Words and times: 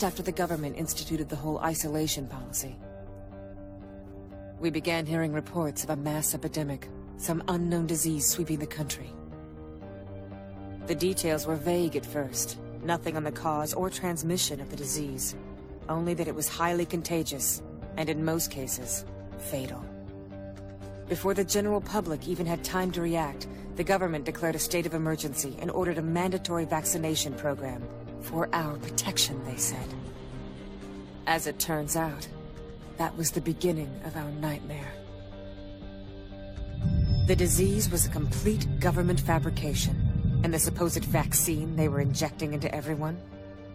just 0.00 0.12
after 0.12 0.22
the 0.22 0.32
government 0.32 0.78
instituted 0.78 1.28
the 1.28 1.36
whole 1.36 1.58
isolation 1.58 2.26
policy. 2.26 2.74
We 4.58 4.70
began 4.70 5.04
hearing 5.04 5.30
reports 5.30 5.84
of 5.84 5.90
a 5.90 5.96
mass 5.96 6.34
epidemic, 6.34 6.88
some 7.18 7.42
unknown 7.48 7.86
disease 7.86 8.26
sweeping 8.26 8.60
the 8.60 8.66
country. 8.66 9.10
The 10.86 10.94
details 10.94 11.46
were 11.46 11.54
vague 11.54 11.96
at 11.96 12.06
first, 12.06 12.56
nothing 12.82 13.14
on 13.14 13.24
the 13.24 13.30
cause 13.30 13.74
or 13.74 13.90
transmission 13.90 14.58
of 14.58 14.70
the 14.70 14.76
disease, 14.76 15.36
only 15.90 16.14
that 16.14 16.28
it 16.28 16.34
was 16.34 16.48
highly 16.48 16.86
contagious, 16.86 17.60
and 17.98 18.08
in 18.08 18.24
most 18.24 18.50
cases, 18.50 19.04
fatal. 19.36 19.84
Before 21.10 21.34
the 21.34 21.44
general 21.44 21.82
public 21.82 22.26
even 22.26 22.46
had 22.46 22.64
time 22.64 22.90
to 22.92 23.02
react, 23.02 23.48
the 23.76 23.84
government 23.84 24.24
declared 24.24 24.54
a 24.54 24.58
state 24.58 24.86
of 24.86 24.94
emergency 24.94 25.58
and 25.60 25.70
ordered 25.70 25.98
a 25.98 26.02
mandatory 26.02 26.64
vaccination 26.64 27.34
program. 27.34 27.82
For 28.22 28.48
our 28.52 28.76
protection, 28.76 29.44
they 29.44 29.56
said. 29.56 29.86
As 31.26 31.46
it 31.46 31.58
turns 31.58 31.96
out, 31.96 32.26
that 32.98 33.16
was 33.16 33.30
the 33.30 33.40
beginning 33.40 33.90
of 34.04 34.16
our 34.16 34.30
nightmare. 34.32 34.92
The 37.26 37.36
disease 37.36 37.90
was 37.90 38.06
a 38.06 38.10
complete 38.10 38.66
government 38.80 39.20
fabrication, 39.20 40.40
and 40.42 40.52
the 40.52 40.58
supposed 40.58 41.04
vaccine 41.04 41.76
they 41.76 41.88
were 41.88 42.00
injecting 42.00 42.52
into 42.52 42.74
everyone? 42.74 43.20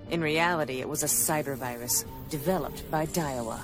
In 0.09 0.21
reality, 0.21 0.81
it 0.81 0.89
was 0.89 1.03
a 1.03 1.07
cyber 1.07 1.55
virus, 1.55 2.05
developed 2.29 2.89
by 2.91 3.05
Daiwa. 3.07 3.59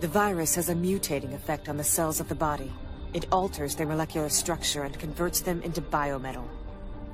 The 0.00 0.08
virus 0.08 0.54
has 0.56 0.68
a 0.68 0.74
mutating 0.74 1.34
effect 1.34 1.68
on 1.68 1.76
the 1.76 1.84
cells 1.84 2.20
of 2.20 2.28
the 2.28 2.34
body. 2.34 2.72
It 3.14 3.26
alters 3.32 3.76
their 3.76 3.86
molecular 3.86 4.28
structure 4.28 4.82
and 4.82 4.98
converts 4.98 5.40
them 5.40 5.62
into 5.62 5.80
biometal, 5.80 6.46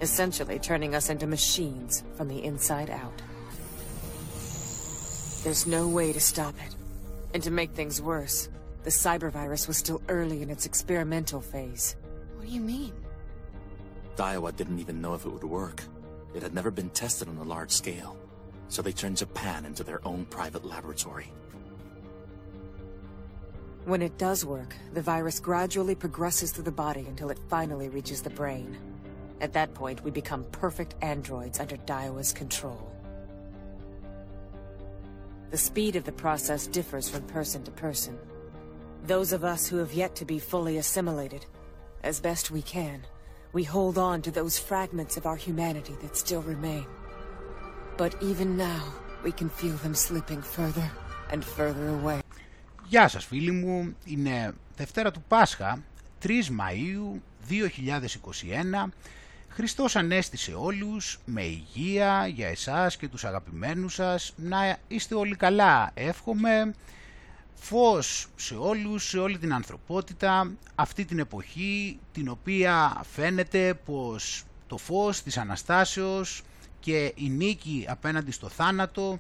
essentially 0.03 0.59
turning 0.59 0.97
us 0.97 1.09
into 1.09 1.27
machines 1.27 2.03
from 2.17 2.29
the 2.29 2.45
inside 2.45 2.91
out. 2.91 3.23
There's 5.45 5.67
no 5.67 5.89
way 5.89 6.13
to 6.13 6.21
stop 6.21 6.55
it. 6.67 6.75
And 7.35 7.43
to 7.45 7.51
make 7.51 7.71
things 7.71 8.03
worse, 8.03 8.49
the 8.83 8.91
cyber 8.91 9.31
virus 9.31 9.69
was 9.69 9.77
still 9.77 10.03
early 10.09 10.43
in 10.43 10.51
its 10.51 10.67
experimental 10.67 11.41
phase. 11.41 11.97
What 12.37 12.47
do 12.47 12.53
you 12.53 12.61
mean? 12.61 12.93
Daiwa 14.17 14.55
didn't 14.57 14.81
even 14.81 15.01
know 15.01 15.15
if 15.15 15.25
it 15.25 15.31
would 15.31 15.45
work. 15.45 15.85
It 16.35 16.43
had 16.43 16.53
never 16.53 16.71
been 16.71 16.91
tested 16.91 17.29
on 17.29 17.37
a 17.37 17.45
large 17.45 17.71
scale. 17.71 18.17
So 18.69 18.83
they 18.83 18.93
turned 18.93 19.19
Japan 19.19 19.65
into 19.65 19.85
their 19.85 20.07
own 20.07 20.25
private 20.27 20.65
laboratory. 20.65 21.33
When 23.85 24.03
it 24.03 24.19
does 24.19 24.45
work, 24.45 24.75
the 24.95 25.03
virus 25.03 25.39
gradually 25.41 25.95
progresses 25.95 26.53
through 26.53 26.65
the 26.65 26.73
body 26.73 27.05
until 27.09 27.31
it 27.31 27.39
finally 27.49 27.89
reaches 27.89 28.23
the 28.23 28.31
brain. 28.31 28.77
At 29.42 29.54
that 29.54 29.74
point, 29.74 30.04
we 30.04 30.12
become 30.12 30.44
perfect 30.52 30.96
androids 31.02 31.60
under 31.60 31.78
Daiwa's 31.78 32.34
control. 32.34 32.92
The 35.52 35.58
speed 35.58 35.96
of 35.96 36.04
the 36.04 36.12
process 36.12 36.68
differs 36.68 37.08
from 37.10 37.24
person 37.24 37.64
to 37.64 37.72
person. 37.72 38.18
Those 39.06 39.32
of 39.32 39.44
us 39.44 39.68
who 39.68 39.78
have 39.78 39.94
yet 39.94 40.16
to 40.16 40.26
be 40.26 40.40
fully 40.40 40.78
assimilated, 40.78 41.46
as 42.04 42.20
best 42.20 42.52
we 42.52 42.62
can, 42.62 43.06
we 43.54 43.64
hold 43.64 43.98
on 43.98 44.22
to 44.24 44.32
those 44.32 44.60
fragments 44.60 45.16
of 45.18 45.26
our 45.26 45.38
humanity 45.38 45.96
that 46.02 46.18
still 46.18 46.42
remain. 46.42 46.86
But 47.96 48.22
even 48.22 48.58
now, 48.58 48.94
we 49.24 49.32
can 49.32 49.50
feel 49.50 49.78
them 49.78 49.96
slipping 49.96 50.42
further 50.42 50.90
and 51.32 51.44
further 51.44 51.88
away. 51.88 52.22
Γεια 52.88 53.08
σας 53.08 53.26
φίλοι 53.26 53.52
μου, 53.52 53.96
είναι 54.06 54.54
Δευτέρα 54.78 55.12
του 55.12 55.24
Πάσχα, 55.28 55.84
3 56.22 56.28
Μαΐου 56.30 57.20
2021. 57.48 58.94
Χριστός 59.55 59.97
Ανέστη 59.97 60.53
όλους, 60.53 61.19
με 61.25 61.43
υγεία 61.43 62.27
για 62.27 62.49
εσάς 62.49 62.97
και 62.97 63.09
τους 63.09 63.25
αγαπημένους 63.25 63.95
σας, 63.95 64.33
να 64.37 64.79
είστε 64.89 65.15
όλοι 65.15 65.37
καλά, 65.37 65.91
εύχομαι, 65.95 66.75
φως 67.55 68.29
σε 68.37 68.55
όλους, 68.55 69.09
σε 69.09 69.19
όλη 69.19 69.39
την 69.39 69.55
ανθρωπότητα, 69.55 70.53
αυτή 70.75 71.05
την 71.05 71.19
εποχή 71.19 71.99
την 72.13 72.29
οποία 72.29 73.01
φαίνεται 73.13 73.75
πως 73.85 74.45
το 74.67 74.77
φως 74.77 75.23
της 75.23 75.37
Αναστάσεως 75.39 76.43
και 76.81 77.13
η 77.15 77.29
νίκη 77.29 77.87
απέναντι 77.89 78.31
στο 78.31 78.49
θάνατο 78.49 79.19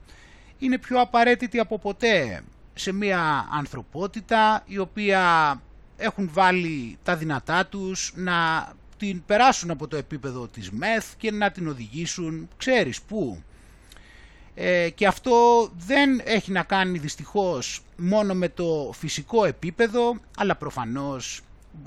είναι 0.59 0.79
πιο 0.79 1.01
απαραίτητη 1.01 1.59
από 1.59 1.79
ποτέ 1.79 2.43
σε 2.75 2.93
μια 2.93 3.49
ανθρωπότητα 3.53 4.63
η 4.67 4.79
οποία 4.79 5.61
έχουν 5.97 6.31
βάλει 6.33 6.99
τα 7.03 7.17
δυνατά 7.17 7.67
τους 7.67 8.13
να 8.17 8.69
την 9.03 9.23
περάσουν 9.27 9.71
από 9.71 9.89
το 9.89 9.97
επίπεδο 9.97 10.49
της 10.49 10.71
μεθ 10.71 11.13
και 11.17 11.31
να 11.31 11.51
την 11.51 11.69
οδηγήσουν 11.69 12.49
ξέρεις 12.57 13.03
πού. 13.03 13.43
Ε, 14.55 14.91
και 14.91 15.07
αυτό 15.07 15.69
δεν 15.77 16.21
έχει 16.25 16.53
να 16.53 16.63
κάνει 16.63 16.99
δυστυχώς 16.99 17.83
μόνο 17.97 18.35
με 18.35 18.49
το 18.49 18.91
φυσικό 18.95 19.45
επίπεδο, 19.45 20.17
αλλά 20.37 20.57
προφανώς 20.57 21.41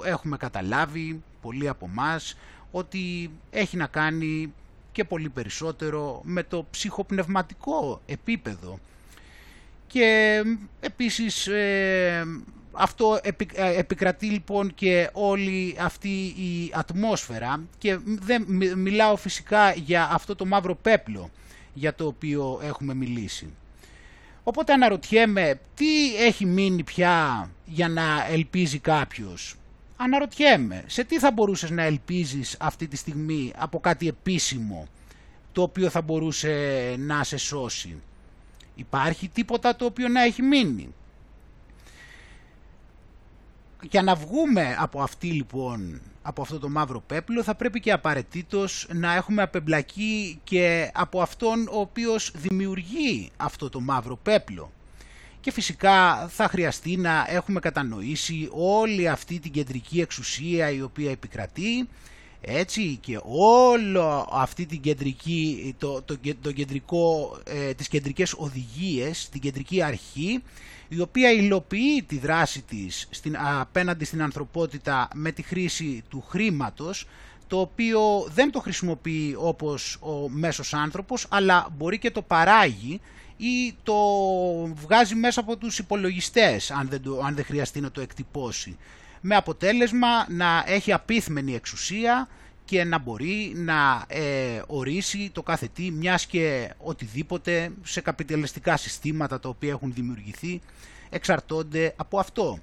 έχουμε 0.04 0.38
καταλάβει 0.38 1.24
πολλοί 1.42 1.68
από 1.68 1.88
μας 1.88 2.38
ότι 2.72 3.32
έχει 3.52 3.78
να 3.78 3.88
κάνει 3.88 4.54
και 4.92 5.04
πολύ 5.04 5.30
περισσότερο 5.30 6.22
με 6.24 6.44
το 6.44 6.68
ψυχοπνευματικό 6.72 8.02
επίπεδο. 8.06 8.80
Και 9.88 10.42
επίσης 10.80 11.48
ε, 11.48 12.26
αυτό 12.78 13.20
ε, 13.54 13.78
επικρατεί 13.78 14.26
λοιπόν 14.26 14.74
και 14.74 15.10
όλη 15.14 15.76
αυτή 15.80 16.10
η 16.26 16.72
ατμόσφαιρα 16.74 17.64
και 17.78 17.98
δεν 18.06 18.46
μιλάω 18.76 19.16
φυσικά 19.16 19.74
για 19.74 20.10
αυτό 20.12 20.36
το 20.36 20.46
μαύρο 20.46 20.76
πέπλο 20.76 21.30
για 21.74 21.94
το 21.96 22.06
οποίο 22.06 22.60
έχουμε 22.64 22.94
μιλήσει. 22.94 23.54
Οπότε 24.44 24.74
αναρωτιέμαι 24.74 25.60
τι 25.76 26.16
έχει 26.16 26.46
μείνει 26.46 26.84
πια 26.84 27.50
για 27.66 27.90
να 27.90 28.26
ελπίζει 28.30 28.80
κάποιος; 28.80 29.56
Αναρωτιέμαι 29.98 30.84
σε 30.88 31.04
τι 31.04 31.20
θα 31.20 31.32
μπορούσες 31.32 31.70
να 31.70 31.84
ελπίζεις 31.84 32.58
αυτή 32.60 32.88
τη 32.88 32.96
στιγμή 32.96 33.54
από 33.58 33.80
κάτι 33.80 34.08
επίσημο 34.08 34.88
το 35.52 35.62
οποίο 35.62 35.90
θα 35.90 36.02
μπορούσε 36.02 36.96
να 36.98 37.24
σε 37.24 37.38
σώσει; 37.38 38.02
Υπάρχει 38.76 39.28
τίποτα 39.28 39.76
το 39.76 39.86
οποίο 39.86 40.08
να 40.08 40.24
έχει 40.24 40.42
μείνει; 40.42 40.94
Για 43.90 44.02
να 44.04 44.16
βγούμε 44.16 44.76
από 44.80 45.02
αυτή 45.02 45.28
λοιπόν, 45.28 46.02
από 46.22 46.42
αυτό 46.42 46.60
το 46.60 46.70
μαύρο 46.70 47.02
πέπλο 47.08 47.44
θα 47.44 47.56
πρέπει 47.56 47.80
και 47.80 47.92
απαραίτητος 47.92 48.88
να 48.94 49.16
έχουμε 49.16 49.42
απεμπλακεί 49.42 50.40
και 50.44 50.92
από 50.94 51.22
αυτόν 51.22 51.68
ο 51.68 51.80
οποίος 51.80 52.32
δημιουργεί 52.36 53.32
αυτό 53.38 53.70
το 53.70 53.80
μαύρο 53.80 54.16
πέπλο. 54.24 54.72
Και 55.42 55.52
φυσικά 55.52 56.28
θα 56.28 56.48
χρειαστεί 56.48 56.98
να 56.98 57.26
έχουμε 57.30 57.60
κατανοήσει 57.60 58.50
όλη 58.52 59.08
αυτή 59.10 59.40
την 59.40 59.52
κεντρική 59.52 60.00
εξουσία 60.02 60.70
η 60.72 60.82
οποία 60.82 61.12
επικρατεί 61.12 61.88
έτσι 62.42 62.98
και 63.02 63.20
όλο 63.26 64.30
αυτή 64.32 64.66
την 64.66 64.82
κεντρική, 64.82 65.76
το, 65.78 66.02
το, 66.02 66.18
το 66.42 66.52
κεντρικό, 66.52 67.38
ε, 67.44 67.74
τις 67.74 67.88
κεντρικές 67.88 68.34
οδηγίες, 68.38 69.30
την 69.30 69.42
κεντρική 69.42 69.82
αρχή 69.82 70.42
η 70.88 71.00
οποία 71.00 71.32
υλοποιεί 71.32 72.04
τη 72.04 72.18
δράση 72.18 72.62
της 72.62 73.08
στην, 73.10 73.38
απέναντι 73.38 74.06
στην 74.06 74.22
ανθρωπότητα 74.22 75.08
με 75.14 75.32
τη 75.32 75.42
χρήση 75.42 76.04
του 76.10 76.24
χρήματος 76.28 77.08
το 77.48 77.60
οποίο 77.60 78.28
δεν 78.34 78.52
το 78.52 78.60
χρησιμοποιεί 78.60 79.36
όπως 79.38 79.98
ο 80.02 80.30
μέσος 80.30 80.74
άνθρωπος 80.74 81.28
αλλά 81.30 81.68
μπορεί 81.78 82.00
και 82.00 82.12
το 82.12 82.22
παράγει 82.22 83.02
ή 83.38 83.76
το 83.84 83.96
βγάζει 84.76 85.16
μέσα 85.16 85.40
από 85.40 85.58
τους 85.58 85.80
υπολογιστές 85.80 86.72
αν 86.72 86.88
δεν, 86.90 87.02
το, 87.02 87.22
αν 87.26 87.36
δεν 87.36 87.46
χρειαστεί 87.46 87.82
να 87.82 87.92
το 87.92 88.02
εκτυπώσει. 88.02 88.78
Με 89.22 89.36
αποτέλεσμα 89.36 90.26
να 90.30 90.64
έχει 90.68 90.94
απίθμενη 90.94 91.56
εξουσία 91.56 92.28
και 92.66 92.84
να 92.84 93.00
μπορεί 93.00 93.52
να 93.56 94.06
ε, 94.08 94.62
ορίσει 94.68 95.30
το 95.34 95.44
κάθε 95.44 95.68
τι, 95.68 95.92
μιας 95.92 96.26
και 96.26 96.74
οτιδήποτε 96.78 97.72
σε 97.84 98.02
καπιταλιστικά 98.02 98.78
συστήματα 98.78 99.40
τα 99.40 99.50
οποία 99.50 99.70
έχουν 99.70 99.94
δημιουργηθεί 99.94 100.62
εξαρτώνται 101.10 101.94
από 101.96 102.20
αυτό. 102.20 102.60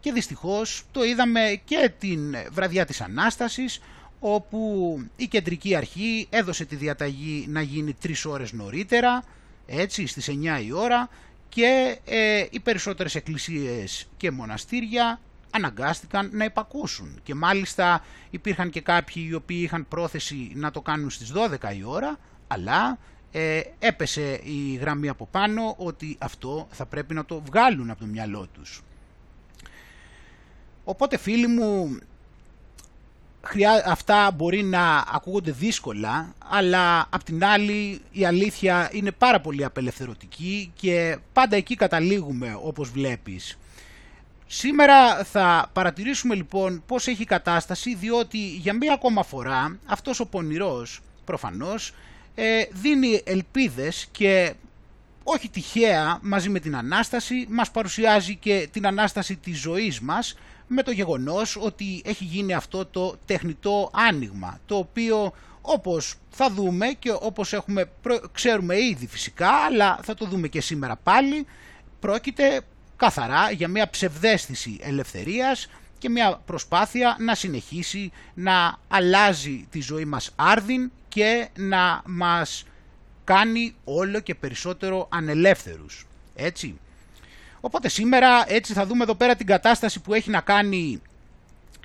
Και 0.00 0.12
δυστυχώς 0.12 0.82
το 0.92 1.04
είδαμε 1.04 1.60
και 1.64 1.92
την 1.98 2.36
βραδιά 2.50 2.84
της 2.84 3.00
Ανάστασης, 3.00 3.80
όπου 4.20 5.00
η 5.16 5.26
κεντρική 5.26 5.74
αρχή 5.74 6.26
έδωσε 6.30 6.64
τη 6.64 6.76
διαταγή 6.76 7.46
να 7.48 7.62
γίνει 7.62 7.92
τρεις 7.92 8.24
ώρες 8.24 8.52
νωρίτερα, 8.52 9.24
έτσι 9.66 10.06
στις 10.06 10.28
9 10.28 10.62
η 10.64 10.72
ώρα, 10.72 11.08
και 11.48 11.98
ε, 12.04 12.46
οι 12.50 12.60
περισσότερες 12.60 13.14
εκκλησίες 13.14 14.08
και 14.16 14.30
μοναστήρια 14.30 15.20
αναγκάστηκαν 15.50 16.30
να 16.32 16.44
υπακούσουν 16.44 17.20
και 17.22 17.34
μάλιστα 17.34 18.04
υπήρχαν 18.30 18.70
και 18.70 18.80
κάποιοι 18.80 19.26
οι 19.30 19.34
οποίοι 19.34 19.60
είχαν 19.62 19.88
πρόθεση 19.88 20.52
να 20.54 20.70
το 20.70 20.80
κάνουν 20.80 21.10
στις 21.10 21.32
12 21.34 21.76
η 21.76 21.84
ώρα 21.84 22.18
αλλά 22.46 22.98
ε, 23.32 23.60
έπεσε 23.78 24.40
η 24.42 24.74
γραμμή 24.80 25.08
από 25.08 25.26
πάνω 25.30 25.74
ότι 25.78 26.16
αυτό 26.18 26.68
θα 26.70 26.86
πρέπει 26.86 27.14
να 27.14 27.24
το 27.24 27.42
βγάλουν 27.46 27.90
από 27.90 28.00
το 28.00 28.06
μυαλό 28.06 28.46
τους. 28.52 28.82
Οπότε 30.84 31.16
φίλοι 31.16 31.46
μου 31.46 31.98
αυτά 33.86 34.30
μπορεί 34.30 34.62
να 34.62 35.04
ακούγονται 35.12 35.50
δύσκολα, 35.52 36.34
αλλά 36.48 37.06
απ' 37.10 37.22
την 37.22 37.44
άλλη 37.44 38.00
η 38.10 38.24
αλήθεια 38.24 38.90
είναι 38.92 39.12
πάρα 39.12 39.40
πολύ 39.40 39.64
απελευθερωτική 39.64 40.72
και 40.74 41.18
πάντα 41.32 41.56
εκεί 41.56 41.74
καταλήγουμε 41.74 42.58
όπως 42.62 42.90
βλέπεις. 42.90 43.58
Σήμερα 44.50 45.24
θα 45.24 45.70
παρατηρήσουμε 45.72 46.34
λοιπόν 46.34 46.82
πώς 46.86 47.06
έχει 47.06 47.22
η 47.22 47.24
κατάσταση, 47.24 47.94
διότι 47.94 48.38
για 48.38 48.72
μία 48.72 48.92
ακόμα 48.92 49.22
φορά 49.22 49.78
αυτός 49.86 50.20
ο 50.20 50.26
πονηρός 50.26 51.00
προφανώς 51.24 51.94
ε, 52.34 52.62
δίνει 52.70 53.22
ελπίδες 53.24 54.08
και 54.10 54.54
όχι 55.22 55.48
τυχαία 55.48 56.18
μαζί 56.22 56.48
με 56.48 56.60
την 56.60 56.76
Ανάσταση 56.76 57.46
μας 57.50 57.70
παρουσιάζει 57.70 58.36
και 58.36 58.68
την 58.72 58.86
Ανάσταση 58.86 59.36
της 59.36 59.58
ζωής 59.58 60.00
μας 60.00 60.34
με 60.66 60.82
το 60.82 60.90
γεγονός 60.90 61.56
ότι 61.60 62.02
έχει 62.04 62.24
γίνει 62.24 62.54
αυτό 62.54 62.86
το 62.86 63.16
τεχνητό 63.26 63.90
άνοιγμα 63.92 64.60
το 64.66 64.76
οποίο 64.76 65.32
όπως 65.60 66.14
θα 66.30 66.50
δούμε 66.50 66.86
και 66.86 67.12
όπως 67.20 67.52
έχουμε, 67.52 67.90
ξέρουμε 68.32 68.80
ήδη 68.80 69.06
φυσικά 69.06 69.50
αλλά 69.50 69.98
θα 70.02 70.14
το 70.14 70.26
δούμε 70.26 70.48
και 70.48 70.60
σήμερα 70.60 70.96
πάλι 70.96 71.46
πρόκειται 72.00 72.60
καθαρά 72.98 73.50
για 73.50 73.68
μια 73.68 73.90
ψευδέστηση 73.90 74.78
ελευθερίας 74.80 75.68
και 75.98 76.08
μια 76.08 76.40
προσπάθεια 76.46 77.16
να 77.18 77.34
συνεχίσει 77.34 78.12
να 78.34 78.78
αλλάζει 78.88 79.66
τη 79.70 79.80
ζωή 79.80 80.04
μας 80.04 80.30
άρδιν 80.36 80.90
και 81.08 81.48
να 81.56 82.02
μας 82.06 82.64
κάνει 83.24 83.74
όλο 83.84 84.20
και 84.20 84.34
περισσότερο 84.34 85.08
ανελεύθερους. 85.10 86.06
Έτσι. 86.34 86.78
Οπότε 87.60 87.88
σήμερα 87.88 88.44
έτσι 88.46 88.72
θα 88.72 88.86
δούμε 88.86 89.02
εδώ 89.02 89.14
πέρα 89.14 89.36
την 89.36 89.46
κατάσταση 89.46 90.00
που 90.00 90.14
έχει 90.14 90.30
να 90.30 90.40
κάνει 90.40 91.02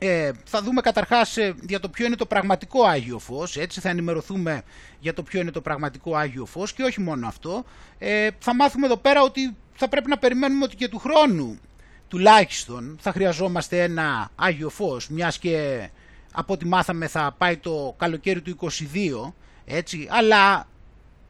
ε, 0.06 0.32
θα 0.44 0.62
δούμε 0.62 0.82
καταρχάς 0.82 1.38
ε, 1.38 1.56
για 1.68 1.80
το 1.80 1.90
ποιο 1.90 2.06
είναι 2.06 2.16
το 2.16 2.26
πραγματικό 2.26 2.84
Άγιο 2.84 3.20
Φως, 3.20 3.58
έτσι 3.58 3.80
θα 3.80 3.90
ενημερωθούμε 3.90 4.62
για 5.00 5.14
το 5.14 5.24
ποιο 5.24 5.42
είναι 5.42 5.52
το 5.52 5.62
πραγματικό 5.62 6.16
Άγιο 6.16 6.46
Φως 6.46 6.74
και 6.74 6.84
όχι 6.84 7.02
μόνο 7.02 7.28
αυτό. 7.28 7.64
Ε, 7.98 8.28
θα 8.40 8.56
μάθουμε 8.56 8.86
εδώ 8.86 8.98
πέρα 8.98 9.22
ότι 9.22 9.56
θα 9.74 9.88
πρέπει 9.88 10.10
να 10.10 10.18
περιμένουμε 10.18 10.64
ότι 10.64 10.76
και 10.76 10.88
του 10.88 10.98
χρόνου 10.98 11.60
τουλάχιστον 12.08 12.98
θα 13.02 13.12
χρειαζόμαστε 13.12 13.84
ένα 13.84 14.32
Άγιο 14.36 14.70
Φως, 14.70 15.10
μιας 15.10 15.40
και 15.40 15.90
από 16.34 16.54
ό,τι 16.54 16.66
μάθαμε 16.66 17.08
θα 17.08 17.36
πάει 17.38 17.58
το 17.58 17.96
καλοκαίρι 17.98 18.42
του 18.42 18.58
22, 18.62 19.34
έτσι, 19.66 20.08
αλλά 20.12 20.68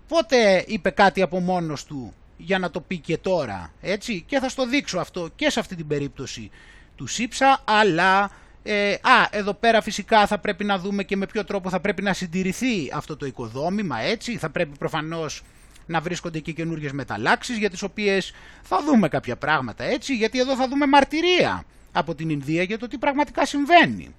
πότε 0.07 0.63
είπε 0.67 0.89
κάτι 0.89 1.21
από 1.21 1.39
μόνος 1.39 1.85
του 1.85 2.13
για 2.37 2.59
να 2.59 2.69
το 2.69 2.81
πει 2.81 2.97
και 2.97 3.17
τώρα, 3.17 3.73
έτσι, 3.81 4.23
και 4.27 4.39
θα 4.39 4.49
στο 4.49 4.67
δείξω 4.67 4.99
αυτό 4.99 5.29
και 5.35 5.49
σε 5.49 5.59
αυτή 5.59 5.75
την 5.75 5.87
περίπτωση 5.87 6.49
του 6.95 7.07
ΣΥΠΣΑ, 7.07 7.61
αλλά 7.65 8.31
ε, 8.63 8.91
α, 8.91 9.27
εδώ 9.31 9.53
πέρα 9.53 9.81
φυσικά 9.81 10.27
θα 10.27 10.37
πρέπει 10.37 10.63
να 10.63 10.79
δούμε 10.79 11.03
και 11.03 11.17
με 11.17 11.25
ποιο 11.25 11.45
τρόπο 11.45 11.69
θα 11.69 11.79
πρέπει 11.79 12.01
να 12.01 12.13
συντηρηθεί 12.13 12.91
αυτό 12.93 13.17
το 13.17 13.25
οικοδόμημα, 13.25 13.99
έτσι, 13.99 14.37
θα 14.37 14.49
πρέπει 14.49 14.77
προφανώς 14.77 15.41
να 15.85 16.01
βρίσκονται 16.01 16.39
και 16.39 16.51
καινούριε 16.51 16.89
μεταλλάξεις 16.93 17.57
για 17.57 17.69
τις 17.69 17.81
οποίες 17.81 18.33
θα 18.61 18.83
δούμε 18.85 19.07
κάποια 19.07 19.35
πράγματα, 19.35 19.83
έτσι, 19.83 20.15
γιατί 20.15 20.39
εδώ 20.39 20.55
θα 20.55 20.67
δούμε 20.67 20.87
μαρτυρία 20.87 21.63
από 21.91 22.15
την 22.15 22.29
Ινδία 22.29 22.63
για 22.63 22.77
το 22.77 22.87
τι 22.87 22.97
πραγματικά 22.97 23.45
συμβαίνει, 23.45 24.15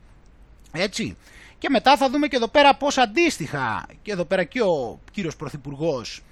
έτσι. 0.73 1.17
Και 1.59 1.69
μετά 1.71 1.97
θα 1.97 2.11
δούμε 2.11 2.27
και 2.27 2.37
εδώ 2.37 2.49
πέρα 2.49 2.75
πώς 2.77 2.99
αντίστοιχα, 2.99 3.87
και 4.03 4.13
εδώ 4.13 4.25
πέρα 4.25 4.45
και 4.45 4.61
ο 4.61 5.01
κύριος 5.11 5.37
Πρωθυπουργός 5.37 6.23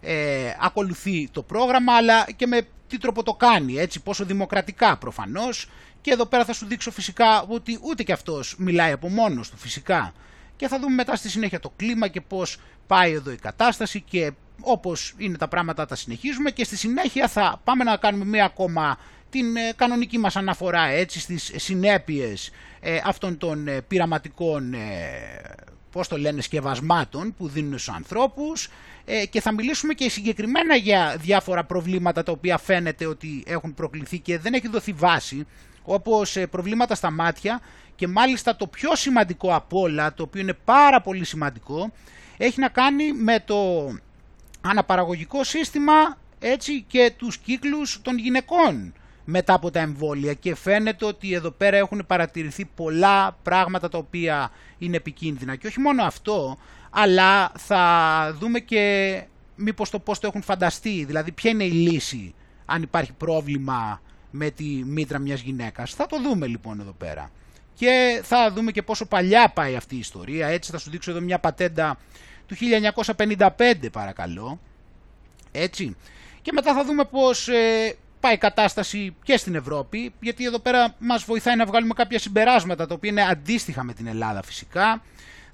ε, 0.00 0.54
ακολουθεί 0.60 1.28
το 1.32 1.42
πρόγραμμα, 1.42 1.96
αλλά 1.96 2.26
και 2.36 2.46
με 2.46 2.66
τι 2.88 2.98
τρόπο 2.98 3.22
το 3.22 3.32
κάνει, 3.32 3.74
έτσι, 3.76 4.00
πόσο 4.00 4.24
δημοκρατικά 4.24 4.96
προφανώς. 4.96 5.68
Και 6.02 6.10
εδώ 6.10 6.26
πέρα 6.26 6.44
θα 6.44 6.52
σου 6.52 6.66
δείξω 6.66 6.90
φυσικά 6.90 7.42
ότι 7.42 7.78
ούτε 7.82 8.02
και 8.02 8.12
αυτός 8.12 8.54
μιλάει 8.58 8.92
από 8.92 9.08
μόνος 9.08 9.50
του 9.50 9.56
φυσικά. 9.56 10.12
Και 10.56 10.68
θα 10.68 10.78
δούμε 10.78 10.94
μετά 10.94 11.16
στη 11.16 11.28
συνέχεια 11.28 11.60
το 11.60 11.72
κλίμα 11.76 12.08
και 12.08 12.20
πώς 12.20 12.58
πάει 12.86 13.12
εδώ 13.12 13.30
η 13.30 13.36
κατάσταση 13.36 14.00
και 14.00 14.32
όπως 14.60 15.14
είναι 15.16 15.36
τα 15.36 15.48
πράγματα 15.48 15.86
τα 15.86 15.94
συνεχίζουμε 15.94 16.50
και 16.50 16.64
στη 16.64 16.76
συνέχεια 16.76 17.28
θα 17.28 17.60
πάμε 17.64 17.84
να 17.84 17.96
κάνουμε 17.96 18.24
μία 18.24 18.44
ακόμα 18.44 18.98
την 19.30 19.56
ε, 19.56 19.72
κανονική 19.76 20.18
μας 20.18 20.36
αναφορά 20.36 20.86
έτσι 20.86 21.20
στις 21.20 21.52
συνέπειες 21.56 22.50
ε, 22.80 23.00
αυτών 23.04 23.38
των 23.38 23.68
ε, 23.68 23.80
πειραματικών 23.80 24.74
πώς 25.90 26.08
το 26.08 26.18
λένε, 26.18 26.40
σκευασμάτων 26.40 27.34
που 27.36 27.48
δίνουν 27.48 27.78
στους 27.78 27.94
ανθρώπους 27.94 28.68
και 29.30 29.40
θα 29.40 29.52
μιλήσουμε 29.52 29.94
και 29.94 30.08
συγκεκριμένα 30.10 30.76
για 30.76 31.16
διάφορα 31.20 31.64
προβλήματα 31.64 32.22
τα 32.22 32.32
οποία 32.32 32.58
φαίνεται 32.58 33.06
ότι 33.06 33.42
έχουν 33.46 33.74
προκληθεί 33.74 34.18
και 34.18 34.38
δεν 34.38 34.54
έχει 34.54 34.68
δοθεί 34.68 34.92
βάση 34.92 35.46
όπως 35.84 36.36
προβλήματα 36.50 36.94
στα 36.94 37.10
μάτια 37.10 37.60
και 37.94 38.08
μάλιστα 38.08 38.56
το 38.56 38.66
πιο 38.66 38.96
σημαντικό 38.96 39.54
από 39.54 39.80
όλα, 39.80 40.14
το 40.14 40.22
οποίο 40.22 40.40
είναι 40.40 40.56
πάρα 40.64 41.00
πολύ 41.00 41.24
σημαντικό, 41.24 41.92
έχει 42.36 42.60
να 42.60 42.68
κάνει 42.68 43.12
με 43.12 43.40
το 43.44 43.88
αναπαραγωγικό 44.60 45.44
σύστημα 45.44 46.18
έτσι 46.38 46.84
και 46.86 47.12
τους 47.16 47.38
κύκλους 47.38 48.00
των 48.02 48.18
γυναικών 48.18 48.92
μετά 49.24 49.54
από 49.54 49.70
τα 49.70 49.80
εμβόλια. 49.80 50.34
Και 50.34 50.54
φαίνεται 50.54 51.04
ότι 51.04 51.34
εδώ 51.34 51.50
πέρα 51.50 51.76
έχουν 51.76 52.04
παρατηρηθεί 52.06 52.64
πολλά 52.64 53.36
πράγματα 53.42 53.88
τα 53.88 53.98
οποία 53.98 54.50
είναι 54.78 54.96
επικίνδυνα. 54.96 55.56
Και 55.56 55.66
όχι 55.66 55.80
μόνο 55.80 56.02
αυτό 56.02 56.58
αλλά 56.90 57.52
θα 57.58 58.34
δούμε 58.38 58.58
και 58.58 59.24
μήπως 59.56 59.90
το 59.90 59.98
πώς 59.98 60.18
το 60.18 60.26
έχουν 60.26 60.42
φανταστεί. 60.42 61.04
Δηλαδή 61.04 61.32
ποια 61.32 61.50
είναι 61.50 61.64
η 61.64 61.70
λύση 61.70 62.34
αν 62.66 62.82
υπάρχει 62.82 63.12
πρόβλημα 63.12 64.00
με 64.32 64.50
τη 64.50 64.64
μήτρα 64.64 65.18
μιας 65.18 65.40
γυναίκας. 65.40 65.94
Θα 65.94 66.06
το 66.06 66.20
δούμε 66.22 66.46
λοιπόν 66.46 66.80
εδώ 66.80 66.92
πέρα. 66.98 67.30
Και 67.74 68.20
θα 68.24 68.52
δούμε 68.52 68.70
και 68.70 68.82
πόσο 68.82 69.06
παλιά 69.06 69.48
πάει 69.54 69.76
αυτή 69.76 69.94
η 69.94 69.98
ιστορία. 69.98 70.46
Έτσι 70.46 70.70
θα 70.70 70.78
σου 70.78 70.90
δείξω 70.90 71.10
εδώ 71.10 71.20
μια 71.20 71.38
πατέντα 71.38 71.98
του 72.46 72.56
1955 73.06 73.90
παρακαλώ. 73.92 74.60
Έτσι. 75.52 75.96
Και 76.42 76.52
μετά 76.52 76.74
θα 76.74 76.84
δούμε 76.84 77.04
πως 77.04 77.48
ε, 77.48 77.96
πάει 78.20 78.34
η 78.34 78.38
κατάσταση 78.38 79.16
και 79.22 79.36
στην 79.36 79.54
Ευρώπη, 79.54 80.12
γιατί 80.20 80.44
εδώ 80.44 80.58
πέρα 80.58 80.94
μας 80.98 81.24
βοηθάει 81.24 81.56
να 81.56 81.66
βγάλουμε 81.66 81.94
κάποια 81.94 82.18
συμπεράσματα, 82.18 82.86
τα 82.86 82.94
οποία 82.94 83.10
είναι 83.10 83.22
αντίστοιχα 83.22 83.82
με 83.82 83.92
την 83.92 84.06
Ελλάδα 84.06 84.42
φυσικά. 84.42 85.02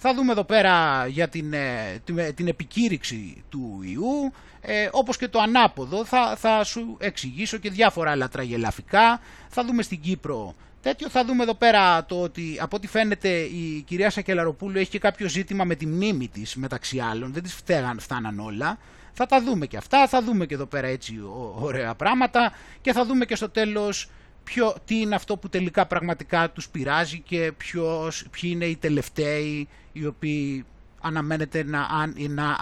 Θα 0.00 0.14
δούμε 0.14 0.32
εδώ 0.32 0.44
πέρα 0.44 1.06
για 1.06 1.28
την, 1.28 1.52
ε, 1.52 2.00
την, 2.04 2.34
την 2.34 2.48
επικήρυξη 2.48 3.44
του 3.48 3.80
ιού, 3.82 4.32
ε, 4.60 4.88
όπως 4.92 5.16
και 5.16 5.28
το 5.28 5.38
ανάποδο, 5.38 6.04
θα, 6.04 6.36
θα 6.36 6.64
σου 6.64 6.96
εξηγήσω 7.00 7.56
και 7.56 7.70
διάφορα 7.70 8.10
άλλα 8.10 8.28
τραγελαφικά. 8.28 9.20
Θα 9.48 9.64
δούμε 9.64 9.82
στην 9.82 10.00
Κύπρο 10.00 10.54
τέτοιο, 10.82 11.08
θα 11.08 11.24
δούμε 11.24 11.42
εδώ 11.42 11.54
πέρα 11.54 12.04
το 12.04 12.22
ότι 12.22 12.58
από 12.60 12.76
ό,τι 12.76 12.86
φαίνεται 12.86 13.28
η 13.38 13.84
κυρία 13.86 14.10
Σακελαροπούλου 14.10 14.78
έχει 14.78 14.90
και 14.90 14.98
κάποιο 14.98 15.28
ζήτημα 15.28 15.64
με 15.64 15.74
τη 15.74 15.86
μνήμη 15.86 16.28
της 16.28 16.56
μεταξύ 16.56 16.98
άλλων, 16.98 17.32
δεν 17.32 17.42
της 17.42 17.62
φτάναν 17.98 18.38
όλα. 18.38 18.78
Θα 19.12 19.26
τα 19.26 19.42
δούμε 19.42 19.66
και 19.66 19.76
αυτά, 19.76 20.08
θα 20.08 20.22
δούμε 20.22 20.46
και 20.46 20.54
εδώ 20.54 20.66
πέρα 20.66 20.86
έτσι 20.86 21.20
ωραία 21.54 21.94
πράγματα. 21.94 22.52
Και 22.80 22.92
θα 22.92 23.04
δούμε 23.04 23.24
και 23.24 23.36
στο 23.36 23.50
τέλος 23.50 24.10
ποιο, 24.48 24.74
τι 24.84 25.00
είναι 25.00 25.14
αυτό 25.14 25.36
που 25.36 25.48
τελικά 25.48 25.86
πραγματικά 25.86 26.50
τους 26.50 26.68
πειράζει 26.68 27.20
και 27.20 27.52
ποιος, 27.56 28.24
ποιοι 28.30 28.50
είναι 28.54 28.64
οι 28.64 28.76
τελευταίοι 28.76 29.68
οι 29.92 30.06
οποίοι 30.06 30.64
αναμένεται 31.00 31.64
να, 31.64 31.86
να 32.28 32.56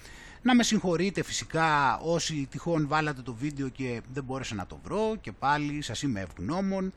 να 0.42 0.54
με 0.54 0.62
συγχωρείτε 0.62 1.22
φυσικά 1.22 1.98
όσοι 1.98 2.46
τυχόν 2.50 2.88
βάλατε 2.88 3.22
το 3.22 3.34
βίντεο 3.34 3.68
και 3.68 4.02
δεν 4.12 4.24
μπόρεσα 4.24 4.54
να 4.54 4.66
το 4.66 4.78
βρω 4.84 5.16
και 5.20 5.32
πάλι 5.32 5.82
σας 5.82 6.02
είμαι 6.02 6.20
ευγνώμων 6.20 6.92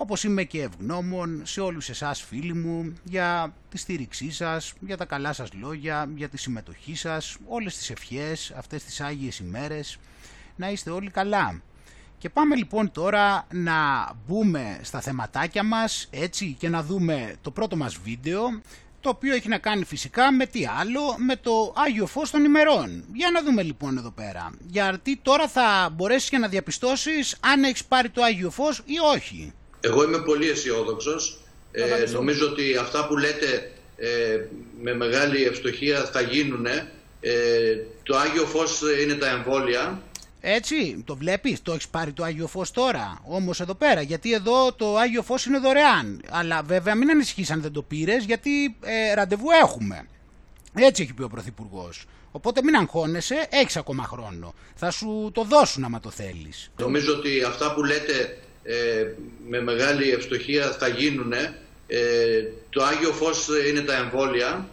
όπως 0.00 0.24
είμαι 0.24 0.44
και 0.44 0.62
ευγνώμων 0.62 1.40
σε 1.44 1.60
όλους 1.60 1.88
εσάς 1.88 2.22
φίλοι 2.22 2.54
μου 2.54 2.92
για 3.04 3.54
τη 3.68 3.78
στήριξή 3.78 4.30
σας, 4.30 4.72
για 4.80 4.96
τα 4.96 5.04
καλά 5.04 5.32
σας 5.32 5.52
λόγια, 5.52 6.10
για 6.14 6.28
τη 6.28 6.36
συμμετοχή 6.36 6.94
σας, 6.94 7.36
όλες 7.46 7.76
τις 7.76 7.90
ευχές, 7.90 8.52
αυτές 8.56 8.84
τις 8.84 9.00
Άγιες 9.00 9.38
ημέρες, 9.38 9.98
να 10.56 10.70
είστε 10.70 10.90
όλοι 10.90 11.10
καλά. 11.10 11.60
Και 12.18 12.28
πάμε 12.28 12.56
λοιπόν 12.56 12.92
τώρα 12.92 13.46
να 13.52 13.74
μπούμε 14.26 14.80
στα 14.82 15.00
θεματάκια 15.00 15.62
μας 15.62 16.08
έτσι 16.10 16.56
και 16.58 16.68
να 16.68 16.82
δούμε 16.82 17.34
το 17.42 17.50
πρώτο 17.50 17.76
μας 17.76 17.96
βίντεο 18.04 18.60
το 19.00 19.08
οποίο 19.08 19.34
έχει 19.34 19.48
να 19.48 19.58
κάνει 19.58 19.84
φυσικά 19.84 20.32
με 20.32 20.46
τι 20.46 20.66
άλλο, 20.80 21.00
με 21.26 21.36
το 21.36 21.74
Άγιο 21.76 22.06
Φως 22.06 22.30
των 22.30 22.44
ημερών. 22.44 23.04
Για 23.14 23.30
να 23.30 23.42
δούμε 23.42 23.62
λοιπόν 23.62 23.98
εδώ 23.98 24.10
πέρα. 24.10 24.54
Γιατί 24.66 25.18
τώρα 25.22 25.48
θα 25.48 25.88
μπορέσεις 25.92 26.28
και 26.28 26.38
να 26.38 26.48
διαπιστώσεις 26.48 27.36
αν 27.40 27.64
έχεις 27.64 27.84
πάρει 27.84 28.08
το 28.08 28.22
Άγιο 28.22 28.50
Φως 28.50 28.82
ή 28.84 28.98
όχι. 29.14 29.52
Εγώ 29.80 30.04
είμαι 30.04 30.18
πολύ 30.18 30.48
αισιόδοξος. 30.48 31.38
Ε, 31.72 32.10
νομίζω 32.10 32.46
ότι 32.46 32.76
αυτά 32.76 33.06
που 33.06 33.16
λέτε 33.16 33.72
ε, 33.96 34.08
με 34.80 34.94
μεγάλη 34.94 35.44
ευστοχία 35.44 36.04
θα 36.04 36.20
γίνουν. 36.20 36.66
Ε, 37.20 37.32
το 38.02 38.16
Άγιο 38.16 38.44
Φως 38.44 38.80
είναι 39.02 39.14
τα 39.14 39.28
εμβόλια. 39.28 40.02
Έτσι, 40.40 41.02
το 41.06 41.16
βλέπεις, 41.16 41.62
το 41.62 41.72
έχεις 41.72 41.88
πάρει 41.88 42.12
το 42.12 42.24
Άγιο 42.24 42.46
Φως 42.46 42.70
τώρα, 42.70 43.20
όμως 43.24 43.60
εδώ 43.60 43.74
πέρα, 43.74 44.00
γιατί 44.00 44.32
εδώ 44.32 44.72
το 44.72 44.96
Άγιο 44.96 45.22
Φως 45.22 45.46
είναι 45.46 45.58
δωρεάν. 45.58 46.20
Αλλά 46.30 46.62
βέβαια 46.62 46.94
μην 46.94 47.10
ανησυχείς 47.10 47.50
αν 47.50 47.60
δεν 47.60 47.72
το 47.72 47.82
πήρες, 47.82 48.24
γιατί 48.24 48.76
ε, 48.80 49.14
ραντεβού 49.14 49.50
έχουμε. 49.62 50.06
Έτσι 50.74 51.02
έχει 51.02 51.14
πει 51.14 51.22
ο 51.22 51.28
Πρωθυπουργός. 51.28 52.04
Οπότε 52.30 52.62
μην 52.62 52.74
αγχώνεσαι, 52.76 53.46
έχεις 53.50 53.76
ακόμα 53.76 54.04
χρόνο. 54.04 54.54
Θα 54.74 54.90
σου 54.90 55.30
το 55.34 55.44
δώσουν 55.44 55.84
άμα 55.84 56.00
το 56.00 56.10
θέλεις. 56.10 56.70
Νομίζω 56.76 57.12
ότι 57.12 57.42
αυτά 57.42 57.74
που 57.74 57.84
λέτε 57.84 58.38
ε, 58.62 59.06
με 59.48 59.62
μεγάλη 59.62 60.10
ευστοχία 60.10 60.70
θα 60.78 60.88
γίνουν. 60.88 61.32
Ε, 61.32 61.98
το 62.70 62.84
Άγιο 62.84 63.12
Φως 63.12 63.48
είναι 63.70 63.80
τα 63.80 63.96
εμβόλια. 63.96 64.68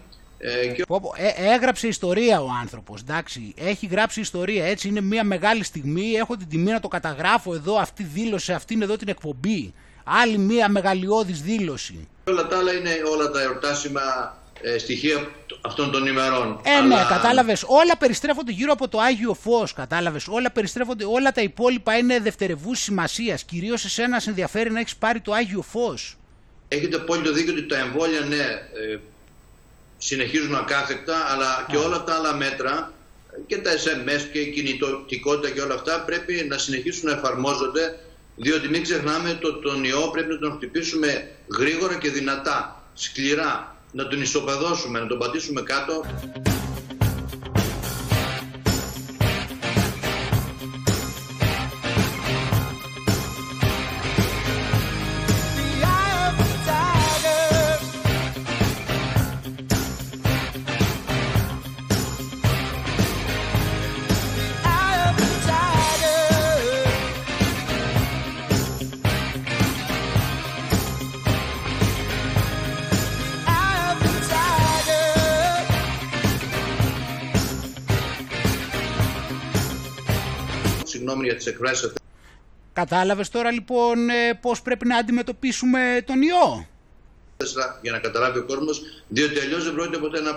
Ε, 0.46 0.68
και... 0.68 0.86
ε, 1.16 1.54
έγραψε 1.54 1.88
ιστορία 1.88 2.42
ο 2.42 2.48
άνθρωπος, 2.62 3.02
εντάξει, 3.02 3.54
έχει 3.58 3.86
γράψει 3.86 4.20
ιστορία, 4.20 4.66
έτσι 4.66 4.88
είναι 4.88 5.02
μια 5.02 5.24
μεγάλη 5.24 5.64
στιγμή, 5.64 6.12
έχω 6.12 6.38
την 6.38 6.50
τιμή 6.50 6.72
να 6.72 6.80
το 6.80 6.88
καταγράφω 6.88 7.54
εδώ, 7.54 7.76
αυτή 7.80 8.04
δήλωσε, 8.04 8.54
αυτήν 8.54 8.82
εδώ 8.82 8.96
την 8.96 9.08
εκπομπή, 9.08 9.74
άλλη 10.04 10.38
μια 10.38 10.70
μεγαλειώδης 10.70 11.42
δήλωση. 11.42 12.08
Όλα 12.28 12.48
τα 12.48 12.58
άλλα 12.58 12.74
είναι 12.74 12.90
όλα 13.14 13.30
τα 13.30 13.42
εορτάσιμα 13.42 14.02
ε, 14.62 14.78
στοιχεία 14.78 15.28
αυτών 15.62 15.92
των 15.92 16.08
ημερών. 16.08 16.62
Ε, 16.64 16.82
ναι, 16.82 16.96
κατάλαβες. 17.10 17.64
Όλα 17.68 17.98
περιστρέφονται 17.98 18.52
γύρω 18.52 18.72
από 18.72 18.88
το 18.88 19.00
Άγιο 19.00 19.34
Φως. 19.34 19.74
Κατάλαβες. 19.74 20.28
Όλα 20.28 20.52
περιστρέφονται, 20.52 21.06
όλα 21.06 21.32
τα 21.32 21.42
υπόλοιπα 21.42 21.98
είναι 21.98 22.20
δευτερευούς 22.20 22.80
σημασίας. 22.80 23.44
Κυρίως 23.44 23.86
εσένα 23.86 24.20
σε 24.20 24.30
ενδιαφέρει 24.30 24.72
να 24.72 24.80
έχεις 24.80 24.96
πάρει 24.96 25.20
το 25.20 25.34
Άγιο 25.34 25.62
Φως. 25.62 26.18
Έχετε 26.68 26.96
απόλυτο 26.96 27.32
δίκιο 27.34 27.54
ότι 27.54 27.66
τα 27.66 27.78
εμβόλια, 27.78 28.20
ναι, 28.20 28.36
ε, 28.36 29.00
συνεχίζουν 30.06 30.56
ακάθεκτα, 30.56 31.16
αλλά 31.32 31.66
και 31.70 31.78
όλα 31.78 32.04
τα 32.04 32.14
άλλα 32.14 32.36
μέτρα 32.36 32.94
και 33.48 33.58
τα 33.58 33.72
SMS 33.72 34.22
και 34.32 34.40
η 34.40 34.52
κινητικότητα 34.52 35.54
και 35.54 35.62
όλα 35.62 35.74
αυτά 35.74 36.04
πρέπει 36.06 36.46
να 36.50 36.58
συνεχίσουν 36.58 37.10
να 37.10 37.16
εφαρμόζονται 37.16 38.00
διότι 38.36 38.68
μην 38.68 38.84
ξεχνάμε 38.84 39.30
ότι 39.30 39.62
τον 39.62 39.84
ιό 39.84 40.10
πρέπει 40.12 40.34
να 40.34 40.40
τον 40.40 40.52
χτυπήσουμε 40.52 41.30
γρήγορα 41.58 41.98
και 41.98 42.10
δυνατά, 42.10 42.84
σκληρά 42.94 43.76
να 43.92 44.08
τον 44.08 44.22
ισοπεδώσουμε, 44.22 45.00
να 45.00 45.08
τον 45.08 45.18
πατήσουμε 45.18 45.62
κάτω. 45.62 46.06
Για 81.24 81.38
Κατάλαβες 82.74 83.30
τώρα 83.30 83.52
λοιπόν 83.52 84.10
ε, 84.10 84.34
πώς 84.42 84.62
πρέπει 84.62 84.88
να 84.88 84.98
αντιμετωπίσουμε 84.98 86.04
τον 86.06 86.22
ιό; 86.22 86.68
Για 87.82 87.92
να 87.92 88.00
καταλάβει 88.00 88.40
ο 88.40 88.44
κόσμος, 88.44 88.82
διότι 89.08 89.40
αλλιώς 89.40 89.64
δεν 89.64 89.74
πρόκειται 89.74 89.98
ποτέ 89.98 90.22
να, 90.22 90.32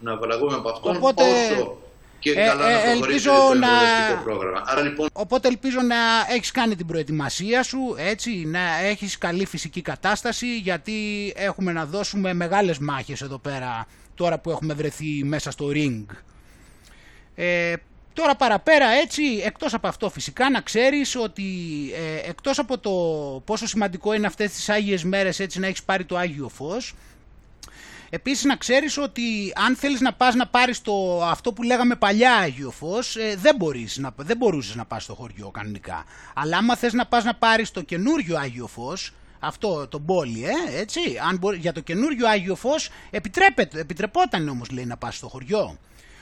να 0.00 0.12
απαλλαγούμε 0.12 0.54
από 0.54 0.68
αυτόν 0.68 0.96
Οπότε... 0.96 1.22
όσο 1.22 1.78
και 2.18 2.30
ε, 2.30 2.46
καλά 2.46 2.70
ε, 2.70 2.74
να 2.74 2.90
προχωρήσει 2.90 3.24
το 3.24 3.54
να... 3.54 3.68
πρόγραμμα. 4.24 4.62
Άρα, 4.66 4.80
λοιπόν... 4.80 5.08
Οπότε 5.12 5.48
ελπίζω 5.48 5.80
να 5.80 5.96
έχεις 6.34 6.50
κάνει 6.50 6.76
την 6.76 6.86
προετοιμασία 6.86 7.62
σου, 7.62 7.94
έτσι, 7.98 8.30
να 8.30 8.78
έχεις 8.78 9.18
καλή 9.18 9.46
φυσική 9.46 9.82
κατάσταση, 9.82 10.56
γιατί 10.56 11.32
έχουμε 11.36 11.72
να 11.72 11.84
δώσουμε 11.84 12.32
μεγάλες 12.34 12.78
μάχες 12.78 13.20
εδώ 13.20 13.38
πέρα, 13.38 13.86
τώρα 14.14 14.38
που 14.38 14.50
έχουμε 14.50 14.74
βρεθεί 14.74 15.24
μέσα 15.24 15.50
στο 15.50 15.70
ring. 15.74 16.04
Ε, 17.34 17.74
Τώρα 18.16 18.36
παραπέρα 18.36 18.86
έτσι, 19.02 19.22
εκτός 19.44 19.74
από 19.74 19.88
αυτό 19.88 20.10
φυσικά 20.10 20.50
να 20.50 20.60
ξέρεις 20.60 21.16
ότι 21.16 21.44
ε, 21.94 22.28
εκτός 22.28 22.58
από 22.58 22.78
το 22.78 22.90
πόσο 23.44 23.66
σημαντικό 23.66 24.12
είναι 24.12 24.26
αυτές 24.26 24.52
τις 24.52 24.68
Άγιες 24.68 25.04
μέρες 25.04 25.40
έτσι 25.40 25.58
να 25.58 25.66
έχεις 25.66 25.82
πάρει 25.82 26.04
το 26.04 26.16
Άγιο 26.16 26.48
Φως, 26.48 26.94
Επίσης 28.10 28.44
να 28.44 28.56
ξέρεις 28.56 28.98
ότι 28.98 29.52
αν 29.54 29.76
θέλεις 29.76 30.00
να 30.00 30.12
πας 30.12 30.34
να 30.34 30.46
πάρεις 30.46 30.82
το, 30.82 31.24
αυτό 31.24 31.52
που 31.52 31.62
λέγαμε 31.62 31.96
παλιά 31.96 32.34
Άγιο 32.34 32.70
Φως, 32.70 33.16
ε, 33.16 33.36
δεν, 33.36 33.56
μπορείς 33.56 33.96
να, 33.96 34.14
δεν 34.16 34.36
μπορούσες 34.36 34.74
να 34.74 34.84
πας 34.84 35.02
στο 35.02 35.14
χωριό 35.14 35.50
κανονικά. 35.50 36.04
Αλλά 36.34 36.56
άμα 36.56 36.76
θες 36.76 36.92
να 36.92 37.06
πας 37.06 37.24
να 37.24 37.34
πάρεις 37.34 37.70
το 37.70 37.82
καινούριο 37.82 38.38
Άγιο 38.38 38.66
Φως, 38.66 39.12
αυτό 39.38 39.88
το 39.88 40.00
πόλι, 40.00 40.44
ε, 40.44 40.80
έτσι, 40.80 41.00
αν 41.28 41.40
για 41.58 41.72
το 41.72 41.80
καινούριο 41.80 42.28
Άγιο 42.28 42.54
Φως 42.54 42.90
επιτρεπόταν 43.72 44.48
όμως 44.48 44.70
λέει 44.70 44.84
να 44.84 44.96
πας 44.96 45.16
στο 45.16 45.28
χωριό. 45.28 45.78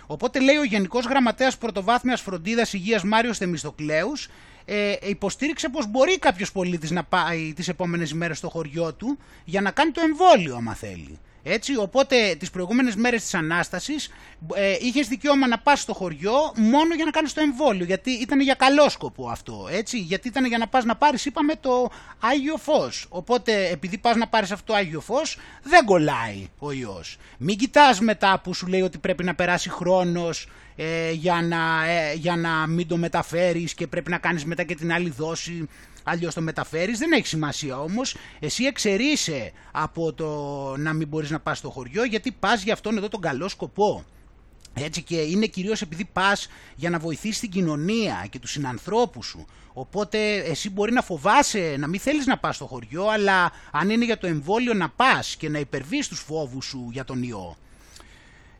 Οπότε 0.07 0.41
λέει 0.41 0.57
ο 0.57 0.65
Γενικός 0.65 1.05
Γραμματέας 1.05 1.59
Πρωτοβάθμιας 1.59 2.21
Φροντίδας 2.21 2.73
Υγείας 2.73 3.03
Μάριος 3.05 3.39
Θεμιστοκλέους, 3.39 4.29
ε, 4.65 4.95
υποστήριξε 5.03 5.69
πως 5.69 5.87
μπορεί 5.87 6.19
κάποιος 6.19 6.53
πολίτης 6.53 6.91
να 6.91 7.05
πάει 7.05 7.53
τις 7.57 7.69
επόμενες 7.69 8.11
ημέρε 8.11 8.35
στο 8.35 8.49
χωριό 8.49 8.93
του 8.95 9.19
για 9.45 9.61
να 9.61 9.71
κάνει 9.71 9.91
το 9.91 10.01
εμβόλιο, 10.01 10.57
άμα 10.57 10.75
θέλει. 10.75 11.19
Έτσι, 11.47 11.77
οπότε 11.77 12.37
τις 12.39 12.51
προηγούμενες 12.51 12.95
μέρες 12.95 13.23
της 13.23 13.35
Ανάστασης 13.35 14.11
ε, 14.55 14.77
είχες 14.81 15.09
δικαίωμα 15.09 15.49
να 15.49 15.59
πας 15.59 15.81
στο 15.81 15.95
χωριό 15.95 16.53
μόνο 16.57 16.95
για 16.95 17.05
να 17.05 17.11
κάνεις 17.11 17.33
το 17.33 17.41
εμβόλιο, 17.41 17.85
γιατί 17.85 18.11
ήταν 18.11 18.41
για 18.41 18.55
καλό 18.55 18.89
σκοπό 18.89 19.29
αυτό, 19.29 19.69
έτσι, 19.71 19.99
γιατί 19.99 20.29
ήταν 20.29 20.45
για 20.45 20.59
να 20.59 20.69
πας 20.69 20.85
να 20.85 20.97
πάρεις, 20.97 21.25
είπαμε, 21.25 21.55
το 21.61 21.91
Άγιο 22.19 22.57
Φως. 22.57 23.07
Οπότε, 23.09 23.69
επειδή 23.69 23.99
πας 23.99 24.17
να 24.17 24.29
πάρεις 24.29 24.51
αυτό 24.51 24.73
το 24.73 24.79
Άγιο 24.79 25.01
Φως, 25.01 25.39
δεν 25.63 25.85
κολλάει 25.85 26.49
ο 26.59 26.73
ιός. 26.73 27.17
Μην 27.39 27.57
κοιτάς 27.57 28.01
μετά 28.01 28.41
που 28.43 28.55
σου 28.55 28.67
λέει 28.67 28.81
ότι 28.81 28.99
πρέπει 28.99 29.25
να 29.25 29.35
περάσει 29.35 29.71
χρόνος 29.71 30.49
ε, 30.77 31.11
για, 31.11 31.43
να, 31.43 31.87
ε, 31.87 32.15
για 32.15 32.37
να 32.37 32.67
μην 32.67 32.89
το 32.89 32.97
μεταφέρεις 32.97 33.75
και 33.75 33.87
πρέπει 33.87 34.11
να 34.11 34.19
κάνεις 34.19 34.45
μετά 34.45 34.63
και 34.63 34.75
την 34.75 34.93
άλλη 34.93 35.11
δόση 35.11 35.69
αλλιώς 36.05 36.35
το 36.35 36.41
μεταφέρεις. 36.41 36.99
Δεν 36.99 37.13
έχει 37.13 37.27
σημασία 37.27 37.81
όμως. 37.81 38.17
Εσύ 38.41 38.65
εξαιρείσαι 38.65 39.53
από 39.73 40.13
το 40.13 40.29
να 40.77 40.93
μην 40.93 41.09
μπορείς 41.09 41.31
να 41.31 41.41
πας 41.41 41.59
στο 41.59 41.71
χωριό 41.71 42.05
γιατί 42.05 42.33
πας 42.33 42.63
για 42.63 42.73
αυτόν 42.73 42.97
εδώ 42.97 43.09
τον 43.09 43.21
καλό 43.21 43.49
σκοπό. 43.49 44.05
Έτσι 44.75 45.03
και 45.03 45.17
είναι 45.17 45.47
κυρίως 45.47 45.83
επειδή 45.83 46.05
πας 46.05 46.49
για 46.75 46.91
να 46.91 46.99
βοηθήσεις 46.99 47.41
την 47.41 47.51
κοινωνία 47.51 48.27
και 48.31 48.39
τους 48.39 48.51
συνανθρώπους 48.51 49.27
σου. 49.27 49.47
Οπότε 49.73 50.37
εσύ 50.37 50.71
μπορεί 50.71 50.93
να 50.93 51.03
φοβάσαι, 51.03 51.77
να 51.79 51.87
μην 51.87 52.01
θέλεις 52.01 52.27
να 52.27 52.39
πας 52.39 52.57
στο 52.57 52.67
χωριό, 52.67 53.07
αλλά 53.07 53.53
αν 53.71 53.91
είναι 53.91 54.05
για 54.05 54.19
το 54.19 54.27
εμβόλιο 54.27 54.75
να 54.75 54.89
πας 54.89 55.37
και 55.37 55.49
να 55.49 55.59
υπερβείς 55.59 56.09
τους 56.09 56.21
φόβους 56.21 56.65
σου 56.67 56.89
για 56.93 57.05
τον 57.05 57.23
ιό. 57.23 57.57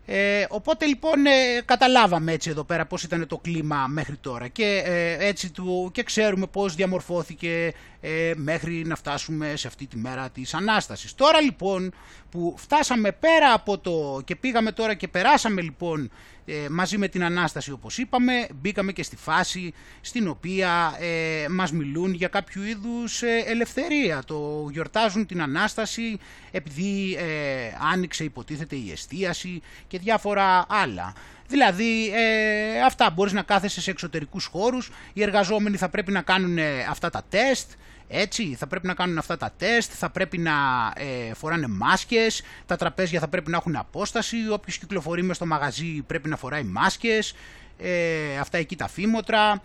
Ε, 0.07 0.45
οπότε 0.49 0.87
λοιπόν 0.87 1.27
ε, 1.27 1.61
καταλάβαμε 1.65 2.33
έτσι 2.33 2.51
εδώ 2.51 2.65
πέρα 2.65 2.87
πώς 2.87 3.03
ήταν 3.03 3.27
το 3.27 3.39
κλίμα 3.39 3.87
μέχρι 3.89 4.17
τώρα 4.17 4.49
και, 4.49 4.83
ε, 4.85 5.27
έτσι 5.27 5.53
του, 5.53 5.91
και 5.93 6.03
ξέρουμε 6.03 6.47
πώς 6.47 6.75
διαμορφώθηκε 6.75 7.73
ε, 8.01 8.33
μέχρι 8.37 8.85
να 8.87 8.97
φτάσουμε 8.97 9.57
σε 9.57 9.67
αυτή 9.67 9.87
τη 9.87 9.97
μέρα 9.97 10.31
της 10.31 10.55
Ανάστασης. 10.55 11.15
Τώρα 11.15 11.41
λοιπόν 11.41 11.95
που 12.31 12.55
φτάσαμε 12.59 13.13
πέρα 13.13 13.53
από 13.53 13.79
το 13.79 14.21
και 14.25 14.37
πήγαμε 14.37 14.73
τώρα 14.73 14.95
και 14.95 15.09
περάσαμε 15.09 15.61
λοιπόν 15.61 16.11
ε, 16.47 16.69
μαζί 16.71 16.99
με 16.99 17.09
την 17.09 17.25
Ανάσταση 17.25 17.71
όπως 17.71 17.99
είπαμε, 17.99 18.47
μπήκαμε 18.55 18.93
και 18.93 19.03
στη 19.03 19.17
φάση 19.17 19.73
στην 20.01 20.29
οποία 20.29 20.97
ε, 21.01 21.49
μας 21.49 21.73
μιλούν 21.73 22.15
για 22.15 22.29
κάποιο 22.29 22.65
είδους 22.65 23.23
ε, 23.23 23.45
ελευθερία. 23.47 24.23
Το 24.27 24.69
γιορτάζουν 24.71 25.27
την 25.27 25.43
Ανάσταση 25.43 26.19
επειδή 26.51 27.17
ε, 27.19 27.25
άνοιξε 27.93 28.25
υποτίθεται 28.25 28.77
η 28.77 28.91
εστίαση 28.93 29.63
και 29.87 29.99
διάφορα 29.99 30.65
άλλα. 30.69 31.13
Δηλαδή 31.49 32.13
αυτά 32.87 33.11
μπορείς 33.11 33.33
να 33.33 33.43
κάθεσαι 33.43 33.81
σε 33.81 33.91
εξωτερικούς 33.91 34.45
χώρους, 34.45 34.91
οι 35.13 35.23
εργαζόμενοι 35.23 35.77
θα 35.77 35.89
πρέπει 35.89 36.13
να 36.13 36.23
κάνουν 36.23 36.59
αυτά 36.91 37.11
τα 37.11 37.23
τεστ, 37.29 37.71
έτσι, 38.15 38.55
θα 38.59 38.67
πρέπει 38.67 38.87
να 38.87 38.95
κάνουν 38.95 39.19
αυτά 39.19 39.37
τα 39.37 39.53
τεστ, 39.59 39.93
θα 39.95 40.11
πρέπει 40.11 40.39
να 40.39 40.53
ε, 40.97 41.35
φοράνε 41.35 41.67
μάσκες, 41.67 42.43
τα 42.67 42.77
τραπέζια 42.77 43.21
θα 43.21 43.29
πρέπει 43.29 43.51
να 43.51 43.57
έχουν 43.57 43.77
απόσταση, 43.77 44.37
όποιος 44.51 44.79
κυκλοφορεί 44.79 45.23
μες 45.23 45.37
στο 45.37 45.47
μαγαζί 45.47 46.03
πρέπει 46.07 46.29
να 46.29 46.37
φοράει 46.37 46.63
μάσκες, 46.63 47.35
ε, 47.79 48.39
αυτά 48.39 48.59
εκεί 48.59 48.77
τα 48.77 48.89
φήμοτρα 48.89 49.63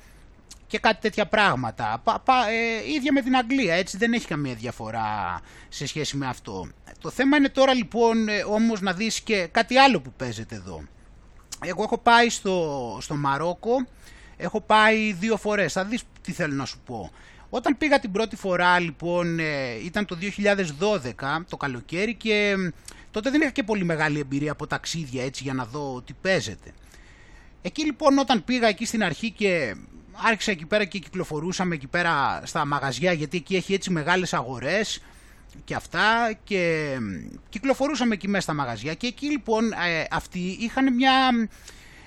και 0.67 0.79
κάτι 0.79 1.01
τέτοια 1.01 1.25
πράγματα. 1.25 2.01
Πα, 2.03 2.19
πα, 2.19 2.49
ε, 2.49 2.91
ίδια 2.91 3.13
με 3.13 3.21
την 3.21 3.35
Αγγλία, 3.35 3.73
έτσι 3.75 3.97
δεν 3.97 4.13
έχει 4.13 4.27
καμία 4.27 4.53
διαφορά 4.53 5.39
σε 5.69 5.87
σχέση 5.87 6.17
με 6.17 6.27
αυτό. 6.27 6.67
Το 7.01 7.09
θέμα 7.09 7.37
είναι 7.37 7.49
τώρα 7.49 7.73
λοιπόν 7.73 8.27
ε, 8.27 8.43
όμως 8.43 8.81
να 8.81 8.93
δεις 8.93 9.21
και 9.21 9.47
κάτι 9.51 9.77
άλλο 9.77 10.01
που 10.01 10.13
παίζεται 10.17 10.55
εδώ. 10.55 10.83
Εγώ 11.65 11.83
έχω 11.83 11.97
πάει 11.97 12.29
στο, 12.29 12.97
στο 13.01 13.15
Μαρόκο, 13.15 13.87
έχω 14.37 14.61
πάει 14.61 15.13
δύο 15.13 15.37
φορές, 15.37 15.73
θα 15.73 15.83
δεις 15.83 16.03
τι 16.21 16.31
θέλω 16.31 16.53
να 16.53 16.65
σου 16.65 16.79
πω. 16.85 17.11
Όταν 17.49 17.77
πήγα 17.77 17.99
την 17.99 18.11
πρώτη 18.11 18.35
φορά 18.35 18.79
λοιπόν 18.79 19.39
ε, 19.39 19.73
ήταν 19.83 20.05
το 20.05 20.17
2012 20.79 21.43
το 21.49 21.57
καλοκαίρι 21.57 22.13
και 22.13 22.55
τότε 23.11 23.29
δεν 23.29 23.41
είχα 23.41 23.49
και 23.49 23.63
πολύ 23.63 23.83
μεγάλη 23.83 24.19
εμπειρία 24.19 24.51
από 24.51 24.67
ταξίδια 24.67 25.23
έτσι 25.23 25.43
για 25.43 25.53
να 25.53 25.65
δω 25.65 26.01
τι 26.05 26.13
παίζεται. 26.21 26.73
Εκεί 27.61 27.85
λοιπόν 27.85 28.17
όταν 28.17 28.43
πήγα 28.43 28.67
εκεί 28.67 28.85
στην 28.85 29.03
αρχή 29.03 29.31
και 29.31 29.75
άρχισα 30.11 30.51
εκεί 30.51 30.65
πέρα 30.65 30.85
και 30.85 30.99
κυκλοφορούσαμε 30.99 31.75
εκεί 31.75 31.87
πέρα 31.87 32.41
στα 32.43 32.65
μαγαζιά 32.65 33.11
γιατί 33.11 33.37
εκεί 33.37 33.55
έχει 33.55 33.73
έτσι 33.73 33.91
μεγάλες 33.91 34.33
αγορές 34.33 35.01
και 35.63 35.75
αυτά 35.75 36.37
και 36.43 36.91
κυκλοφορούσαμε 37.49 38.13
εκεί 38.13 38.27
μέσα 38.27 38.43
στα 38.43 38.53
μαγαζιά 38.53 38.93
και 38.93 39.07
εκεί 39.07 39.25
λοιπόν 39.29 39.71
ε, 39.71 40.05
αυτοί 40.11 40.57
είχαν 40.59 40.93
μια 40.93 41.31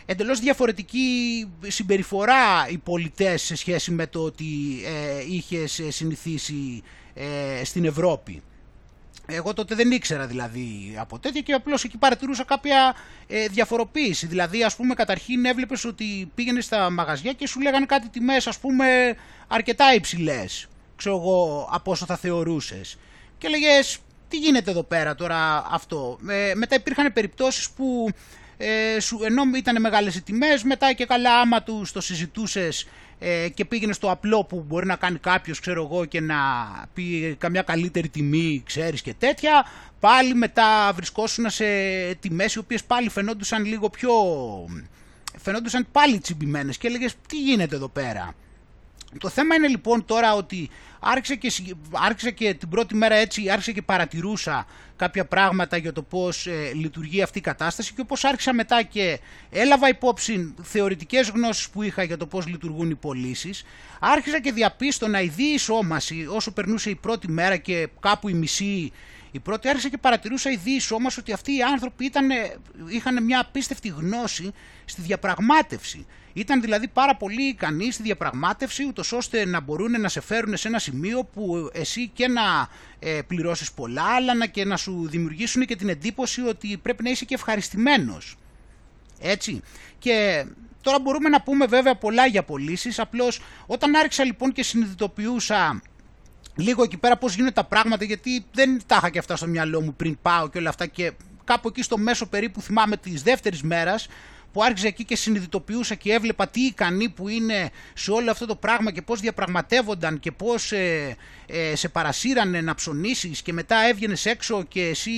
εντελώς 0.06 0.40
διαφορετική 0.40 1.48
συμπεριφορά 1.66 2.68
οι 2.68 2.78
πολιτές 2.78 3.42
σε 3.42 3.56
σχέση 3.56 3.90
με 3.90 4.06
το 4.06 4.22
ότι 4.22 4.44
ε, 4.84 5.32
είχες 5.34 5.80
συνηθίσει 5.88 6.82
ε, 7.14 7.64
στην 7.64 7.84
Ευρώπη. 7.84 8.42
Εγώ 9.26 9.54
τότε 9.54 9.74
δεν 9.74 9.90
ήξερα 9.90 10.26
δηλαδή 10.26 10.96
από 10.98 11.18
τέτοια 11.18 11.40
και 11.40 11.52
απλώς 11.52 11.84
εκεί 11.84 11.96
παρατηρούσα 11.96 12.44
κάποια 12.44 12.94
ε, 13.26 13.46
διαφοροποίηση. 13.46 14.26
Δηλαδή 14.26 14.64
ας 14.64 14.76
πούμε 14.76 14.94
καταρχήν 14.94 15.44
έβλεπες 15.44 15.84
ότι 15.84 16.30
πήγαινες 16.34 16.64
στα 16.64 16.90
μαγαζιά 16.90 17.32
και 17.32 17.46
σου 17.46 17.60
λέγανε 17.60 17.86
κάτι 17.86 18.08
τιμές 18.08 18.46
ας 18.46 18.58
πούμε 18.58 19.16
αρκετά 19.48 19.94
υψηλές. 19.94 20.68
Ξέρω 20.96 21.16
εγώ 21.16 21.68
από 21.72 21.90
όσο 21.90 22.06
θα 22.06 22.16
θεωρούσες. 22.16 22.98
Και 23.38 23.48
λέγες 23.48 23.98
τι 24.28 24.36
γίνεται 24.36 24.70
εδώ 24.70 24.82
πέρα 24.82 25.14
τώρα 25.14 25.66
αυτό; 25.70 26.18
Ε, 26.28 26.54
μετά 26.54 26.74
υπήρχαν 26.74 27.12
περιπτώσεις 27.12 27.70
που 27.70 28.08
ε, 28.64 29.00
σου, 29.00 29.18
ενώ 29.24 29.42
ήταν 29.56 29.80
μεγάλες 29.80 30.14
οι 30.14 30.22
τιμές, 30.22 30.62
μετά 30.62 30.92
και 30.92 31.06
καλά 31.06 31.40
άμα 31.40 31.62
τους 31.62 31.92
το 31.92 32.00
συζητούσες 32.00 32.88
ε, 33.18 33.48
και 33.48 33.64
πήγαινες 33.64 33.96
στο 33.96 34.10
απλό 34.10 34.44
που 34.44 34.64
μπορεί 34.68 34.86
να 34.86 34.96
κάνει 34.96 35.18
κάποιος, 35.18 35.60
ξέρω 35.60 35.82
εγώ, 35.82 36.04
και 36.04 36.20
να 36.20 36.36
πει 36.94 37.36
καμιά 37.38 37.62
καλύτερη 37.62 38.08
τιμή, 38.08 38.62
ξέρεις 38.66 39.02
και 39.02 39.14
τέτοια, 39.14 39.66
πάλι 40.00 40.34
μετά 40.34 40.92
βρισκόσουν 40.94 41.50
σε 41.50 41.64
τιμές 42.20 42.54
οι 42.54 42.58
οποίες 42.58 42.84
πάλι 42.84 43.08
φαινόντουσαν 43.08 43.64
λίγο 43.64 43.90
πιο... 43.90 44.12
φαινόντουσαν 45.38 45.86
πάλι 45.92 46.18
τσιμπημένες 46.18 46.78
και 46.78 46.86
έλεγες 46.86 47.14
τι 47.28 47.40
γίνεται 47.40 47.76
εδώ 47.76 47.88
πέρα; 47.88 48.34
Το 49.18 49.28
θέμα 49.28 49.54
είναι 49.54 49.68
λοιπόν 49.68 50.04
τώρα 50.04 50.34
ότι 50.34 50.70
άρχισε 51.00 51.34
και, 51.34 51.52
άρχισε 51.92 52.30
και 52.30 52.54
την 52.54 52.68
πρώτη 52.68 52.94
μέρα 52.94 53.14
έτσι, 53.14 53.50
άρχισε 53.50 53.72
και 53.72 53.82
παρατηρούσα 53.82 54.66
κάποια 54.96 55.24
πράγματα 55.24 55.76
για 55.76 55.92
το 55.92 56.02
πώς 56.02 56.46
ε, 56.46 56.72
λειτουργεί 56.74 57.22
αυτή 57.22 57.38
η 57.38 57.40
κατάσταση 57.40 57.92
και 57.94 58.00
όπως 58.00 58.24
άρχισα 58.24 58.52
μετά 58.52 58.82
και 58.82 59.18
έλαβα 59.50 59.88
υπόψη 59.88 60.54
θεωρητικές 60.62 61.28
γνώσεις 61.28 61.70
που 61.70 61.82
είχα 61.82 62.02
για 62.02 62.16
το 62.16 62.26
πώς 62.26 62.46
λειτουργούν 62.46 62.90
οι 62.90 62.94
πωλήσεις, 62.94 63.64
άρχισα 64.00 64.40
και 64.40 64.52
διαπίστωνα 64.52 65.20
η 65.20 65.28
διεισόμαση 65.28 66.26
όσο 66.30 66.52
περνούσε 66.52 66.90
η 66.90 66.94
πρώτη 66.94 67.30
μέρα 67.30 67.56
και 67.56 67.88
κάπου 68.00 68.28
η 68.28 68.32
μισή 68.32 68.92
η 69.34 69.38
πρώτη 69.40 69.68
άρχισα 69.68 69.88
και 69.88 69.98
παρατηρούσα 69.98 70.50
η 70.50 70.56
διεισόμαση 70.56 71.20
ότι 71.20 71.32
αυτοί 71.32 71.56
οι 71.56 71.62
άνθρωποι 71.62 72.04
ήταν, 72.04 72.28
είχαν 72.88 73.24
μια 73.24 73.40
απίστευτη 73.40 73.88
γνώση 73.88 74.52
στη 74.84 75.00
διαπραγμάτευση. 75.00 76.06
Ήταν 76.32 76.60
δηλαδή 76.60 76.88
πάρα 76.88 77.16
πολύ 77.16 77.42
ικανοί 77.42 77.92
στη 77.92 78.02
διαπραγμάτευση, 78.02 78.84
ούτως 78.86 79.12
ώστε 79.12 79.44
να 79.44 79.60
μπορούν 79.60 80.00
να 80.00 80.08
σε 80.08 80.20
φέρουν 80.20 80.56
σε 80.56 80.68
ένα 80.68 80.78
σημείο 80.78 81.24
που 81.24 81.70
εσύ 81.72 82.08
και 82.08 82.28
να 82.28 82.68
ε, 82.98 83.20
πληρώσεις 83.26 83.72
πολλά, 83.72 84.04
αλλά 84.04 84.34
να 84.34 84.46
και 84.46 84.64
να 84.64 84.76
σου 84.76 85.08
δημιουργήσουν 85.08 85.64
και 85.64 85.76
την 85.76 85.88
εντύπωση 85.88 86.40
ότι 86.40 86.78
πρέπει 86.82 87.02
να 87.02 87.10
είσαι 87.10 87.24
και 87.24 87.34
ευχαριστημένος. 87.34 88.36
Έτσι. 89.20 89.62
Και 89.98 90.44
τώρα 90.80 90.98
μπορούμε 91.00 91.28
να 91.28 91.42
πούμε 91.42 91.66
βέβαια 91.66 91.96
πολλά 91.96 92.26
για 92.26 92.42
πωλήσεις. 92.42 92.98
Απλώς 92.98 93.40
όταν 93.66 93.94
άρχισα 93.94 94.24
λοιπόν 94.24 94.52
και 94.52 94.62
συνειδητοποιούσα 94.62 95.82
λίγο 96.56 96.82
εκεί 96.82 96.96
πέρα 96.96 97.16
πώς 97.16 97.34
γίνονται 97.34 97.52
τα 97.52 97.64
πράγματα, 97.64 98.04
γιατί 98.04 98.44
δεν 98.52 98.80
τα 98.86 98.96
είχα 98.96 99.10
και 99.10 99.18
αυτά 99.18 99.36
στο 99.36 99.46
μυαλό 99.46 99.80
μου 99.80 99.94
πριν 99.94 100.18
πάω 100.22 100.48
και 100.48 100.58
όλα 100.58 100.68
αυτά 100.68 100.86
και 100.86 101.12
κάπου 101.44 101.68
εκεί 101.68 101.82
στο 101.82 101.98
μέσο 101.98 102.26
περίπου 102.26 102.60
θυμάμαι 102.60 102.96
της 102.96 103.22
δεύτερης 103.22 103.62
μέρας 103.62 104.08
που 104.52 104.62
άρχιζε 104.62 104.86
εκεί 104.86 105.04
και 105.04 105.16
συνειδητοποιούσα 105.16 105.94
και 105.94 106.12
έβλεπα 106.12 106.48
τι 106.48 106.60
ικανοί 106.60 107.08
που 107.08 107.28
είναι 107.28 107.70
σε 107.94 108.10
όλο 108.10 108.30
αυτό 108.30 108.46
το 108.46 108.56
πράγμα 108.56 108.90
και 108.90 109.02
πώς 109.02 109.20
διαπραγματεύονταν 109.20 110.20
και 110.20 110.32
πώς 110.32 110.72
ε, 110.72 111.16
ε, 111.46 111.76
σε 111.76 111.88
παρασύρανε 111.88 112.60
να 112.60 112.74
ψωνίσεις 112.74 113.42
και 113.42 113.52
μετά 113.52 113.76
έβγαινες 113.88 114.26
έξω 114.26 114.62
και 114.68 114.82
εσύ 114.82 115.10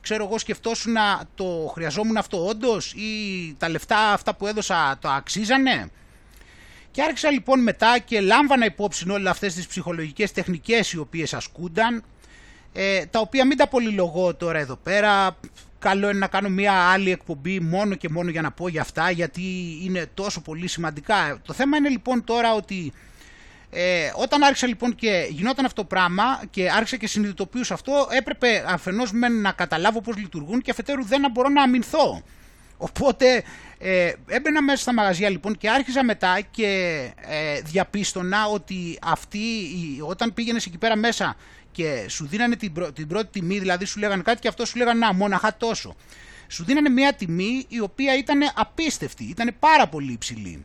ξέρω 0.00 0.24
εγώ 0.24 0.38
σκεφτόσουν 0.38 0.92
να 0.92 1.22
το 1.34 1.70
χρειαζόμουν 1.74 2.16
αυτό 2.16 2.46
όντως 2.46 2.92
ή 2.92 3.54
τα 3.58 3.68
λεφτά 3.68 4.12
αυτά 4.12 4.34
που 4.34 4.46
έδωσα 4.46 4.98
το 5.00 5.08
αξίζανε. 5.08 5.90
Και 6.90 7.02
άρχισα 7.02 7.30
λοιπόν 7.30 7.62
μετά 7.62 7.98
και 7.98 8.20
λάμβανα 8.20 8.64
υπόψη 8.64 9.10
όλα 9.10 9.30
αυτές 9.30 9.54
τις 9.54 9.66
ψυχολογικές 9.66 10.32
τεχνικές 10.32 10.92
οι 10.92 10.98
οποίες 10.98 11.34
ασκούνταν, 11.34 12.04
ε, 12.72 13.06
τα 13.06 13.18
οποία 13.20 13.46
μην 13.46 13.56
τα 13.56 13.68
πολυλογώ 13.68 14.34
τώρα 14.34 14.58
εδώ 14.58 14.76
πέρα, 14.76 15.36
καλό 15.84 16.10
είναι 16.10 16.18
να 16.18 16.26
κάνω 16.26 16.48
μια 16.48 16.72
άλλη 16.72 17.10
εκπομπή 17.10 17.60
μόνο 17.60 17.94
και 17.94 18.08
μόνο 18.08 18.30
για 18.30 18.42
να 18.42 18.50
πω 18.50 18.68
για 18.68 18.80
αυτά 18.80 19.10
γιατί 19.10 19.42
είναι 19.82 20.06
τόσο 20.14 20.40
πολύ 20.40 20.66
σημαντικά. 20.66 21.38
Το 21.46 21.52
θέμα 21.52 21.76
είναι 21.76 21.88
λοιπόν 21.88 22.24
τώρα 22.24 22.54
ότι 22.54 22.92
ε, 23.70 24.10
όταν 24.16 24.42
άρχισα 24.42 24.66
λοιπόν 24.66 24.94
και 24.94 25.26
γινόταν 25.30 25.64
αυτό 25.64 25.80
το 25.80 25.86
πράγμα 25.86 26.42
και 26.50 26.70
άρχισα 26.70 26.96
και 26.96 27.06
συνειδητοποιούσα 27.06 27.74
αυτό 27.74 28.08
έπρεπε 28.10 28.64
αφενός 28.66 29.12
μεν 29.12 29.40
να 29.40 29.52
καταλάβω 29.52 30.00
πώς 30.00 30.16
λειτουργούν 30.16 30.60
και 30.60 30.70
αφετέρου 30.70 31.04
δεν 31.04 31.30
μπορώ 31.32 31.48
να 31.48 31.62
αμυνθώ. 31.62 32.22
Οπότε 32.76 33.42
ε, 33.78 34.12
έμπαινα 34.26 34.62
μέσα 34.62 34.82
στα 34.82 34.92
μαγαζιά 34.92 35.30
λοιπόν 35.30 35.56
και 35.56 35.70
άρχισα 35.70 36.04
μετά 36.04 36.40
και 36.50 37.00
ε, 37.20 37.60
διαπίστωνα 37.60 38.46
ότι 38.46 38.98
αυτοί 39.02 39.40
όταν 40.00 40.34
πήγαινες 40.34 40.66
εκεί 40.66 40.78
πέρα 40.78 40.96
μέσα 40.96 41.36
και 41.74 42.06
σου 42.08 42.26
δίνανε 42.26 42.56
την, 42.56 42.72
την 42.94 43.06
πρώτη 43.06 43.26
τιμή, 43.32 43.58
δηλαδή 43.58 43.84
σου 43.84 43.98
λέγανε 43.98 44.22
κάτι 44.22 44.40
και 44.40 44.48
αυτό 44.48 44.66
σου 44.66 44.78
λέγανε 44.78 44.98
να 44.98 45.12
μόναχα 45.12 45.56
τόσο. 45.56 45.96
Σου 46.48 46.64
δίνανε 46.64 46.88
μια 46.88 47.14
τιμή 47.14 47.64
η 47.68 47.80
οποία 47.80 48.16
ήταν 48.16 48.40
απίστευτη, 48.54 49.24
ήταν 49.24 49.54
πάρα 49.58 49.88
πολύ 49.88 50.12
υψηλή. 50.12 50.64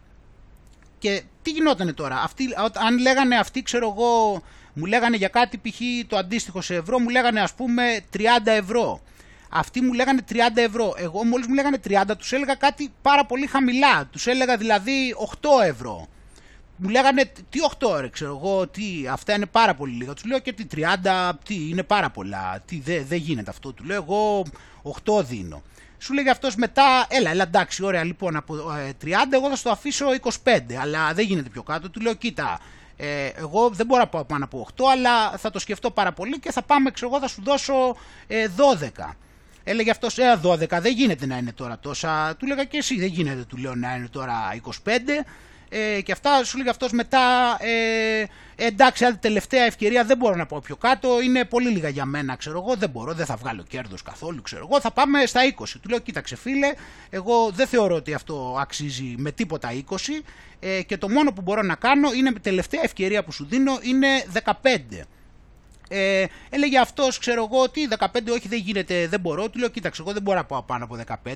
Και 1.00 1.24
τι 1.42 1.52
γινότανε 1.52 1.94
τώρα, 1.94 2.22
αυτοί, 2.22 2.50
αν 2.74 2.98
λέγανε 2.98 3.36
αυτοί 3.36 3.62
ξέρω 3.62 3.96
εγώ, 3.98 4.42
μου 4.74 4.86
λέγανε 4.86 5.18
για 5.18 5.28
κάτι 5.28 5.58
π.χ. 5.58 5.80
το 6.08 6.18
αντίστοιχο 6.18 6.62
σε 6.62 6.76
ευρώ, 6.76 7.00
μου 7.00 7.10
λέγανε 7.10 7.42
ας 7.42 7.54
πούμε 7.54 8.00
30 8.18 8.20
ευρώ. 8.44 9.02
Αυτοί 9.50 9.82
μου 9.82 9.94
λέγανε 9.94 10.22
30 10.30 10.36
ευρώ. 10.56 10.94
Εγώ 10.98 11.24
μόλις 11.24 11.48
μου 11.48 11.54
λέγανε 11.54 11.80
30 11.88 12.04
τους 12.18 12.32
έλεγα 12.32 12.56
κάτι 12.56 12.92
πάρα 13.02 13.26
πολύ 13.26 13.48
χαμηλά. 13.48 14.06
Τους 14.06 14.28
έλεγα 14.28 14.58
δηλαδή 14.58 15.16
8 15.42 15.66
ευρώ. 15.66 16.08
Μου 16.80 16.90
λέγανε 16.90 17.32
τι 17.50 17.60
8 17.80 17.88
ώρες, 17.88 18.10
ξέρω 18.10 18.40
εγώ, 18.44 18.68
τι, 18.68 18.84
αυτά 19.12 19.34
είναι 19.34 19.46
πάρα 19.46 19.76
πολύ 19.76 19.94
λίγα. 19.94 20.14
Τους 20.14 20.26
λέω 20.26 20.40
και 20.40 20.54
τι 20.54 20.66
30, 20.76 21.32
τι 21.46 21.70
είναι 21.70 21.84
πάρα 21.84 22.10
πολλά, 22.10 22.62
τι 22.66 22.80
δεν 22.80 23.06
δε 23.08 23.16
γίνεται 23.16 23.50
αυτό. 23.50 23.74
Του 23.74 23.84
λέω 23.84 23.96
εγώ 24.04 24.46
8 25.20 25.24
δίνω. 25.24 25.62
Σου 25.98 26.14
λέγει 26.14 26.30
αυτός 26.30 26.56
μετά, 26.56 27.06
έλα, 27.10 27.30
έλα 27.30 27.44
εντάξει, 27.44 27.84
ωραία 27.84 28.04
λοιπόν 28.04 28.36
από 28.36 28.56
30, 29.04 29.06
ε, 29.06 29.16
εγώ 29.32 29.50
θα 29.50 29.56
στο 29.56 29.70
αφήσω 29.70 30.06
25, 30.44 30.74
αλλά 30.82 31.14
δεν 31.14 31.26
γίνεται 31.26 31.50
πιο 31.50 31.64
κάτω. 31.64 31.90
Του 31.90 32.00
λέω 32.00 32.14
κοίτα, 32.14 32.60
ε, 32.98 33.28
εγώ 33.36 33.70
δεν 33.70 33.86
μπορώ 33.86 34.02
να 34.02 34.08
πάω 34.08 34.24
πάνω 34.24 34.44
από 34.44 34.68
8, 34.76 34.84
αλλά 34.92 35.38
θα 35.38 35.50
το 35.50 35.60
σκεφτώ 35.60 35.92
πάρα 35.92 36.12
πολύ 36.12 36.40
και 36.40 36.52
θα 36.52 36.62
πάμε, 36.62 36.92
ξέρω 36.92 37.12
εγώ, 37.12 37.20
θα 37.20 37.28
σου 37.28 37.42
δώσω 37.44 37.96
ε, 38.28 38.48
12. 39.08 39.10
Έλεγε 39.64 39.92
αυτός, 39.92 40.18
ε, 40.18 40.40
12, 40.44 40.68
δεν 40.82 40.94
γίνεται 40.94 41.26
να 41.26 41.38
είναι 41.38 41.52
τώρα 41.52 41.80
τόσα. 41.80 42.36
Του 42.36 42.46
λέγα 42.46 42.64
και 42.64 42.78
εσύ, 42.78 43.00
δεν 43.00 43.08
γίνεται, 43.08 43.44
του 43.44 43.58
λέω 43.58 43.76
να 43.76 43.96
είναι 43.96 44.08
τώρα 44.08 44.36
25 44.64 44.70
ε, 45.70 46.02
και 46.02 46.12
αυτά 46.12 46.44
σου 46.44 46.58
λέει 46.58 46.68
αυτός 46.70 46.92
μετά 46.92 47.58
ε, 47.60 48.26
εντάξει 48.56 49.06
άλλη 49.06 49.18
τελευταία 49.18 49.64
ευκαιρία 49.64 50.04
δεν 50.04 50.18
μπορώ 50.18 50.36
να 50.36 50.46
πάω 50.46 50.60
πιο 50.60 50.76
κάτω. 50.76 51.22
Είναι 51.22 51.46
πολύ 51.46 51.70
λίγα 51.70 51.90
για 51.90 52.06
μένα 52.06 52.36
ξέρω 52.36 52.64
εγώ 52.66 52.76
δεν 52.76 52.90
μπορώ 52.90 53.14
δεν 53.14 53.26
θα 53.26 53.36
βγάλω 53.36 53.64
κέρδος 53.64 54.02
καθόλου 54.02 54.42
ξέρω 54.42 54.68
εγώ. 54.70 54.82
Θα 54.82 54.92
πάμε 54.92 55.26
στα 55.26 55.42
20 55.60 55.66
του 55.82 55.90
λέω 55.90 56.00
κοίταξε 56.00 56.36
φίλε 56.36 56.74
εγώ 57.10 57.52
δεν 57.54 57.68
θεωρώ 57.68 57.96
ότι 57.96 58.14
αυτό 58.14 58.58
αξίζει 58.60 59.16
με 59.18 59.32
τίποτα 59.32 59.70
20 59.90 59.96
ε, 60.60 60.82
και 60.82 60.98
το 60.98 61.10
μόνο 61.10 61.32
που 61.32 61.42
μπορώ 61.42 61.62
να 61.62 61.76
κάνω 61.76 62.12
είναι 62.14 62.32
τελευταία 62.42 62.82
ευκαιρία 62.84 63.24
που 63.24 63.32
σου 63.32 63.46
δίνω 63.46 63.80
είναι 63.82 64.08
15 64.44 64.52
ε, 65.92 66.26
έλεγε 66.50 66.80
αυτός, 66.80 67.20
ξέρω 67.20 67.48
εγώ, 67.52 67.62
ότι 67.62 67.88
15 67.98 68.06
όχι 68.32 68.48
δεν 68.48 68.60
γίνεται, 68.60 69.08
δεν 69.08 69.20
μπορώ. 69.20 69.50
Του 69.50 69.60
λέω, 69.60 69.70
κοίταξε, 69.70 70.02
εγώ 70.02 70.14
δεν 70.14 70.22
μπορώ 70.22 70.38
να 70.38 70.46
πάω 70.46 70.62
πάνω 70.62 70.84
από 70.84 70.98
15. 71.26 71.34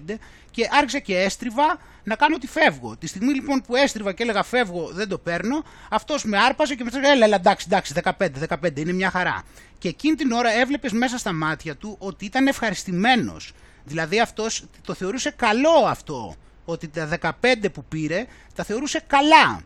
Και 0.52 0.68
άρχισα 0.72 1.00
και 1.00 1.20
έστριβα 1.20 1.80
να 2.04 2.16
κάνω 2.16 2.36
ότι 2.36 2.48
φεύγω. 2.48 2.98
Τη 2.98 3.08
στιγμή 3.08 3.34
λοιπόν 3.34 3.62
που 3.62 3.76
έστριβα 3.76 4.14
και 4.14 4.24
έλεγα 4.24 4.44
φεύγω, 4.44 4.90
δεν 4.94 5.08
το 5.08 5.18
παίρνω, 5.18 5.64
αυτός 5.90 6.24
με 6.24 6.38
άρπαζε 6.38 6.76
και 6.76 6.84
με 6.84 6.90
έλεγε, 6.94 7.12
έλα, 7.12 7.26
έλα, 7.26 7.36
εντάξει, 7.36 7.68
εντάξει, 7.70 7.94
15, 8.04 8.28
15, 8.64 8.80
είναι 8.80 8.94
μια 8.94 9.10
χαρά. 9.10 9.44
Και 9.78 9.88
εκείνη 9.88 10.16
την 10.16 10.32
ώρα 10.32 10.52
έβλεπες 10.52 10.92
μέσα 10.92 11.18
στα 11.18 11.34
μάτια 11.34 11.76
του 11.76 11.96
ότι 12.00 12.26
ήταν 12.26 12.48
ευχαριστημένος. 12.48 13.54
Δηλαδή 13.84 14.20
αυτός 14.20 14.64
το 14.86 14.94
θεωρούσε 14.94 15.34
καλό 15.36 15.86
αυτό. 15.88 16.36
Ότι 16.66 16.88
τα 16.88 17.10
15 17.42 17.72
που 17.74 17.84
πήρε 17.84 18.26
τα 18.56 18.64
θεωρούσε 18.64 19.04
καλά. 19.08 19.62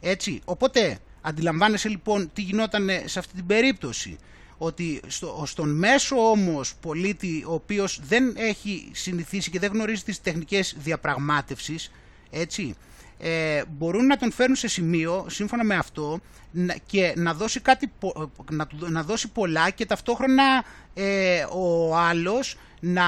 Έτσι. 0.00 0.40
Οπότε 0.44 0.98
Αντιλαμβάνεσαι 1.20 1.88
λοιπόν 1.88 2.30
τι 2.32 2.42
γινόταν 2.42 2.88
σε 3.04 3.18
αυτή 3.18 3.34
την 3.34 3.46
περίπτωση; 3.46 4.18
Ότι 4.58 5.00
στο, 5.06 5.42
στον 5.46 5.76
μέσο 5.76 6.30
όμως 6.30 6.74
πολίτη 6.80 7.44
ο 7.46 7.52
οποίος 7.52 8.00
δεν 8.08 8.34
έχει 8.36 8.90
συνηθίσει 8.92 9.50
και 9.50 9.58
δεν 9.58 9.72
γνωρίζει 9.72 10.02
τις 10.02 10.20
τεχνικές 10.20 10.76
διαπραγμάτευσης, 10.78 11.90
έτσι, 12.30 12.76
ε, 13.18 13.62
μπορούν 13.68 14.06
να 14.06 14.16
τον 14.16 14.32
φέρουν 14.32 14.54
σε 14.54 14.68
σημείο, 14.68 15.26
σύμφωνα 15.28 15.64
με 15.64 15.74
αυτό, 15.74 16.20
και 16.86 17.12
να 17.16 17.34
δώσει, 17.34 17.60
κάτι, 17.60 17.92
να, 18.50 18.68
να 18.78 19.02
δώσει 19.02 19.28
πολλά 19.28 19.70
και 19.70 19.86
ταυτόχρονα 19.86 20.64
ε, 20.94 21.44
ο 21.52 21.96
άλλος 21.96 22.56
να, 22.80 23.04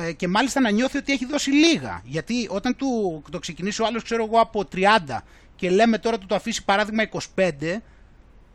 ε, 0.00 0.12
και 0.12 0.28
μάλιστα 0.28 0.60
να 0.60 0.70
νιώθει 0.70 0.98
ότι 0.98 1.12
έχει 1.12 1.26
δώσει 1.26 1.50
λίγα. 1.50 2.02
Γιατί 2.04 2.46
όταν 2.50 2.76
του 2.76 3.22
το 3.30 3.38
ξεκινήσει 3.38 3.82
ο 3.82 3.86
άλλος, 3.86 4.02
ξέρω 4.02 4.24
εγώ, 4.24 4.40
από 4.40 4.68
30 4.74 5.22
και 5.60 5.70
λέμε 5.70 5.98
τώρα 5.98 6.18
του 6.18 6.26
το 6.26 6.34
αφήσει 6.34 6.64
παράδειγμα 6.64 7.08
25, 7.34 7.50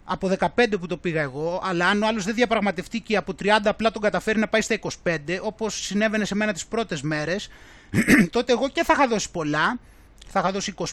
από 0.03 0.31
15 0.39 0.47
που 0.79 0.87
το 0.87 0.97
πήγα 0.97 1.21
εγώ, 1.21 1.61
αλλά 1.63 1.87
αν 1.87 2.03
ο 2.03 2.07
άλλος 2.07 2.23
δεν 2.23 2.35
διαπραγματευτεί 2.35 2.99
και 2.99 3.15
από 3.15 3.33
30 3.43 3.47
απλά 3.63 3.91
τον 3.91 4.01
καταφέρει 4.01 4.39
να 4.39 4.47
πάει 4.47 4.61
στα 4.61 4.79
25, 5.03 5.17
όπως 5.41 5.85
συνέβαινε 5.85 6.25
σε 6.25 6.35
μένα 6.35 6.53
τις 6.53 6.65
πρώτες 6.65 7.01
μέρες, 7.01 7.49
τότε 8.31 8.51
εγώ 8.51 8.69
και 8.69 8.83
θα 8.83 8.93
είχα 8.93 9.07
δώσει 9.07 9.31
πολλά, 9.31 9.79
θα 10.27 10.39
είχα 10.39 10.51
δώσει 10.51 10.73
25, 10.77 10.85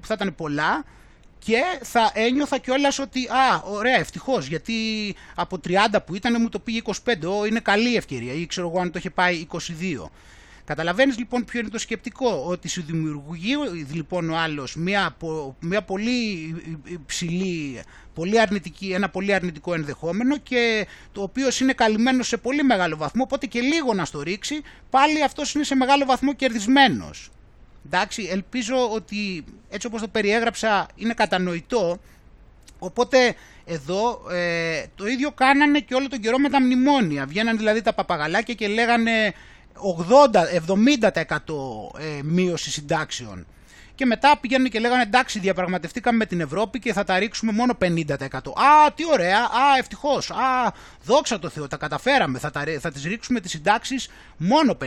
που 0.00 0.06
θα 0.06 0.14
ήταν 0.14 0.34
πολλά, 0.34 0.84
και 1.38 1.62
θα 1.82 2.10
ένιωθα 2.14 2.58
κιόλας 2.58 2.98
ότι, 2.98 3.26
α, 3.26 3.62
ωραία, 3.64 3.98
ευτυχώς, 3.98 4.46
γιατί 4.46 4.74
από 5.34 5.60
30 5.68 5.98
που 6.06 6.14
ήταν 6.14 6.36
μου 6.40 6.48
το 6.48 6.58
πήγε 6.58 6.80
25, 6.84 6.92
ο, 7.40 7.46
είναι 7.46 7.60
καλή 7.60 7.96
ευκαιρία, 7.96 8.32
ή 8.32 8.46
ξέρω 8.46 8.68
εγώ 8.68 8.80
αν 8.80 8.90
το 8.90 8.98
είχε 8.98 9.10
πάει 9.10 9.46
22. 9.52 9.58
Καταλαβαίνεις 10.66 11.18
λοιπόν 11.18 11.44
ποιο 11.44 11.60
είναι 11.60 11.68
το 11.68 11.78
σκεπτικό, 11.78 12.44
ότι 12.46 12.68
σου 12.68 12.82
δημιουργεί 12.82 13.54
λοιπόν 13.92 14.30
ο 14.30 14.36
άλλος 14.36 14.76
μια, 14.76 15.16
μια 15.60 15.82
πολύ 15.82 16.54
υψηλή, 16.84 17.82
πολύ 18.14 18.40
αρνητική, 18.40 18.92
ένα 18.92 19.08
πολύ 19.08 19.34
αρνητικό 19.34 19.74
ενδεχόμενο 19.74 20.36
και 20.36 20.86
το 21.12 21.22
οποίο 21.22 21.48
είναι 21.60 21.72
καλυμμένο 21.72 22.22
σε 22.22 22.36
πολύ 22.36 22.62
μεγάλο 22.62 22.96
βαθμό, 22.96 23.22
οπότε 23.22 23.46
και 23.46 23.60
λίγο 23.60 23.94
να 23.94 24.04
στο 24.04 24.22
ρίξει, 24.22 24.60
πάλι 24.90 25.22
αυτός 25.22 25.54
είναι 25.54 25.64
σε 25.64 25.74
μεγάλο 25.74 26.04
βαθμό 26.04 26.34
κερδισμένος. 26.34 27.30
Εντάξει, 27.86 28.28
ελπίζω 28.30 28.90
ότι 28.92 29.44
έτσι 29.70 29.86
όπως 29.86 30.00
το 30.00 30.08
περιέγραψα 30.08 30.88
είναι 30.96 31.14
κατανοητό, 31.14 32.00
οπότε 32.78 33.34
εδώ 33.64 34.22
ε, 34.30 34.84
το 34.94 35.06
ίδιο 35.06 35.30
κάνανε 35.30 35.80
και 35.80 35.94
όλο 35.94 36.08
τον 36.08 36.20
καιρό 36.20 36.38
με 36.38 36.48
τα 36.48 36.60
μνημόνια. 36.60 37.26
Βγαίναν 37.26 37.56
δηλαδή 37.56 37.82
τα 37.82 37.92
παπαγαλάκια 37.92 38.54
και 38.54 38.68
λέγανε 38.68 39.34
80-70% 39.76 41.08
ε, 41.98 42.22
μείωση 42.22 42.70
συντάξεων. 42.70 43.46
Και 43.94 44.06
μετά 44.06 44.38
πήγαιναν 44.40 44.70
και 44.70 44.78
λέγανε 44.78 45.02
εντάξει 45.02 45.38
διαπραγματευτήκαμε 45.38 46.16
με 46.16 46.26
την 46.26 46.40
Ευρώπη 46.40 46.78
και 46.78 46.92
θα 46.92 47.04
τα 47.04 47.18
ρίξουμε 47.18 47.52
μόνο 47.52 47.76
50%. 47.80 48.14
Α, 48.54 48.92
τι 48.94 49.04
ωραία, 49.12 49.38
α, 49.38 49.78
ευτυχώς, 49.78 50.30
α, 50.30 50.72
δόξα 51.04 51.38
τω 51.38 51.48
Θεώ, 51.48 51.68
τα 51.68 51.76
καταφέραμε, 51.76 52.38
θα, 52.38 52.50
τα, 52.50 52.64
θα 52.80 52.90
τις 52.90 53.04
ρίξουμε 53.04 53.40
τις 53.40 53.50
συντάξεις 53.50 54.08
μόνο 54.36 54.76
50%. 54.80 54.86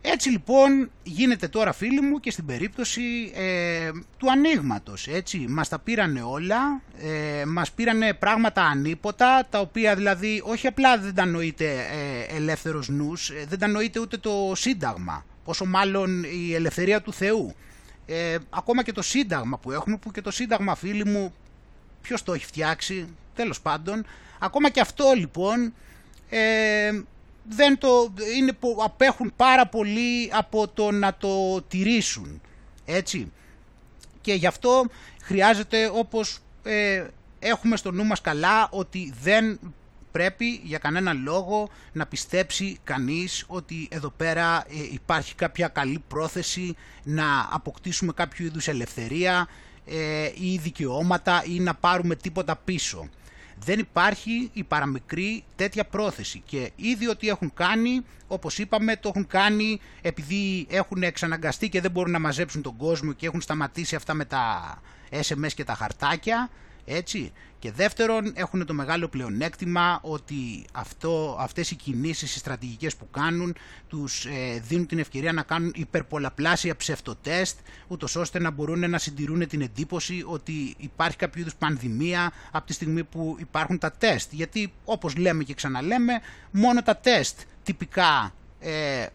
Έτσι 0.00 0.30
λοιπόν 0.30 0.90
γίνεται 1.02 1.48
τώρα 1.48 1.72
φίλοι 1.72 2.00
μου 2.00 2.20
και 2.20 2.30
στην 2.30 2.46
περίπτωση 2.46 3.32
ε, 3.34 3.90
του 4.16 4.30
ανοίγματος. 4.30 5.06
έτσι. 5.06 5.46
Μας 5.48 5.68
τα 5.68 5.78
πήρανε 5.78 6.22
όλα, 6.22 6.82
ε, 6.98 7.44
μας 7.44 7.72
πήρανε 7.72 8.14
πράγματα 8.14 8.62
ανίποτα, 8.62 9.46
τα 9.50 9.60
οποία 9.60 9.94
δηλαδή 9.94 10.42
όχι 10.44 10.66
απλά 10.66 10.98
δεν 10.98 11.14
τα 11.14 11.24
νοείται 11.24 11.72
ε, 11.72 12.36
ελεύθερος 12.36 12.88
νους, 12.88 13.30
ε, 13.30 13.44
δεν 13.48 13.58
τα 13.58 13.66
νοείται 13.66 14.00
ούτε 14.00 14.16
το 14.16 14.52
Σύνταγμα, 14.54 15.24
πόσο 15.44 15.64
μάλλον 15.64 16.22
η 16.22 16.54
ελευθερία 16.54 17.02
του 17.02 17.12
Θεού. 17.12 17.54
Ε, 18.06 18.36
ακόμα 18.50 18.82
και 18.82 18.92
το 18.92 19.02
Σύνταγμα 19.02 19.58
που 19.58 19.72
έχουμε, 19.72 19.96
που 19.96 20.10
και 20.10 20.20
το 20.20 20.30
Σύνταγμα 20.30 20.74
φίλοι 20.74 21.04
μου, 21.04 21.34
ποιος 22.02 22.22
το 22.22 22.32
έχει 22.32 22.46
φτιάξει, 22.46 23.08
τέλος 23.34 23.60
πάντων. 23.60 24.06
Ακόμα 24.38 24.70
και 24.70 24.80
αυτό 24.80 25.12
λοιπόν... 25.16 25.74
Ε, 26.30 26.90
δεν 27.48 27.78
το, 27.78 28.12
είναι, 28.36 28.56
απέχουν 28.84 29.32
πάρα 29.36 29.66
πολύ 29.66 30.30
από 30.32 30.68
το 30.68 30.90
να 30.90 31.14
το 31.14 31.62
τηρήσουν. 31.62 32.40
Έτσι. 32.84 33.32
Και 34.20 34.32
γι' 34.34 34.46
αυτό 34.46 34.84
χρειάζεται 35.22 35.90
όπως 35.94 36.38
ε, 36.62 37.04
έχουμε 37.38 37.76
στο 37.76 37.92
νου 37.92 38.04
μας 38.04 38.20
καλά 38.20 38.68
ότι 38.70 39.14
δεν 39.22 39.60
πρέπει 40.10 40.60
για 40.64 40.78
κανένα 40.78 41.12
λόγο 41.12 41.68
να 41.92 42.06
πιστέψει 42.06 42.78
κανείς 42.84 43.44
ότι 43.46 43.88
εδώ 43.90 44.10
πέρα 44.10 44.64
ε, 44.68 44.74
υπάρχει 44.92 45.34
κάποια 45.34 45.68
καλή 45.68 46.02
πρόθεση 46.08 46.76
να 47.04 47.48
αποκτήσουμε 47.50 48.12
κάποιο 48.12 48.46
είδους 48.46 48.68
ελευθερία 48.68 49.48
ε, 49.86 50.30
ή 50.34 50.58
δικαιώματα 50.62 51.44
ή 51.46 51.60
να 51.60 51.74
πάρουμε 51.74 52.14
τίποτα 52.16 52.56
πίσω 52.56 53.08
δεν 53.64 53.78
υπάρχει 53.78 54.50
η 54.52 54.64
παραμικρή 54.64 55.44
τέτοια 55.56 55.84
πρόθεση. 55.84 56.42
Και 56.46 56.70
ήδη 56.76 57.08
ότι 57.08 57.28
έχουν 57.28 57.52
κάνει, 57.54 58.04
όπως 58.26 58.58
είπαμε, 58.58 58.96
το 58.96 59.08
έχουν 59.08 59.26
κάνει 59.26 59.80
επειδή 60.02 60.66
έχουν 60.70 61.02
εξαναγκαστεί 61.02 61.68
και 61.68 61.80
δεν 61.80 61.90
μπορούν 61.90 62.12
να 62.12 62.18
μαζέψουν 62.18 62.62
τον 62.62 62.76
κόσμο 62.76 63.12
και 63.12 63.26
έχουν 63.26 63.40
σταματήσει 63.40 63.94
αυτά 63.94 64.14
με 64.14 64.24
τα 64.24 64.74
SMS 65.10 65.52
και 65.54 65.64
τα 65.64 65.74
χαρτάκια, 65.74 66.50
έτσι. 66.88 67.32
Και 67.58 67.72
δεύτερον, 67.72 68.32
έχουν 68.34 68.66
το 68.66 68.74
μεγάλο 68.74 69.08
πλεονέκτημα 69.08 70.00
ότι 70.02 70.64
αυτό, 70.72 71.36
αυτές 71.40 71.70
οι 71.70 71.74
κινήσεις, 71.74 72.34
οι 72.34 72.38
στρατηγικές 72.38 72.96
που 72.96 73.10
κάνουν, 73.10 73.56
τους 73.88 74.24
ε, 74.24 74.62
δίνουν 74.68 74.86
την 74.86 74.98
ευκαιρία 74.98 75.32
να 75.32 75.42
κάνουν 75.42 75.72
υπερπολαπλάσια 75.74 76.76
ψευτοτέστ, 76.76 77.58
ούτως 77.88 78.16
ώστε 78.16 78.38
να 78.38 78.50
μπορούν 78.50 78.90
να 78.90 78.98
συντηρούν 78.98 79.48
την 79.48 79.60
εντύπωση 79.60 80.24
ότι 80.26 80.74
υπάρχει 80.78 81.16
κάποιο 81.16 81.40
είδους 81.40 81.54
πανδημία 81.54 82.32
από 82.50 82.66
τη 82.66 82.72
στιγμή 82.72 83.04
που 83.04 83.36
υπάρχουν 83.40 83.78
τα 83.78 83.90
τεστ. 83.90 84.32
Γιατί, 84.32 84.72
όπως 84.84 85.16
λέμε 85.16 85.44
και 85.44 85.54
ξαναλέμε, 85.54 86.20
μόνο 86.50 86.82
τα 86.82 86.96
τεστ 86.96 87.40
τυπικά 87.62 88.34
ε, 88.60 89.06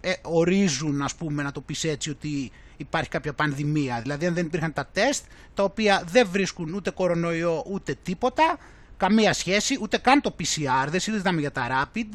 ε, 0.00 0.12
ορίζουν, 0.22 1.02
ας 1.02 1.14
πούμε, 1.14 1.42
να 1.42 1.52
το 1.52 1.60
πεις 1.60 1.84
έτσι, 1.84 2.10
ότι 2.10 2.50
υπάρχει 2.78 3.08
κάποια 3.08 3.32
πανδημία. 3.32 4.00
Δηλαδή 4.02 4.26
αν 4.26 4.34
δεν 4.34 4.46
υπήρχαν 4.46 4.72
τα 4.72 4.86
τεστ, 4.92 5.24
τα 5.54 5.62
οποία 5.62 6.02
δεν 6.06 6.28
βρίσκουν 6.30 6.74
ούτε 6.74 6.90
κορονοϊό 6.90 7.64
ούτε 7.66 7.96
τίποτα, 8.02 8.58
καμία 8.96 9.32
σχέση, 9.32 9.78
ούτε 9.80 9.98
καν 9.98 10.20
το 10.20 10.34
PCR, 10.38 10.88
δεν 10.88 11.00
συζητάμε 11.00 11.40
για 11.40 11.52
τα 11.52 11.66
rapid, 11.70 12.06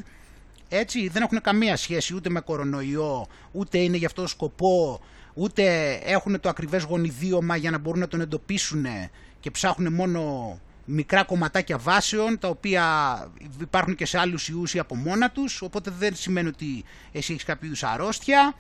έτσι, 0.69 1.08
δεν 1.08 1.21
έχουν 1.21 1.41
καμία 1.41 1.76
σχέση 1.76 2.15
ούτε 2.15 2.30
με 2.30 2.39
κορονοϊό, 2.39 3.28
ούτε 3.52 3.78
είναι 3.78 3.97
για 3.97 4.08
αυτό 4.08 4.21
το 4.21 4.28
σκοπό, 4.28 5.02
ούτε 5.34 5.93
έχουν 6.04 6.39
το 6.39 6.49
ακριβές 6.49 6.84
γονιδίωμα 6.84 7.56
για 7.56 7.71
να 7.71 7.78
μπορούν 7.78 7.99
να 7.99 8.08
τον 8.08 8.21
εντοπίσουν 8.21 8.86
και 9.39 9.52
ψάχνουν 9.52 9.93
μόνο 9.93 10.60
μικρά 10.86 11.23
κομματάκια 11.23 11.78
βάσεων, 11.78 12.39
τα 12.39 12.47
οποία 12.47 12.86
υπάρχουν 13.62 13.95
και 13.95 14.06
σε 14.06 14.17
άλλους 14.17 14.49
ιούς 14.49 14.73
ή 14.73 14.80
από 14.80 14.95
μόνα 14.95 15.32
τους, 15.32 15.62
οπότε 15.62 15.91
δεν 15.99 16.15
σημαίνει 16.15 16.47
ότι 16.47 16.84
εσύ 17.12 17.32
έχεις 17.32 17.43
κάποιο 17.43 17.67
είδους 17.67 17.84
αρρώστια. 17.84 18.54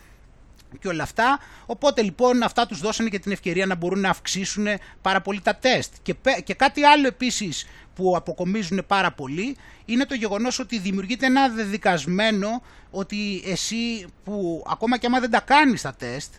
Και 0.79 0.87
όλα 0.87 1.03
αυτά. 1.03 1.39
Οπότε 1.65 2.01
λοιπόν 2.01 2.43
αυτά 2.43 2.65
τους 2.65 2.79
δώσανε 2.79 3.09
και 3.09 3.19
την 3.19 3.31
ευκαιρία 3.31 3.65
να 3.65 3.75
μπορούν 3.75 3.99
να 3.99 4.09
αυξήσουν 4.09 4.67
πάρα 5.01 5.21
πολύ 5.21 5.41
τα 5.41 5.55
τεστ. 5.55 5.93
Και, 6.01 6.15
και 6.43 6.53
κάτι 6.53 6.83
άλλο 6.83 7.07
επίσης 7.07 7.65
που 7.95 8.15
αποκομίζουν 8.15 8.83
πάρα 8.87 9.11
πολύ 9.11 9.57
είναι 9.85 10.05
το 10.05 10.15
γεγονός 10.15 10.59
ότι 10.59 10.79
δημιουργείται 10.79 11.25
ένα 11.25 11.49
δεδικασμένο 11.49 12.61
ότι 12.91 13.43
εσύ 13.45 14.05
που 14.23 14.63
ακόμα 14.67 14.97
και 14.97 15.05
άμα 15.05 15.19
δεν 15.19 15.29
τα 15.29 15.39
κάνεις 15.39 15.81
τα 15.81 15.93
τεστ 15.93 16.33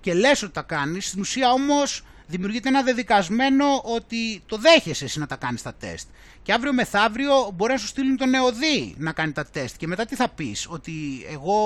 και 0.00 0.14
λες 0.14 0.42
ότι 0.42 0.52
τα 0.52 0.62
κάνεις, 0.62 1.06
στην 1.06 1.20
ουσία 1.20 1.50
όμως 1.50 2.02
δημιουργείται 2.26 2.68
ένα 2.68 2.82
δεδικασμένο 2.82 3.64
ότι 3.84 4.42
το 4.46 4.56
δέχεσαι 4.56 5.04
εσύ 5.04 5.18
να 5.18 5.26
τα 5.26 5.36
κάνεις 5.36 5.62
τα 5.62 5.74
τεστ. 5.74 6.08
Και 6.42 6.52
αύριο 6.52 6.72
μεθαύριο 6.72 7.50
μπορεί 7.54 7.72
να 7.72 7.78
σου 7.78 7.86
στείλουν 7.86 8.16
τον 8.16 8.34
ΕΟΔΗ 8.34 8.94
να 8.98 9.12
κάνει 9.12 9.32
τα 9.32 9.46
τεστ. 9.46 9.76
Και 9.76 9.86
μετά 9.86 10.04
τι 10.04 10.14
θα 10.14 10.28
πεις, 10.28 10.66
ότι 10.68 10.92
εγώ 11.30 11.58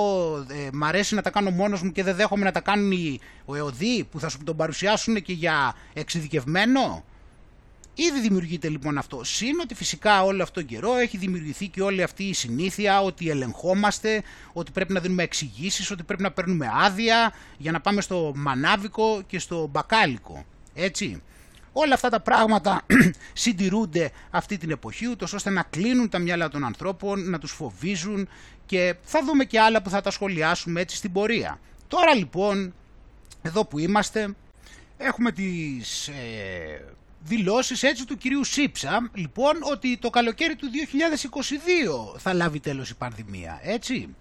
ε, 0.49 0.69
μ' 0.73 0.83
αρέσει 0.83 1.15
να 1.15 1.21
τα 1.21 1.29
κάνω 1.29 1.49
μόνος 1.49 1.81
μου 1.81 1.91
και 1.91 2.03
δεν 2.03 2.15
δέχομαι 2.15 2.43
να 2.43 2.51
τα 2.51 2.59
κάνουν 2.59 3.19
ο 3.45 3.55
ΕΟΔΗ 3.55 4.03
που 4.03 4.19
θα 4.19 4.29
σου 4.29 4.43
τον 4.43 4.55
παρουσιάσουν 4.55 5.21
και 5.21 5.33
για 5.33 5.75
εξειδικευμένο; 5.93 7.03
Ήδη 8.07 8.21
δημιουργείται 8.21 8.69
λοιπόν 8.69 8.97
αυτό. 8.97 9.23
Συν 9.23 9.59
ότι 9.61 9.75
φυσικά 9.75 10.23
όλο 10.23 10.43
αυτόν 10.43 10.65
τον 10.65 10.75
καιρό 10.75 10.95
έχει 10.95 11.17
δημιουργηθεί 11.17 11.67
και 11.67 11.81
όλη 11.81 12.03
αυτή 12.03 12.23
η 12.23 12.33
συνήθεια 12.33 13.01
ότι 13.01 13.29
ελεγχόμαστε, 13.29 14.23
ότι 14.53 14.71
πρέπει 14.71 14.93
να 14.93 14.99
δίνουμε 14.99 15.23
εξηγήσεις, 15.23 15.91
ότι 15.91 16.03
πρέπει 16.03 16.21
να 16.21 16.31
παίρνουμε 16.31 16.71
άδεια 16.73 17.33
για 17.57 17.71
να 17.71 17.81
πάμε 17.81 18.01
στο 18.01 18.31
μανάβικο 18.35 19.21
και 19.27 19.39
στο 19.39 19.67
μπακάλικο. 19.71 20.45
Έτσι. 20.73 21.21
Όλα 21.73 21.93
αυτά 21.93 22.09
τα 22.09 22.19
πράγματα 22.19 22.81
συντηρούνται 23.33 24.11
αυτή 24.29 24.57
την 24.57 24.71
εποχή, 24.71 25.07
ούτως 25.07 25.33
ώστε 25.33 25.49
να 25.49 25.63
κλείνουν 25.63 26.09
τα 26.09 26.19
μυαλά 26.19 26.49
των 26.49 26.63
ανθρώπων, 26.63 27.29
να 27.29 27.39
τους 27.39 27.51
φοβίζουν 27.51 28.27
και 28.65 28.95
θα 29.03 29.23
δούμε 29.23 29.43
και 29.45 29.59
άλλα 29.59 29.81
που 29.81 29.89
θα 29.89 30.01
τα 30.01 30.11
σχολιάσουμε 30.11 30.81
έτσι 30.81 30.95
στην 30.95 31.11
πορεία. 31.11 31.59
Τώρα 31.87 32.15
λοιπόν, 32.15 32.73
εδώ 33.41 33.65
που 33.65 33.79
είμαστε, 33.79 34.35
έχουμε 34.97 35.31
τις 35.31 36.07
ε, 36.07 36.93
δηλώσεις 37.23 37.83
έτσι 37.83 38.05
του 38.05 38.17
κυρίου 38.17 38.43
Σίψα, 38.43 39.09
λοιπόν, 39.13 39.55
ότι 39.71 39.97
το 39.97 40.09
καλοκαίρι 40.09 40.55
του 40.55 40.67
2022 42.15 42.19
θα 42.19 42.33
λάβει 42.33 42.59
τέλος 42.59 42.89
η 42.89 42.95
πανδημία, 42.95 43.59
έτσι. 43.63 44.15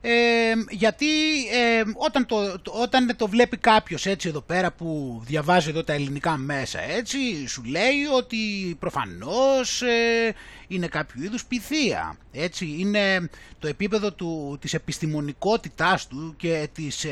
Ε, 0.00 0.52
γιατί 0.70 1.06
ε, 1.52 1.82
όταν, 1.94 2.26
το, 2.26 2.60
όταν 2.82 3.16
το 3.16 3.28
βλέπει 3.28 3.56
κάποιος 3.56 4.06
έτσι 4.06 4.28
εδώ 4.28 4.40
πέρα 4.40 4.72
που 4.72 5.20
διαβάζει 5.24 5.68
εδώ 5.68 5.84
τα 5.84 5.92
ελληνικά 5.92 6.36
μέσα 6.36 6.80
έτσι 6.80 7.46
σου 7.46 7.64
λέει 7.64 8.04
ότι 8.16 8.36
προφανώς 8.78 9.82
ε, 9.82 10.34
είναι 10.68 10.86
κάποιο 10.86 11.24
είδους 11.24 11.44
πυθία 11.44 12.16
έτσι 12.32 12.76
είναι 12.78 13.30
το 13.58 13.68
επίπεδο 13.68 14.12
του, 14.12 14.58
της 14.60 14.74
επιστημονικότητάς 14.74 16.06
του 16.06 16.34
και 16.36 16.68
της 16.74 17.06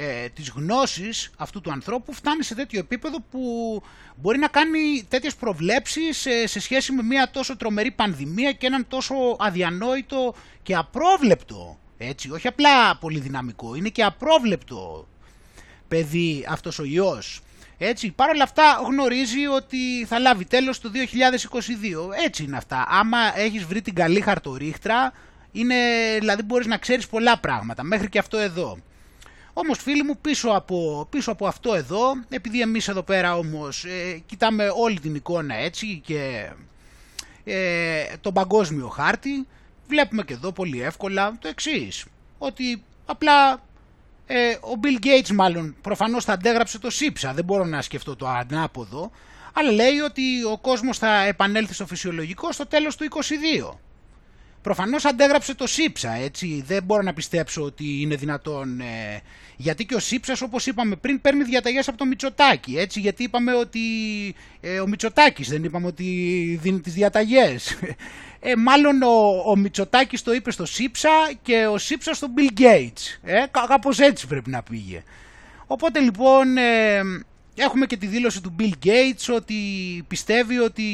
ε, 0.00 0.24
ε, 0.24 0.28
της 0.28 0.48
γνώσης 0.48 1.30
αυτού 1.36 1.60
του 1.60 1.70
ανθρώπου 1.70 2.12
φτάνει 2.12 2.42
σε 2.42 2.54
τέτοιο 2.54 2.78
επίπεδο 2.78 3.18
που 3.30 3.42
μπορεί 4.16 4.38
να 4.38 4.48
κάνει 4.48 5.06
τέτοιες 5.08 5.34
προβλέψεις 5.34 6.26
ε, 6.26 6.46
σε 6.46 6.60
σχέση 6.60 6.92
με 6.92 7.02
μια 7.02 7.30
τόσο 7.30 7.56
τρομερή 7.56 7.90
πανδημία 7.90 8.52
και 8.52 8.66
έναν 8.66 8.88
τόσο 8.88 9.14
αδιανόητο 9.38 10.34
και 10.62 10.74
απρόβλεπτο, 10.74 11.78
έτσι, 11.98 12.30
όχι 12.30 12.46
απλά 12.46 12.96
πολύ 12.96 13.18
δυναμικό, 13.18 13.74
είναι 13.74 13.88
και 13.88 14.02
απρόβλεπτο 14.02 15.08
παιδί 15.88 16.46
αυτός 16.48 16.78
ο 16.78 16.84
ιός. 16.84 17.40
Έτσι, 17.78 18.10
παρ' 18.10 18.30
όλα 18.30 18.42
αυτά 18.42 18.82
γνωρίζει 18.86 19.46
ότι 19.46 20.04
θα 20.06 20.18
λάβει 20.18 20.44
τέλος 20.44 20.80
το 20.80 20.90
2022. 20.94 22.24
Έτσι 22.24 22.44
είναι 22.44 22.56
αυτά. 22.56 22.86
Άμα 22.88 23.38
έχεις 23.38 23.64
βρει 23.64 23.82
την 23.82 23.94
καλή 23.94 24.20
χαρτορίχτρα, 24.20 25.12
είναι, 25.52 25.76
δηλαδή 26.18 26.42
μπορείς 26.42 26.66
να 26.66 26.76
ξέρεις 26.76 27.06
πολλά 27.06 27.38
πράγματα, 27.38 27.82
μέχρι 27.82 28.08
και 28.08 28.18
αυτό 28.18 28.38
εδώ. 28.38 28.78
Όμως 29.60 29.78
φίλοι 29.78 30.02
μου 30.02 30.18
πίσω 30.18 30.48
από, 30.48 31.06
πίσω 31.10 31.30
από 31.32 31.46
αυτό 31.46 31.74
εδώ, 31.74 32.12
επειδή 32.28 32.60
εμείς 32.60 32.88
εδώ 32.88 33.02
πέρα 33.02 33.36
όμως 33.36 33.84
ε, 33.84 34.22
κοιτάμε 34.26 34.68
όλη 34.76 35.00
την 35.00 35.14
εικόνα 35.14 35.54
έτσι 35.54 36.02
και 36.04 36.50
ε, 37.44 38.04
τον 38.20 38.32
παγκόσμιο 38.32 38.88
χάρτη, 38.88 39.46
βλέπουμε 39.88 40.22
και 40.22 40.32
εδώ 40.32 40.52
πολύ 40.52 40.82
εύκολα 40.82 41.36
το 41.40 41.48
εξής. 41.48 42.04
ότι 42.38 42.82
απλά 43.06 43.62
ε, 44.26 44.50
ο 44.50 44.80
Bill 44.82 45.06
Gates 45.06 45.30
μάλλον 45.34 45.76
προφανώς 45.80 46.24
θα 46.24 46.32
αντέγραψε 46.32 46.78
το 46.78 46.90
ΣΥΠΣΑ, 46.90 47.32
δεν 47.32 47.44
μπορώ 47.44 47.64
να 47.64 47.82
σκεφτώ 47.82 48.16
το 48.16 48.28
ανάποδο, 48.28 49.10
αλλά 49.52 49.72
λέει 49.72 49.98
ότι 49.98 50.44
ο 50.52 50.58
κόσμος 50.58 50.98
θα 50.98 51.22
επανέλθει 51.22 51.74
στο 51.74 51.86
φυσιολογικό 51.86 52.52
στο 52.52 52.66
τέλος 52.66 52.96
του 52.96 53.08
22. 53.70 53.76
Προφανώς 54.62 55.04
αντέγραψε 55.04 55.54
το 55.54 55.66
ΣΥΠΣΑ, 55.66 56.12
έτσι, 56.12 56.64
δεν 56.66 56.82
μπορώ 56.82 57.02
να 57.02 57.12
πιστέψω 57.12 57.62
ότι 57.62 58.00
είναι 58.00 58.16
δυνατόν, 58.16 58.80
ε, 58.80 59.22
γιατί 59.60 59.86
και 59.86 59.94
ο 59.94 59.98
ΣΥΠΣΑς 59.98 60.40
όπως 60.40 60.66
είπαμε 60.66 60.96
πριν 60.96 61.20
παίρνει 61.20 61.44
διαταγές 61.44 61.88
από 61.88 61.98
το 61.98 62.04
Μητσοτάκι, 62.04 62.76
έτσι, 62.78 63.00
γιατί 63.00 63.22
είπαμε 63.22 63.54
ότι 63.54 63.80
ε, 64.60 64.80
ο 64.80 64.86
Μητσοτάκης 64.86 65.48
δεν 65.48 65.64
είπαμε 65.64 65.86
ότι 65.86 66.04
δίνει 66.62 66.80
τις 66.80 66.92
διαταγές. 66.92 67.68
Ε, 68.40 68.56
μάλλον 68.56 69.02
ο, 69.02 69.42
ο 69.50 69.56
Μητσοτάκης 69.56 70.22
το 70.22 70.32
είπε 70.32 70.50
στο 70.50 70.66
ΣΥΠΣΑ 70.66 71.10
και 71.42 71.66
ο 71.66 71.78
ΣΥΠΣΑ 71.78 72.14
στον 72.14 72.30
Bill 72.36 72.60
Gates, 72.60 73.18
ε, 73.22 73.44
κάπως 73.68 73.98
έτσι 73.98 74.26
πρέπει 74.26 74.50
να 74.50 74.62
πήγε. 74.62 75.02
Οπότε 75.66 76.00
λοιπόν 76.00 76.56
ε, 76.56 77.00
έχουμε 77.54 77.86
και 77.86 77.96
τη 77.96 78.06
δήλωση 78.06 78.42
του 78.42 78.54
Bill 78.58 78.86
Gates 78.86 79.34
ότι 79.34 79.54
πιστεύει 80.08 80.58
ότι 80.58 80.84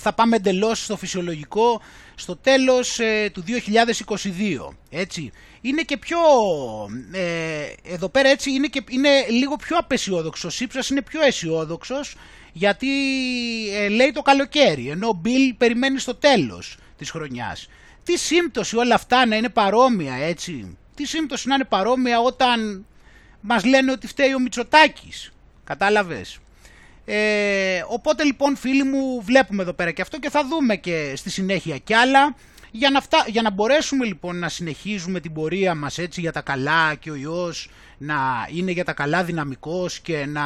θα 0.00 0.12
πάμε 0.12 0.36
εντελώς 0.36 0.84
στο 0.84 0.96
φυσιολογικό 0.96 1.80
στο 2.14 2.36
τέλος 2.36 2.98
ε, 2.98 3.30
του 3.32 3.44
2022. 4.68 4.74
Έτσι. 4.90 5.32
Είναι 5.60 5.82
και 5.82 5.96
πιο, 5.96 6.18
ε, 7.12 7.92
εδώ 7.94 8.08
πέρα 8.08 8.28
έτσι, 8.28 8.50
είναι, 8.50 8.66
και, 8.66 8.84
είναι 8.88 9.26
λίγο 9.28 9.56
πιο 9.56 9.76
απεσιόδοξος. 9.78 10.52
Ο 10.52 10.56
Σύψας 10.56 10.88
είναι 10.88 11.02
πιο 11.02 11.22
αισιόδοξος 11.22 12.14
γιατί 12.52 12.88
ε, 13.74 13.88
λέει 13.88 14.12
το 14.12 14.22
καλοκαίρι, 14.22 14.88
ενώ 14.88 15.08
ο 15.08 15.12
Μπιλ 15.12 15.54
περιμένει 15.54 15.98
στο 15.98 16.14
τέλος 16.14 16.76
της 16.98 17.10
χρονιάς. 17.10 17.68
Τι 18.02 18.18
σύμπτωση 18.18 18.76
όλα 18.76 18.94
αυτά 18.94 19.26
να 19.26 19.36
είναι 19.36 19.48
παρόμοια, 19.48 20.14
έτσι; 20.14 20.76
Τι 20.94 21.06
σύμπτωση 21.06 21.48
να 21.48 21.54
είναι 21.54 21.64
παρόμοια 21.64 22.20
όταν 22.20 22.86
μας 23.40 23.64
λένε 23.64 23.92
ότι 23.92 24.06
φταίει 24.06 24.34
ο 24.34 24.38
Μητσοτάκης. 24.38 25.32
Κατάλαβες; 25.64 26.38
Ε, 27.04 27.82
οπότε 27.88 28.24
λοιπόν 28.24 28.56
φίλοι 28.56 28.82
μου 28.82 29.22
βλέπουμε 29.22 29.62
εδώ 29.62 29.72
πέρα 29.72 29.90
και 29.90 30.02
αυτό 30.02 30.18
και 30.18 30.30
θα 30.30 30.46
δούμε 30.46 30.76
και 30.76 31.12
στη 31.16 31.30
συνέχεια 31.30 31.78
κι 31.78 31.94
άλλα 31.94 32.34
για 32.70 32.90
να, 32.90 33.00
φτά, 33.00 33.24
για 33.26 33.42
να 33.42 33.50
μπορέσουμε 33.50 34.04
λοιπόν 34.04 34.38
να 34.38 34.48
συνεχίζουμε 34.48 35.20
την 35.20 35.32
πορεία 35.32 35.74
μας 35.74 35.98
έτσι 35.98 36.20
για 36.20 36.32
τα 36.32 36.40
καλά 36.40 36.94
και 36.94 37.10
ο 37.10 37.14
ιός 37.14 37.68
να 37.98 38.48
είναι 38.54 38.70
για 38.70 38.84
τα 38.84 38.92
καλά 38.92 39.24
δυναμικός 39.24 40.00
και 40.00 40.26
να 40.26 40.42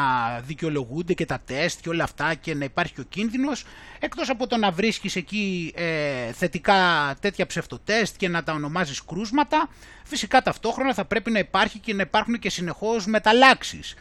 δικαιολογούνται 0.47 1.15
και 1.15 1.27
τα 1.27 1.41
τεστ 1.47 1.81
και 1.81 1.89
όλα 1.89 2.05
αυτά 2.05 2.35
και 2.35 2.55
να 2.55 2.65
υπάρχει 2.65 2.93
και 2.93 3.01
ο 3.01 3.05
κίνδυνος 3.09 3.65
εκτός 3.99 4.29
από 4.31 4.47
το 4.47 4.57
να 4.57 4.71
βρίσκεις 4.71 5.17
εκεί 5.17 5.73
ε, 5.77 6.33
θετικά 6.33 7.15
τέτοια 7.21 7.47
ψευτοτέστ 7.47 8.17
και 8.17 8.29
να 8.29 8.43
τα 8.43 8.53
ονομάζεις 8.53 9.05
κρούσματα 9.05 9.69
φυσικά 10.05 10.43
ταυτόχρονα 10.43 10.95
θα 10.95 11.05
πρέπει 11.05 11.31
να 11.31 11.39
υπάρχει 11.39 11.79
και 11.79 11.95
να 11.95 12.03
υπάρχουν 12.03 12.39
και 12.39 12.51
συνεχώς 12.51 13.07
μεταλλάξεις. 13.07 13.95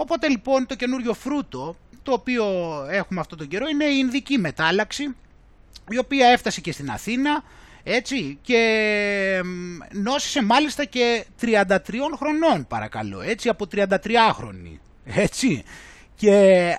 Οπότε 0.00 0.28
λοιπόν 0.28 0.66
το 0.66 0.74
καινούριο 0.74 1.14
φρούτο 1.14 1.76
το 2.02 2.12
οποίο 2.12 2.44
έχουμε 2.90 3.20
αυτό 3.20 3.36
τον 3.36 3.48
καιρό 3.48 3.68
είναι 3.68 3.84
η 3.84 3.96
Ινδική 3.98 4.38
μετάλλαξη 4.38 5.14
η 5.90 5.98
οποία 5.98 6.28
έφτασε 6.28 6.60
και 6.60 6.72
στην 6.72 6.90
Αθήνα 6.90 7.42
έτσι 7.82 8.38
και 8.42 8.62
νόσησε 9.92 10.42
μάλιστα 10.42 10.84
και 10.84 11.24
33 11.40 11.66
χρονών 12.16 12.66
παρακαλώ 12.68 13.20
έτσι 13.20 13.48
από 13.48 13.66
33 13.72 13.86
χρονη 14.32 14.80
έτσι. 15.04 15.64
Και 16.14 16.30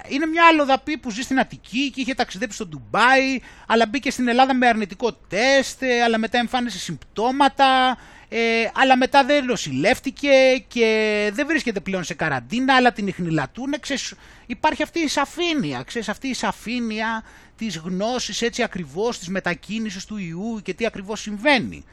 είναι 0.08 0.26
μια 0.26 0.46
αλλοδαπή 0.52 0.98
που 0.98 1.12
ζει 1.12 1.22
στην 1.22 1.40
Αττική 1.40 1.92
και 1.92 2.02
είχε 2.02 2.14
ταξιδέψει 2.14 2.56
στο 2.56 2.66
Ντουμπάι 2.68 3.40
αλλά 3.68 3.86
μπήκε 3.88 4.12
στην 4.12 4.28
Ελλάδα 4.28 4.54
με 4.54 4.68
αρνητικό 4.68 5.14
τεστ 5.14 5.84
αλλά 6.06 6.18
μετά 6.18 6.38
εμφάνισε 6.38 6.78
συμπτώματα 6.78 7.98
ε, 8.34 8.72
αλλά 8.74 8.98
μετά 8.98 9.26
δεν 9.26 9.46
νοσηλεύτηκε 9.46 10.30
και 10.68 11.30
δεν 11.34 11.48
βρίσκεται 11.48 11.80
πλέον 11.80 12.04
σε 12.04 12.14
καραντίνα, 12.14 12.76
αλλά 12.76 12.92
την 12.92 13.08
ιχνηλατούν. 13.08 13.74
Ξέρεις, 13.80 14.14
υπάρχει 14.46 14.84
αυτή 14.84 15.00
η 15.00 15.08
σαφήνεια, 15.08 15.84
ξέρεις, 15.84 16.10
αυτή 16.10 16.28
η 16.28 16.34
σαφήνεια 16.34 17.24
της 17.58 17.78
γνώσης 17.78 18.42
έτσι 18.42 18.64
ακριβώς, 18.64 19.20
της 19.20 19.28
μετακίνησης 19.28 20.06
του 20.06 20.18
ιού 20.18 20.60
και 20.64 20.74
τι 20.74 20.86
ακριβώς 20.86 21.22
συμβαίνει. 21.22 21.86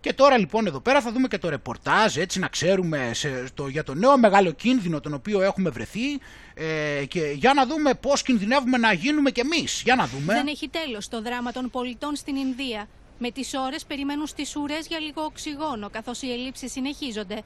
Και 0.00 0.12
τώρα 0.12 0.38
λοιπόν 0.38 0.66
εδώ 0.66 0.80
πέρα 0.80 1.00
θα 1.00 1.12
δούμε 1.12 1.28
και 1.28 1.38
το 1.38 1.48
ρεπορτάζ 1.48 2.16
έτσι 2.16 2.38
να 2.38 2.48
ξέρουμε 2.48 3.10
σε, 3.14 3.44
το, 3.54 3.68
για 3.68 3.84
το 3.84 3.94
νέο 3.94 4.18
μεγάλο 4.18 4.50
κίνδυνο 4.50 5.00
τον 5.00 5.14
οποίο 5.14 5.42
έχουμε 5.42 5.70
βρεθεί 5.70 6.18
ε, 6.54 7.04
και 7.04 7.20
για 7.34 7.54
να 7.54 7.66
δούμε 7.66 7.94
πώς 7.94 8.22
κινδυνεύουμε 8.22 8.78
να 8.78 8.92
γίνουμε 8.92 9.30
κι 9.30 9.40
εμείς. 9.40 9.82
Για 9.84 9.94
να 9.94 10.06
δούμε. 10.06 10.34
Δεν 10.34 10.46
έχει 10.46 10.68
τέλος 10.68 11.08
το 11.08 11.22
δράμα 11.22 11.52
των 11.52 11.70
πολιτών 11.70 12.16
στην 12.16 12.36
Ινδία. 12.36 12.88
Με 13.18 13.30
τις 13.30 13.54
ώρες 13.54 13.84
περιμένουν 13.84 14.26
στις 14.26 14.56
ουρές 14.56 14.86
για 14.86 14.98
λίγο 14.98 15.22
οξυγόνο, 15.22 15.90
καθώς 15.90 16.22
οι 16.22 16.32
ελλείψεις 16.32 16.72
συνεχίζονται. 16.72 17.42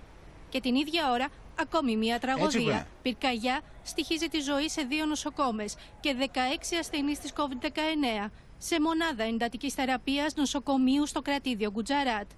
Και 0.49 0.61
την 0.61 0.75
ίδια 0.75 1.11
ώρα, 1.11 1.29
ακόμη 1.61 1.97
μια 1.97 2.19
τραγωδία. 2.19 2.87
Πυρκαγιά 3.03 3.61
στοιχίζει 3.83 4.29
τη 4.29 4.41
ζωή 4.41 4.69
σε 4.69 4.83
δύο 4.83 5.07
νοσοκόμες 5.07 5.75
και 6.01 6.15
16 6.19 6.77
ασθενείς 6.81 7.19
της 7.19 7.33
COVID-19 7.37 8.31
σε 8.59 8.81
μονάδα 8.81 9.25
εντατικής 9.25 9.75
θεραπείας 9.75 10.35
νοσοκομείου 10.35 11.07
στο 11.07 11.23
κρατήδιο 11.23 11.71
Γκουτζαράτ. 11.71 12.31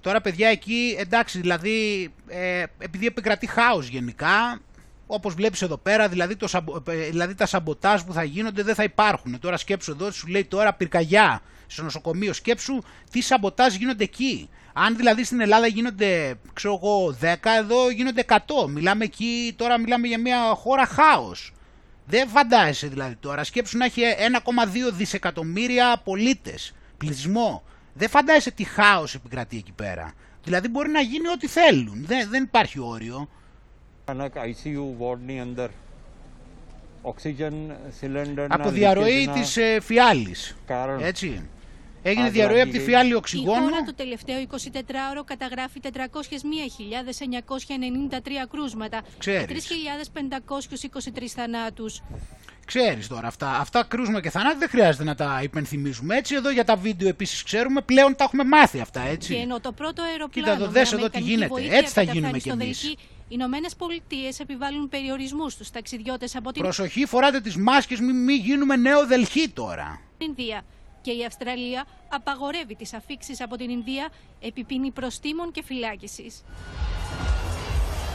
Τώρα 0.00 0.20
παιδιά 0.20 0.48
εκεί, 0.48 0.96
εντάξει, 0.98 1.40
δηλαδή, 1.40 2.08
ε, 2.26 2.64
επειδή 2.78 3.06
επικρατεί 3.06 3.46
χάος 3.46 3.88
γενικά, 3.88 4.60
όπως 5.06 5.34
βλέπεις 5.34 5.62
εδώ 5.62 5.76
πέρα, 5.76 6.08
δηλαδή, 6.08 6.36
το, 6.36 6.48
ε, 6.88 7.10
δηλαδή 7.10 7.34
τα 7.34 7.46
σαμποτάζ 7.46 8.02
που 8.02 8.12
θα 8.12 8.22
γίνονται 8.22 8.62
δεν 8.62 8.74
θα 8.74 8.82
υπάρχουν. 8.82 9.38
Τώρα 9.38 9.56
σκέψου 9.56 9.90
εδώ, 9.90 10.10
σου 10.10 10.26
λέει 10.26 10.44
τώρα 10.44 10.74
πυρκαγιά 10.74 11.42
στο 11.72 11.82
νοσοκομείο, 11.82 12.32
σκέψου 12.32 12.78
τι 13.10 13.20
σαμποτάζ 13.20 13.74
γίνονται 13.74 14.04
εκεί. 14.04 14.48
Αν 14.72 14.96
δηλαδή 14.96 15.24
στην 15.24 15.40
Ελλάδα 15.40 15.66
γίνονται, 15.66 16.34
ξέρω 16.52 16.80
εγώ, 16.82 17.16
10, 17.20 17.34
εδώ 17.58 17.90
γίνονται 17.90 18.24
100. 18.28 18.36
Μιλάμε 18.68 19.04
εκεί, 19.04 19.54
τώρα 19.56 19.78
μιλάμε 19.78 20.06
για 20.06 20.18
μια 20.18 20.54
χώρα 20.54 20.86
χάος. 20.86 21.52
Δεν 22.06 22.28
φαντάζεσαι 22.28 22.86
δηλαδή 22.86 23.14
τώρα. 23.14 23.44
Σκέψου 23.44 23.76
να 23.78 23.84
έχει 23.84 24.02
1,2 24.88 24.92
δισεκατομμύρια 24.92 26.00
πολίτες, 26.04 26.74
πληθυσμό. 26.98 27.62
Δεν 27.94 28.08
φαντάζεσαι 28.08 28.50
τι 28.50 28.64
χάος 28.64 29.14
επικρατεί 29.14 29.56
εκεί 29.56 29.72
πέρα. 29.72 30.12
Δηλαδή 30.44 30.68
μπορεί 30.68 30.90
να 30.90 31.00
γίνει 31.00 31.28
ό,τι 31.28 31.46
θέλουν. 31.46 32.04
Δεν, 32.06 32.28
δεν 32.30 32.42
υπάρχει 32.42 32.78
όριο. 32.80 33.28
Από 38.48 38.70
διαρροή 38.70 39.28
της 39.34 39.56
ε, 39.56 39.80
φιάλης. 39.80 40.56
Έτσι. 41.00 41.48
Έγινε 42.02 42.30
διαρροή 42.30 42.60
από 42.60 42.72
τη 42.72 42.80
φιάλη 42.80 43.14
οξυγόνου. 43.14 43.66
Η 43.66 43.70
χώρα 43.70 43.82
το 43.82 43.94
τελευταίο 43.94 44.36
24ωρο 44.50 45.22
καταγράφει 45.24 45.80
401.993 45.82 45.88
κρούσματα 48.50 49.02
και 49.18 49.46
3.523 49.48 51.26
θανάτους. 51.26 52.02
Ξέρεις 52.66 53.08
τώρα 53.08 53.26
αυτά, 53.26 53.56
αυτά 53.56 53.84
κρούσμα 53.84 54.20
και 54.20 54.30
θανάτου 54.30 54.58
δεν 54.58 54.68
χρειάζεται 54.68 55.04
να 55.04 55.14
τα 55.14 55.40
υπενθυμίζουμε 55.42 56.16
έτσι. 56.16 56.34
Εδώ 56.34 56.50
για 56.50 56.64
τα 56.64 56.76
βίντεο 56.76 57.08
επίσης 57.08 57.42
ξέρουμε, 57.42 57.80
πλέον 57.80 58.16
τα 58.16 58.24
έχουμε 58.24 58.44
μάθει 58.44 58.80
αυτά 58.80 59.00
έτσι. 59.00 59.34
Και 59.34 59.40
ενώ 59.40 59.60
το 59.60 59.72
πρώτο 59.72 60.02
αεροπλάνο 60.02 60.48
Κοίτα 60.48 60.50
εδώ, 60.52 60.72
δες 60.72 60.92
εδώ 60.92 61.10
τι 61.10 61.20
γίνεται, 61.20 61.76
έτσι 61.76 61.92
θα 61.92 62.02
γίνουμε 62.02 62.38
κι 62.38 62.48
εμείς. 62.48 62.82
Οι 62.82 62.96
Ηνωμένες 63.28 63.76
Πολιτείες 63.76 64.40
επιβάλλουν 64.40 64.88
περιορισμούς 64.88 65.52
στους 65.52 65.70
ταξιδιώτες 65.70 66.36
από 66.36 66.52
την. 66.52 66.62
Προσοχή, 66.62 67.06
φοράτε 67.06 67.40
τις 67.40 67.56
μάσκες, 67.56 68.00
μην 68.00 68.24
μη 68.24 68.34
γίνουμε 68.34 68.76
νέο 68.76 69.06
Δελχή 69.06 69.48
τώρα. 69.48 70.00
Ινδία 70.18 70.62
και 71.02 71.10
η 71.10 71.24
Αυστραλία 71.24 71.86
απαγορεύει 72.08 72.74
τις 72.74 72.94
αφήξεις 72.94 73.40
από 73.40 73.56
την 73.56 73.70
Ινδία 73.70 74.08
επί 74.40 74.64
ποινή 74.64 74.90
προστήμων 74.90 75.52
και 75.52 75.62
φυλάκισης. 75.62 76.44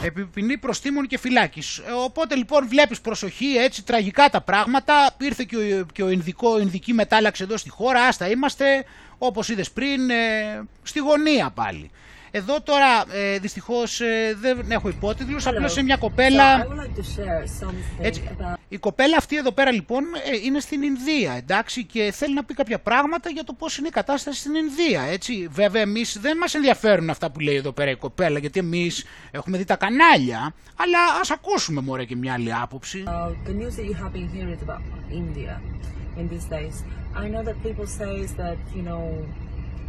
Επί 0.02 0.24
ποινή 0.26 0.58
προστήμων 0.58 1.06
και 1.06 1.18
φυλάκης. 1.18 1.78
Ε, 1.78 1.90
οπότε 1.90 2.34
λοιπόν 2.34 2.68
βλέπεις 2.68 3.00
προσοχή, 3.00 3.56
έτσι 3.56 3.84
τραγικά 3.84 4.28
τα 4.28 4.40
πράγματα. 4.40 5.14
Ήρθε 5.20 5.44
και 5.44 5.56
ο, 5.56 5.86
και 5.92 6.02
ο 6.02 6.08
Ινδικό, 6.08 6.60
Ινδική 6.60 6.92
μετάλλαξη 6.92 7.42
εδώ 7.42 7.56
στη 7.56 7.70
χώρα, 7.70 8.00
άστα 8.02 8.30
είμαστε, 8.30 8.84
όπως 9.18 9.48
είδες 9.48 9.70
πριν, 9.70 10.10
ε, 10.10 10.66
στη 10.82 10.98
γωνία 10.98 11.50
πάλι. 11.50 11.90
Εδώ 12.30 12.60
τώρα 12.60 13.04
ε, 13.12 13.38
δυστυχώς 13.38 14.00
ε, 14.00 14.36
δεν 14.40 14.70
έχω 14.70 14.88
υπότιτλους, 14.88 15.46
απλώς 15.46 15.74
είναι 15.76 15.84
μια 15.84 15.96
κοπέλα... 15.96 16.66
Έτσι, 18.00 18.22
η 18.68 18.78
κοπέλα 18.78 19.16
αυτή 19.16 19.36
εδώ 19.36 19.52
πέρα 19.52 19.72
λοιπόν 19.72 20.04
ε, 20.04 20.36
είναι 20.44 20.60
στην 20.60 20.82
Ινδία, 20.82 21.32
εντάξει, 21.32 21.84
και 21.84 22.12
θέλει 22.14 22.34
να 22.34 22.44
πει 22.44 22.54
κάποια 22.54 22.78
πράγματα 22.78 23.30
για 23.30 23.44
το 23.44 23.52
πώς 23.52 23.78
είναι 23.78 23.88
η 23.88 23.90
κατάσταση 23.90 24.38
στην 24.38 24.54
Ινδία, 24.54 25.02
έτσι. 25.02 25.48
Βέβαια 25.50 25.82
εμείς 25.82 26.18
δεν 26.20 26.36
μας 26.36 26.54
ενδιαφέρουν 26.54 27.10
αυτά 27.10 27.30
που 27.30 27.40
λέει 27.40 27.54
εδώ 27.54 27.72
πέρα 27.72 27.90
η 27.90 27.96
κοπέλα, 27.96 28.38
γιατί 28.38 28.58
εμείς 28.58 29.04
έχουμε 29.30 29.58
δει 29.58 29.64
τα 29.64 29.76
κανάλια, 29.76 30.54
αλλά 30.76 30.98
ας 31.20 31.30
ακούσουμε 31.30 31.80
μωρέ 31.80 32.04
και 32.04 32.16
μια 32.16 32.32
άλλη 32.32 32.54
άποψη. 32.54 33.04
Uh, 33.06 33.48
the 33.48 33.54
news 33.60 33.76
that 33.76 33.84
you 33.84 33.94
have 34.02 34.12
been 34.12 34.28
hearing 34.34 34.60
about 34.68 34.82
India 35.10 35.60
in 36.20 36.28
these 36.32 36.46
days, 36.56 36.84
I 37.22 37.28
know 37.32 37.42
that 37.48 37.56
people 37.66 37.86
say 38.00 38.14
that, 38.40 38.58
you 38.76 38.82
know, 38.88 39.02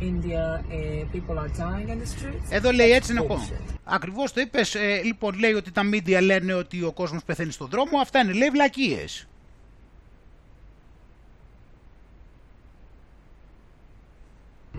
India, 0.01 0.63
uh, 0.71 1.05
people 1.12 1.38
are 1.38 1.49
dying 1.49 1.89
in 1.89 1.99
the 1.99 2.05
streets. 2.05 2.47
Εδώ 2.49 2.71
λέει 2.71 2.91
έτσι 2.91 3.13
να 3.13 3.23
πω. 3.23 3.39
Ακριβώς 3.83 4.33
το 4.33 4.41
είπες. 4.41 4.75
Ε, 4.75 5.01
λοιπόν, 5.03 5.39
λέει 5.39 5.53
ότι 5.53 5.71
τα 5.71 5.81
media 5.93 6.19
λένε 6.21 6.53
ότι 6.53 6.83
ο 6.83 6.91
κόσμος 6.91 7.23
πεθαίνει 7.23 7.51
στον 7.51 7.69
δρόμο. 7.69 7.99
Αυτά 7.99 8.19
είναι 8.19 8.33
λέει 8.33 8.49
βλακίες. 8.49 9.27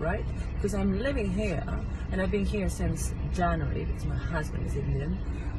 Right? 0.01 0.25
Because 0.55 0.73
I'm 0.73 0.93
living 1.07 1.29
here 1.41 1.63
and 2.11 2.21
I've 2.21 2.31
been 2.31 2.45
here 2.55 2.69
since 2.81 3.01
January 3.39 3.83
because 3.89 4.05
my 4.13 4.21
husband 4.35 4.61
is 4.67 4.75
Indian. 4.83 5.11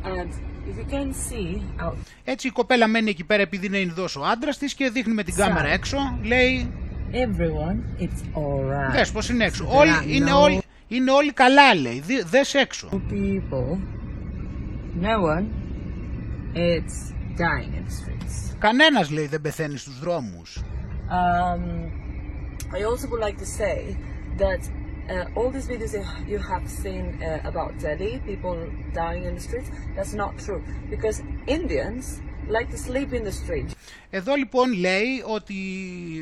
And 0.04 0.30
if 0.70 0.74
you 0.78 0.86
can 0.94 1.12
see 1.12 1.62
out... 1.80 1.96
Έτσι 2.24 2.46
η 2.46 2.50
κοπέλα 2.50 2.86
μένει 2.86 3.10
εκεί 3.10 3.24
πέρα 3.24 3.42
επειδή 3.42 3.66
είναι 3.66 3.78
Ινδός 3.78 4.16
ο 4.16 4.24
άντρας 4.24 4.58
της 4.58 4.74
και 4.74 4.90
δείχνει 4.90 5.14
με 5.14 5.22
την 5.22 5.34
κάμερα 5.34 5.68
έξω. 5.68 6.18
Λέει 6.22 6.72
everyone, 7.13 7.77
it's 7.99 8.21
alright. 8.35 8.91
Δες 8.91 9.11
πώς 9.11 9.29
είναι 9.29 9.45
έξω. 9.45 9.65
Όλοι, 9.69 9.91
είναι, 10.15 10.31
όλοι, 10.31 10.61
είναι 10.87 11.11
όλοι 11.11 11.31
καλά 11.31 11.75
λέει. 11.75 12.03
Δες 12.25 12.53
έξω. 12.53 12.89
People, 13.09 13.77
no 15.01 15.21
one, 15.21 15.45
it's 16.53 17.13
dying 17.37 17.73
in 17.77 17.83
the 17.85 17.91
streets. 17.91 18.55
Κανένας 18.59 19.09
λέει 19.09 19.25
δεν 19.25 19.41
πεθαίνει 19.41 19.77
στους 19.77 19.99
δρόμους. 19.99 20.63
Um, 21.09 21.91
I 22.77 22.83
also 22.83 23.07
would 23.07 23.21
like 23.21 23.37
to 23.37 23.45
say 23.45 23.95
that 24.37 24.61
uh, 25.09 25.37
all 25.37 25.49
these 25.55 25.67
videos 25.67 25.93
you 26.27 26.39
have 26.51 26.65
seen 26.83 27.03
uh, 27.21 27.49
about 27.51 27.71
Delhi, 27.79 28.13
people 28.25 28.57
dying 28.93 29.23
in 29.29 29.35
the 29.35 29.43
streets, 29.47 29.69
that's 29.95 30.13
not 30.13 30.31
true. 30.45 30.61
Because 30.89 31.17
Indians 31.57 32.03
like 32.48 32.68
to 32.68 32.90
sleep 32.90 33.12
in 33.12 33.24
the 33.24 33.32
street. 33.32 33.70
Εδώ 34.10 34.34
λοιπόν 34.34 34.72
λέει 34.72 35.22
ότι, 35.26 35.54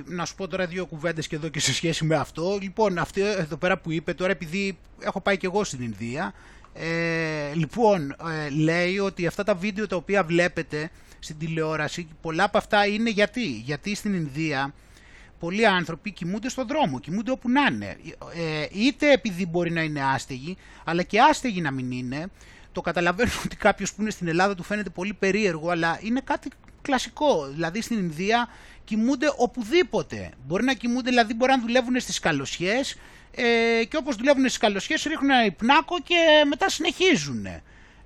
να 0.07 0.25
σου 0.25 0.35
πω 0.35 0.49
τώρα 0.49 0.67
δύο 0.67 0.87
κουβέντες 0.87 1.27
και 1.27 1.37
εδώ 1.37 1.49
και 1.49 1.61
σε 1.61 1.75
σχέση 1.75 2.05
με 2.05 2.17
αυτό, 2.17 2.59
λοιπόν 2.63 2.99
αυτό 2.99 3.25
εδώ 3.25 3.57
πέρα 3.57 3.79
που 3.79 3.93
είπε 3.93 4.15
τώρα 4.15 4.31
επειδή 4.31 4.79
έχω 5.01 5.21
πάει 5.21 5.37
και 5.37 5.47
εγώ 5.47 5.65
στην 5.65 5.83
Ινδία, 5.83 6.35
ε, 6.75 7.55
λοιπόν 7.55 8.11
ε, 8.11 8.51
λέει 8.51 8.99
ότι 8.99 9.27
αυτά 9.27 9.45
τα 9.45 9.55
βίντεο 9.55 9.87
τα 9.87 9.97
οποία 9.97 10.25
βλέπετε 10.25 10.91
στην 11.19 11.39
τηλεόραση, 11.39 12.09
πολλά 12.21 12.45
από 12.45 12.59
αυτά 12.59 12.87
είναι 12.87 13.11
γιατί, 13.11 13.47
γιατί 13.47 13.95
στην 13.95 14.15
Ινδία 14.15 14.75
πολλοί 15.39 15.67
άνθρωποι 15.67 16.11
κοιμούνται 16.11 16.49
στον 16.49 16.67
δρόμο, 16.67 17.01
κοιμούνται 17.01 17.31
όπου 17.31 17.51
να 17.51 17.67
είναι, 17.71 17.97
ε, 18.35 18.67
είτε 18.73 19.13
επειδή 19.13 19.47
μπορεί 19.47 19.71
να 19.71 19.83
είναι 19.83 20.03
άστεγοι, 20.03 20.57
αλλά 20.85 21.03
και 21.03 21.21
άστεγοι 21.21 21.61
να 21.61 21.71
μην 21.71 21.91
είναι, 21.91 22.27
το 22.73 22.81
καταλαβαίνω 22.81 23.31
ότι 23.45 23.57
κάποιος 23.57 23.95
που 23.95 24.01
είναι 24.01 24.11
στην 24.11 24.29
Ελλάδα 24.29 24.55
του 24.55 24.63
φαίνεται 24.63 24.91
πολύ 24.91 25.15
περίεργο, 25.15 25.71
αλλά 25.71 25.99
είναι 26.03 26.21
κάτι 26.25 26.49
κλασικό. 26.83 27.47
Δηλαδή 27.47 27.83
στην 27.83 27.99
Ινδία 27.99 28.49
κοιμούνται 28.85 29.33
οπουδήποτε. 29.37 30.31
Μπορεί 30.47 30.65
να 30.65 30.75
κοιμούνται, 30.75 31.09
δηλαδή 31.09 31.35
μπορεί 31.35 31.51
να 31.51 31.61
δουλεύουν 31.61 32.01
στις 32.01 32.19
καλοσιές 32.19 32.97
ε, 33.35 33.85
και 33.85 33.97
όπως 33.97 34.17
δουλεύουν 34.17 34.43
στις 34.43 34.59
καλοσιές 34.59 35.03
ρίχνουν 35.03 35.31
ένα 35.31 35.45
υπνάκο 35.45 36.01
και 36.01 36.45
μετά 36.47 36.69
συνεχίζουν. 36.69 37.47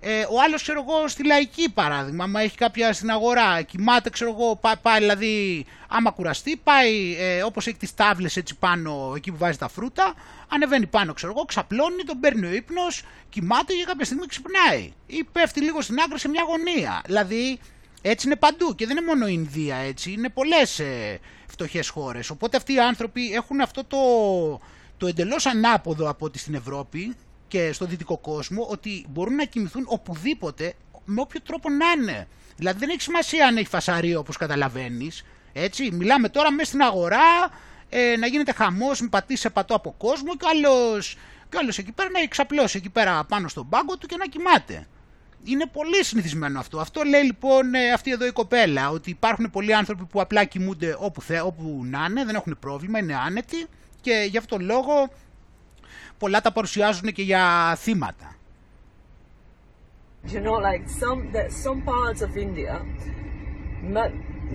Ε, 0.07 0.27
ο 0.31 0.41
άλλος, 0.45 0.63
ξέρω 0.63 0.85
εγώ, 0.89 1.09
στη 1.09 1.27
λαϊκή 1.27 1.71
παράδειγμα, 1.71 2.25
άμα 2.25 2.41
έχει 2.41 2.57
κάποια 2.57 2.93
στην 2.93 3.11
αγορά, 3.11 3.63
κοιμάται, 3.63 4.11
ξέρω 4.11 4.31
εγώ, 4.39 4.57
πάει, 4.57 4.77
πάει 4.83 4.99
δηλαδή, 4.99 5.67
άμα 5.89 6.11
κουραστεί, 6.11 6.57
πάει 6.57 7.17
ε, 7.19 7.43
όπως 7.43 7.67
έχει 7.67 7.77
τις 7.77 7.95
τάβλες 7.95 8.37
έτσι 8.37 8.57
πάνω, 8.59 9.13
εκεί 9.17 9.31
που 9.31 9.37
βάζει 9.37 9.59
τα 9.59 9.69
φρούτα, 9.69 10.15
ανεβαίνει 10.49 10.87
πάνω, 10.87 11.13
ξέρω 11.13 11.33
εγώ, 11.37 11.45
ξαπλώνει, 11.45 12.03
τον 12.03 12.21
παίρνει 12.21 12.47
ο 12.47 12.53
ύπνος, 12.53 13.03
κοιμάται 13.29 13.75
και 13.75 13.85
κάποια 13.85 14.05
στιγμή 14.05 14.27
ξυπνάει. 14.27 14.93
Ή 15.07 15.25
πέφτει 15.33 15.61
λίγο 15.61 15.81
στην 15.81 15.99
άκρη 15.99 16.19
σε 16.19 16.29
μια 16.29 16.43
γωνία. 16.49 17.03
Δηλαδή, 17.07 17.59
έτσι 18.03 18.27
είναι 18.27 18.37
παντού 18.37 18.75
και 18.75 18.87
δεν 18.87 18.97
είναι 18.97 19.07
μόνο 19.07 19.27
η 19.27 19.33
Ινδία 19.35 19.77
έτσι, 19.77 20.13
είναι 20.13 20.29
πολλές 20.29 20.79
ε, 20.79 21.21
φτωχές 21.47 21.89
χώρες. 21.89 22.31
Οπότε 22.31 22.57
αυτοί 22.57 22.73
οι 22.73 22.81
άνθρωποι 22.81 23.33
έχουν 23.33 23.61
αυτό 23.61 23.85
το, 23.85 23.99
το 24.97 25.07
εντελώς 25.07 25.47
ανάποδο 25.47 26.09
από 26.09 26.25
ό,τι 26.25 26.39
στην 26.39 26.55
Ευρώπη 26.55 27.17
και 27.55 27.73
στο 27.73 27.85
δυτικό 27.85 28.19
κόσμο 28.19 28.67
ότι 28.71 29.07
μπορούν 29.09 29.35
να 29.35 29.45
κοιμηθούν 29.45 29.85
οπουδήποτε 29.87 30.75
με 31.05 31.21
όποιο 31.21 31.41
τρόπο 31.41 31.69
να 31.71 31.91
είναι. 31.91 32.29
Δηλαδή 32.57 32.79
δεν 32.79 32.89
έχει 32.89 33.01
σημασία 33.01 33.47
αν 33.47 33.57
έχει 33.57 33.69
φασαρίο 33.69 34.19
όπως 34.19 34.37
καταλαβαίνεις. 34.37 35.25
Έτσι, 35.53 35.91
μιλάμε 35.93 36.29
τώρα 36.29 36.53
μέσα 36.53 36.69
στην 36.69 36.83
αγορά 36.83 37.51
ε, 37.89 38.17
να 38.17 38.27
γίνεται 38.27 38.53
χαμός 38.53 39.01
με 39.01 39.09
πατήσει 39.09 39.51
πατώ 39.51 39.75
από 39.75 39.95
κόσμο 39.99 40.37
και 40.37 40.47
άλλος, 40.49 41.17
και 41.49 41.59
άλλος 41.61 41.79
εκεί 41.79 41.93
πέρα 41.93 42.11
να 42.11 42.21
εξαπλώσει 42.21 42.77
εκεί 42.77 42.91
πέρα 42.91 43.25
πάνω 43.25 43.49
στον 43.49 43.69
πάγκο 43.69 43.97
του 43.97 44.07
και 44.07 44.17
να 44.17 44.27
κοιμάται. 44.27 44.87
Είναι 45.45 45.67
πολύ 45.67 46.05
συνηθισμένο 46.05 46.59
αυτό. 46.59 46.81
Αυτό 46.81 47.03
λέει 47.03 47.23
λοιπόν 47.23 47.75
ε, 47.75 47.93
αυτή 47.93 48.11
εδώ 48.11 48.27
η 48.27 48.33
κοπέλα, 48.33 48.91
ότι 48.91 49.11
υπάρχουν 49.11 49.51
πολλοί 49.51 49.75
άνθρωποι 49.75 50.05
που 50.05 50.21
απλά 50.21 50.45
κοιμούνται 50.45 50.97
όπου, 50.99 51.23
θε, 51.23 51.41
όπου 51.41 51.83
να 51.85 52.07
είναι, 52.11 52.25
δεν 52.25 52.35
έχουν 52.35 52.57
πρόβλημα, 52.61 52.99
είναι 52.99 53.17
άνετοι 53.17 53.67
και 54.01 54.27
γι' 54.31 54.39
αυτόν 54.39 54.59
τον 54.59 54.67
λόγο 54.67 55.09
πολλά 56.25 56.41
τα 56.41 56.53
παρουσιάζουν 56.53 57.13
και 57.13 57.23
για 57.23 57.75
θύματα. 57.77 58.37
You 60.33 60.41
know, 60.47 60.59
like 60.71 60.85
some 61.03 61.21
that 61.35 61.49
some 61.65 61.81
parts 61.93 62.21
of 62.27 62.31
India, 62.47 62.75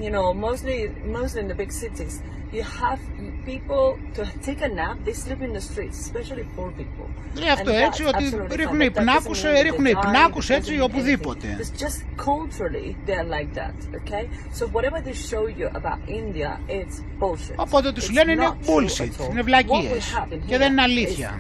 you 0.04 0.10
know, 0.16 0.28
mostly 0.46 0.78
mostly 1.18 1.40
in 1.44 1.48
the 1.54 1.58
big 1.64 1.72
cities, 1.84 2.16
you 2.52 2.64
have 2.64 3.00
people 3.46 3.86
to 4.16 4.22
take 4.48 4.62
a 4.62 4.70
nap, 4.80 4.98
they 5.06 5.14
sleep 5.14 5.42
in 5.48 5.52
the 5.58 5.64
streets, 5.70 5.98
especially 6.06 6.46
poor 6.56 6.70
people. 6.72 7.08
Είναι 7.38 7.52
αυτό 7.52 7.72
έτσι, 7.72 8.04
ότι 8.04 8.56
ρίχνουν 8.56 8.82
υπνάκους, 8.82 9.42
ρίχνουν 9.62 9.86
υπνάκους 9.86 10.50
έτσι 10.50 10.80
οπουδήποτε. 10.80 11.58
It's 11.60 11.82
just 11.84 12.00
culturally 12.28 12.96
they're 13.08 13.30
like 13.38 13.54
that, 13.60 13.78
okay? 14.00 14.24
So 14.58 14.64
whatever 14.76 15.00
they 15.08 15.14
show 15.32 15.44
you 15.60 15.68
about 15.80 16.00
India, 16.08 16.60
it's 16.68 16.96
bullshit. 17.20 17.56
Οπότε 17.56 17.92
τους 17.92 18.12
λένε 18.12 18.32
είναι 18.32 18.50
bullshit, 18.66 19.30
είναι 19.32 19.42
βλακίες 19.42 20.14
και 20.46 20.58
δεν 20.58 20.72
είναι 20.72 20.82
αλήθεια. 20.82 21.40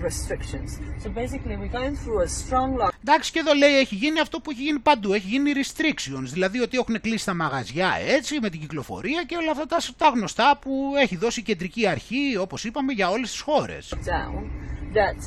So 1.03 1.07
basically 1.07 1.55
we're 1.62 1.76
going 1.80 1.95
through 2.03 2.22
a 2.22 2.28
strong 2.28 2.70
lockdown. 2.82 2.97
Εντάξει 3.03 3.32
και 3.32 3.39
εδώ 3.39 3.53
λέει 3.53 3.78
έχει 3.78 3.95
γίνει 3.95 4.20
αυτό 4.20 4.39
που 4.39 4.51
έχει 4.51 4.62
γίνει 4.62 4.80
παντού, 4.80 5.14
έχει 5.14 5.28
γίνει 5.28 5.51
restrictions, 5.55 6.28
δηλαδή 6.32 6.60
ότι 6.60 6.78
έχουν 6.78 7.01
κλείσει 7.01 7.26
τα 7.26 7.34
μαγαζιά 7.34 7.97
έτσι 8.07 8.39
με 8.41 8.49
την 8.49 8.60
κυκλοφορία 8.60 9.24
και 9.24 9.36
όλα 9.36 9.51
αυτά 9.51 9.66
τα, 9.66 9.78
τα 9.97 10.10
γνωστά 10.10 10.57
που 10.62 10.93
έχει 10.99 11.17
δώσει 11.17 11.39
η 11.39 11.43
κεντρική 11.43 11.87
αρχή, 11.87 12.37
όπως 12.39 12.63
είπαμε, 12.63 12.93
για 12.93 13.09
όλες 13.09 13.31
τις 13.31 13.39
χώρες. 13.39 13.93
Down, 14.05 14.43
that 14.93 15.19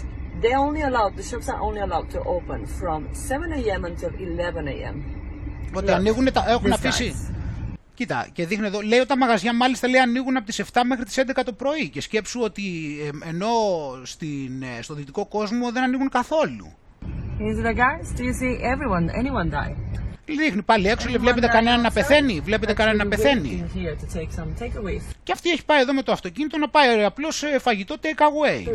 they 0.42 0.54
only 0.66 0.82
allowed, 0.82 1.12
the 1.16 1.26
shops 1.30 1.48
are 1.52 1.60
only 1.68 1.80
allowed 1.86 2.08
to 2.14 2.20
open 2.36 2.60
from 2.80 3.00
7 3.14 3.52
a.m. 3.52 3.84
until 3.84 4.10
11 4.18 4.68
a.m. 4.68 4.96
Ότι 5.74 5.92
ανοίγουν, 5.92 6.32
τα, 6.32 6.44
έχουν 6.48 6.72
αφήσει... 6.72 7.14
Κοίτα, 7.94 8.26
και 8.32 8.46
δείχνει 8.46 8.66
εδώ, 8.66 8.80
λέει 8.80 8.98
ότι 8.98 9.08
τα 9.08 9.16
μαγαζιά 9.16 9.54
μάλιστα 9.54 9.88
λέει 9.88 10.00
ανοίγουν 10.00 10.36
από 10.36 10.46
τις 10.46 10.62
7 10.72 10.80
μέχρι 10.86 11.04
τις 11.04 11.18
11 11.18 11.42
το 11.44 11.52
πρωί 11.52 11.88
και 11.88 12.00
σκέψου 12.00 12.40
ότι 12.40 12.62
ε, 13.24 13.28
ενώ 13.28 13.48
στην, 14.02 14.62
ε, 14.62 14.82
στο 14.82 14.94
δυτικό 14.94 15.26
κόσμο 15.26 15.72
δεν 15.72 15.82
ανοίγουν 15.82 16.08
καθόλου. 16.08 16.72
Is 17.38 17.58
it 17.58 17.66
a 17.66 17.74
guys? 17.74 18.12
Do 18.18 18.22
you 18.28 18.34
see 18.42 18.54
everyone, 18.72 19.10
anyone 19.10 19.50
die? 19.50 19.74
Δείχνει 20.24 20.62
πάλι 20.62 20.88
έξω, 20.88 21.08
λέει, 21.08 21.18
βλέπετε 21.18 21.46
κανένα 21.46 21.76
να 21.76 21.90
πεθαίνει, 21.90 22.40
βλέπετε 22.40 22.72
κανένα 22.72 23.04
να 23.04 23.10
πεθαίνει. 23.10 23.64
Και 25.22 25.32
αυτή 25.32 25.50
έχει 25.50 25.64
πάει 25.64 25.80
εδώ 25.80 25.92
με 25.92 26.02
το 26.02 26.12
αυτοκίνητο 26.12 26.58
να 26.58 26.68
πάει 26.68 27.04
απλώς 27.04 27.44
φαγητό 27.58 27.96
take 28.02 28.22
away. 28.22 28.66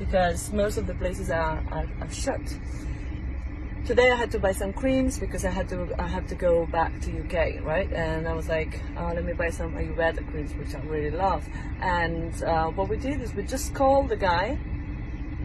Because 0.00 0.52
most 0.54 0.76
of 0.80 0.86
the 0.86 0.94
places 1.02 1.28
are, 1.28 1.58
are, 1.76 1.88
are 2.02 2.12
shut. 2.24 2.44
Today 3.90 4.08
I 4.14 4.16
had 4.22 4.30
to 4.36 4.38
buy 4.38 4.52
some 4.52 4.72
creams 4.72 5.18
because 5.18 5.44
I 5.50 5.52
had 5.58 5.66
to 5.72 5.78
I 6.06 6.08
had 6.16 6.24
to 6.32 6.36
go 6.48 6.52
back 6.78 6.92
to 7.04 7.08
UK, 7.22 7.36
right? 7.72 7.90
And 8.04 8.28
I 8.28 8.34
was 8.40 8.46
like, 8.56 8.72
oh, 8.98 9.10
let 9.16 9.24
me 9.24 9.34
buy 9.42 9.50
some 9.60 9.70
Ayurveda 9.80 10.22
creams, 10.30 10.52
which 10.60 10.72
I 10.78 10.80
really 10.94 11.14
love. 11.26 11.42
And 11.98 12.32
uh, 12.42 12.66
what 12.76 12.86
we 12.92 12.96
did 13.08 13.16
is 13.24 13.28
we 13.34 13.42
just 13.56 13.68
called 13.80 14.06
the 14.14 14.20
guy 14.30 14.46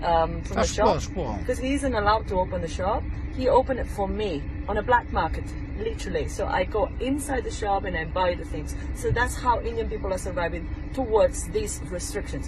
um, 0.01 0.41
from 0.47 0.55
the 0.57 0.67
shop 0.77 1.01
because 1.39 1.59
he 1.59 1.73
isn't 1.77 1.95
allowed 2.01 2.27
to 2.31 2.35
open 2.43 2.61
the 2.61 2.73
shop. 2.79 3.03
He 3.39 3.45
opened 3.59 3.79
it 3.79 3.89
for 3.97 4.07
me 4.07 4.31
on 4.69 4.75
a 4.77 4.83
black 4.91 5.07
market, 5.11 5.45
literally. 5.87 6.25
So 6.37 6.43
I 6.59 6.61
go 6.77 6.83
inside 7.09 7.43
the 7.49 7.55
shop 7.61 7.81
and 7.87 7.95
I 8.01 8.05
buy 8.19 8.29
the 8.41 8.47
things. 8.53 8.69
So 9.01 9.05
that's 9.17 9.35
how 9.45 9.55
Indian 9.69 9.87
people 9.93 10.09
are 10.15 10.23
surviving 10.29 10.63
towards 10.99 11.37
these 11.55 11.73
restrictions. 11.91 12.45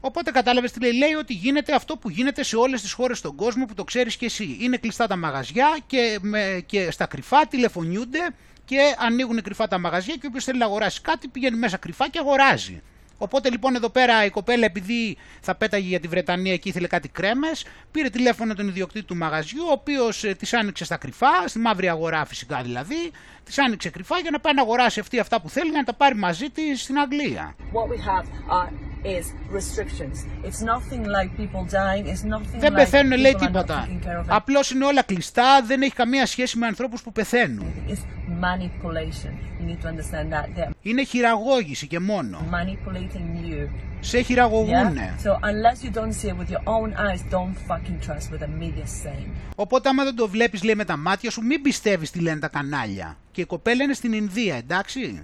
Οπότε 0.00 0.30
κατάλαβες 0.30 0.72
τι 0.72 0.80
λέει, 0.80 0.92
λέει 0.92 1.12
ότι 1.12 1.32
γίνεται 1.32 1.74
αυτό 1.74 1.96
που 1.96 2.10
γίνεται 2.10 2.42
σε 2.42 2.56
όλες 2.56 2.80
τις 2.80 2.92
χώρες 2.92 3.18
στον 3.18 3.34
κόσμο 3.34 3.64
που 3.64 3.74
το 3.74 3.84
ξέρεις 3.84 4.16
και 4.16 4.24
εσύ. 4.24 4.56
Είναι 4.60 4.76
κλειστά 4.76 5.06
τα 5.06 5.16
μαγαζιά 5.16 5.78
και, 5.86 6.18
με, 6.20 6.62
και 6.66 6.90
στα 6.90 7.06
κρυφά 7.06 7.46
τηλεφωνιούνται 7.46 8.34
και 8.64 8.78
ανοίγουν 8.98 9.42
κρυφά 9.42 9.68
τα 9.68 9.78
μαγαζιά 9.78 10.14
και 10.14 10.26
όποιος 10.26 10.44
θέλει 10.44 10.58
να 10.58 10.64
αγοράσει 10.64 11.00
κάτι 11.00 11.28
πηγαίνει 11.28 11.56
μέσα 11.56 11.76
κρυφά 11.76 12.08
και 12.08 12.18
αγοράζει. 12.18 12.82
Οπότε 13.18 13.50
λοιπόν 13.50 13.74
εδώ 13.74 13.88
πέρα 13.88 14.24
η 14.24 14.30
κοπέλα 14.30 14.64
επειδή 14.64 15.16
θα 15.40 15.54
πέταγε 15.54 15.88
για 15.88 16.00
τη 16.00 16.08
Βρετανία 16.08 16.56
και 16.56 16.68
ήθελε 16.68 16.86
κάτι 16.86 17.08
κρέμες, 17.08 17.66
πήρε 17.90 18.08
τηλέφωνο 18.08 18.54
τον 18.54 18.68
ιδιοκτήτη 18.68 19.04
του 19.04 19.16
μαγαζιού, 19.16 19.62
ο 19.68 19.72
οποίος 19.72 20.24
ε, 20.24 20.34
της 20.34 20.54
άνοιξε 20.54 20.84
στα 20.84 20.96
κρυφά, 20.96 21.48
στη 21.48 21.58
μαύρη 21.58 21.88
αγορά 21.88 22.24
φυσικά 22.24 22.62
δηλαδή, 22.62 23.10
της 23.44 23.58
άνοιξε 23.58 23.90
κρυφά 23.90 24.18
για 24.18 24.30
να 24.30 24.40
πάει 24.40 24.54
να 24.54 24.62
αγοράσει 24.62 25.00
αυτή 25.00 25.18
αυτά 25.18 25.40
που 25.40 25.48
θέλει 25.48 25.70
για 25.70 25.78
να 25.78 25.84
τα 25.84 25.94
πάρει 25.94 26.14
μαζί 26.14 26.50
της 26.50 26.82
στην 26.82 26.98
Αγγλία. 26.98 27.54
What 27.58 27.88
we 27.92 27.98
have 28.08 28.26
are 28.50 28.95
is 29.16 29.24
restrictions. 29.58 30.16
It's 30.48 30.60
nothing 30.72 31.02
like 31.16 31.30
people 31.42 31.62
dying. 31.80 32.04
It's 32.12 32.24
nothing 32.34 32.58
Δεν 32.60 32.72
like 32.72 32.76
πεθαίνουν 32.76 33.18
λέει 33.18 33.36
people 33.38 33.40
are 33.40 33.42
not 33.42 33.46
τίποτα. 33.46 33.88
taking 33.88 34.06
care 34.06 34.18
of 34.20 34.22
it. 34.22 34.26
Απλώς 34.36 34.70
είναι 34.70 34.84
όλα 34.84 35.02
κλειστά, 35.02 35.62
δεν 35.66 35.82
έχει 35.82 35.92
καμία 35.94 36.26
σχέση 36.26 36.58
με 36.58 36.66
ανθρώπους 36.66 37.02
που 37.02 37.12
πεθαίνουν. 37.12 37.66
It's 37.88 38.04
manipulation. 38.44 39.32
You 39.60 39.64
need 39.70 39.80
to 39.82 39.88
understand 39.88 40.32
that 40.32 40.46
they're 40.56 40.70
Είναι 40.82 41.02
χειραγώγηση 41.04 41.86
και 41.86 41.98
μόνο. 42.00 42.38
manipulating 42.50 43.44
you. 43.46 43.68
Σε 44.00 44.20
χειραγωγούνε. 44.20 45.14
Yeah? 45.16 45.26
So 45.26 45.30
unless 45.32 45.84
you 45.86 45.90
don't 45.98 46.12
see 46.22 46.28
it 46.28 46.36
with 46.40 46.50
your 46.50 46.62
own 46.76 46.90
eyes, 47.06 47.20
don't 47.32 47.56
fucking 47.70 47.98
trust 48.06 48.30
what 48.32 48.40
the 48.40 48.62
media 48.62 48.84
is 48.84 49.06
saying. 49.06 49.30
Οπότε 49.56 49.88
άμα 49.88 50.04
δεν 50.04 50.14
το 50.16 50.28
βλέπεις 50.28 50.62
λέει 50.62 50.74
με 50.74 50.84
τα 50.84 50.96
μάτια 50.96 51.30
σου 51.30 51.42
μην 51.42 51.62
πιστεύεις 51.62 52.10
τι 52.10 52.20
λένε 52.20 52.38
τα 52.40 52.48
κανάλια. 52.48 53.16
Και 53.32 53.40
η 53.40 53.44
κοπέλα 53.44 53.82
είναι 53.84 53.94
στην 53.94 54.12
Ινδία 54.12 54.56
εντάξει. 54.56 55.20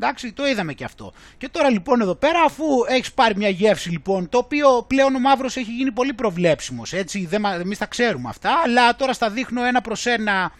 Εντάξει, 0.00 0.32
το 0.32 0.46
είδαμε 0.46 0.72
και 0.72 0.84
αυτό. 0.84 1.12
Και 1.38 1.48
τώρα 1.48 1.70
λοιπόν 1.70 2.00
εδώ 2.00 2.14
πέρα, 2.14 2.40
αφού 2.40 2.64
έχεις 2.88 3.12
πάρει 3.12 3.36
μια 3.36 3.48
γεύση 3.48 3.90
λοιπόν, 3.90 4.28
το 4.28 4.38
οποίο 4.38 4.84
πλέον 4.86 5.14
ο 5.14 5.18
μαύρος 5.18 5.56
έχει 5.56 5.72
γίνει 5.72 5.92
πολύ 5.92 6.12
προβλέψιμος, 6.12 6.92
έτσι, 6.92 7.28
εμείς 7.60 7.78
τα 7.78 7.86
ξέρουμε 7.86 8.28
αυτά, 8.28 8.60
αλλά 8.64 8.96
τώρα 8.96 9.12
στα 9.12 9.30
δείχνω 9.30 9.64
ένα 9.64 9.80
προς 9.80 10.06
ένα 10.06 10.52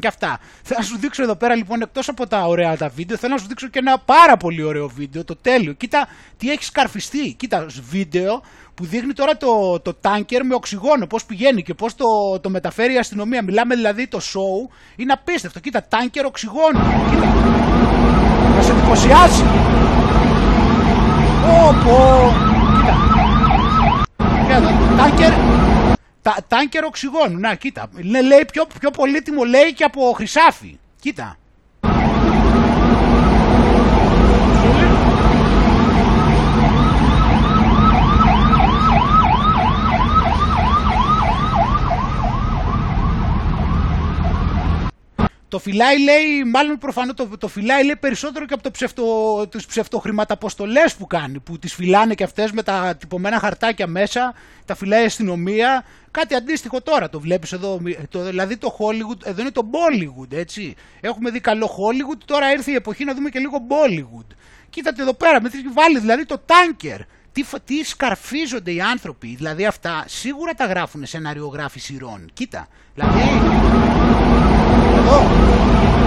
και 0.00 0.06
αυτά. 0.06 0.38
Θέλω 0.62 0.78
να 0.80 0.86
σου 0.86 0.98
δείξω 0.98 1.22
εδώ 1.22 1.36
πέρα 1.36 1.54
λοιπόν, 1.54 1.80
εκτός 1.80 2.08
από 2.08 2.26
τα 2.26 2.46
ωραία 2.46 2.76
τα 2.76 2.88
βίντεο, 2.88 3.16
θέλω 3.16 3.32
να 3.34 3.40
σου 3.40 3.46
δείξω 3.46 3.68
και 3.68 3.78
ένα 3.78 3.98
πάρα 3.98 4.36
πολύ 4.36 4.62
ωραίο 4.62 4.88
βίντεο, 4.88 5.24
το 5.24 5.36
τέλειο. 5.36 5.72
Κοίτα 5.72 6.08
τι 6.36 6.50
έχει 6.50 6.64
σκαρφιστεί. 6.64 7.32
Κοίτα, 7.32 7.66
βίντεο 7.90 8.42
που 8.74 8.84
δείχνει 8.84 9.12
τώρα 9.12 9.36
το, 9.36 9.80
το 9.80 9.94
τάνκερ 9.94 10.44
με 10.44 10.54
οξυγόνο, 10.54 11.06
πώς 11.06 11.24
πηγαίνει 11.24 11.62
και 11.62 11.74
πώς 11.74 11.94
το, 11.94 12.06
το 12.40 12.50
μεταφέρει 12.50 12.94
η 12.94 12.98
αστυνομία. 12.98 13.42
Μιλάμε 13.42 13.74
δηλαδή 13.74 14.06
το 14.06 14.18
show, 14.18 14.70
είναι 14.96 15.12
απίστευτο. 15.12 15.60
Κοίτα, 15.60 15.84
τάνκερ 15.88 16.24
οξυγόνο. 16.24 16.80
Κοίτα. 17.10 17.26
Να 18.56 18.62
σε 18.62 18.70
εντυπωσιάσει. 18.70 19.44
Όπο. 21.68 22.32
Κοίτα. 22.76 22.96
Κοίτα, 24.46 24.60
τάνκερ, 24.96 25.32
τα, 26.34 26.44
τάνκερ 26.48 26.84
οξυγόνου. 26.84 27.38
Να, 27.38 27.54
κοίτα. 27.54 27.88
Λέ, 28.02 28.22
λέει 28.22 28.44
πιο, 28.52 28.66
πιο 28.80 28.90
πολύτιμο 28.90 29.44
λέει 29.44 29.72
και 29.72 29.84
από 29.84 30.12
χρυσάφι. 30.12 30.78
Κοίτα. 31.00 31.36
Το 45.48 45.58
φυλάει 45.58 46.02
λέει, 46.02 46.44
μάλλον 46.44 46.78
προφανώς 46.78 47.14
το, 47.14 47.28
το 47.38 47.48
φυλάει 47.48 47.84
λέει 47.84 47.96
περισσότερο 47.96 48.44
και 48.44 48.54
από 48.54 48.62
το 48.62 48.70
ψευτο, 48.70 49.46
τις 49.50 49.66
ψευτοχρηματαποστολές 49.66 50.94
που 50.94 51.06
κάνει, 51.06 51.40
που 51.40 51.58
τις 51.58 51.74
φυλάνε 51.74 52.14
και 52.14 52.24
αυτές 52.24 52.52
με 52.52 52.62
τα 52.62 52.96
τυπωμένα 52.98 53.38
χαρτάκια 53.38 53.86
μέσα, 53.86 54.34
τα 54.64 54.74
φυλάει 54.74 55.02
η 55.02 55.04
αστυνομία, 55.04 55.84
κάτι 56.10 56.34
αντίστοιχο 56.34 56.82
τώρα 56.82 57.08
το 57.08 57.20
βλέπεις 57.20 57.52
εδώ, 57.52 57.80
το, 58.08 58.22
δηλαδή 58.22 58.56
το 58.56 58.76
Hollywood, 58.78 59.26
εδώ 59.26 59.40
είναι 59.40 59.50
το 59.50 59.62
Bollywood 59.72 60.32
έτσι, 60.32 60.74
έχουμε 61.00 61.30
δει 61.30 61.40
καλό 61.40 61.66
Hollywood, 61.66 62.18
τώρα 62.24 62.52
ήρθε 62.52 62.70
η 62.70 62.74
εποχή 62.74 63.04
να 63.04 63.14
δούμε 63.14 63.28
και 63.28 63.38
λίγο 63.38 63.56
Bollywood. 63.68 64.26
Κοίτατε 64.70 65.02
εδώ 65.02 65.14
πέρα, 65.14 65.42
με 65.42 65.48
τι 65.48 65.58
βάλει 65.74 65.98
δηλαδή 65.98 66.26
το 66.26 66.40
τάνκερ, 66.46 67.00
τι, 67.32 67.44
τι 67.64 67.84
σκαρφίζονται 67.84 68.72
οι 68.72 68.80
άνθρωποι, 68.80 69.34
δηλαδή 69.36 69.66
αυτά 69.66 70.04
σίγουρα 70.06 70.54
τα 70.54 70.64
γράφουν 70.64 71.06
σεναριογράφοι 71.06 71.80
σειρών. 71.80 72.30
Κοίτα, 72.32 72.68
δηλαδή 72.94 73.20
εδώ. 75.08 75.22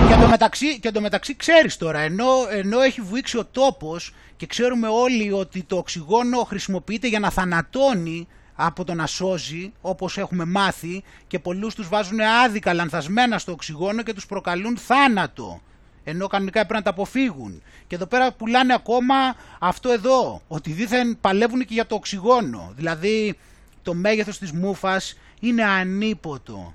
Και 0.07 0.13
εντωμεταξύ, 0.13 0.79
και 0.79 0.87
εντωμεταξύ 0.87 1.35
ξέρεις 1.35 1.77
τώρα, 1.77 1.99
ενώ, 1.99 2.25
ενώ 2.49 2.79
έχει 2.79 3.01
βουήξει 3.01 3.37
ο 3.37 3.45
τόπος 3.45 4.13
και 4.37 4.45
ξέρουμε 4.45 4.87
όλοι 4.87 5.31
ότι 5.31 5.63
το 5.63 5.77
οξυγόνο 5.77 6.37
χρησιμοποιείται 6.37 7.07
για 7.07 7.19
να 7.19 7.29
θανατώνει 7.29 8.27
από 8.55 8.83
το 8.83 8.93
να 8.93 9.05
σώζει, 9.05 9.73
όπως 9.81 10.17
έχουμε 10.17 10.45
μάθει, 10.45 11.03
και 11.27 11.39
πολλούς 11.39 11.75
τους 11.75 11.87
βάζουν 11.87 12.19
άδικα 12.19 12.73
λανθασμένα 12.73 13.37
στο 13.37 13.51
οξυγόνο 13.51 14.01
και 14.01 14.13
τους 14.13 14.25
προκαλούν 14.25 14.77
θάνατο. 14.77 15.61
Ενώ 16.03 16.27
κανονικά 16.27 16.59
έπρεπε 16.59 16.77
να 16.77 16.83
τα 16.83 16.89
αποφύγουν. 16.89 17.61
Και 17.87 17.95
εδώ 17.95 18.05
πέρα 18.05 18.31
πουλάνε 18.31 18.73
ακόμα 18.73 19.15
αυτό 19.59 19.91
εδώ, 19.91 20.41
ότι 20.47 20.71
δήθεν 20.71 21.17
παλεύουν 21.21 21.59
και 21.59 21.73
για 21.73 21.85
το 21.85 21.95
οξυγόνο. 21.95 22.73
Δηλαδή 22.75 23.37
το 23.81 23.93
μέγεθος 23.93 24.37
της 24.37 24.51
μούφας 24.51 25.17
είναι 25.39 25.63
ανίποτο. 25.63 26.73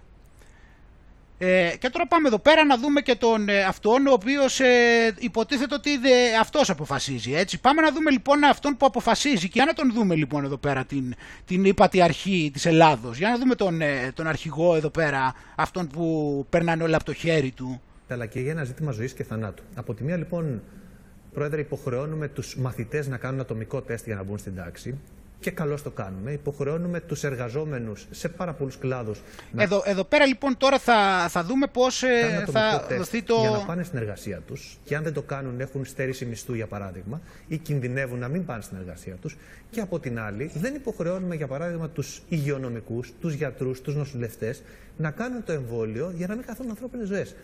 Ε, 1.38 1.74
και 1.78 1.90
τώρα 1.90 2.06
πάμε 2.06 2.28
εδώ 2.28 2.38
πέρα 2.38 2.64
να 2.64 2.78
δούμε 2.78 3.00
και 3.00 3.14
τον 3.14 3.48
ε, 3.48 3.62
αυτόν 3.62 4.06
ο 4.06 4.12
οποίος 4.12 4.60
ε, 4.60 5.14
υποτίθεται 5.18 5.74
ότι 5.74 5.92
ε, 5.92 6.36
αυτός 6.40 6.70
αποφασίζει 6.70 7.34
έτσι. 7.34 7.60
Πάμε 7.60 7.80
να 7.80 7.92
δούμε 7.92 8.10
λοιπόν 8.10 8.44
αυτόν 8.44 8.76
που 8.76 8.86
αποφασίζει 8.86 9.46
και 9.46 9.52
για 9.52 9.64
να 9.64 9.72
τον 9.72 9.92
δούμε 9.92 10.14
λοιπόν 10.14 10.44
εδώ 10.44 10.56
πέρα 10.56 10.84
την, 10.84 11.14
την 11.44 11.64
ύπατη 11.64 12.02
αρχή 12.02 12.50
της 12.52 12.66
Ελλάδος. 12.66 13.18
Για 13.18 13.28
να 13.28 13.38
δούμε 13.38 13.54
τον, 13.54 13.80
ε, 13.80 14.12
τον 14.14 14.26
αρχηγό 14.26 14.76
εδώ 14.76 14.90
πέρα 14.90 15.34
αυτόν 15.56 15.86
που 15.86 16.46
περνάνε 16.50 16.82
όλα 16.82 16.96
από 16.96 17.04
το 17.04 17.12
χέρι 17.12 17.50
του. 17.50 17.80
Αλλά 18.08 18.26
και 18.26 18.40
για 18.40 18.50
ένα 18.50 18.64
ζήτημα 18.64 18.92
ζωής 18.92 19.12
και 19.12 19.24
θανάτου. 19.24 19.62
Από 19.74 19.94
τη 19.94 20.04
μία 20.04 20.16
λοιπόν 20.16 20.62
Πρόεδρε 21.32 21.60
υποχρεώνουμε 21.60 22.28
τους 22.28 22.56
μαθητές 22.56 23.08
να 23.08 23.16
κάνουν 23.16 23.40
ατομικό 23.40 23.80
τεστ 23.82 24.06
για 24.06 24.14
να 24.14 24.22
μπουν 24.22 24.38
στην 24.38 24.54
τάξη 24.54 24.98
και 25.40 25.50
καλώς 25.50 25.82
το 25.82 25.90
κάνουμε. 25.90 26.32
Υποχρεώνουμε 26.32 27.00
τους 27.00 27.24
εργαζόμενους 27.24 28.06
σε 28.10 28.28
πάρα 28.28 28.52
πολλούς 28.52 28.78
κλάδους. 28.78 29.20
Εδώ, 29.56 29.82
εδώ 29.86 30.04
πέρα 30.04 30.26
λοιπόν 30.26 30.56
τώρα 30.56 30.78
θα, 30.78 31.26
θα 31.28 31.44
δούμε 31.44 31.66
πώς 31.66 32.02
ε, 32.02 32.44
θα 32.50 32.86
δοθεί 32.96 33.22
το... 33.22 33.36
Για 33.40 33.50
να 33.50 33.58
πάνε 33.58 33.82
στην 33.82 33.98
εργασία 33.98 34.40
τους 34.46 34.78
και 34.84 34.96
αν 34.96 35.02
δεν 35.02 35.12
το 35.12 35.22
κάνουν 35.22 35.60
έχουν 35.60 35.84
στέρηση 35.84 36.24
μισθού 36.24 36.54
για 36.54 36.66
παράδειγμα 36.66 37.20
ή 37.48 37.56
κινδυνεύουν 37.56 38.18
να 38.18 38.28
μην 38.28 38.44
πάνε 38.44 38.62
στην 38.62 38.76
εργασία 38.76 39.14
τους 39.14 39.36
και 39.70 39.80
από 39.80 39.98
την 39.98 40.20
άλλη 40.20 40.50
δεν 40.54 40.74
υποχρεώνουμε 40.74 41.34
για 41.34 41.46
παράδειγμα 41.46 41.88
τους 41.88 42.22
υγειονομικούς, 42.28 43.12
τους 43.20 43.34
γιατρούς, 43.34 43.80
τους 43.80 43.94
νοσηλευτές 43.94 44.62
να 44.96 45.10
κάνουν 45.10 45.44
το 45.44 45.52
εμβόλιο 45.52 46.12
για 46.16 46.26
να 46.26 46.34
μην 46.34 46.44
καθούν 46.44 46.68
ανθρώπινες 46.70 47.08
ζωές. 47.08 47.34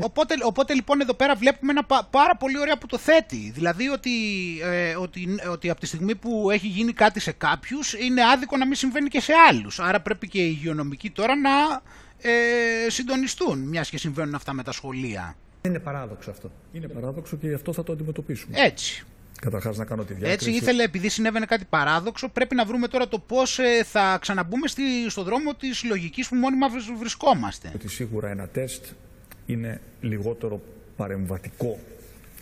Οπότε, 0.00 0.34
οπότε 0.42 0.74
λοιπόν 0.74 1.00
εδώ 1.00 1.14
πέρα 1.14 1.34
βλέπουμε 1.34 1.72
ένα 1.72 2.04
πάρα 2.10 2.36
πολύ 2.36 2.58
ωραίο 2.58 2.76
που 2.76 2.86
το 2.86 2.98
θέτει. 2.98 3.50
Δηλαδή 3.54 3.88
ότι, 3.88 4.10
ε, 4.62 4.94
ότι, 4.96 5.28
ότι 5.50 5.70
από 5.70 5.80
τη 5.80 5.86
στιγμή 5.86 6.14
που 6.14 6.50
έχει 6.50 6.66
γίνει 6.66 6.92
κάτι 6.92 7.20
σε 7.20 7.32
κάποιους 7.32 7.94
είναι 7.94 8.22
άδικο 8.32 8.56
να 8.56 8.66
μην 8.66 8.74
συμβαίνει 8.74 9.08
και 9.08 9.20
σε 9.20 9.32
άλλους. 9.48 9.80
Άρα 9.80 10.00
πρέπει 10.00 10.28
και 10.28 10.38
οι 10.38 10.56
υγειονομικοί 10.58 11.10
τώρα 11.10 11.36
να 11.36 11.50
ε, 12.30 12.90
συντονιστούν, 12.90 13.58
μιας 13.58 13.90
και 13.90 13.98
συμβαίνουν 13.98 14.34
αυτά 14.34 14.52
με 14.52 14.62
τα 14.62 14.72
σχολεία. 14.72 15.36
Είναι 15.62 15.78
παράδοξο 15.78 16.30
αυτό. 16.30 16.50
Είναι 16.72 16.88
παράδοξο 16.88 17.36
και 17.36 17.48
γι' 17.48 17.54
αυτό 17.54 17.72
θα 17.72 17.82
το 17.82 17.92
αντιμετωπίσουμε. 17.92 18.56
Έτσι. 18.60 19.04
Καταρχάς 19.44 19.76
να 19.76 19.84
κάνω 19.84 20.04
τη 20.04 20.14
διάκριση. 20.14 20.50
Έτσι 20.50 20.50
ήθελε, 20.50 20.82
επειδή 20.82 21.08
συνέβαινε 21.08 21.46
κάτι 21.46 21.64
παράδοξο, 21.70 22.28
πρέπει 22.28 22.54
να 22.54 22.64
βρούμε 22.64 22.88
τώρα 22.88 23.08
το 23.08 23.18
πώς 23.18 23.58
ε, 23.58 23.84
θα 23.84 24.18
ξαναμπούμε 24.20 24.68
στη, 24.68 24.82
στο 25.08 25.22
δρόμο 25.22 25.54
της 25.54 25.84
λογικής 25.84 26.28
που 26.28 26.36
μόνιμα 26.36 26.66
βρισκόμαστε. 26.98 27.70
Ότι 27.74 27.88
σίγουρα 27.88 28.28
ένα 28.28 28.46
τεστ 28.48 28.84
είναι 29.46 29.80
λιγότερο 30.00 30.60
παρεμβατικό 30.96 31.78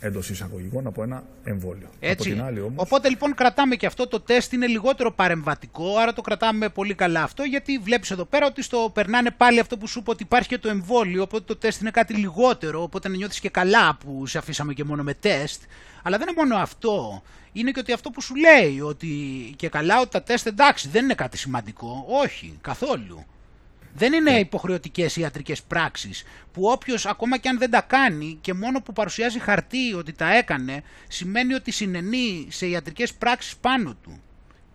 εντός 0.03 0.31
εισαγωγικών 0.31 0.87
από 0.87 1.03
ένα 1.03 1.25
εμβόλιο. 1.45 1.89
Έτσι. 2.01 2.29
Από 2.31 2.39
την 2.39 2.47
άλλη, 2.47 2.61
όμως... 2.61 2.83
Οπότε 2.83 3.09
λοιπόν 3.09 3.35
κρατάμε 3.35 3.77
και 3.77 3.87
αυτό 3.87 4.07
το 4.07 4.21
τεστ 4.21 4.53
είναι 4.53 4.67
λιγότερο 4.67 5.13
παρεμβατικό, 5.13 5.97
άρα 5.97 6.13
το 6.13 6.21
κρατάμε 6.21 6.69
πολύ 6.69 6.95
καλά 6.95 7.23
αυτό, 7.23 7.43
γιατί 7.43 7.79
βλέπεις 7.79 8.11
εδώ 8.11 8.25
πέρα 8.25 8.47
ότι 8.47 8.63
στο 8.63 8.91
περνάνε 8.95 9.31
πάλι 9.31 9.61
αυτό 9.61 9.77
που 9.77 9.87
σου 9.87 9.99
είπε 9.99 10.11
ότι 10.11 10.23
υπάρχει 10.23 10.49
και 10.49 10.59
το 10.59 10.69
εμβόλιο, 10.69 11.23
οπότε 11.23 11.45
το 11.47 11.57
τεστ 11.57 11.81
είναι 11.81 11.91
κάτι 11.91 12.15
λιγότερο, 12.15 12.83
οπότε 12.83 13.09
να 13.09 13.17
νιώθεις 13.17 13.41
και 13.41 13.49
καλά 13.49 13.97
που 13.97 14.27
σε 14.27 14.39
αφήσαμε 14.39 14.73
και 14.73 14.85
μόνο 14.85 15.03
με 15.03 15.15
τεστ. 15.15 15.63
Αλλά 16.03 16.19
δεν 16.19 16.29
είναι 16.29 16.37
μόνο 16.37 16.57
αυτό. 16.57 17.23
Είναι 17.53 17.71
και 17.71 17.81
ότι 17.81 17.93
αυτό 17.93 18.11
που 18.11 18.21
σου 18.21 18.35
λέει, 18.35 18.81
ότι 18.81 19.09
και 19.57 19.69
καλά 19.69 20.01
ότι 20.01 20.11
τα 20.11 20.23
τεστ 20.23 20.47
εντάξει 20.47 20.89
δεν 20.89 21.05
είναι 21.05 21.15
κάτι 21.15 21.39
σημαντικό. 21.39 22.07
Όχι, 22.25 22.59
καθόλου. 22.61 23.25
Δεν 23.95 24.13
είναι 24.13 24.31
υποχρεωτικές 24.31 25.17
ιατρικές 25.17 25.63
πράξεις 25.63 26.25
που 26.53 26.63
όποιος 26.63 27.07
ακόμα 27.07 27.39
και 27.39 27.49
αν 27.49 27.59
δεν 27.59 27.71
τα 27.71 27.81
κάνει 27.81 28.39
και 28.41 28.55
μόνο 28.55 28.81
που 28.83 28.93
παρουσιάζει 28.93 29.39
χαρτί 29.39 29.95
ότι 29.95 30.13
τα 30.13 30.37
έκανε, 30.37 30.83
σημαίνει 31.09 31.55
ότι 31.55 31.71
συνενεί 31.71 32.47
σε 32.51 32.67
ιατρικές 32.67 33.15
πράξεις 33.15 33.57
πάνω 33.57 33.97
του. 34.03 34.21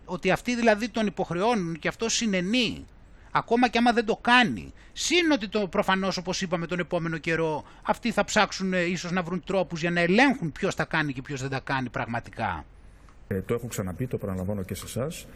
Ότι 0.04 0.30
αυτοί 0.30 0.54
δηλαδή 0.54 0.88
τον 0.88 1.06
υποχρεώνουν 1.06 1.78
και 1.78 1.88
αυτό 1.88 2.08
συνενεί. 2.08 2.86
Ακόμα 3.30 3.68
και 3.68 3.78
άμα 3.78 3.92
δεν 3.92 4.04
το 4.04 4.16
κάνει. 4.16 4.72
Συν 4.92 5.30
ότι 5.32 5.48
το 5.48 5.68
προφανώς 5.68 6.16
όπως 6.16 6.42
είπαμε 6.42 6.66
τον 6.66 6.78
επόμενο 6.78 7.18
καιρό 7.18 7.64
αυτοί 7.82 8.10
θα 8.10 8.24
ψάξουν 8.24 8.72
ε, 8.72 8.80
ίσως 8.80 9.10
να 9.10 9.22
βρουν 9.22 9.42
τρόπους 9.46 9.80
για 9.80 9.90
να 9.90 10.00
ελέγχουν 10.00 10.52
ποιος 10.52 10.74
τα 10.74 10.84
κάνει 10.84 11.12
και 11.12 11.22
ποιος 11.22 11.40
δεν 11.40 11.50
τα 11.50 11.60
κάνει 11.60 11.88
πραγματικά. 11.88 12.64
Ε, 13.28 13.40
το 13.40 13.54
έχω 13.54 13.66
ξαναπεί, 13.66 14.06
το 14.06 14.18
παραλαμβάνω 14.18 14.62
και 14.62 14.74
σε 14.74 14.84
εσάς. 14.84 15.26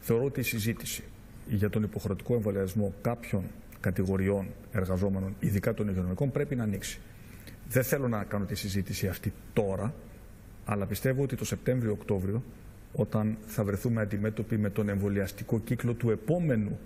Θεωρώ 0.00 0.24
ότι 0.24 0.40
η 0.40 0.42
συζήτηση 0.42 1.04
για 1.48 1.70
τον 1.70 1.82
υποχρεωτικό 1.82 2.34
εμβολιασμό 2.34 2.94
κάποιων 3.02 3.42
κατηγοριών 3.80 4.46
εργαζόμενων, 4.72 5.34
ειδικά 5.40 5.74
των 5.74 5.88
υγειονομικών, 5.88 6.30
πρέπει 6.30 6.56
να 6.56 6.62
ανοίξει. 6.62 6.98
Δεν 7.68 7.82
θέλω 7.82 8.08
να 8.08 8.24
κάνω 8.24 8.44
τη 8.44 8.54
συζήτηση 8.54 9.08
αυτή 9.08 9.32
τώρα, 9.52 9.94
αλλά 10.64 10.86
πιστεύω 10.86 11.22
ότι 11.22 11.36
το 11.36 11.44
Σεπτέμβριο-Οκτώβριο, 11.44 12.42
όταν 12.92 13.36
θα 13.46 13.64
βρεθούμε 13.64 14.00
αντιμέτωποι 14.00 14.58
με 14.58 14.70
τον 14.70 14.88
εμβολιαστικό 14.88 15.58
κύκλο 15.60 15.92
του 15.92 16.10
επόμενου 16.10 16.78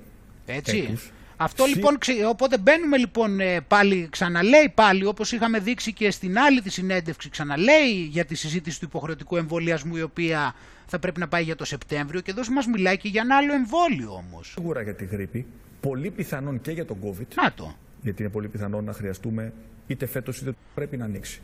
Έτσι. 0.46 0.98
Αυτό 1.44 1.64
λοιπόν, 1.64 1.98
οπότε 2.28 2.58
μπαίνουμε 2.58 2.96
λοιπόν 2.96 3.40
ε, 3.40 3.60
πάλι, 3.60 4.08
ξαναλέει 4.10 4.72
πάλι, 4.74 5.04
όπως 5.04 5.32
είχαμε 5.32 5.58
δείξει 5.58 5.92
και 5.92 6.10
στην 6.10 6.38
άλλη 6.38 6.60
τη 6.60 6.70
συνέντευξη, 6.70 7.28
ξαναλέει 7.28 8.08
για 8.10 8.24
τη 8.24 8.34
συζήτηση 8.34 8.80
του 8.80 8.84
υποχρεωτικού 8.84 9.36
εμβολιασμού, 9.36 9.96
η 9.96 10.02
οποία 10.02 10.54
θα 10.86 10.98
πρέπει 10.98 11.20
να 11.20 11.28
πάει 11.28 11.42
για 11.42 11.56
το 11.56 11.64
Σεπτέμβριο 11.64 12.20
και 12.20 12.30
εδώ 12.30 12.42
μας 12.52 12.66
μιλάει 12.66 12.96
και 12.96 13.08
για 13.08 13.22
ένα 13.24 13.36
άλλο 13.36 13.52
εμβόλιο 13.52 14.12
όμως. 14.12 14.52
Σίγουρα 14.56 14.82
για 14.82 14.94
τη 14.94 15.04
γρήπη, 15.04 15.46
πολύ 15.80 16.10
πιθανόν 16.10 16.60
και 16.60 16.70
για 16.70 16.84
τον 16.84 16.96
COVID. 17.04 17.26
Να 17.34 17.52
το. 17.52 17.74
Γιατί 18.02 18.22
είναι 18.22 18.30
πολύ 18.30 18.48
πιθανόν 18.48 18.84
να 18.84 18.92
χρειαστούμε 18.92 19.52
είτε 19.86 20.06
φέτος 20.06 20.40
είτε 20.40 20.52
πρέπει 20.74 20.96
να 20.96 21.04
ανοίξει. 21.04 21.40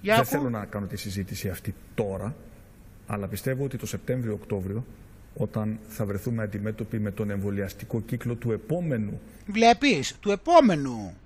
Για 0.00 0.16
Δεν 0.16 0.24
θέλω 0.24 0.50
να 0.50 0.64
κάνω 0.64 0.86
τη 0.86 0.96
συζήτηση 0.96 1.48
αυτή 1.48 1.74
τώρα, 1.94 2.34
αλλά 3.06 3.26
πιστεύω 3.26 3.64
ότι 3.64 3.76
το 3.76 3.86
Σεπτέμβριο-Οκτώβριο 3.86 4.84
όταν 5.36 5.78
θα 5.88 6.04
βρεθούμε 6.04 6.42
αντιμέτωποι 6.42 6.98
με 6.98 7.10
τον 7.10 7.30
εμβολιαστικό 7.30 8.00
κύκλο 8.00 8.34
του 8.34 8.52
επόμενου. 8.52 9.20
Βλέπεις, 9.46 10.16
του 10.20 10.30
επόμενου. 10.30 11.16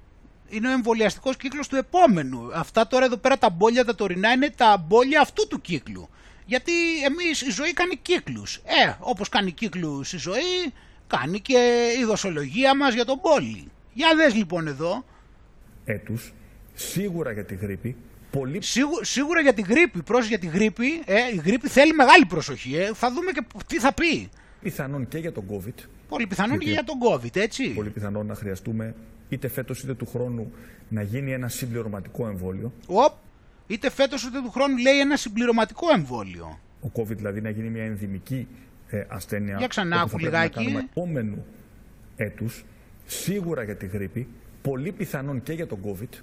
Είναι 0.48 0.68
ο 0.68 0.70
εμβολιαστικός 0.70 1.36
κύκλος 1.36 1.68
του 1.68 1.76
επόμενου. 1.76 2.50
Αυτά 2.54 2.86
τώρα 2.86 3.04
εδώ 3.04 3.16
πέρα 3.16 3.38
τα 3.38 3.50
μπόλια 3.50 3.84
τα 3.84 3.94
τωρινά 3.94 4.32
είναι 4.32 4.50
τα 4.56 4.84
μπόλια 4.88 5.20
αυτού 5.20 5.46
του 5.48 5.61
κύκλου. 5.61 6.09
Γιατί 6.46 6.72
εμείς 7.04 7.40
η 7.42 7.50
ζωή 7.50 7.72
κάνει 7.72 7.96
κύκλους. 7.96 8.56
Ε, 8.56 8.96
όπως 8.98 9.28
κάνει 9.28 9.50
κύκλους 9.50 10.12
η 10.12 10.16
ζωή, 10.16 10.72
κάνει 11.06 11.40
και 11.40 11.88
η 12.00 12.04
δοσολογία 12.04 12.76
μας 12.76 12.94
για 12.94 13.04
τον 13.04 13.20
πόλη. 13.20 13.68
Για 13.92 14.09
δες 14.16 14.34
λοιπόν 14.34 14.66
εδώ. 14.66 15.04
Έτους, 15.84 16.32
σίγουρα 16.74 17.32
για 17.32 17.44
τη 17.44 17.54
γρήπη, 17.54 17.96
Πολύ... 18.31 18.61
σίγουρα 19.01 19.41
για 19.41 19.53
την 19.53 19.64
γρήπη. 19.68 20.03
Πρόσεχε 20.03 20.29
για 20.29 20.39
την 20.39 20.51
γρήπη. 20.51 21.03
Ε, 21.05 21.14
η 21.35 21.41
γρήπη 21.45 21.68
θέλει 21.68 21.93
μεγάλη 21.93 22.26
προσοχή. 22.26 22.76
Ε. 22.76 22.95
Θα 22.95 23.12
δούμε 23.12 23.31
και 23.31 23.43
τι 23.66 23.79
θα 23.79 23.93
πει. 23.95 24.29
Πιθανόν 24.61 25.09
και 25.09 25.18
για 25.18 25.33
τον 25.33 25.45
COVID. 25.51 25.85
Πολύ 26.09 26.26
πιθανόν 26.26 26.59
και 26.59 26.70
για 26.70 26.85
τον 26.85 26.97
COVID, 27.09 27.37
έτσι. 27.37 27.68
Πολύ 27.68 27.91
πιθανόν 27.91 28.26
να 28.26 28.35
χρειαστούμε 28.35 28.95
είτε 29.29 29.49
φέτος 29.49 29.83
είτε 29.83 29.95
του 29.95 30.07
χρόνου 30.07 30.53
να 30.89 31.03
γίνει 31.03 31.33
ένα 31.33 31.49
συμπληρωματικό 31.49 32.29
εμβόλιο. 32.29 32.72
Οπ, 32.87 33.12
είτε 33.66 33.91
φέτος 33.91 34.24
είτε 34.24 34.41
του 34.41 34.51
χρόνου 34.51 34.76
λέει 34.76 34.99
ένα 34.99 35.16
συμπληρωματικό 35.16 35.87
εμβόλιο. 35.95 36.59
Ο 36.81 36.91
COVID 36.95 37.16
δηλαδή 37.16 37.41
να 37.41 37.51
γίνει 37.51 37.68
μια 37.68 37.85
ενδυμική 37.85 38.49
ε, 38.89 39.05
ασθένεια. 39.09 39.57
Για 39.59 39.66
ξανά, 39.66 40.09
που 40.09 40.18
λιγάκι. 40.18 40.70
Να 40.70 40.79
επόμενου 40.79 41.45
έτους, 42.16 42.64
σίγουρα 43.07 43.62
για 43.62 43.76
τη 43.76 43.87
γρήπη, 43.87 44.29
πολύ 44.62 44.93
πιθανόν 44.93 45.43
και 45.43 45.53
για 45.53 45.66
τον 45.66 45.79
COVID 45.85 46.18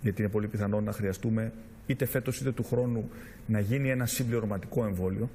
γιατί 0.00 0.22
είναι 0.22 0.30
πολύ 0.30 0.46
πιθανό 0.48 0.80
να 0.80 0.92
χρειαστούμε 0.92 1.52
είτε 1.86 2.06
φέτος 2.06 2.40
είτε 2.40 2.52
του 2.52 2.64
χρόνου 2.64 3.10
να 3.46 3.60
γίνει 3.60 3.90
ένα 3.90 4.06
συμπληρωματικό 4.06 4.84
εμβόλιο. 4.84 5.30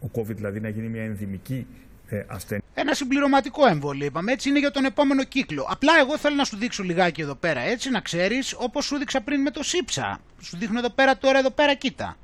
Ο 0.00 0.08
COVID 0.14 0.34
δηλαδή 0.34 0.60
να 0.60 0.68
γίνει 0.68 0.88
μια 0.88 1.02
ενδυμική 1.02 1.66
ε, 2.08 2.24
ασθένεια. 2.26 2.64
Ένα 2.74 2.94
συμπληρωματικό 2.94 3.66
εμβόλιο, 3.66 4.06
είπαμε. 4.06 4.32
Έτσι 4.32 4.48
είναι 4.48 4.58
για 4.58 4.70
τον 4.70 4.84
επόμενο 4.84 5.24
κύκλο. 5.24 5.66
Απλά 5.68 5.92
εγώ 6.00 6.18
θέλω 6.18 6.34
να 6.34 6.44
σου 6.44 6.56
δείξω 6.56 6.82
λιγάκι 6.82 7.20
εδώ 7.20 7.34
πέρα, 7.34 7.60
έτσι 7.60 7.90
να 7.90 8.00
ξέρεις, 8.00 8.54
όπως 8.58 8.84
σου 8.84 8.98
δείξα 8.98 9.20
πριν 9.20 9.40
με 9.40 9.50
το 9.50 9.62
ΣΥΠΣΑ. 9.62 10.20
Σου 10.40 10.56
δείχνω 10.56 10.78
εδώ 10.78 10.90
πέρα 10.90 11.18
τώρα, 11.18 11.38
εδώ 11.38 11.50
πέρα, 11.50 11.74
κοίτα. 11.74 12.16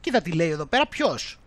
Κοίτα 0.00 0.20
τι 0.20 0.32
λέει 0.32 0.48
εδώ 0.50 0.66
πέρα, 0.66 0.86
ποιος; 0.86 1.38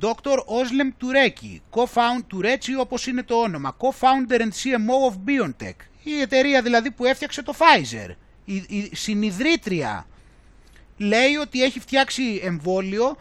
Dr. 0.00 0.36
Oslem 0.36 0.90
Tureki, 1.00 1.60
co-founder 1.70 2.34
Tureci 2.34 2.80
όπως 2.80 3.06
είναι 3.06 3.22
το 3.22 3.34
όνομα, 3.34 3.76
co-founder 3.78 4.40
and 4.40 4.42
CMO 4.42 5.10
of 5.10 5.14
BioNTech, 5.26 5.76
η 6.02 6.20
εταιρεία 6.20 6.62
δηλαδή 6.62 6.90
που 6.90 7.04
έφτιαξε 7.04 7.42
το 7.42 7.54
Pfizer 7.58 8.14
η, 8.46 8.54
η 8.68 8.90
συνειδρήτρια 8.94 10.06
λέει 10.96 11.34
ότι 11.34 11.62
έχει 11.62 11.80
φτιάξει 11.80 12.40
εμβόλιο 12.42 13.16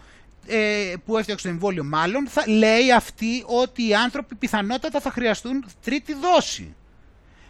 ε, 0.47 0.93
που 1.05 1.17
έφτιαξε 1.17 1.47
το 1.47 1.53
εμβόλιο 1.53 1.83
μάλλον, 1.83 2.27
θα, 2.27 2.43
λέει 2.47 2.91
αυτή 2.91 3.43
ότι 3.45 3.87
οι 3.87 3.95
άνθρωποι 3.95 4.35
πιθανότατα 4.35 4.99
θα 4.99 5.11
χρειαστούν 5.11 5.65
τρίτη 5.83 6.13
δόση. 6.13 6.75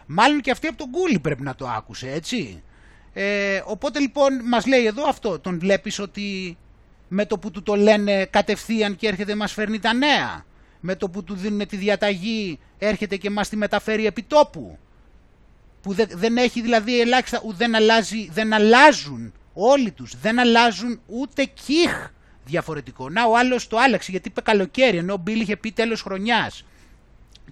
Μάλλον 0.06 0.40
και 0.40 0.50
αυτή 0.50 0.66
από 0.66 0.76
τον 0.76 0.90
Κούλι 0.90 1.18
πρέπει 1.18 1.42
να 1.42 1.54
το 1.54 1.68
άκουσε, 1.68 2.10
έτσι. 2.10 2.62
Ε, 3.12 3.62
οπότε 3.64 3.98
λοιπόν 3.98 4.40
μας 4.44 4.66
λέει 4.66 4.86
εδώ 4.86 5.08
αυτό, 5.08 5.38
τον 5.38 5.58
βλέπεις 5.58 5.98
ότι 5.98 6.56
με 7.08 7.26
το 7.26 7.38
που 7.38 7.50
του 7.50 7.62
το 7.62 7.74
λένε 7.74 8.24
κατευθείαν 8.24 8.96
και 8.96 9.08
έρχεται 9.08 9.34
μας 9.34 9.52
φέρνει 9.52 9.78
τα 9.78 9.94
νέα. 9.94 10.44
Με 10.80 10.94
το 10.96 11.08
που 11.08 11.24
του 11.24 11.34
δίνουν 11.34 11.66
τη 11.66 11.76
διαταγή 11.76 12.58
έρχεται 12.78 13.16
και 13.16 13.30
μας 13.30 13.48
τη 13.48 13.56
μεταφέρει 13.56 14.06
επιτόπου 14.06 14.78
που 15.86 15.92
δεν, 16.16 16.36
έχει 16.36 16.60
δηλαδή 16.60 17.00
ελάχιστα, 17.00 17.42
δεν, 17.44 17.74
αλλάζει, 17.74 18.28
δεν 18.32 18.52
αλλάζουν 18.52 19.32
όλοι 19.52 19.90
τους, 19.90 20.20
δεν 20.20 20.38
αλλάζουν 20.38 21.00
ούτε 21.06 21.44
κιχ 21.44 22.10
διαφορετικό. 22.44 23.10
Να 23.10 23.24
ο 23.24 23.36
άλλος 23.36 23.66
το 23.66 23.78
άλλαξε 23.78 24.10
γιατί 24.10 24.28
είπε 24.28 24.40
καλοκαίρι 24.40 24.96
ενώ 24.96 25.12
ο 25.12 25.16
Μπίλ 25.16 25.40
είχε 25.40 25.56
πει 25.56 25.72
τέλος 25.72 26.02
χρονιάς. 26.02 26.64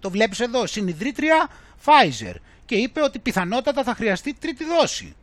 Το 0.00 0.10
βλέπεις 0.10 0.40
εδώ, 0.40 0.66
συνειδρήτρια 0.66 1.48
Pfizer 1.84 2.34
και 2.64 2.74
είπε 2.74 3.02
ότι 3.02 3.18
πιθανότατα 3.18 3.82
θα 3.82 3.94
χρειαστεί 3.94 4.34
τρίτη 4.34 4.64
δόση. 4.64 5.16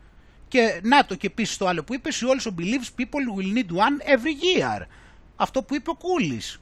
Και 0.47 0.79
να 0.83 1.05
το 1.05 1.15
και 1.15 1.27
επίσης 1.27 1.57
το 1.57 1.67
άλλο 1.67 1.83
που 1.83 1.93
είπε, 1.93 2.09
she 2.13 2.25
also 2.25 2.49
believes 2.59 3.01
people 3.01 3.37
will 3.37 3.57
need 3.57 3.77
one 3.77 4.15
every 4.15 4.59
year. 4.59 4.85
Αυτό 5.35 5.63
που 5.63 5.75
είπε 5.75 5.89
ο 5.89 5.95
Κούλης. 5.95 6.61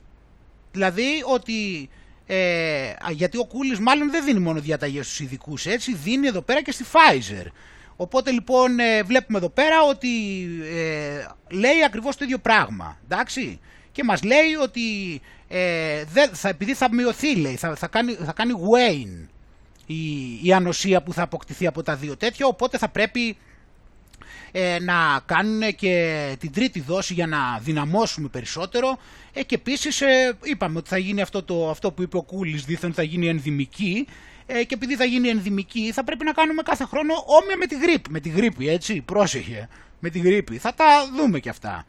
Δηλαδή 0.72 1.24
ότι 1.26 1.90
ε, 2.32 2.94
γιατί 3.12 3.38
ο 3.38 3.46
Κούλης 3.46 3.80
μάλλον 3.80 4.12
δεν 4.12 4.24
δίνει 4.24 4.40
μόνο 4.40 4.60
διαταγές 4.60 5.06
στους 5.06 5.20
ειδικούς, 5.20 5.66
έτσι, 5.66 5.96
δίνει 5.96 6.28
εδώ 6.28 6.42
πέρα 6.42 6.62
και 6.62 6.72
στη 6.72 6.86
Pfizer. 6.92 7.46
Οπότε 7.96 8.32
λοιπόν 8.32 8.80
ε, 8.80 9.04
βλέπουμε 9.04 9.38
εδώ 9.38 9.50
πέρα 9.50 9.82
ότι 9.90 10.08
ε, 10.64 11.26
λέει 11.50 11.84
ακριβώς 11.86 12.16
το 12.16 12.24
ίδιο 12.24 12.38
πράγμα, 12.38 12.98
εντάξει. 13.04 13.60
Και 13.92 14.04
μας 14.04 14.24
λέει 14.24 14.54
ότι 14.62 14.82
ε, 15.48 16.04
δεν, 16.04 16.30
θα, 16.34 16.50
επειδή 16.50 16.74
θα 16.74 16.94
μειωθεί 16.94 17.36
λέει, 17.36 17.56
θα, 17.56 17.76
θα, 17.76 17.88
κάνει, 17.88 18.14
θα 18.14 18.34
κάνει 18.34 18.52
wane 18.52 19.30
η, 19.86 20.40
η 20.44 20.54
ανοσία 20.54 21.02
που 21.02 21.14
θα 21.14 21.22
αποκτηθεί 21.22 21.68
από 21.68 21.84
τα 21.84 21.96
δύο 21.96 22.18
τέτοια, 22.18 22.46
οπότε 22.46 22.78
θα 22.78 22.90
πρέπει 22.90 23.38
ε, 24.52 24.78
να 24.80 25.22
κάνουν 25.26 25.76
και 25.76 26.36
την 26.40 26.52
τρίτη 26.52 26.80
δόση 26.82 27.14
για 27.14 27.28
να 27.28 27.60
δυναμώσουμε 27.62 28.28
περισσότερο. 28.28 28.98
Ε, 29.34 29.44
και 29.44 29.56
επίσης 29.56 30.02
ε, 30.02 30.38
είπαμε 30.44 30.78
ότι 30.78 30.90
θα 30.90 30.98
γίνει 30.98 31.22
αυτό, 31.22 31.44
το, 31.44 31.70
αυτό 31.70 31.92
που 31.92 32.02
είπε 32.02 32.18
ο 32.18 32.22
Κούλης 32.22 32.66
δίθεν 32.66 32.94
θα 32.94 33.04
γίνει 33.04 33.28
ενδυμική. 33.28 34.08
Ε, 34.52 34.64
και 34.64 34.74
επειδή 34.74 34.96
θα 34.96 35.04
γίνει 35.04 35.30
ενδυμική 35.30 35.92
θα 35.94 36.04
πρέπει 36.04 36.26
να 36.26 36.32
κάνουμε 36.32 36.62
κάθε 36.62 36.86
χρόνο 36.86 37.14
όμοια 37.26 37.58
με 37.58 37.66
τη 37.66 37.76
γρήπη, 37.76 38.10
με 38.10 38.20
τη 38.20 38.30
γρήπη 38.30 38.70
έτσι, 38.70 39.02
πρόσεχε, 39.02 39.70
με 40.00 40.10
τη 40.10 40.20
γρήπη, 40.20 40.58
θα 40.58 40.74
τα 40.74 40.86
δούμε 41.16 41.40
και 41.40 41.50
αυτά. 41.50 41.86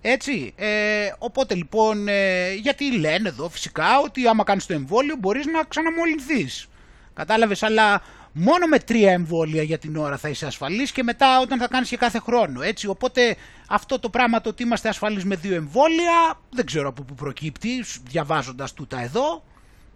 Έτσι, 0.00 0.52
ε, 0.56 1.12
οπότε 1.18 1.54
λοιπόν, 1.54 2.08
ε, 2.08 2.52
γιατί 2.52 2.98
λένε 2.98 3.28
εδώ 3.28 3.48
φυσικά 3.48 3.98
ότι 4.04 4.26
άμα 4.26 4.44
κάνεις 4.44 4.66
το 4.66 4.72
εμβόλιο 4.72 5.16
μπορείς 5.18 5.46
να 5.46 5.62
ξαναμολυνθείς. 5.62 6.66
Κατάλαβες, 7.14 7.62
αλλά 7.62 8.02
μόνο 8.32 8.66
με 8.66 8.78
τρία 8.78 9.12
εμβόλια 9.12 9.62
για 9.62 9.78
την 9.78 9.96
ώρα 9.96 10.16
θα 10.16 10.28
είσαι 10.28 10.46
ασφαλής 10.46 10.92
και 10.92 11.02
μετά 11.02 11.40
όταν 11.40 11.58
θα 11.58 11.68
κάνεις 11.68 11.88
και 11.88 11.96
κάθε 11.96 12.18
χρόνο. 12.18 12.62
Έτσι, 12.62 12.86
οπότε 12.86 13.36
αυτό 13.68 13.98
το 13.98 14.08
πράγμα 14.08 14.40
το 14.40 14.48
ότι 14.48 14.62
είμαστε 14.62 14.88
ασφαλείς 14.88 15.24
με 15.24 15.36
δύο 15.36 15.54
εμβόλια, 15.54 16.40
δεν 16.50 16.66
ξέρω 16.66 16.88
από 16.88 17.02
πού 17.02 17.14
προκύπτει, 17.14 17.84
διαβάζοντας 18.08 18.72
τούτα 18.72 19.02
εδώ. 19.02 19.42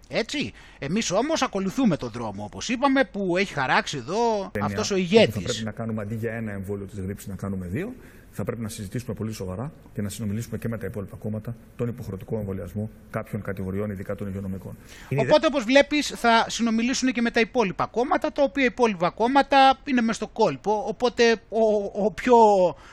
Έτσι. 0.09 0.53
Εμείς 0.78 1.11
όμως 1.11 1.43
ακολουθούμε 1.43 1.97
τον 1.97 2.11
δρόμο, 2.11 2.45
όπως 2.45 2.68
είπαμε, 2.68 3.05
που 3.05 3.37
έχει 3.37 3.53
χαράξει 3.53 3.97
εδώ 3.97 4.51
αυτός 4.61 4.91
ο 4.91 4.97
ηγέτης. 4.97 5.35
Θα 5.35 5.41
πρέπει 5.41 5.64
να 5.64 5.70
κάνουμε 5.70 6.03
αντί 6.03 6.14
για 6.14 6.32
ένα 6.32 6.53
εμβόλιο 6.53 6.87
της 6.87 6.99
γρήψης 6.99 7.28
να 7.28 7.35
κάνουμε 7.35 7.66
δύο 7.66 7.95
θα 8.37 8.45
πρέπει 8.45 8.62
να 8.62 8.68
συζητήσουμε 8.68 9.14
πολύ 9.14 9.32
σοβαρά 9.32 9.72
και 9.95 10.03
να 10.03 10.09
συνομιλήσουμε 10.09 10.59
και 10.59 10.68
με 10.68 10.78
τα 10.78 10.87
υπόλοιπα 10.87 11.16
κόμματα 11.16 11.57
τον 11.76 11.89
υποχρεωτικό 11.89 12.37
εμβολιασμό 12.39 12.91
κάποιων 13.11 13.43
κατηγοριών, 13.43 13.91
ειδικά 13.91 14.14
των 14.14 14.28
υγειονομικών. 14.28 14.76
Οπότε, 15.18 15.47
όπως 15.47 15.64
βλέπεις, 15.64 16.09
θα 16.09 16.47
συνομιλήσουν 16.49 17.12
και 17.12 17.20
με 17.20 17.30
τα 17.30 17.41
υπόλοιπα 17.41 17.87
κόμματα, 17.87 18.32
τα 18.32 18.43
οποία 18.43 18.64
υπόλοιπα 18.64 19.11
κόμματα 19.11 19.78
είναι 19.85 20.01
μέσα 20.01 20.12
στο 20.12 20.28
κόλπο. 20.28 20.85
Οπότε, 20.87 21.32
ο, 21.49 22.05
ο 22.05 22.11
πιο, 22.11 22.37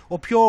ο 0.08 0.20
πιο, 0.20 0.39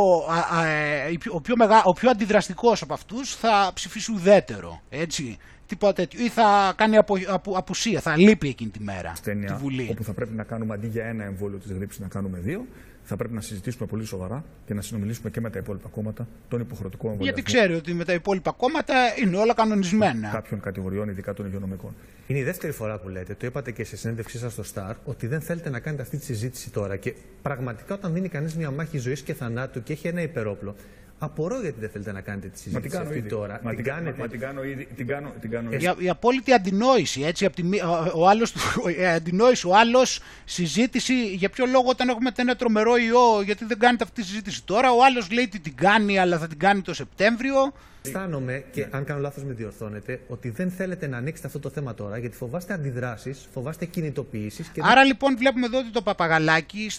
α, 0.53 0.67
ε, 0.67 1.19
ο 1.31 1.41
πιο, 1.41 1.57
μεγα, 1.57 1.83
ο 1.85 1.93
πιο 1.93 2.11
αντιδραστικός 2.11 2.83
από 2.83 2.95
αυτούς 2.95 3.35
θα 3.35 3.71
ψηφίσει 3.75 4.13
ουδέτερο. 4.13 4.81
Έτσι. 4.89 5.39
Τίποτα 5.73 5.93
τέτοιο. 5.93 6.25
Ή 6.25 6.29
θα 6.29 6.73
κάνει 6.77 6.97
απο, 6.97 7.17
απο, 7.27 7.53
απουσία, 7.57 8.01
θα 8.01 8.17
λείπει 8.17 8.49
εκείνη 8.49 8.71
τη 8.71 8.81
μέρα. 8.81 9.13
Στένια, 9.15 9.53
τη 9.53 9.63
Βουλή. 9.63 9.89
Όπου 9.91 10.05
θα 10.05 10.13
πρέπει 10.13 10.35
να 10.35 10.43
κάνουμε 10.43 10.75
αντί 10.75 10.87
για 10.87 11.05
ένα 11.05 11.25
εμβόλιο 11.25 11.59
της 11.59 11.73
γρήψη 11.73 12.01
να 12.01 12.09
κάνουμε 12.09 12.39
δύο 12.39 12.67
θα 13.05 13.17
πρέπει 13.17 13.35
να 13.35 13.41
συζητήσουμε 13.41 13.87
πολύ 13.87 14.05
σοβαρά 14.05 14.45
και 14.67 14.75
να 14.75 14.81
συνομιλήσουμε 14.81 15.31
και 15.31 15.41
με 15.41 15.51
τα 15.51 15.59
υπόλοιπα 15.59 15.89
κόμματα 15.89 16.29
τον 16.49 16.61
υποχρεωτικό 16.61 17.09
εμβολιασμό. 17.09 17.41
Γιατί 17.41 17.43
ξέρει 17.57 17.75
ότι 17.75 17.95
με 17.95 18.05
τα 18.05 18.13
υπόλοιπα 18.13 18.51
κόμματα 18.51 18.95
είναι 19.23 19.37
όλα 19.37 19.55
κανονισμένα. 19.55 20.29
Κάποιων 20.29 20.61
κατηγοριών, 20.61 21.09
ειδικά 21.09 21.35
των 21.35 21.47
υγειονομικών. 21.47 21.95
Είναι 22.27 22.39
η 22.39 22.43
δεύτερη 22.43 22.73
φορά 22.73 22.99
που 22.99 23.09
λέτε, 23.09 23.35
το 23.35 23.47
είπατε 23.47 23.71
και 23.71 23.85
σε 23.85 23.97
συνέντευξή 23.97 24.39
σας 24.39 24.53
στο 24.53 24.63
Star, 24.75 24.95
ότι 25.05 25.27
δεν 25.27 25.41
θέλετε 25.41 25.71
να 25.71 25.81
κάνετε 25.81 26.03
αυτή 26.03 26.17
τη 26.17 26.25
συζήτηση 26.25 26.71
τώρα. 26.71 26.97
Και 26.97 27.15
πραγματικά 27.43 27.95
όταν 27.95 28.13
δίνει 28.13 28.29
κανείς 28.29 28.57
μια 28.57 28.71
μάχη 28.71 28.99
ζωής 28.99 29.21
και 29.21 29.35
θανάτου 29.35 29.83
και 29.83 29.93
έχει 29.93 30.09
ένα 30.09 30.23
υπερόπλο, 30.23 30.77
Απορώ 31.25 31.61
γιατί 31.61 31.81
δεν 31.81 31.91
θέλετε 31.91 32.13
να 32.13 32.21
κάνετε 32.21 32.49
τη 32.49 32.59
συζήτηση 32.59 32.97
αυτή 32.97 33.19
ήδη. 33.19 33.29
τώρα. 33.29 33.61
Μα 33.63 33.75
την, 33.75 33.85
κάνετε. 33.85 34.21
Μα 34.21 34.29
την 34.29 34.41
κάνω 34.41 34.63
ήδη. 34.63 34.89
Την 34.97 35.07
κάνω, 35.07 35.33
την 35.41 35.51
κάνω 35.51 35.73
ήδη. 35.73 35.85
Η, 35.85 36.05
η 36.05 36.09
απόλυτη 36.09 36.53
αντινόηση. 36.53 37.23
Έτσι, 37.23 37.45
από 37.45 37.57
τη, 37.57 37.63
ο, 37.81 38.11
ο 38.15 38.29
άλλος, 38.29 38.55
η 38.99 39.07
αντινόηση, 39.07 39.67
ο 39.67 39.77
άλλος 39.77 40.21
συζήτηση 40.45 41.25
για 41.25 41.51
ποιο 41.51 41.67
λόγο 41.67 41.89
όταν 41.89 42.09
έχουμε 42.09 42.31
ένα 42.37 42.57
τρομερό 42.57 42.97
ιό, 42.97 43.43
γιατί 43.45 43.65
δεν 43.65 43.79
κάνετε 43.79 44.05
αυτή 44.05 44.21
τη 44.21 44.27
συζήτηση 44.27 44.65
τώρα. 44.65 44.93
Ο 44.93 45.05
άλλος 45.05 45.31
λέει 45.31 45.45
ότι 45.45 45.61
την 45.61 45.77
κάνει, 45.77 46.19
αλλά 46.19 46.39
θα 46.39 46.47
την 46.47 46.59
κάνει 46.59 46.81
το 46.81 46.95
Σεπτέμβριο. 46.95 47.73
Αισθάνομαι, 48.05 48.65
και 48.71 48.87
αν 48.91 49.05
κάνω 49.05 49.21
λάθος 49.21 49.45
με 49.45 49.53
διορθώνετε, 49.53 50.21
ότι 50.29 50.51
δεν 50.51 50.71
θέλετε 50.71 51.07
να 51.07 51.17
ανοίξετε 51.17 51.47
αυτό 51.47 51.59
το 51.59 51.69
θέμα 51.69 51.95
τώρα, 51.95 52.19
γιατί 52.19 52.37
φοβάστε 52.37 52.73
αντιδράσεις, 52.73 53.49
φοβάστε 53.53 53.85
κινητοποιήσεις. 53.85 54.71
Άρα 54.81 55.05
λοιπόν 55.05 55.37
βλέπουμε 55.37 55.67
εδώ 55.67 55.79
ότι 55.79 55.91
το 55.91 56.03
παπαγαλάκι 56.03 56.91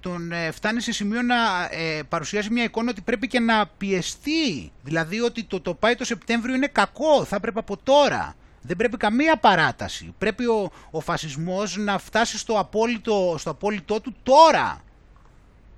τον 0.00 0.32
ε, 0.32 0.50
φτάνει 0.50 0.80
σε 0.80 0.92
σημείο 0.92 1.22
να 1.22 1.34
ε, 1.70 2.02
παρουσιάζει 2.08 2.50
μια 2.50 2.64
εικόνα 2.64 2.90
ότι 2.90 3.00
πρέπει 3.00 3.26
και 3.26 3.40
να 3.40 3.66
πιεστεί. 3.78 4.72
Δηλαδή 4.82 5.20
ότι 5.20 5.44
το, 5.44 5.60
το 5.60 5.74
πάει 5.74 5.94
το 5.94 6.04
Σεπτέμβριο 6.04 6.54
είναι 6.54 6.66
κακό, 6.66 7.24
θα 7.24 7.40
πρέπει 7.40 7.58
από 7.58 7.76
τώρα. 7.76 8.34
Δεν 8.62 8.76
πρέπει 8.76 8.96
καμία 8.96 9.36
παράταση. 9.36 10.14
Πρέπει 10.18 10.46
ο, 10.46 10.70
ο 10.90 11.00
φασισμός 11.00 11.76
να 11.76 11.98
φτάσει 11.98 12.38
στο 12.38 12.58
απόλυτο, 12.58 13.34
στο 13.38 13.50
απόλυτό 13.50 14.00
του 14.00 14.14
τώρα. 14.22 14.82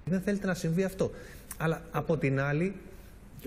Δεν 0.04 0.20
θέλετε 0.20 0.46
να 0.46 0.54
συμβεί 0.54 0.84
αυτό. 0.84 1.10
Αλλά 1.56 1.82
από 1.90 2.16
την 2.16 2.40
άλλη 2.40 2.74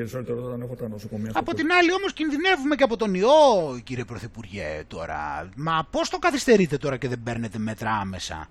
όταν 0.03 0.61
έχω 0.61 0.75
τα 0.75 0.87
νοσοκομεία. 0.87 1.31
Από 1.33 1.53
την 1.53 1.71
άλλη, 1.71 1.93
όμως, 1.93 2.13
κινδυνεύουμε 2.13 2.75
και 2.75 2.83
από 2.83 2.97
τον 2.97 3.13
ιό, 3.13 3.79
κύριε 3.83 4.03
Πρωθυπουργέ, 4.03 4.83
τώρα. 4.87 5.49
Μα 5.55 5.87
πώς 5.91 6.09
το 6.09 6.17
καθυστερείτε 6.17 6.77
τώρα 6.77 6.97
και 6.97 7.07
δεν 7.07 7.19
παίρνετε 7.23 7.57
μέτρα 7.57 7.91
άμεσα; 7.91 8.49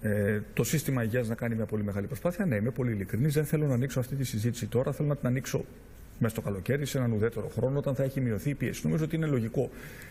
Ε, 0.00 0.40
το 0.54 0.64
σύστημα 0.64 1.02
υγείας 1.02 1.28
να 1.28 1.34
κάνει 1.34 1.54
μια 1.54 1.66
πολύ 1.66 1.82
μεγάλη 1.84 2.06
προσπάθεια. 2.06 2.46
Ναι, 2.46 2.56
είμαι 2.56 2.70
πολύ 2.70 2.92
ειλικρινής. 2.92 3.34
Δεν 3.34 3.44
θέλω 3.44 3.66
να 3.66 3.74
ανοίξω 3.74 4.00
αυτή 4.00 4.14
τη 4.14 4.24
συζήτηση 4.24 4.66
τώρα. 4.66 4.92
Θέλω 4.92 5.08
να 5.08 5.16
την 5.16 5.26
ανοίξω 5.26 5.64
μέσα 6.18 6.34
στο 6.34 6.40
καλοκαίρι, 6.40 6.86
σε 6.86 6.98
έναν 6.98 7.12
ουδέτερο 7.12 7.50
χρόνο, 7.56 7.78
όταν 7.78 7.94
θα 7.94 8.02
έχει 8.02 8.20
μειωθεί 8.20 8.50
η 8.50 8.54
πίεση. 8.54 8.80
Νομίζω 8.84 9.04
ότι 9.04 9.16
είναι 9.16 9.26
λογικό 9.26 9.70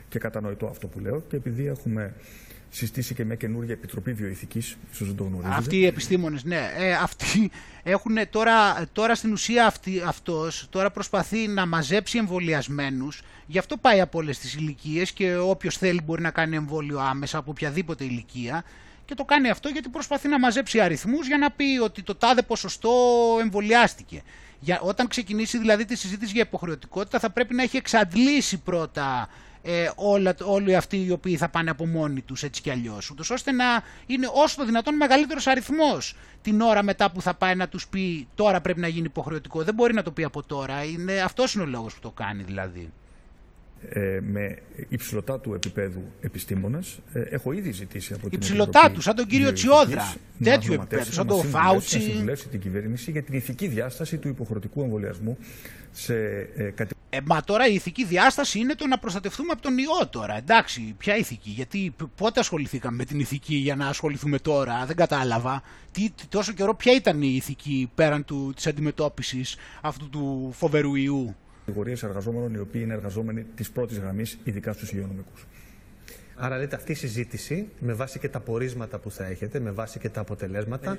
και 0.10 0.20
κατανοητό 0.20 0.66
αυτό 0.66 0.88
που 0.88 1.00
λέω. 1.00 1.24
Και 1.30 1.36
επειδή 1.36 1.68
έχουμε 1.68 2.14
συστήσει 2.74 3.14
και 3.14 3.26
μια 3.26 3.36
καινούργια 3.36 3.74
επιτροπή 3.74 4.14
βιοειθικής, 4.14 4.78
ίσως 4.92 5.08
δεν 5.08 5.16
το 5.16 5.24
γνωρίζετε. 5.24 5.56
Αυτοί 5.56 5.78
οι 5.78 5.86
επιστήμονες, 5.86 6.44
ναι. 6.44 6.72
Ε, 6.78 6.94
αυτοί 6.94 7.52
έχουν 7.84 8.18
τώρα, 8.30 8.88
τώρα 8.94 9.16
στην 9.16 9.32
ουσία 9.32 9.66
αυτή, 9.66 10.02
αυτός 10.06 10.68
τώρα 10.70 10.92
προσπαθεί 10.92 11.48
να 11.48 11.66
μαζέψει 11.66 12.18
εμβολιασμένους. 12.18 13.22
Γι' 13.48 13.58
αυτό 13.58 13.78
πάει 13.78 14.02
από 14.02 14.18
όλες 14.18 14.40
τις 14.40 14.54
ηλικίες 14.54 15.12
και 15.12 15.36
όποιος 15.38 15.78
θέλει 15.78 16.02
μπορεί 16.06 16.22
να 16.22 16.32
κάνει 16.32 16.56
εμβόλιο 16.56 17.00
άμεσα 17.00 17.38
από 17.38 17.52
οποιαδήποτε 17.52 18.04
ηλικία. 18.04 18.64
Και 19.06 19.16
το 19.16 19.24
κάνει 19.24 19.50
αυτό 19.50 19.70
γιατί 19.70 19.90
προσπαθεί 19.90 20.28
να 20.28 20.40
μαζέψει 20.40 20.80
αριθμούς 20.80 21.28
για 21.28 21.38
να 21.38 21.52
πει 21.52 21.80
ότι 21.84 22.04
το 22.04 22.16
τάδε 22.16 22.42
ποσοστό 22.42 22.92
εμβολιάστηκε. 23.42 24.22
Για, 24.60 24.80
όταν 24.82 25.08
ξεκινήσει 25.08 25.58
δηλαδή 25.58 25.86
τη 25.86 25.96
συζήτηση 25.96 26.32
για 26.32 26.42
υποχρεωτικότητα 26.42 27.20
θα 27.20 27.30
πρέπει 27.30 27.54
να 27.54 27.64
έχει 27.64 27.78
εξαντλήσει 27.78 28.58
πρώτα 28.58 29.30
ε, 29.62 29.90
όλα, 29.96 30.36
όλοι 30.44 30.76
αυτοί 30.76 31.06
οι 31.06 31.12
οποίοι 31.12 31.38
θα 31.38 31.50
πάνε 31.50 31.70
από 31.70 31.86
μόνοι 31.88 32.22
τους 32.22 32.44
έτσι 32.44 32.62
κι 32.62 32.70
αλλιώς. 32.70 33.10
Ούτως 33.10 33.30
ώστε 33.30 33.52
να 33.52 33.66
είναι 34.06 34.30
όσο 34.34 34.56
το 34.58 34.66
δυνατόν 34.66 34.96
μεγαλύτερος 34.96 35.48
αριθμός 35.48 36.16
την 36.42 36.62
ώρα 36.62 36.84
μετά 36.84 37.12
που 37.12 37.22
θα 37.22 37.34
πάει 37.34 37.56
να 37.56 37.68
τους 37.68 37.88
πει 37.88 38.28
τώρα 38.36 38.62
πρέπει 38.62 38.80
να 38.80 38.88
γίνει 38.88 39.06
υποχρεωτικό 39.06 39.64
δεν 39.64 39.74
μπορεί 39.74 39.94
να 39.94 40.04
το 40.04 40.12
πει 40.12 40.24
από 40.24 40.44
τώρα. 40.44 40.84
Είναι, 40.84 41.22
αυτός 41.22 41.54
είναι 41.54 41.64
ο 41.64 41.68
λόγος 41.68 41.94
που 41.94 42.00
το 42.00 42.12
κάνει 42.12 42.44
δηλαδή 42.44 42.92
ε, 43.90 44.20
με 44.22 44.58
υψηλωτά 44.90 45.40
του 45.40 45.54
επίπεδου 45.54 46.02
επιστήμονες. 46.22 47.00
Ε, 47.14 47.22
έχω 47.22 47.52
ήδη 47.52 47.72
ζητήσει 47.72 48.14
από 48.14 48.30
την 48.30 48.38
Υψηλωτά 48.38 48.92
τους, 48.92 49.04
σαν 49.04 49.16
τον 49.16 49.26
κύριο 49.26 49.54
Τσιόδρα. 49.54 50.14
Τέτοιου 50.44 50.74
επίπεδου, 50.74 51.12
σαν 51.12 51.28
τον 51.28 51.44
Φάουτσι. 51.44 51.98
Να 51.98 52.04
συμβουλεύσει 52.04 52.48
την 52.48 52.60
κυβέρνηση 52.60 53.12
για 53.12 53.22
την 53.22 53.34
ηθική 53.36 53.68
διάσταση 53.68 54.18
του 54.18 54.28
υποχρεωτικού 54.28 54.82
εμβολιασμού 54.82 55.38
σε 55.92 56.16
ε, 56.56 56.74
ε, 57.10 57.20
μα 57.26 57.42
τώρα 57.42 57.68
η 57.68 57.74
ηθική 57.74 58.06
διάσταση 58.06 58.60
είναι 58.60 58.76
το 58.76 58.88
να 58.88 58.98
προστατευτούμε 58.98 59.52
από 59.52 59.62
τον 59.62 59.78
ιό 59.78 60.08
τώρα. 60.10 60.38
Εντάξει, 60.38 60.96
ποια 60.98 61.18
ηθική, 61.18 61.50
γιατί 61.50 61.96
πότε 62.16 62.40
ασχοληθήκαμε 62.40 62.96
με 62.96 63.06
την 63.06 63.20
ηθική 63.20 63.56
για 63.56 63.76
να 63.76 63.88
ασχοληθούμε 63.88 64.40
τώρα, 64.40 64.86
δεν 64.86 64.96
κατάλαβα. 64.96 65.64
Τι, 65.92 66.10
τόσο 66.30 66.54
καιρό 66.54 66.76
ποια 66.76 66.94
ήταν 66.96 67.22
η 67.22 67.34
ηθική 67.36 67.92
πέραν 67.96 68.26
του, 68.26 68.52
της 68.56 68.68
αντιμετώπισης 68.68 69.56
αυτού 69.82 70.10
του 70.10 70.52
φοβερού 70.54 70.96
ιού; 70.96 71.36
Κατηγορίες 71.72 72.04
εργαζόμενων 72.04 72.54
οι 72.54 72.60
οποίοι 72.60 72.82
είναι 72.84 72.94
εργαζόμενοι 72.94 73.46
της 73.56 73.72
πρώτης 73.72 73.98
γραμμής, 73.98 74.38
ειδικά 74.44 74.74
στους 74.74 74.92
υγειονομικούς. 74.92 75.46
Άρα 76.36 76.58
λέτε 76.58 76.76
αυτή 76.76 76.92
η 76.92 76.96
συζήτηση, 76.96 77.68
με 77.80 77.94
βάση 77.94 78.20
και 78.20 78.30
τα 78.30 78.40
πορίσματα 78.40 78.98
που 79.00 79.12
θα 79.12 79.26
έχετε, 79.26 79.60
με 79.60 79.72
βάση 79.72 80.00
και 80.00 80.10
τα 80.10 80.22
αποτελέσματα, 80.22 80.98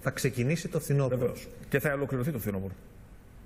θα 0.00 0.10
ξεκινήσει 0.10 0.68
το 0.68 0.80
φθινόπωρο. 0.80 1.16
Βεβαίως. 1.16 1.48
Και 1.68 1.78
θα 1.78 1.92
ολοκληρωθεί 1.92 2.30
το 2.30 2.38
φθινόπωρο. 2.38 2.72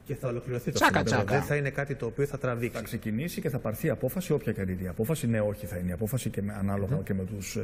Και 0.05 0.15
θα 0.15 0.29
ολοκληρωθεί 0.29 0.71
το 0.71 0.79
τσάκα, 0.79 1.01
φθινόπωρο. 1.01 1.33
Δεν 1.33 1.43
θα 1.43 1.57
είναι 1.57 1.71
κάτι 1.71 1.95
το 1.95 2.07
οποίο 2.07 2.27
θα 2.27 2.39
τραβήξει. 2.39 2.77
Θα 2.77 2.83
ξεκινήσει 2.83 3.41
και 3.41 3.49
θα 3.49 3.59
πάρθει 3.59 3.91
απόφαση, 3.91 4.33
όποια 4.33 4.53
και 4.53 4.61
η 4.83 4.89
απόφαση. 4.89 5.27
Ναι, 5.27 5.41
όχι 5.41 5.67
θα 5.67 5.77
είναι 5.77 5.89
η 5.89 5.93
απόφαση 5.93 6.31
και 6.31 6.43
με, 6.43 6.53
ανάλογα 6.59 6.99
mm-hmm. 6.99 7.05
και 7.05 7.15
με 7.15 7.25
τους 7.25 7.59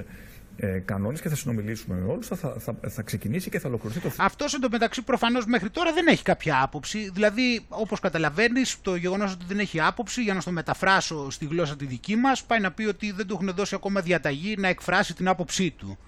ε, 0.60 0.74
ε, 0.74 0.78
κανόνες 0.78 1.20
και 1.20 1.28
θα 1.28 1.34
συνομιλήσουμε 1.34 1.96
με 1.96 2.12
όλους. 2.12 2.26
Θα, 2.26 2.36
θα, 2.36 2.74
θα, 2.88 3.02
ξεκινήσει 3.02 3.50
και 3.50 3.58
θα 3.58 3.68
ολοκληρωθεί 3.68 4.00
το 4.00 4.10
Αυτός 4.16 4.54
εντωμεταξύ 4.54 5.02
προφανώς 5.02 5.46
μέχρι 5.46 5.70
τώρα 5.70 5.92
δεν 5.92 6.06
έχει 6.06 6.22
κάποια 6.22 6.62
άποψη. 6.62 7.10
Δηλαδή, 7.10 7.66
όπως 7.68 8.00
καταλαβαίνεις, 8.00 8.80
το 8.80 8.94
γεγονός 8.94 9.32
ότι 9.32 9.44
δεν 9.48 9.58
έχει 9.58 9.80
άποψη, 9.80 10.22
για 10.22 10.34
να 10.34 10.40
στο 10.40 10.50
μεταφράσω 10.50 11.30
στη 11.30 11.46
γλώσσα 11.46 11.76
τη 11.76 11.86
δική 11.86 12.16
μας, 12.16 12.44
πάει 12.44 12.60
να 12.60 12.72
πει 12.72 12.84
ότι 12.84 13.12
δεν 13.12 13.26
του 13.26 13.34
έχουν 13.34 13.52
δώσει 13.56 13.74
ακόμα 13.74 14.00
διαταγή 14.00 14.54
να 14.58 14.68
εκφράσει 14.68 15.14
την 15.14 15.28
άποψή 15.28 15.70
του. 15.70 15.98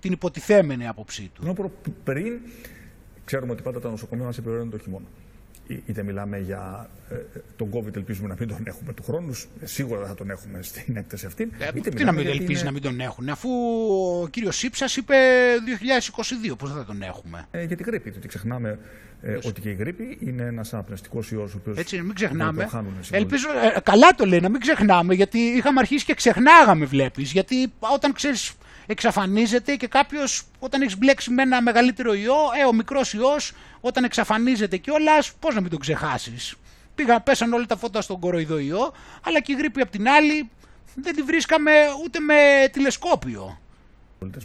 Την 0.00 0.12
υποτιθέμενη 0.12 0.86
άποψή 0.86 1.30
του. 1.34 1.42
Ενώ 1.44 1.70
πριν, 2.04 2.40
ξέρουμε 3.24 3.52
ότι 3.52 3.62
πάντα 3.62 3.80
τα 3.80 3.90
νοσοκομεία 3.90 4.24
μας 4.24 4.38
επιβεβαιώνουν 4.38 4.70
το 4.70 4.78
χειμώνα. 4.78 5.06
Είτε 5.86 6.02
μιλάμε 6.02 6.38
για 6.38 6.90
ε, 7.10 7.14
τον 7.56 7.70
COVID, 7.72 7.96
ελπίζουμε 7.96 8.28
να 8.28 8.36
μην 8.38 8.48
τον 8.48 8.62
έχουμε 8.64 8.92
του 8.92 9.02
χρόνου, 9.02 9.34
σίγουρα 9.64 10.06
θα 10.06 10.14
τον 10.14 10.30
έχουμε 10.30 10.62
στην 10.62 10.96
έκθεση 10.96 11.26
αυτή. 11.26 11.50
Ε, 11.58 11.68
είτε 11.74 11.90
τι 11.90 12.04
να 12.04 12.12
μην 12.12 12.26
ελπίζεις 12.26 12.54
είναι... 12.54 12.62
να 12.62 12.70
μην 12.70 12.82
τον 12.82 13.00
έχουν, 13.00 13.28
αφού 13.28 13.48
ο 14.22 14.28
κύριος 14.28 14.56
Σύψας 14.56 14.96
είπε 14.96 15.14
2022, 16.50 16.54
πώς 16.58 16.72
θα 16.72 16.84
τον 16.84 17.02
έχουμε. 17.02 17.46
Ε, 17.50 17.64
για 17.64 17.76
την 17.76 17.86
γρήπη, 17.86 18.10
διότι 18.10 18.28
ξεχνάμε 18.28 18.78
ε, 19.22 19.38
ότι 19.44 19.60
και 19.60 19.68
η 19.70 19.74
γρήπη 19.74 20.18
είναι 20.20 20.42
ένας 20.42 20.74
αναπνευστικός 20.74 21.30
ιός 21.30 21.54
ο 21.54 21.56
οποίος. 21.60 21.78
Έτσι, 21.78 22.02
μην 22.02 22.14
ξεχνάμε. 22.14 22.68
Ελπίζω, 23.10 23.48
ε, 23.76 23.80
καλά 23.80 24.08
το 24.16 24.24
λέει, 24.24 24.40
να 24.40 24.48
μην 24.48 24.60
ξεχνάμε, 24.60 25.14
γιατί 25.14 25.38
είχαμε 25.38 25.80
αρχίσει 25.80 26.04
και 26.04 26.14
ξεχνάγαμε, 26.14 26.84
βλέπεις. 26.84 27.32
Γιατί 27.32 27.72
όταν 27.94 28.12
ξέρεις 28.12 28.52
εξαφανίζεται 28.86 29.74
και 29.74 29.86
κάποιος 29.86 30.44
όταν 30.58 30.82
έχεις 30.82 30.98
μπλέξει 30.98 31.30
με 31.30 31.42
ένα 31.42 31.62
μεγαλύτερο 31.62 32.14
ιό, 32.14 32.36
ε, 32.62 32.66
ο 32.66 32.72
μικρός 32.72 33.12
ιός, 33.14 33.52
όταν 33.80 34.04
εξαφανίζεται 34.04 34.76
κιόλα, 34.76 35.22
πώς 35.40 35.54
να 35.54 35.60
μην 35.60 35.70
τον 35.70 35.78
ξεχάσεις. 35.78 36.54
Πήγαν, 36.94 37.22
πέσαν 37.22 37.52
όλα 37.52 37.66
τα 37.66 37.76
φώτα 37.76 38.00
στον 38.00 38.20
κοροϊδοϊό, 38.20 38.92
αλλά 39.22 39.40
και 39.40 39.52
η 39.52 39.54
γρήπη 39.54 39.80
απ' 39.80 39.90
την 39.90 40.08
άλλη 40.08 40.50
δεν 40.94 41.14
τη 41.14 41.22
βρίσκαμε 41.22 41.72
ούτε 42.04 42.18
με 42.20 42.68
τηλεσκόπιο. 42.72 43.58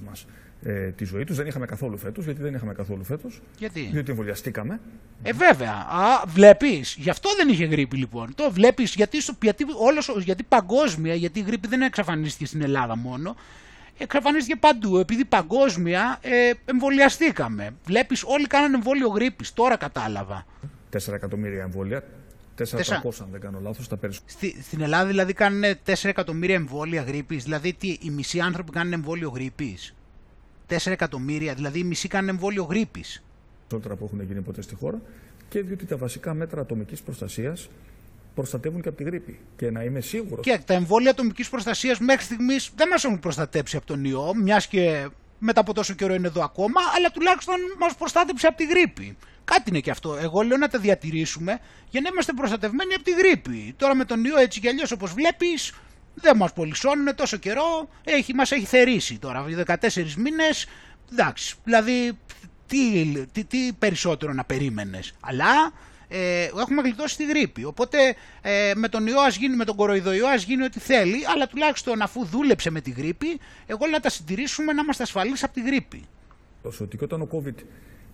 Μας. 0.06 0.26
Ε, 0.66 0.90
τη 0.90 1.06
ζωή 1.06 1.24
τους 1.24 1.38
δεν 1.38 1.48
είχαμε 1.48 1.66
καθόλου 1.66 1.98
φέτος. 1.98 2.26
Γιατί 2.26 2.42
δεν 2.42 2.54
είχαμε 2.54 2.74
καθόλου 2.74 3.04
φέτος. 3.04 3.42
Γιατί; 3.58 3.90
Διότι 3.92 4.12
εμβολιαστήκαμε. 4.12 4.80
Ε, 5.24 5.34
βέβαια. 5.34 5.74
Α, 5.74 6.24
βλέπεις. 6.26 6.96
Γι' 7.00 7.10
αυτό 7.10 7.30
δεν 7.38 7.50
είχε 7.50 7.66
γρήπη 7.66 7.98
λοιπόν. 7.98 8.36
Το 8.36 8.52
βλέπεις 8.52 8.96
γιατί, 8.96 9.18
γιατί, 9.42 9.66
όλος, 9.78 10.16
γιατί 10.24 10.44
παγκόσμια, 10.44 11.14
γιατί 11.14 11.40
η 11.40 11.44
γρήπη 11.44 11.68
δεν 11.68 11.82
εξαφανίστηκε 11.82 12.46
στην 12.46 12.62
Ελλάδα 12.62 12.96
μόνο 12.96 13.36
εξαφανίστηκε 13.98 14.56
παντού. 14.56 14.98
Επειδή 14.98 15.26
παγκόσμια 15.26 16.20
ε, 16.22 16.52
εμβολιαστήκαμε. 16.66 17.76
Βλέπεις, 17.86 18.24
όλοι 18.24 18.48
κάνανε 18.48 18.76
εμβόλιο 18.76 19.08
γρήπης. 19.08 19.54
Τώρα 19.54 19.78
κατάλαβα. 19.78 20.46
4 20.94 21.14
εκατομμύρια 21.14 21.62
εμβόλια. 21.64 22.04
400 22.58 22.64
αν 23.22 23.28
δεν 23.32 23.42
κάνω 23.42 23.60
λάθος. 23.62 23.88
Τα 23.88 23.98
Στη, 24.26 24.62
στην 24.62 24.82
Ελλάδα 24.82 25.06
δηλαδή 25.08 25.34
κάνουν 25.34 25.64
4 25.86 25.94
εκατομμύρια 26.04 26.56
εμβόλια 26.56 27.02
γρήπης. 27.02 27.44
Δηλαδή 27.44 27.74
τι, 27.74 27.98
οι 28.02 28.10
μισοί 28.10 28.40
άνθρωποι 28.40 28.72
κάνουν 28.72 28.94
εμβόλιο 28.94 29.30
γρήπης; 29.30 29.96
4 30.70 30.76
εκατομμύρια, 30.86 31.54
δηλαδή 31.54 31.80
οι 31.80 31.84
μισοί 31.84 32.08
κάνουν 32.08 32.30
εμβόλιο 32.30 32.64
γρήπης. 32.64 33.24
Τώρα 33.68 33.96
που 33.96 34.06
έχουν 34.06 34.22
γίνει 34.22 34.42
ποτέ 34.42 34.62
στη 34.62 34.76
χώρα. 34.76 35.02
Και 35.50 35.62
διότι 35.62 35.86
τα 35.86 35.98
βασικά 35.98 36.34
μέτρα 36.34 36.62
ατομικής 36.62 37.02
προστασίας 37.02 37.70
προστατεύουν 38.36 38.82
και 38.82 38.88
από 38.88 38.98
τη 38.98 39.04
γρήπη. 39.04 39.40
Και 39.56 39.72
να 39.72 39.84
είμαι 39.84 40.02
σίγουρος. 40.02 40.46
Και 40.46 40.60
τα 40.66 40.74
εμβόλια 40.74 41.12
ατομικής 41.12 41.50
προστασίας 41.50 42.00
μέχρι 42.00 42.24
στιγμής 42.24 42.72
δεν 42.76 42.88
μας 42.88 43.04
έχουν 43.04 43.20
προστατέψει 43.20 43.78
από 43.78 43.86
τον 43.86 44.04
ιό, 44.06 44.34
μιας 44.36 44.68
και 44.68 45.08
μετά 45.40 45.60
από 45.60 45.74
τόσο 45.74 45.94
καιρό 45.94 46.14
είναι 46.14 46.28
εδώ 46.28 46.44
ακόμα, 46.44 46.82
αλλά 46.98 47.12
τουλάχιστον 47.12 47.56
μας 47.80 47.96
προστάτεψε 47.96 48.48
από 48.48 48.58
τη 48.58 48.66
γρήπη. 48.66 49.18
Κάτι 49.46 49.70
είναι 49.70 49.80
και 49.80 49.92
αυτό. 49.92 50.18
Εγώ 50.22 50.42
λέω 50.42 50.58
να 50.58 50.68
τα 50.68 50.80
διατηρήσουμε 50.80 51.60
για 51.90 52.02
να 52.02 52.10
είμαστε 52.12 52.34
προστατευμένοι 52.34 52.94
από 52.94 53.04
τη 53.04 53.12
γρήπη. 53.12 53.74
Τώρα 53.78 53.96
με 53.96 54.06
τον 54.06 54.26
ιό 54.26 54.38
έτσι 54.38 54.60
κι 54.60 54.68
αλλιώς 54.68 54.92
όπως 54.92 55.14
βλέπεις, 55.14 55.74
δεν 56.14 56.38
μας 56.38 56.54
πολυσώνουν 56.54 57.16
τόσο 57.16 57.38
καιρό. 57.38 57.90
Έχει, 58.04 58.34
μας 58.34 58.52
έχει 58.52 58.66
θερήσει 58.66 59.20
τώρα, 59.20 59.46
14 59.66 60.14
μήνες. 60.18 60.68
Εντάξει, 61.12 61.56
δηλαδή 61.64 62.18
τι, 62.68 63.04
τι, 63.32 63.44
τι 63.44 63.74
περισσότερο 63.80 64.34
να 64.34 64.44
περίμενες. 64.44 65.14
Αλλά 65.20 65.72
ε, 66.16 66.50
έχουμε 66.60 66.82
γλιτώσει 66.82 67.18
τη 67.18 67.26
γρήπη. 67.26 67.64
Οπότε 67.64 67.98
ε, 68.42 68.72
με 68.76 68.88
τον 68.88 69.08
ιό 69.08 69.20
ας 69.20 69.36
γίνει, 69.36 69.56
με 69.56 69.66
τον 69.66 69.76
κοροϊδοϊό 69.76 70.28
ας 70.28 70.44
γίνει 70.44 70.64
ό,τι 70.64 70.80
θέλει, 70.80 71.18
αλλά 71.34 71.48
τουλάχιστον 71.48 72.02
αφού 72.02 72.26
δούλεψε 72.26 72.70
με 72.70 72.82
τη 72.82 72.92
γρήπη, 72.92 73.40
εγώ 73.66 73.88
να 73.88 74.00
τα 74.00 74.10
συντηρήσουμε 74.10 74.74
να 74.74 74.82
είμαστε 74.82 75.04
ασφαλείς 75.04 75.44
από 75.44 75.54
τη 75.54 75.62
γρήπη. 75.62 76.04
Ότι 76.62 76.98
και 76.98 77.04
όταν 77.04 77.22
ο 77.22 77.28
COVID 77.32 77.64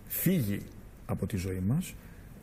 φύγει 0.08 0.62
από 1.06 1.26
τη 1.26 1.38
ζωή 1.38 1.64
μας, 1.68 1.94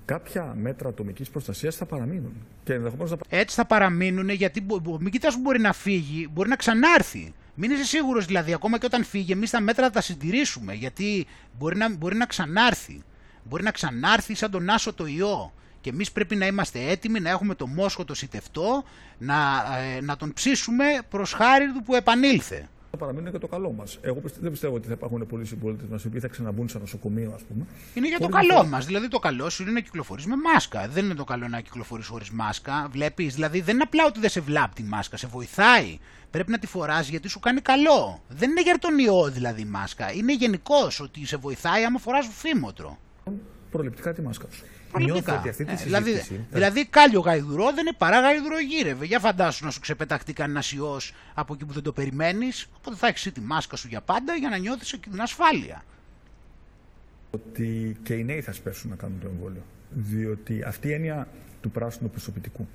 κάποια 0.05 0.55
μέτρα 0.57 0.89
ατομικής 0.89 1.31
προστασίας 1.31 1.77
θα 1.77 1.87
παραμείνουν. 1.87 2.33
Και 2.65 2.79
θα... 2.79 3.17
Έτσι 3.29 3.57
θα 3.57 3.65
παραμείνουν 3.65 4.29
γιατί 4.29 4.67
μην 5.01 5.11
κοιτάς 5.11 5.35
που 5.35 5.41
μπορεί 5.41 5.61
να 5.61 5.73
φύγει, 5.73 6.29
μπορεί 6.33 6.49
να 6.49 6.57
ξανάρθει. 6.57 7.35
Μην 7.55 7.71
είσαι 7.71 7.85
σίγουρος 7.85 8.27
δηλαδή, 8.27 8.53
ακόμα 8.53 8.79
και 8.79 8.87
όταν 8.87 9.05
φύγει, 9.05 9.33
εμείς 9.33 9.51
τα 9.51 9.61
μέτρα 9.61 9.85
θα 9.85 9.91
τα 9.91 10.01
συντηρήσουμε. 10.01 10.75
Γιατί 10.75 11.27
μπορεί 11.59 11.77
να, 11.77 11.97
μπορεί 11.97 12.17
να 12.17 12.27
ξανάρθει 12.27 13.03
μπορεί 13.49 13.63
να 13.63 13.71
ξανάρθει 13.71 14.35
σαν 14.35 14.51
τον 14.51 14.71
άσο 14.71 14.93
το 14.93 15.07
ιό. 15.07 15.53
Και 15.81 15.91
εμείς 15.91 16.13
πρέπει 16.13 16.37
να 16.37 16.47
είμαστε 16.47 16.81
έτοιμοι 16.91 17.21
να 17.21 17.31
έχουμε 17.31 17.55
το 17.55 17.67
μόσχο 17.67 18.05
το 18.05 18.15
σιτευτό, 18.15 18.85
να, 19.19 19.37
ε, 19.97 20.01
να 20.01 20.17
τον 20.17 20.33
ψήσουμε 20.33 20.85
προς 21.09 21.33
χάρη 21.33 21.73
του 21.73 21.83
που 21.83 21.95
επανήλθε. 21.95 22.69
Θα 22.91 22.97
παραμείνει 22.97 23.31
και 23.31 23.39
το 23.39 23.47
καλό 23.47 23.73
μας. 23.73 23.99
Εγώ 24.01 24.21
δεν 24.41 24.51
πιστεύω 24.51 24.75
ότι 24.75 24.87
θα 24.87 24.93
υπάρχουν 24.93 25.27
πολλοί 25.27 25.45
συμπολίτες 25.45 25.89
μας 25.89 26.05
οι 26.05 26.07
οποίοι 26.07 26.21
θα 26.21 26.29
ξαναμπούν 26.29 26.69
σε 26.69 26.79
νοσοκομείο, 26.79 27.33
ας 27.35 27.43
πούμε. 27.43 27.67
Είναι 27.95 28.09
για 28.09 28.19
το 28.19 28.29
καλό 28.29 28.65
μας. 28.65 28.87
Δηλαδή 28.87 29.09
το 29.09 29.19
καλό 29.19 29.51
σου 29.51 29.63
είναι 29.63 29.71
να 29.71 29.81
κυκλοφορείς 29.81 30.27
με 30.27 30.37
μάσκα. 30.37 30.89
Δεν 30.89 31.05
είναι 31.05 31.15
το 31.15 31.25
καλό 31.25 31.49
να 31.49 31.61
κυκλοφορείς 31.61 32.07
χωρίς 32.07 32.31
μάσκα. 32.31 32.89
Βλέπεις, 32.91 33.35
δηλαδή 33.35 33.61
δεν 33.61 33.75
είναι 33.75 33.85
απλά 33.87 34.07
ότι 34.07 34.21
δεν 34.21 34.31
σε 34.31 34.41
βλάπτει 34.41 34.83
τη 34.83 34.89
μάσκα, 34.89 35.17
σε 35.17 35.27
βοηθάει. 35.27 35.99
Πρέπει 36.31 36.51
να 36.51 36.59
τη 36.59 36.67
φοράς 36.67 37.09
γιατί 37.09 37.29
σου 37.29 37.41
κάνει 37.41 37.61
καλό. 37.61 38.23
Δεν 38.29 38.51
είναι 38.51 38.63
για 38.63 38.79
τον 38.79 38.99
ιό 38.99 39.31
δηλαδή 39.31 39.61
η 39.61 39.65
μάσκα. 39.65 40.13
Είναι 40.13 40.35
γενικώς 40.35 41.01
ότι 41.01 41.27
σε 41.27 41.37
βοηθάει 41.37 41.85
άμα 41.85 41.99
φοράς 41.99 42.29
φήμοτρο 42.33 42.99
προληπτικά 43.77 44.13
τη 44.13 44.23
μάσκα 44.23 44.47
σου. 44.51 44.65
Προληπτικά. 44.93 45.33
Αυτή 45.33 45.65
τη 45.65 45.73
ε, 45.73 45.77
δηλαδή, 45.77 46.23
δηλαδή 46.51 46.87
κάλιο 46.87 47.21
γαϊδουρό 47.21 47.65
δεν 47.65 47.87
είναι 47.87 47.97
παρά 47.99 48.21
γαϊδουρό 48.21 48.59
γύρευε. 48.59 49.05
Για 49.05 49.19
φαντάσου 49.19 49.65
να 49.65 49.71
σου 49.71 49.81
ξεπεταχτεί 49.81 50.33
κανένας 50.33 50.73
ιός 50.73 51.15
από 51.35 51.55
εκεί 51.55 51.65
που 51.65 51.73
δεν 51.73 51.83
το 51.83 51.93
περιμένεις. 51.93 52.69
Οπότε 52.77 52.97
θα 52.97 53.07
έχεις 53.07 53.33
τη 53.33 53.41
μάσκα 53.41 53.77
σου 53.77 53.89
για 53.89 54.01
πάντα 54.01 54.35
για 54.35 54.49
να 54.49 54.57
νιώθεις 54.57 54.99
την 55.01 55.21
ασφάλεια. 55.21 55.85
Ότι 57.31 57.97
και 58.03 58.15
οι 58.15 58.25
νέοι 58.25 58.41
θα 58.41 58.53
σπέσουν 58.53 58.91
να 58.91 58.97
κάνουν 58.97 59.21
το 59.21 59.29
εμβόλιο. 59.29 59.63
Διότι 59.91 60.63
αυτή 60.63 60.89
η 60.89 60.93
έννοια 60.93 61.29
του 61.61 61.71
πράσινου 61.71 62.11
προσωπικού 62.11 62.69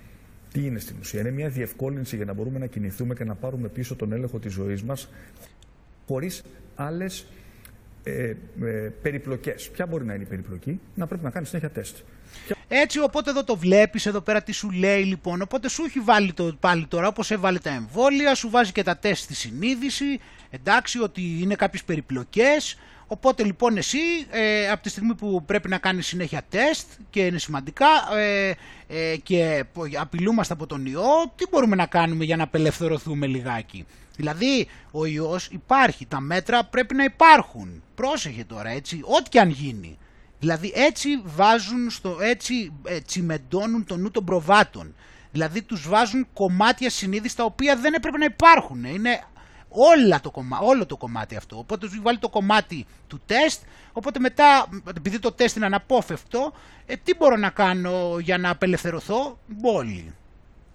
τι 0.51 0.65
είναι 0.65 0.79
στην 0.79 0.95
ουσία; 0.99 1.19
Είναι 1.19 1.31
μια 1.31 1.49
διευκόλυνση 1.49 2.15
για 2.15 2.25
να 2.25 2.33
μπορούμε 2.33 2.59
να 2.59 2.65
κινηθούμε 2.65 3.13
και 3.13 3.23
να 3.23 3.35
πάρουμε 3.35 3.67
πίσω 3.67 3.95
τον 3.95 4.11
έλεγχο 4.11 4.39
της 4.39 4.53
ζωής 4.53 4.83
μας 4.83 5.09
χωρίς 6.07 6.43
άλλες 6.75 7.25
ε, 8.03 8.33
ε, 8.61 8.91
περιπλοκές. 9.01 9.69
Ποια 9.69 9.85
μπορεί 9.85 10.05
να 10.05 10.13
είναι 10.13 10.23
η 10.23 10.27
περιπλοκή, 10.27 10.79
να 10.95 11.07
πρέπει 11.07 11.23
να 11.23 11.29
κάνει 11.29 11.45
συνέχεια 11.45 11.69
τεστ. 11.69 11.97
Έτσι, 12.67 12.99
οπότε 12.99 13.29
εδώ 13.29 13.43
το 13.43 13.57
βλέπεις 13.57 14.05
εδώ 14.05 14.21
πέρα 14.21 14.41
τι 14.41 14.51
σου 14.51 14.71
λέει 14.71 15.03
λοιπόν. 15.03 15.41
Οπότε 15.41 15.69
σου 15.69 15.83
έχει 15.83 15.99
βάλει 15.99 16.33
το 16.33 16.57
πάλι 16.59 16.85
τώρα 16.85 17.07
όπως 17.07 17.31
έβαλε 17.31 17.59
τα 17.59 17.69
εμβόλια, 17.69 18.35
σου 18.35 18.49
βάζει 18.49 18.71
και 18.71 18.83
τα 18.83 18.97
τεστ 18.97 19.23
στη 19.23 19.35
συνείδηση. 19.35 20.19
Εντάξει, 20.49 20.99
ότι 20.99 21.21
είναι 21.41 21.55
κάποιες 21.55 21.83
περιπλοκές. 21.83 22.77
Οπότε 23.07 23.43
λοιπόν 23.43 23.77
εσύ 23.77 23.97
ε, 24.29 24.69
από 24.69 24.83
τη 24.83 24.89
στιγμή 24.89 25.15
που 25.15 25.43
πρέπει 25.45 25.69
να 25.69 25.77
κάνεις 25.77 26.07
συνέχεια 26.07 26.41
τεστ 26.49 26.87
και 27.09 27.25
είναι 27.25 27.37
σημαντικά 27.37 27.87
ε, 28.17 28.53
ε, 28.87 29.17
και 29.23 29.63
απειλούμαστε 29.99 30.53
από 30.53 30.65
τον 30.67 30.85
ιό, 30.85 31.31
τι 31.35 31.45
μπορούμε 31.51 31.75
να 31.75 31.85
κάνουμε 31.85 32.23
για 32.23 32.35
να 32.35 32.43
απελευθερωθούμε 32.43 33.27
λιγάκι; 33.27 33.85
Δηλαδή 34.21 34.67
ο 34.91 35.05
ιός 35.05 35.47
υπάρχει, 35.47 36.05
τα 36.05 36.19
μέτρα 36.19 36.63
πρέπει 36.63 36.95
να 36.95 37.03
υπάρχουν. 37.03 37.83
Πρόσεχε 37.95 38.43
τώρα 38.43 38.69
έτσι, 38.69 39.01
ό,τι 39.03 39.29
και 39.29 39.39
αν 39.39 39.49
γίνει. 39.49 39.97
Δηλαδή 40.39 40.71
έτσι 40.75 41.21
βάζουν, 41.23 41.89
στο, 41.89 42.17
έτσι 42.21 42.73
ε, 42.83 42.99
τσιμεντώνουν 42.99 43.85
το 43.85 43.97
νου 43.97 44.11
των 44.11 44.25
προβάτων. 44.25 44.95
Δηλαδή 45.31 45.61
τους 45.61 45.87
βάζουν 45.87 46.27
κομμάτια 46.33 46.89
συνείδηση 46.89 47.35
τα 47.35 47.43
οποία 47.43 47.75
δεν 47.75 47.93
έπρεπε 47.93 48.17
να 48.17 48.25
υπάρχουν. 48.25 48.83
Είναι 48.83 49.23
όλα 49.69 50.19
το 50.19 50.31
κομμά, 50.31 50.59
όλο 50.59 50.85
το 50.85 50.97
κομμάτι 50.97 51.35
αυτό. 51.35 51.57
Οπότε 51.57 51.87
τους 51.87 52.01
βάλει 52.01 52.17
το 52.17 52.29
κομμάτι 52.29 52.85
του 53.07 53.21
τεστ, 53.25 53.61
οπότε 53.91 54.19
μετά, 54.19 54.67
επειδή 54.97 55.19
το 55.19 55.31
τεστ 55.31 55.55
είναι 55.55 55.65
αναπόφευκτο, 55.65 56.53
ε, 56.85 56.95
τι 56.95 57.15
μπορώ 57.15 57.35
να 57.35 57.49
κάνω 57.49 58.17
για 58.19 58.37
να 58.37 58.49
απελευθερωθώ, 58.49 59.39
μπόλι. 59.47 60.13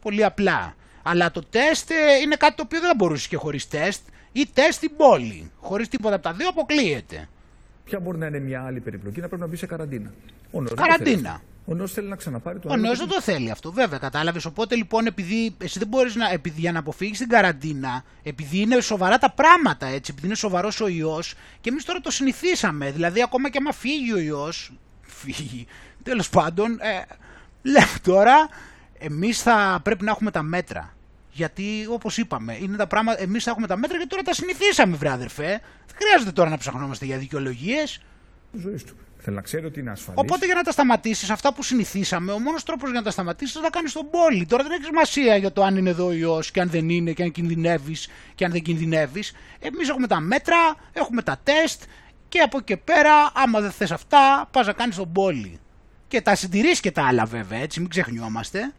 Πολύ 0.00 0.24
απλά. 0.24 0.74
Αλλά 1.08 1.30
το 1.30 1.42
τεστ 1.50 1.90
ε, 1.90 1.94
είναι 2.22 2.36
κάτι 2.36 2.54
το 2.56 2.62
οποίο 2.62 2.80
δεν 2.80 2.96
μπορούσε 2.96 3.28
και 3.28 3.36
χωρίς 3.36 3.68
τεστ 3.68 4.00
ή 4.32 4.48
τεστ 4.54 4.72
στην 4.72 4.96
πόλη. 4.96 5.50
Χωρίς 5.60 5.88
τίποτα 5.88 6.14
από 6.14 6.24
τα 6.24 6.32
δύο 6.32 6.48
αποκλείεται. 6.48 7.28
Ποια 7.84 8.00
μπορεί 8.00 8.18
να 8.18 8.26
είναι 8.26 8.38
μια 8.38 8.64
άλλη 8.64 8.80
περιπλοκή 8.80 9.20
να 9.20 9.26
πρέπει 9.26 9.42
να 9.42 9.48
μπει 9.48 9.56
σε 9.56 9.66
καραντίνα. 9.66 10.12
Ο 10.50 10.62
καραντίνα. 10.62 11.40
Ο 11.68 11.74
νέο 11.74 11.86
θέλει 11.86 12.08
να 12.08 12.16
ξαναπάρει 12.16 12.58
το 12.58 12.68
Ο 12.72 12.76
νέο 12.76 12.96
δεν 12.96 13.08
το 13.08 13.20
θέλει 13.20 13.50
αυτό, 13.50 13.72
βέβαια, 13.72 13.98
κατάλαβες. 13.98 14.44
Οπότε 14.44 14.74
λοιπόν, 14.74 15.06
επειδή 15.06 15.54
εσύ 15.58 15.78
δεν 15.78 15.88
μπορείς 15.88 16.14
να. 16.14 16.30
Επειδή, 16.30 16.60
για 16.60 16.72
να 16.72 16.78
αποφύγεις 16.78 17.18
την 17.18 17.28
καραντίνα, 17.28 18.04
επειδή 18.22 18.58
είναι 18.60 18.80
σοβαρά 18.80 19.18
τα 19.18 19.30
πράγματα 19.30 19.86
έτσι, 19.86 20.10
επειδή 20.10 20.26
είναι 20.26 20.36
σοβαρός 20.36 20.80
ο 20.80 20.88
ιός, 20.88 21.34
και 21.60 21.68
εμείς 21.70 21.84
τώρα 21.84 22.00
το 22.00 22.10
συνηθίσαμε. 22.10 22.90
Δηλαδή, 22.90 23.22
ακόμα 23.22 23.50
και 23.50 23.58
άμα 23.58 23.72
φύγει 23.72 24.12
ο 24.12 24.18
ιός. 24.18 24.72
Φύγει. 25.00 25.66
Τέλος 26.02 26.28
πάντων, 26.28 26.78
ε, 26.80 27.02
λέμε 27.62 27.98
τώρα, 28.02 28.48
εμείς 28.98 29.42
θα 29.42 29.80
πρέπει 29.82 30.04
να 30.04 30.10
έχουμε 30.10 30.30
τα 30.30 30.42
μέτρα. 30.42 30.95
Γιατί 31.36 31.86
όπως 31.88 32.18
είπαμε, 32.18 32.56
είναι 32.60 32.76
τα 32.76 32.86
πράγματα, 32.86 33.22
εμείς 33.22 33.44
θα 33.44 33.50
έχουμε 33.50 33.66
τα 33.66 33.76
μέτρα 33.76 33.98
και 33.98 34.06
τώρα 34.06 34.22
τα 34.22 34.32
συνηθίσαμε, 34.32 34.96
βρε 34.96 35.10
αδερφέ. 35.10 35.60
Δεν 35.86 35.96
χρειάζεται 35.96 36.32
τώρα 36.32 36.50
να 36.50 36.58
ψαχνόμαστε 36.58 37.04
για 37.04 37.18
δικαιολογίες. 37.18 38.02
Ζωή 38.52 38.74
του. 38.86 38.96
Θέλει 39.18 39.36
να 39.36 39.42
ξέρει 39.42 39.66
ότι 39.66 39.80
είναι 39.80 39.90
ασφαλής. 39.90 40.20
Οπότε 40.20 40.46
για 40.46 40.54
να 40.54 40.62
τα 40.62 40.70
σταματήσεις, 40.70 41.30
αυτά 41.30 41.54
που 41.54 41.62
συνηθίσαμε, 41.62 42.32
ο 42.32 42.38
μόνος 42.38 42.62
τρόπος 42.62 42.90
για 42.90 42.98
να 42.98 43.04
τα 43.04 43.10
σταματήσεις 43.10 43.54
είναι 43.54 43.64
να 43.64 43.70
κάνεις 43.70 43.92
τον 43.92 44.10
πόλη. 44.10 44.46
Τώρα 44.46 44.62
δεν 44.62 44.72
έχει 44.72 44.84
σημασία 44.84 45.36
για 45.36 45.52
το 45.52 45.62
αν 45.62 45.76
είναι 45.76 45.90
εδώ 45.90 46.06
ο 46.06 46.12
ιό 46.12 46.42
και 46.52 46.60
αν 46.60 46.70
δεν 46.70 46.88
είναι 46.88 47.12
και 47.12 47.22
αν 47.22 47.30
κινδυνεύεις 47.30 48.08
και 48.34 48.44
αν 48.44 48.50
δεν 48.50 48.62
κινδυνεύεις. 48.62 49.32
Εμείς 49.58 49.88
έχουμε 49.88 50.06
τα 50.06 50.20
μέτρα, 50.20 50.56
έχουμε 50.92 51.22
τα 51.22 51.40
τεστ 51.42 51.82
και 52.28 52.38
από 52.38 52.56
εκεί 52.56 52.66
και 52.66 52.76
πέρα, 52.76 53.32
άμα 53.34 53.60
δεν 53.60 53.70
θες 53.70 53.90
αυτά, 53.90 54.48
πας 54.50 54.66
να 54.66 54.72
κάνεις 54.72 54.96
τον 54.96 55.12
πόλη. 55.12 55.60
Και 56.08 56.20
τα 56.20 56.34
συντηρήσει 56.34 56.80
και 56.80 56.90
τα 56.90 57.06
άλλα 57.06 57.24
βέβαια, 57.24 57.58
έτσι, 57.58 57.80
μην 57.80 57.88
ξεχνιόμαστε. 57.88 58.72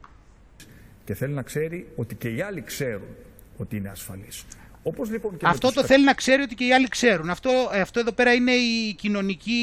Και 1.08 1.14
θέλει 1.14 1.34
να 1.34 1.42
ξέρει 1.42 1.88
ότι 1.96 2.16
και 2.16 2.30
οι 2.30 2.42
άλλοι 2.42 2.62
ξέρουν 2.62 3.16
ότι 3.58 3.76
είναι 3.76 3.90
ασφαλής. 3.90 4.46
Όπως 4.84 5.10
λοιπόν 5.10 5.38
και 5.38 5.46
αυτό 5.48 5.72
το 5.72 5.84
θέλει 5.84 6.04
να 6.04 6.14
ξέρει 6.14 6.42
ότι 6.42 6.56
και 6.56 6.66
οι 6.66 6.74
άλλοι 6.74 6.88
ξέρουν. 6.88 7.30
Αυτό, 7.30 7.50
αυτό 7.74 8.00
εδώ 8.00 8.12
πέρα 8.12 8.34
είναι 8.34 8.52
η 8.52 8.94
κοινωνική 8.94 9.62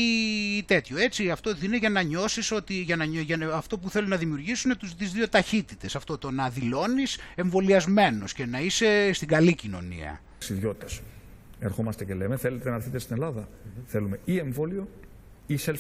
τέτοιο. 0.67 0.99
Έτσι, 0.99 1.31
αυτό 1.31 1.53
είναι 1.63 1.77
για 1.77 1.89
να 1.89 2.03
νιώσεις 2.03 2.53
ότι 2.53 2.75
για 2.75 2.97
να, 2.97 3.05
για 3.05 3.37
να, 3.37 3.55
αυτό 3.55 3.79
που 3.79 3.91
θέλουν 3.91 4.09
να 4.09 4.17
δημιουργήσουν 4.17 4.71
είναι 4.71 4.93
τις 4.99 5.13
δύο 5.13 5.29
ταχύτητες. 5.29 5.97
Αυτό 5.97 6.19
το 6.19 6.31
να 6.31 6.49
δηλώνεις 6.49 7.19
εμβολιασμένος 7.35 8.33
και 8.33 8.47
να 8.47 8.61
είσαι 8.61 9.13
στην 9.13 9.29
καλή 9.29 9.55
κοινωνία. 9.55 10.21
Ιδιώτες. 10.51 11.01
Ερχόμαστε 11.61 12.05
και 12.05 12.15
λέμε, 12.15 12.37
θέλετε 12.37 12.69
να 12.69 12.75
έρθετε 12.75 12.99
στην 12.99 13.15
Ελλάδα; 13.15 13.49
Θέλουμε 13.87 14.21
ή 14.25 14.39
εμβόλιο 14.39 14.89
ή, 15.47 15.59
self, 15.65 15.79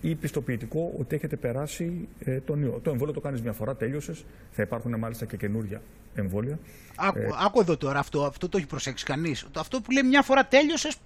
ή 0.00 0.08
τεστ 0.08 0.14
ή 0.14 0.14
πιστοποιητικό 0.14 0.94
ότι 0.98 1.14
έχετε 1.14 1.36
περάσει 1.36 2.08
ε, 2.18 2.40
τον 2.40 2.62
ιό. 2.62 2.80
Το 2.82 2.90
εμβόλιο 2.90 3.14
το 3.14 3.20
κάνεις 3.20 3.42
μια 3.42 3.52
φορά, 3.52 3.76
τέλειωσες. 3.76 4.24
Θα 4.50 4.62
υπάρχουν 4.62 4.98
μάλιστα 4.98 5.24
και 5.24 5.36
καινούργια 5.36 5.82
εμβόλια. 6.14 6.58
Άκου, 6.96 7.18
ε, 7.18 7.28
άκου 7.44 7.60
εδώ 7.60 7.76
τώρα, 7.76 7.98
αυτό, 7.98 8.24
αυτό 8.24 8.48
το 8.48 8.56
έχει 8.56 8.66
προσέξει 8.66 9.04
κανείς. 9.04 9.46
Αυτό 9.56 9.80
που 9.80 9.90
λέει 9.90 10.02
μια 10.02 10.22
φορά 10.22 10.46
τέλειωσες, 10.46 10.96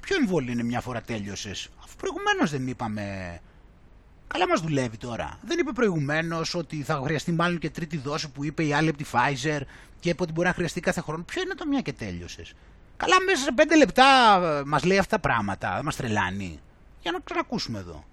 ποιο 0.00 0.16
εμβόλιο 0.16 0.52
είναι 0.52 0.62
μια 0.62 0.80
φορά 0.80 1.00
τέλειωσες; 1.00 1.68
Αφού 1.84 1.96
προηγουμένως 1.96 2.50
δεν 2.50 2.66
είπαμε. 2.66 3.38
Καλά 4.26 4.48
μας 4.48 4.60
δουλεύει 4.60 4.96
τώρα. 4.96 5.38
Δεν 5.46 5.58
είπε 5.58 5.72
προηγουμένως 5.72 6.54
ότι 6.54 6.82
θα 6.82 7.00
χρειαστεί 7.04 7.32
μάλλον 7.32 7.58
και 7.58 7.70
τρίτη 7.70 7.96
δόση 7.96 8.30
που 8.30 8.44
είπε 8.44 8.64
η 8.64 8.72
άλλη 8.72 8.88
από 8.88 8.98
τη 8.98 9.04
Pfizer 9.12 9.60
και 10.00 10.14
ότι 10.18 10.32
μπορεί 10.32 10.46
να 10.46 10.54
χρειαστεί 10.54 10.80
κάθε 10.80 11.00
χρόνο. 11.00 11.22
Ποιο 11.22 11.42
είναι 11.42 11.54
το 11.54 11.66
μια 11.66 11.80
και 11.80 11.92
τέλειωσες; 11.92 12.54
Καλά, 12.96 13.14
μέσα 13.26 13.42
σε 13.42 13.52
πέντε 13.52 13.76
λεπτά 13.76 14.40
ε, 14.42 14.62
μας 14.66 14.84
λέει 14.84 14.98
αυτά 14.98 15.16
τα 15.20 15.28
πράγματα. 15.28 15.74
Δεν 15.74 15.84
μας 15.84 15.96
τρελάνει. 15.96 16.60
Για 17.04 17.12
να 17.12 17.18
ξανακούσουμε 17.24 17.78
εδώ. 17.78 18.04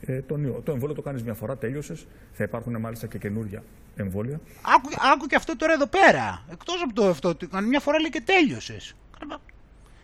Ε, 0.00 0.20
τον 0.20 0.44
ιό. 0.44 0.60
Το 0.64 0.72
εμβόλιο 0.72 0.94
το 0.94 1.02
κάνεις 1.02 1.22
μια 1.22 1.34
φορά, 1.34 1.56
τέλειωσες. 1.56 2.06
Θα 2.32 2.44
υπάρχουν 2.44 2.80
μάλιστα 2.80 3.06
και 3.06 3.18
καινούργια 3.18 3.62
εμβόλια. 3.96 4.40
Άκου, 4.76 4.88
άκου 5.12 5.26
και 5.26 5.36
αυτό 5.36 5.56
τώρα 5.56 5.72
εδώ 5.72 5.86
πέρα. 5.86 6.44
Εκτός 6.52 6.82
από 6.82 6.94
το 6.94 7.06
αυτό, 7.06 7.36
μια 7.68 7.80
φορά 7.80 8.00
λέει 8.00 8.10
και 8.10 8.22
τέλειωσες. 8.24 8.94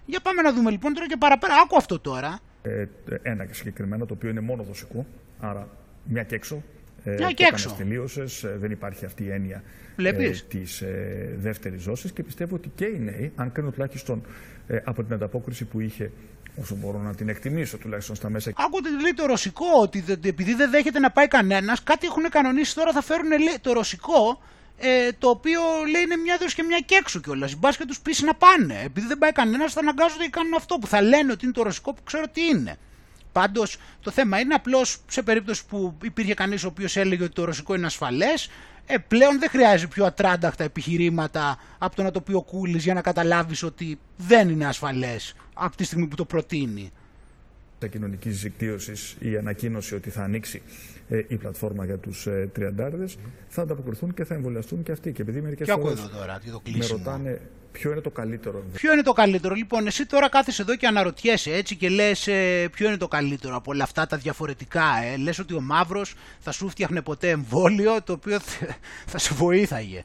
Για 0.06 0.20
πάμε 0.20 0.42
να 0.42 0.52
δούμε 0.52 0.70
λοιπόν 0.70 0.94
τώρα 0.94 1.06
και 1.06 1.16
παραπέρα. 1.16 1.54
Άκου 1.64 1.76
αυτό 1.76 1.98
τώρα. 1.98 2.38
Ε, 2.62 2.86
ένα 3.22 3.44
και 3.44 3.54
συγκεκριμένα 3.54 4.06
το 4.06 4.14
οποίο 4.14 4.30
είναι 4.30 4.40
μόνο 4.40 4.62
δοσικό. 4.62 5.06
Άρα 5.40 5.68
μια 6.04 6.22
και 6.22 6.34
έξω. 6.34 6.62
Ε, 7.04 7.14
μια 7.14 7.32
και 7.32 7.44
έξω. 7.44 7.74
Τελείωσες. 7.78 8.44
Ε, 8.44 8.56
δεν 8.60 8.70
υπάρχει 8.70 9.04
αυτή 9.04 9.24
η 9.24 9.30
έννοια 9.30 9.62
ε, 9.96 10.30
της 10.48 10.80
ε, 10.80 11.34
δεύτερης 11.38 11.84
δόσης 11.84 12.12
και 12.12 12.22
πιστεύω 12.22 12.54
ότι 12.54 12.70
και 12.74 12.84
οι 12.84 12.98
νέοι, 12.98 13.32
αν 13.36 13.52
κρίνω 13.52 13.70
τουλάχιστον 13.70 14.22
ε, 14.66 14.78
από 14.84 15.04
την 15.04 15.14
ανταπόκριση 15.14 15.64
που 15.64 15.80
είχε 15.80 16.10
όσο 16.60 16.74
μπορώ 16.74 16.98
να 16.98 17.14
την 17.14 17.28
εκτιμήσω 17.28 17.76
τουλάχιστον 17.76 18.16
στα 18.16 18.30
μέσα. 18.30 18.52
Άκουτε 18.56 18.88
λέει 19.00 19.14
το 19.14 19.26
ρωσικό, 19.26 19.66
ότι 19.80 20.04
επειδή 20.24 20.54
δεν 20.54 20.70
δέχεται 20.70 20.98
να 20.98 21.10
πάει 21.10 21.28
κανένας, 21.28 21.82
κάτι 21.82 22.06
έχουν 22.06 22.28
κανονίσει 22.28 22.74
τώρα, 22.74 22.92
θα 22.92 23.02
φέρουν 23.02 23.28
λέει, 23.28 23.58
το 23.60 23.72
ρωσικό, 23.72 24.42
ε, 24.78 25.12
το 25.18 25.28
οποίο 25.28 25.60
λέει 25.90 26.02
είναι 26.02 26.16
μια 26.16 26.36
δόση 26.40 26.54
και 26.54 26.62
μια 26.62 26.78
και 26.86 26.94
έξω 26.94 27.20
κιόλας. 27.20 27.54
Μπας 27.54 27.76
και 27.76 27.84
τους 27.84 28.00
πείσει 28.00 28.24
να 28.24 28.34
πάνε. 28.34 28.80
Επειδή 28.84 29.06
δεν 29.06 29.18
πάει 29.18 29.32
κανένας, 29.32 29.72
θα 29.72 29.80
αναγκάζονται 29.80 30.24
και 30.24 30.30
κάνουν 30.30 30.54
αυτό 30.54 30.76
που 30.76 30.86
θα 30.86 31.02
λένε 31.02 31.32
ότι 31.32 31.44
είναι 31.44 31.54
το 31.54 31.62
ρωσικό 31.62 31.92
που 31.92 32.02
ξέρω 32.02 32.24
τι 32.32 32.46
είναι. 32.46 32.76
Πάντως 33.32 33.76
το 34.00 34.10
θέμα 34.10 34.38
είναι 34.38 34.54
απλώς 34.54 34.98
σε 35.08 35.22
περίπτωση 35.22 35.66
που 35.66 35.94
υπήρχε 36.02 36.34
κανείς 36.34 36.64
ο 36.64 36.66
οποίος 36.66 36.96
έλεγε 36.96 37.22
ότι 37.22 37.32
το 37.32 37.44
ρωσικό 37.44 37.74
είναι 37.74 37.86
ασφαλές, 37.86 38.50
ε, 38.86 38.98
πλέον 38.98 39.38
δεν 39.38 39.48
χρειάζεται 39.48 39.86
πιο 39.94 40.04
ατράνταχτα 40.04 40.64
επιχειρήματα 40.64 41.58
από 41.78 41.96
το 41.96 42.02
να 42.02 42.10
το 42.10 42.20
πει 42.20 42.32
ο 42.32 42.42
Κούλης 42.42 42.84
για 42.84 42.94
να 42.94 43.00
καταλάβεις 43.00 43.62
ότι 43.62 43.98
δεν 44.16 44.48
είναι 44.48 44.66
ασφαλές 44.66 45.34
από 45.58 45.76
τη 45.76 45.84
στιγμή 45.84 46.06
που 46.06 46.16
το 46.16 46.24
προτείνει. 46.24 46.90
Τα 47.78 47.86
κοινωνικής 47.86 48.40
δικτύωσης 48.40 49.16
η 49.18 49.36
ανακοίνωση 49.36 49.94
ότι 49.94 50.10
θα 50.10 50.22
ανοίξει 50.22 50.62
ε, 51.08 51.22
η 51.28 51.36
πλατφόρμα 51.36 51.84
για 51.84 51.98
τους 51.98 52.26
ε, 52.26 52.50
τριαντάρδες 52.52 53.18
θα 53.48 53.62
ανταποκριθούν 53.62 54.14
και 54.14 54.24
θα 54.24 54.34
εμβολιαστούν 54.34 54.82
και 54.82 54.92
αυτοί. 54.92 55.12
Και 55.12 55.22
επειδή 55.22 55.40
μερικές 55.40 55.68
φορές 55.80 56.10
με 56.78 56.86
ρωτάνε 56.86 57.40
ποιο 57.72 57.90
είναι 57.90 58.00
το 58.00 58.10
καλύτερο. 58.10 58.64
Ποιο 58.72 58.92
είναι 58.92 59.02
το 59.02 59.12
καλύτερο; 59.12 59.54
Λοιπόν, 59.54 59.86
εσύ 59.86 60.06
τώρα 60.06 60.28
κάθεσαι 60.28 60.62
εδώ 60.62 60.76
και 60.76 60.86
αναρωτιέσαι 60.86 61.52
έτσι 61.52 61.76
και 61.76 61.88
λες 61.88 62.26
ε, 62.26 62.68
ποιο 62.72 62.86
είναι 62.86 62.96
το 62.96 63.08
καλύτερο 63.08 63.56
από 63.56 63.70
όλα 63.70 63.84
αυτά 63.84 64.06
τα 64.06 64.16
διαφορετικά. 64.16 65.02
Ε. 65.12 65.16
Λες 65.16 65.38
ότι 65.38 65.54
ο 65.54 65.60
μαύρος 65.60 66.14
θα 66.40 66.52
σου 66.52 66.68
φτιάχνε 66.68 67.02
ποτέ 67.02 67.30
εμβόλιο 67.30 68.02
το 68.02 68.12
οποίο 68.12 68.38
θα 69.06 69.18
σε 69.18 69.34
βοήθαγε. 69.34 70.04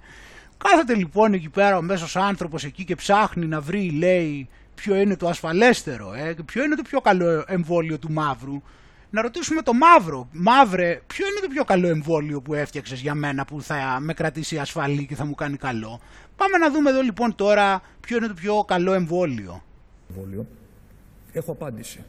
Κάθεται 0.57 0.95
λοιπόν 0.95 1.33
εκεί 1.33 1.49
πέρα 1.49 1.77
ο 1.77 1.81
μέσος 1.81 2.15
άνθρωπος 2.15 2.63
εκεί 2.63 2.85
και 2.85 2.95
ψάχνει 2.95 3.45
να 3.45 3.61
βρει, 3.61 3.89
λέει, 3.89 4.47
ποιο 4.83 4.95
είναι 4.95 5.15
το 5.15 5.27
ασφαλέστερο, 5.27 6.13
ε, 6.13 6.35
ποιο 6.45 6.63
είναι 6.63 6.75
το 6.75 6.81
πιο 6.81 7.01
καλό 7.01 7.43
εμβόλιο 7.47 7.99
του 7.99 8.11
μαύρου. 8.11 8.61
Να 9.09 9.21
ρωτήσουμε 9.21 9.61
το 9.61 9.73
μαύρο. 9.73 10.29
Μαύρε, 10.31 11.01
ποιο 11.07 11.27
είναι 11.27 11.39
το 11.39 11.47
πιο 11.47 11.63
καλό 11.63 11.87
εμβόλιο 11.87 12.41
που 12.41 12.53
έφτιαξες 12.53 12.99
για 12.99 13.15
μένα 13.15 13.45
που 13.45 13.61
θα 13.61 13.97
με 13.99 14.13
κρατήσει 14.13 14.57
ασφαλή 14.57 15.05
και 15.05 15.15
θα 15.15 15.25
μου 15.25 15.35
κάνει 15.35 15.57
καλό. 15.57 15.99
Πάμε 16.35 16.57
να 16.57 16.71
δούμε 16.71 16.89
εδώ 16.89 17.01
λοιπόν 17.01 17.35
τώρα 17.35 17.81
ποιο 17.99 18.17
είναι 18.17 18.27
το 18.27 18.33
πιο 18.33 18.63
καλό 18.63 18.93
εμβόλιο. 18.93 19.63
Εμβόλιο. 20.09 20.47
Έχω 21.31 21.51
απάντηση. 21.51 22.03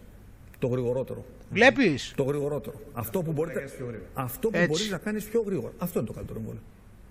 Το 0.59 0.67
γρηγορότερο. 0.67 1.25
Βλέπεις; 1.51 2.13
Το 2.17 2.23
γρηγορότερο. 2.23 2.81
Αυτό 2.93 3.23
που, 3.23 3.33
μπορείτε, 3.33 3.71
αυτό 4.15 4.49
που 4.49 4.65
μπορείς 4.67 4.91
να 4.91 4.99
κάνεις 4.99 5.25
πιο 5.25 5.43
γρήγορα. 5.47 5.73
Αυτό 5.79 5.99
είναι 5.99 6.09
το 6.09 6.15
καλύτερο 6.15 6.39
εμβόλιο. 6.39 6.63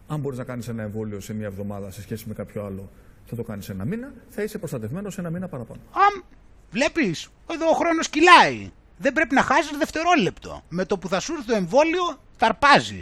Αν 0.07 0.19
μπορείς 0.19 0.37
να 0.37 0.43
κάνεις 0.43 0.67
ένα 0.67 0.83
εμβόλιο 0.83 1.19
σε 1.19 1.33
μία 1.33 1.45
εβδομάδα 1.45 1.91
σε 1.91 2.01
σχέση 2.01 2.25
με 2.27 2.33
κάποιο 2.33 2.63
άλλο 2.65 2.89
θα 3.31 3.37
το 3.37 3.43
κάνεις 3.43 3.69
ένα 3.69 3.85
μήνα, 3.85 4.13
θα 4.29 4.43
είσαι 4.43 4.57
προστατευμένος 4.57 5.17
ένα 5.17 5.29
μήνα 5.29 5.47
παραπάνω. 5.47 5.79
Αμ, 5.91 6.21
βλέπεις, 6.71 7.27
εδώ 7.51 7.69
ο 7.69 7.73
χρόνος 7.73 8.09
κυλάει. 8.09 8.71
Δεν 8.97 9.13
πρέπει 9.13 9.35
να 9.35 9.41
χάσεις 9.41 9.77
δευτερόλεπτο. 9.77 10.63
Με 10.69 10.85
το 10.85 10.97
που 10.97 11.07
θα 11.07 11.19
σου 11.19 11.33
έρθει 11.33 11.45
το 11.45 11.55
εμβόλιο, 11.55 12.19
αρπάζει. 12.39 13.01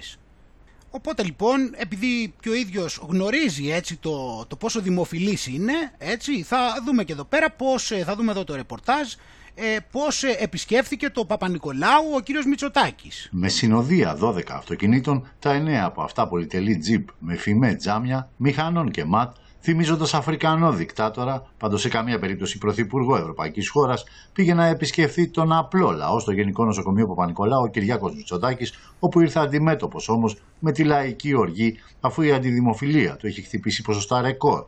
Οπότε 0.92 1.24
λοιπόν, 1.24 1.74
επειδή 1.76 2.34
και 2.40 2.50
ο 2.50 2.54
ίδιος 2.54 3.02
γνωρίζει 3.08 3.72
έτσι 3.72 3.96
το, 3.96 4.46
το 4.48 4.56
πόσο 4.56 4.82
δημοφιλής 4.82 5.48
είναι, 5.48 5.74
έτσι, 5.98 6.44
θα 6.44 6.58
δούμε 6.86 7.04
και 7.04 7.14
εδώ 7.14 7.24
πέρα 7.24 7.52
πώς, 7.52 7.92
ε, 7.92 8.04
θα 8.04 8.16
δούμε 8.16 8.32
εδώ 8.32 8.44
το 8.44 8.56
ρεπορτάζ, 8.56 9.14
ε, 9.56 9.78
πώς 9.92 10.24
ε, 10.24 10.36
επισκέφθηκε 10.40 11.10
το 11.10 11.26
Παπα-Νικολάου 11.26 12.14
ο 12.16 12.20
κύριος 12.20 12.46
Μητσοτάκης. 12.46 13.30
Με 13.32 13.48
συνοδεία 13.48 14.18
12 14.22 14.42
αυτοκινήτων, 14.52 15.28
τα 15.40 15.64
9 15.64 15.70
από 15.70 16.02
αυτά 16.02 16.28
πολυτελή 16.28 16.78
τζιπ 16.78 17.08
με 17.20 17.36
φημέ 17.36 17.76
τζάμια, 17.76 18.30
μηχανών 18.38 18.92
και 18.92 19.06
ματ, 19.06 19.36
θυμίζοντας 19.62 20.14
Αφρικανό 20.14 20.72
δικτάτορα, 20.72 21.46
πάντως 21.58 21.82
σε 21.82 21.90
καμία 21.90 22.20
περίπτωση 22.20 22.58
πρωθυπουργό 22.58 23.16
Ευρωπαϊκής 23.16 23.70
χώρας, 23.70 24.04
πήγε 24.34 24.54
να 24.54 24.66
επισκεφθεί 24.66 25.28
τον 25.28 25.54
απλό 25.54 25.92
λαό 25.92 26.20
στο 26.20 26.32
Γενικό 26.32 26.66
Νοσοκομείο 26.66 27.08
Παπα-Νικολάου, 27.08 27.62
ο 27.62 27.68
Κυριάκος 27.68 28.16
Μητσοτάκης, 28.16 28.74
όπου 29.00 29.22
ήρθε 29.22 29.40
αντιμέτωπος 29.40 30.10
όμως 30.10 30.38
με 30.60 30.72
τη 30.72 30.84
λαϊκή 30.84 31.34
οργή, 31.34 31.80
αφού 32.00 32.22
η 32.22 32.32
αντιδημοφιλία 32.32 33.16
του 33.16 33.28
έχει 33.28 33.42
χτυπήσει 33.42 33.82
ποσοστά 33.82 34.22
ρεκόρ. 34.22 34.66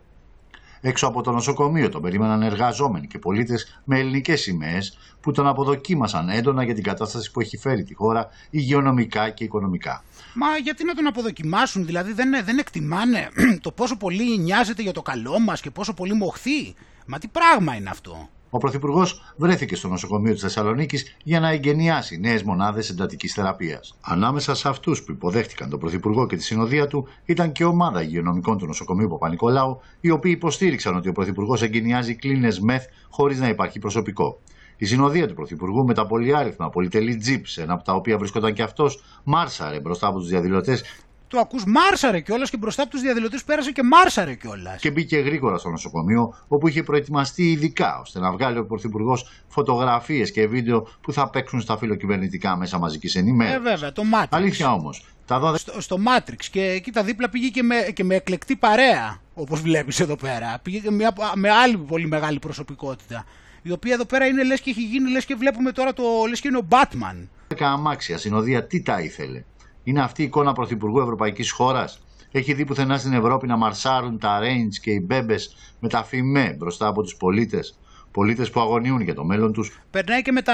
Έξω 0.81 1.07
από 1.07 1.21
το 1.21 1.31
νοσοκομείο 1.31 1.89
τον 1.89 2.01
περίμεναν 2.01 2.41
εργαζόμενοι 2.41 3.07
και 3.07 3.19
πολίτες 3.19 3.81
με 3.83 3.99
ελληνικές 3.99 4.41
σημαίες 4.41 4.97
που 5.21 5.31
τον 5.31 5.47
αποδοκίμασαν 5.47 6.29
έντονα 6.29 6.63
για 6.63 6.73
την 6.73 6.83
κατάσταση 6.83 7.31
που 7.31 7.39
έχει 7.39 7.57
φέρει 7.57 7.83
τη 7.83 7.93
χώρα 7.93 8.27
υγειονομικά 8.49 9.29
και 9.29 9.43
οικονομικά. 9.43 10.03
Μα 10.33 10.57
γιατί 10.57 10.85
να 10.85 10.93
τον 10.93 11.07
αποδοκιμάσουν, 11.07 11.85
δηλαδή 11.85 12.13
δεν, 12.13 12.29
δεν 12.45 12.57
εκτιμάνε 12.57 13.29
το 13.61 13.71
πόσο 13.71 13.97
πολύ 13.97 14.37
νοιάζεται 14.37 14.81
για 14.81 14.91
το 14.91 15.01
καλό 15.01 15.39
μας 15.39 15.61
και 15.61 15.69
πόσο 15.69 15.93
πολύ 15.93 16.13
μοχθεί. 16.13 16.73
Μα 17.05 17.17
τι 17.17 17.27
πράγμα 17.27 17.75
είναι 17.75 17.89
αυτό. 17.89 18.29
Ο 18.53 18.57
Πρωθυπουργός 18.57 19.33
βρέθηκε 19.37 19.75
στο 19.75 19.87
νοσοκομείο 19.87 20.33
της 20.33 20.41
Θεσσαλονίκης 20.41 21.15
για 21.23 21.39
να 21.39 21.49
εγκαινιάσει 21.49 22.17
νέες 22.19 22.43
μονάδες 22.43 22.89
εντατικής 22.89 23.33
θεραπείας. 23.33 23.97
Ανάμεσα 24.01 24.55
σε 24.55 24.69
αυτούς 24.69 25.03
που 25.03 25.11
υποδέχτηκαν 25.11 25.69
τον 25.69 25.79
Πρωθυπουργό 25.79 26.27
και 26.27 26.35
τη 26.35 26.43
συνοδεία 26.43 26.87
του 26.87 27.07
ήταν 27.25 27.51
και 27.51 27.63
ομάδα 27.63 28.01
υγειονομικών 28.01 28.57
του 28.57 28.65
νοσοκομείου 28.65 29.07
Παπα-Νικολάου, 29.07 29.81
οι 30.01 30.09
οποίοι 30.09 30.33
υποστήριξαν 30.35 30.95
ότι 30.95 31.09
ο 31.09 31.11
Πρωθυπουργός 31.11 31.61
εγκαινιάζει 31.61 32.15
κλίνες 32.15 32.59
μεθ 32.59 32.85
χωρίς 33.09 33.39
να 33.39 33.47
υπάρχει 33.47 33.79
προσωπικό. 33.79 34.39
Η 34.81 34.85
συνοδεία 34.85 35.27
του 35.27 35.33
Πρωθυπουργού 35.33 35.85
με 35.85 35.93
τα 35.93 36.05
πολυάριθμα 36.05 36.69
πολυτελή 36.69 37.15
τζιπς, 37.15 37.57
ένα 37.57 37.73
από 37.73 37.83
τα 37.83 37.93
οποία 37.93 38.17
βρισκόταν 38.17 38.53
και 38.53 38.61
αυτός, 38.61 39.03
μάρσαρε 39.23 39.79
μπροστά 39.79 40.07
από 40.07 40.19
τους 40.19 40.27
διαδηλωτές 40.27 40.83
το 41.27 41.39
ακούς 41.39 41.63
μάρσαρε 41.65 42.19
κιόλας 42.19 42.49
και 42.49 42.57
μπροστά 42.57 42.81
από 42.81 42.91
τους 42.91 43.01
διαδηλωτές 43.01 43.43
πέρασε 43.43 43.71
και 43.71 43.83
μάρσαρε 43.83 44.33
κιόλας. 44.33 44.81
Και 44.81 44.91
μπήκε 44.91 45.17
γρήγορα 45.17 45.57
στο 45.57 45.69
νοσοκομείο, 45.69 46.33
όπου 46.47 46.67
είχε 46.67 46.83
προετοιμαστεί 46.83 47.51
ειδικά 47.51 47.99
ώστε 47.99 48.19
να 48.19 48.31
βγάλει 48.31 48.57
ο 48.57 48.65
Πρωθυπουργός 48.65 49.29
φωτογραφίες 49.47 50.31
και 50.31 50.47
βίντεο 50.47 50.87
που 51.01 51.13
θα 51.13 51.29
παίξουν 51.29 51.61
στα 51.61 51.77
φιλοκυβερνητικά 51.77 52.57
μέσα 52.57 52.77
μαζικής 52.77 53.15
ενημέρωσης. 53.15 53.57
Ε, 53.57 53.69
βέβαια, 53.69 53.91
το 53.91 54.03
Matrix. 54.13 54.27
Αλήθεια 54.29 54.73
όμως. 54.73 55.05
Τα 55.25 55.57
Στο, 55.57 55.81
στο 55.81 55.97
Matrix 56.07 56.45
και 56.51 56.61
εκεί 56.61 56.91
τα 56.91 57.03
δίπλα 57.03 57.29
πήγε 57.29 57.47
και 57.47 57.63
με, 57.63 57.75
και 57.93 58.03
με 58.03 58.15
εκλεκτή 58.15 58.55
παρέα, 58.55 59.21
όπως 59.33 59.61
βλέπεις 59.61 59.99
εδώ 59.99 60.15
πέρα. 60.15 60.59
Πήγε 60.63 60.79
και 60.79 60.91
με, 60.91 61.07
με 61.35 61.49
άλλη 61.49 61.77
πολύ 61.77 62.07
μεγάλη 62.07 62.39
προσωπικότητα. 62.39 63.25
Η 63.61 63.71
οποία 63.71 63.93
εδώ 63.93 64.05
πέρα 64.05 64.25
είναι 64.25 64.43
λες 64.43 64.61
και 64.61 64.69
έχει 64.69 64.81
γίνει, 64.81 65.11
λες 65.11 65.25
και 65.25 65.35
βλέπουμε 65.35 65.71
τώρα 65.71 65.93
το 65.93 66.03
λες 66.29 66.39
και 66.41 66.47
είναι 66.47 66.57
ο 66.57 66.67
Batman. 66.69 67.27
Καμάξια, 67.55 68.17
συνοδεία, 68.17 68.65
τι 68.65 68.81
τα 68.81 68.99
ήθελε. 68.99 69.43
Είναι 69.83 70.01
αυτή 70.01 70.21
η 70.21 70.25
εικόνα 70.25 70.53
Πρωθυπουργού 70.53 70.99
Ευρωπαϊκής 70.99 71.51
χώρας. 71.51 72.01
Έχει 72.31 72.53
δει 72.53 72.65
πουθενά 72.65 72.97
στην 72.97 73.13
Ευρώπη 73.13 73.47
να 73.47 73.57
μαρσάρουν 73.57 74.19
τα 74.19 74.39
Range 74.39 74.75
και 74.81 74.91
οι 74.91 75.03
μπέμπες 75.05 75.55
με 75.79 75.89
τα 75.89 76.03
φημέ 76.03 76.55
μπροστά 76.57 76.87
από 76.87 77.01
τους 77.01 77.15
πολίτες. 77.15 77.75
πολίτες 78.11 78.49
που 78.49 78.59
αγωνιούν 78.59 79.01
για 79.01 79.13
το 79.13 79.23
μέλλον 79.23 79.53
τους. 79.53 79.79
Περνάει 79.91 80.21
και 80.21 80.31
με 80.31 80.41
τα, 80.41 80.53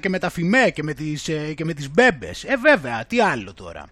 και 0.00 0.08
με 0.08 0.18
τα 0.18 0.30
φημέ 0.30 0.70
και 0.74 0.82
με 0.82 0.92
τις, 0.92 1.28
ε, 1.28 1.52
και 1.54 1.64
με 1.64 1.72
τις 1.72 1.90
μπέμπες. 1.90 2.44
Ε 2.44 2.56
βέβαια, 2.56 3.04
τι 3.06 3.20
άλλο 3.20 3.54
τώρα. 3.54 3.88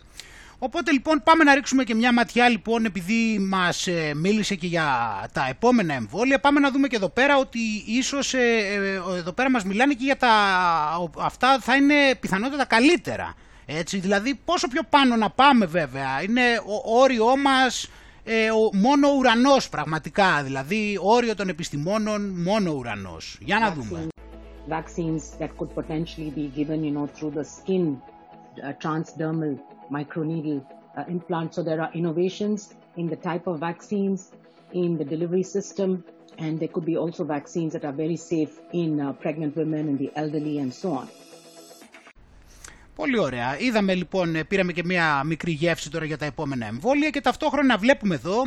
Οπότε 0.59 0.91
λοιπόν 0.93 1.23
πάμε 1.25 1.45
να 1.45 1.55
ρίξουμε 1.55 1.85
και 1.85 1.95
μια 1.95 2.13
ματιά 2.13 2.49
λοιπόν 2.49 2.85
επειδή 2.85 3.39
μας 3.39 3.87
ε, 3.87 4.15
μίλησε 4.15 4.55
και 4.55 4.67
για 4.67 4.87
τα 5.33 5.47
επόμενα 5.49 5.95
εμβόλια 5.95 6.41
πάμε 6.41 6.61
να 6.61 6.71
δούμε 6.71 6.89
και 6.89 6.97
εδώ 6.97 7.09
πέρα 7.09 7.37
ότι 7.37 7.59
ίσως 7.87 8.35
ε, 8.35 8.39
ε, 8.39 9.17
εδώ 9.17 9.33
πέρα 9.33 9.51
μας 9.51 9.65
μιλάνε 9.65 9.95
και 9.95 10.05
για 10.05 10.17
τα 10.17 10.31
αυτά 11.19 11.59
θα 11.61 11.77
είναι 11.77 11.95
πιθανότατα 12.21 12.65
καλύτερα 12.65 13.35
έτσι. 13.67 13.99
Δηλαδή 13.99 14.35
πόσο 14.45 14.69
πιο 14.69 14.83
πάνω 14.91 15.17
να 15.17 15.31
πάμε 15.31 15.67
βέβαια 15.67 16.23
είναι 16.23 16.43
ο 16.85 17.01
όριό 17.01 17.37
μας 17.37 17.89
ο, 18.27 18.77
μόνο 18.77 19.09
ουρανός 19.19 19.69
πραγματικά. 19.69 20.43
Δηλαδή 20.43 20.99
όριο 21.03 21.35
των 21.35 21.49
επιστημόνων 21.49 22.43
μόνο 22.43 22.73
ουρανός. 22.73 23.39
Για 23.41 23.59
να 23.59 23.71
δούμε. 23.71 24.07
Vaccines 24.69 25.39
that 25.41 25.51
could 25.59 25.71
potentially 25.81 26.31
be 26.41 26.47
given 26.59 26.81
you 26.87 26.93
know 26.97 27.07
through 27.17 27.33
the 27.39 27.45
skin 27.57 27.85
uh, 27.95 28.73
transdermal 28.83 29.53
microneedle 29.91 30.65
uh, 30.97 31.05
implants. 31.09 31.57
So 31.57 31.63
there 31.63 31.81
are 31.81 31.91
innovations 31.93 32.75
in 32.97 33.07
the 33.09 33.17
type 33.17 33.47
of 33.47 33.61
vaccines, 33.61 34.33
in 34.73 34.97
the 34.99 35.05
delivery 35.05 35.43
system, 35.43 36.05
and 36.39 36.59
there 36.61 36.69
could 36.69 36.85
be 36.85 36.97
also 36.97 37.25
vaccines 37.25 37.73
that 37.75 37.85
are 37.85 37.97
very 38.05 38.17
safe 38.17 38.53
in 38.73 39.01
uh, 39.01 39.13
pregnant 39.13 39.57
women 39.57 39.89
and 39.91 39.99
the 39.99 40.11
elderly 40.17 40.59
and 40.59 40.73
so 40.75 40.93
on. 40.93 41.09
Πολύ 42.95 43.19
ωραία. 43.19 43.59
Είδαμε 43.59 43.95
λοιπόν, 43.95 44.47
πήραμε 44.49 44.73
και 44.73 44.85
μια 44.85 45.23
μικρή 45.25 45.53
γεύση 45.53 45.91
τώρα 45.91 46.05
για 46.05 46.19
τα 46.19 46.25
επόμενα 46.25 46.67
εμβόλια 46.67 47.11
και 47.11 47.21
ταυτόχρονα 47.21 47.79
βλέπουμε 47.79 48.15
εδώ, 48.15 48.43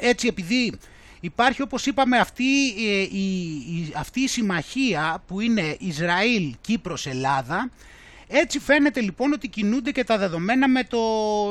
έτσι 0.00 0.26
επειδή 0.26 0.72
υπάρχει 1.20 1.62
όπως 1.62 1.86
είπαμε 1.86 2.18
αυτή 2.18 2.42
η, 2.42 3.00
η, 3.00 3.92
αυτή 3.96 4.20
η 4.20 4.28
συμμαχία 4.28 5.22
που 5.26 5.40
είναι 5.40 5.76
Ισραήλ, 5.78 6.54
Κύπρος, 6.60 7.06
Ελλάδα, 7.06 7.70
έτσι 8.32 8.58
φαίνεται 8.58 9.00
λοιπόν 9.00 9.32
ότι 9.32 9.48
κινούνται 9.48 9.90
και 9.90 10.04
τα 10.04 10.18
δεδομένα 10.18 10.68
με 10.68 10.84
το, 10.84 10.98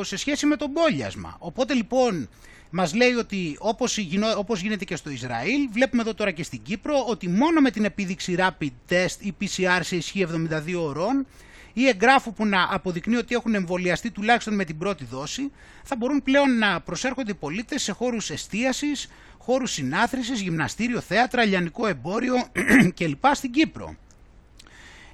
σε 0.03 0.17
σχέση 0.17 0.45
με 0.45 0.55
το 0.55 0.67
μπόλιασμα. 0.67 1.35
Οπότε 1.39 1.73
λοιπόν 1.73 2.29
μας 2.69 2.93
λέει 2.93 3.13
ότι 3.13 3.55
όπως, 3.59 3.97
όπως 4.37 4.61
γίνεται 4.61 4.85
και 4.85 4.95
στο 4.95 5.09
Ισραήλ, 5.09 5.69
βλέπουμε 5.71 6.01
εδώ 6.01 6.13
τώρα 6.13 6.31
και 6.31 6.43
στην 6.43 6.61
Κύπρο 6.61 7.05
ότι 7.07 7.27
μόνο 7.27 7.61
με 7.61 7.71
την 7.71 7.85
επίδειξη 7.85 8.35
rapid 8.37 8.71
test 8.89 9.15
ή 9.19 9.33
PCR 9.41 9.79
σε 9.81 9.95
ισχύ 9.95 10.27
72 10.49 10.73
ωρών 10.77 11.25
ή 11.73 11.87
εγγράφου 11.87 12.33
που 12.33 12.45
να 12.45 12.67
αποδεικνύει 12.69 13.15
ότι 13.15 13.35
έχουν 13.35 13.55
εμβολιαστεί 13.55 14.11
τουλάχιστον 14.11 14.55
με 14.55 14.63
την 14.63 14.77
πρώτη 14.77 15.05
δόση, 15.05 15.51
θα 15.83 15.95
μπορούν 15.95 16.23
πλέον 16.23 16.57
να 16.57 16.81
προσέρχονται 16.81 17.31
οι 17.31 17.35
πολίτες 17.35 17.81
σε 17.81 17.91
χώρους 17.91 18.29
εστίασης, 18.29 19.07
χώρους 19.37 19.71
συνάθρησης, 19.71 20.41
γυμναστήριο, 20.41 20.99
θέατρα, 21.01 21.45
λιανικό 21.45 21.87
εμπόριο 21.87 22.35
κλπ. 22.97 23.25
στην 23.31 23.51
Κύπρο. 23.51 23.95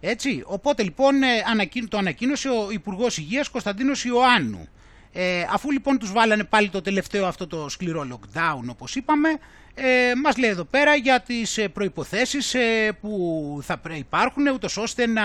Έτσι, 0.07 0.43
οπότε 0.45 0.83
λοιπόν 0.83 1.23
ε, 1.23 1.87
το 1.89 1.97
ανακοίνωσε 1.97 2.49
ο 2.49 2.71
Υπουργός 2.71 3.17
Υγείας 3.17 3.49
Κωνσταντίνος 3.49 4.05
Ιωάννου. 4.05 4.67
Ε, 5.13 5.45
αφού 5.51 5.71
λοιπόν 5.71 5.97
τους 5.97 6.11
βάλανε 6.11 6.43
πάλι 6.43 6.69
το 6.69 6.81
τελευταίο 6.81 7.25
αυτό 7.25 7.47
το 7.47 7.69
σκληρό 7.69 8.07
lockdown 8.11 8.63
όπως 8.67 8.95
είπαμε, 8.95 9.29
ε, 9.73 10.11
μας 10.23 10.37
λέει 10.37 10.49
εδώ 10.49 10.63
πέρα 10.63 10.95
για 10.95 11.19
τις 11.21 11.57
ε, 11.57 11.67
προϋποθέσεις 11.67 12.53
ε, 12.53 12.91
που 13.01 13.59
θα 13.63 13.81
υπάρχουν 13.97 14.47
ούτως 14.47 14.77
ώστε 14.77 15.07
να 15.07 15.23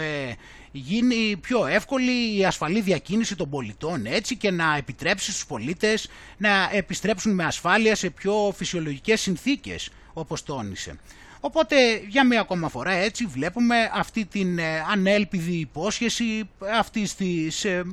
ε, 0.00 0.32
γίνει 0.72 1.36
πιο 1.36 1.66
εύκολη 1.66 2.38
η 2.38 2.44
ασφαλή 2.44 2.80
διακίνηση 2.80 3.36
των 3.36 3.50
πολιτών 3.50 4.06
έτσι 4.06 4.36
και 4.36 4.50
να 4.50 4.76
επιτρέψει 4.76 5.30
στους 5.30 5.46
πολίτες 5.46 6.08
να 6.36 6.70
επιστρέψουν 6.72 7.34
με 7.34 7.44
ασφάλεια 7.44 7.94
σε 7.94 8.10
πιο 8.10 8.52
φυσιολογικές 8.56 9.20
συνθήκες 9.20 9.90
όπως 10.12 10.42
τόνισε. 10.42 10.98
Οπότε 11.46 11.76
για 12.08 12.26
μία 12.26 12.40
ακόμα 12.40 12.68
φορά 12.68 12.90
έτσι 12.90 13.26
βλέπουμε 13.26 13.90
αυτή 13.92 14.24
την 14.24 14.58
ε, 14.58 14.84
ανέλπιδη 14.90 15.56
υπόσχεση 15.56 16.48
αυτής 16.74 17.14
της 17.14 17.64
ε, 17.64 17.84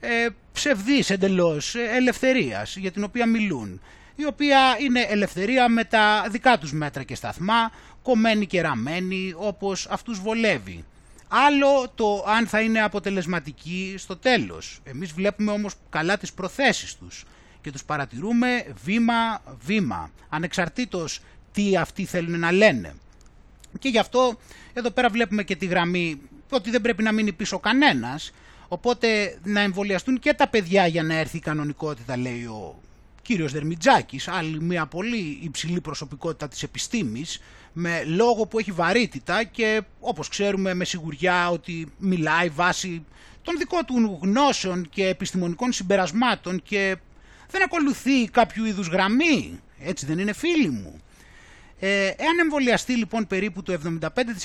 ε, 0.00 0.28
ψευδής 0.52 1.10
εντελώς 1.10 1.74
ε, 1.74 1.88
ελευθερίας 1.94 2.76
για 2.76 2.90
την 2.90 3.04
οποία 3.04 3.26
μιλούν 3.26 3.80
η 4.16 4.26
οποία 4.26 4.76
είναι 4.80 5.00
ελευθερία 5.00 5.68
με 5.68 5.84
τα 5.84 6.26
δικά 6.30 6.58
τους 6.58 6.72
μέτρα 6.72 7.02
και 7.02 7.14
σταθμά, 7.14 7.70
κομμένη 8.02 8.46
και 8.46 8.60
ραμμένη 8.60 9.34
όπως 9.36 9.86
αυτούς 9.90 10.20
βολεύει. 10.20 10.84
Άλλο 11.28 11.92
το 11.94 12.24
αν 12.26 12.46
θα 12.46 12.60
είναι 12.60 12.82
αποτελεσματική 12.82 13.94
στο 13.98 14.16
τέλος. 14.16 14.80
Εμείς 14.84 15.12
βλέπουμε 15.12 15.50
όμως 15.50 15.74
καλά 15.90 16.18
τις 16.18 16.32
προθέσεις 16.32 16.94
τους 16.96 17.24
και 17.60 17.72
τους 17.72 17.84
παρατηρούμε 17.84 18.66
βήμα-βήμα, 18.84 20.10
ανεξαρτήτως 20.28 21.20
τι 21.56 21.76
αυτοί 21.76 22.04
θέλουν 22.04 22.38
να 22.38 22.52
λένε. 22.52 22.94
Και 23.78 23.88
γι' 23.88 23.98
αυτό 23.98 24.38
εδώ 24.72 24.90
πέρα 24.90 25.08
βλέπουμε 25.08 25.42
και 25.42 25.56
τη 25.56 25.66
γραμμή 25.66 26.20
ότι 26.50 26.70
δεν 26.70 26.80
πρέπει 26.80 27.02
να 27.02 27.12
μείνει 27.12 27.32
πίσω 27.32 27.58
κανένας, 27.58 28.32
οπότε 28.68 29.38
να 29.44 29.60
εμβολιαστούν 29.60 30.18
και 30.18 30.32
τα 30.32 30.48
παιδιά 30.48 30.86
για 30.86 31.02
να 31.02 31.14
έρθει 31.14 31.36
η 31.36 31.40
κανονικότητα, 31.40 32.16
λέει 32.16 32.44
ο 32.44 32.80
κύριος 33.22 33.52
Δερμιτζάκης, 33.52 34.28
άλλη 34.28 34.60
μια 34.60 34.86
πολύ 34.86 35.38
υψηλή 35.42 35.80
προσωπικότητα 35.80 36.48
της 36.48 36.62
επιστήμης, 36.62 37.40
με 37.72 38.04
λόγο 38.04 38.46
που 38.46 38.58
έχει 38.58 38.72
βαρύτητα 38.72 39.44
και 39.44 39.82
όπως 40.00 40.28
ξέρουμε 40.28 40.74
με 40.74 40.84
σιγουριά 40.84 41.50
ότι 41.50 41.86
μιλάει 41.98 42.48
βάσει 42.48 43.04
των 43.42 43.58
δικών 43.58 43.84
του 43.84 44.18
γνώσεων 44.22 44.88
και 44.88 45.06
επιστημονικών 45.06 45.72
συμπερασμάτων 45.72 46.62
και 46.62 46.96
δεν 47.50 47.62
ακολουθεί 47.62 48.28
κάποιο 48.28 48.66
είδους 48.66 48.88
γραμμή. 48.88 49.60
Έτσι 49.80 50.06
δεν 50.06 50.18
είναι 50.18 50.32
φίλοι 50.32 50.70
μου. 50.70 51.00
Ε, 51.78 52.06
εάν 52.06 52.38
εμβολιαστεί 52.40 52.92
λοιπόν 52.96 53.26
περίπου 53.26 53.62
το 53.62 53.78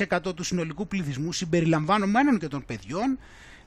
75% 0.09 0.35
του 0.35 0.43
συνολικού 0.43 0.87
πληθυσμού 0.87 1.31
συμπεριλαμβανομένων 1.31 2.39
και 2.39 2.47
των 2.47 2.65
παιδιών, 2.65 3.19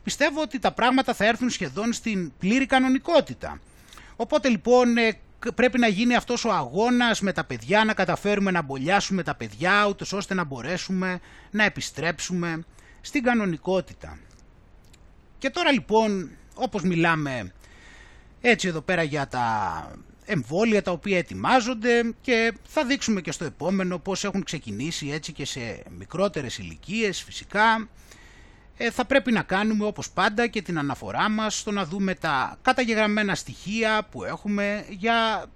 πιστεύω 0.03 0.41
ότι 0.41 0.59
τα 0.59 0.73
πράγματα 0.73 1.15
θα 1.15 1.25
έρθουν 1.25 1.51
σχεδόν 1.51 1.93
στην 1.93 2.33
πλήρη 2.39 2.67
κανονικότητα. 2.67 3.61
Οπότε 4.17 4.49
λοιπόν 4.49 4.97
ε, 4.97 5.19
πρέπει 5.55 5.79
να 5.79 5.87
γίνει 5.89 6.15
αυτός 6.15 6.45
ο 6.45 6.53
αγώνας 6.53 7.21
με 7.21 7.33
τα 7.33 7.45
παιδιά, 7.45 7.85
να 7.85 7.95
καταφέρουμε 7.95 8.51
να 8.51 8.63
μπολιάσουμε 8.63 9.23
τα 9.23 9.35
παιδιά, 9.35 9.87
ούτως 9.89 10.13
ώστε 10.13 10.35
να 10.35 10.45
μπορέσουμε 10.45 11.21
να 11.51 11.65
επιστρέψουμε 11.65 12.65
στην 13.01 13.23
κανονικότητα. 13.23 14.19
Και 15.39 15.51
τώρα 15.51 15.73
λοιπόν, 15.73 16.31
όπως 16.55 16.83
μιλάμε 16.83 17.53
έτσι 18.41 18.69
εδώ 18.69 18.81
πέρα 18.81 19.03
για 19.03 19.29
τα 19.29 19.47
εμβόλια 20.25 20.83
τα 20.83 20.91
οποία 20.91 21.19
ετοιμάζονται 21.19 22.15
και 22.21 22.53
θα 22.67 22.85
δείξουμε 22.85 23.21
και 23.21 23.33
στο 23.33 23.45
επόμενο 23.45 23.99
πώς 23.99 24.25
έχουν 24.25 24.43
ξεκινήσει 24.43 25.11
έτσι 25.11 25.33
και 25.33 25.45
σε 25.47 25.83
μικρότερες 25.99 26.59
ηλικίες 26.59 27.23
φυσικά. 27.23 27.89
Ε, 28.77 28.91
θα 28.91 29.05
πρέπει 29.05 29.33
να 29.33 29.43
κάνουμε 29.43 29.85
όπως 29.85 30.11
πάντα 30.11 30.47
και 30.47 30.63
την 30.63 30.79
αναφορά 30.79 31.29
μας 31.29 31.59
στο 31.59 31.71
να 31.71 31.85
δούμε 31.85 32.15
τα 32.15 32.59
καταγεγραμμένα 32.63 33.35
στοιχεία 33.35 34.07
που 34.11 34.25
έχουμε 34.25 34.85
για 34.89 35.47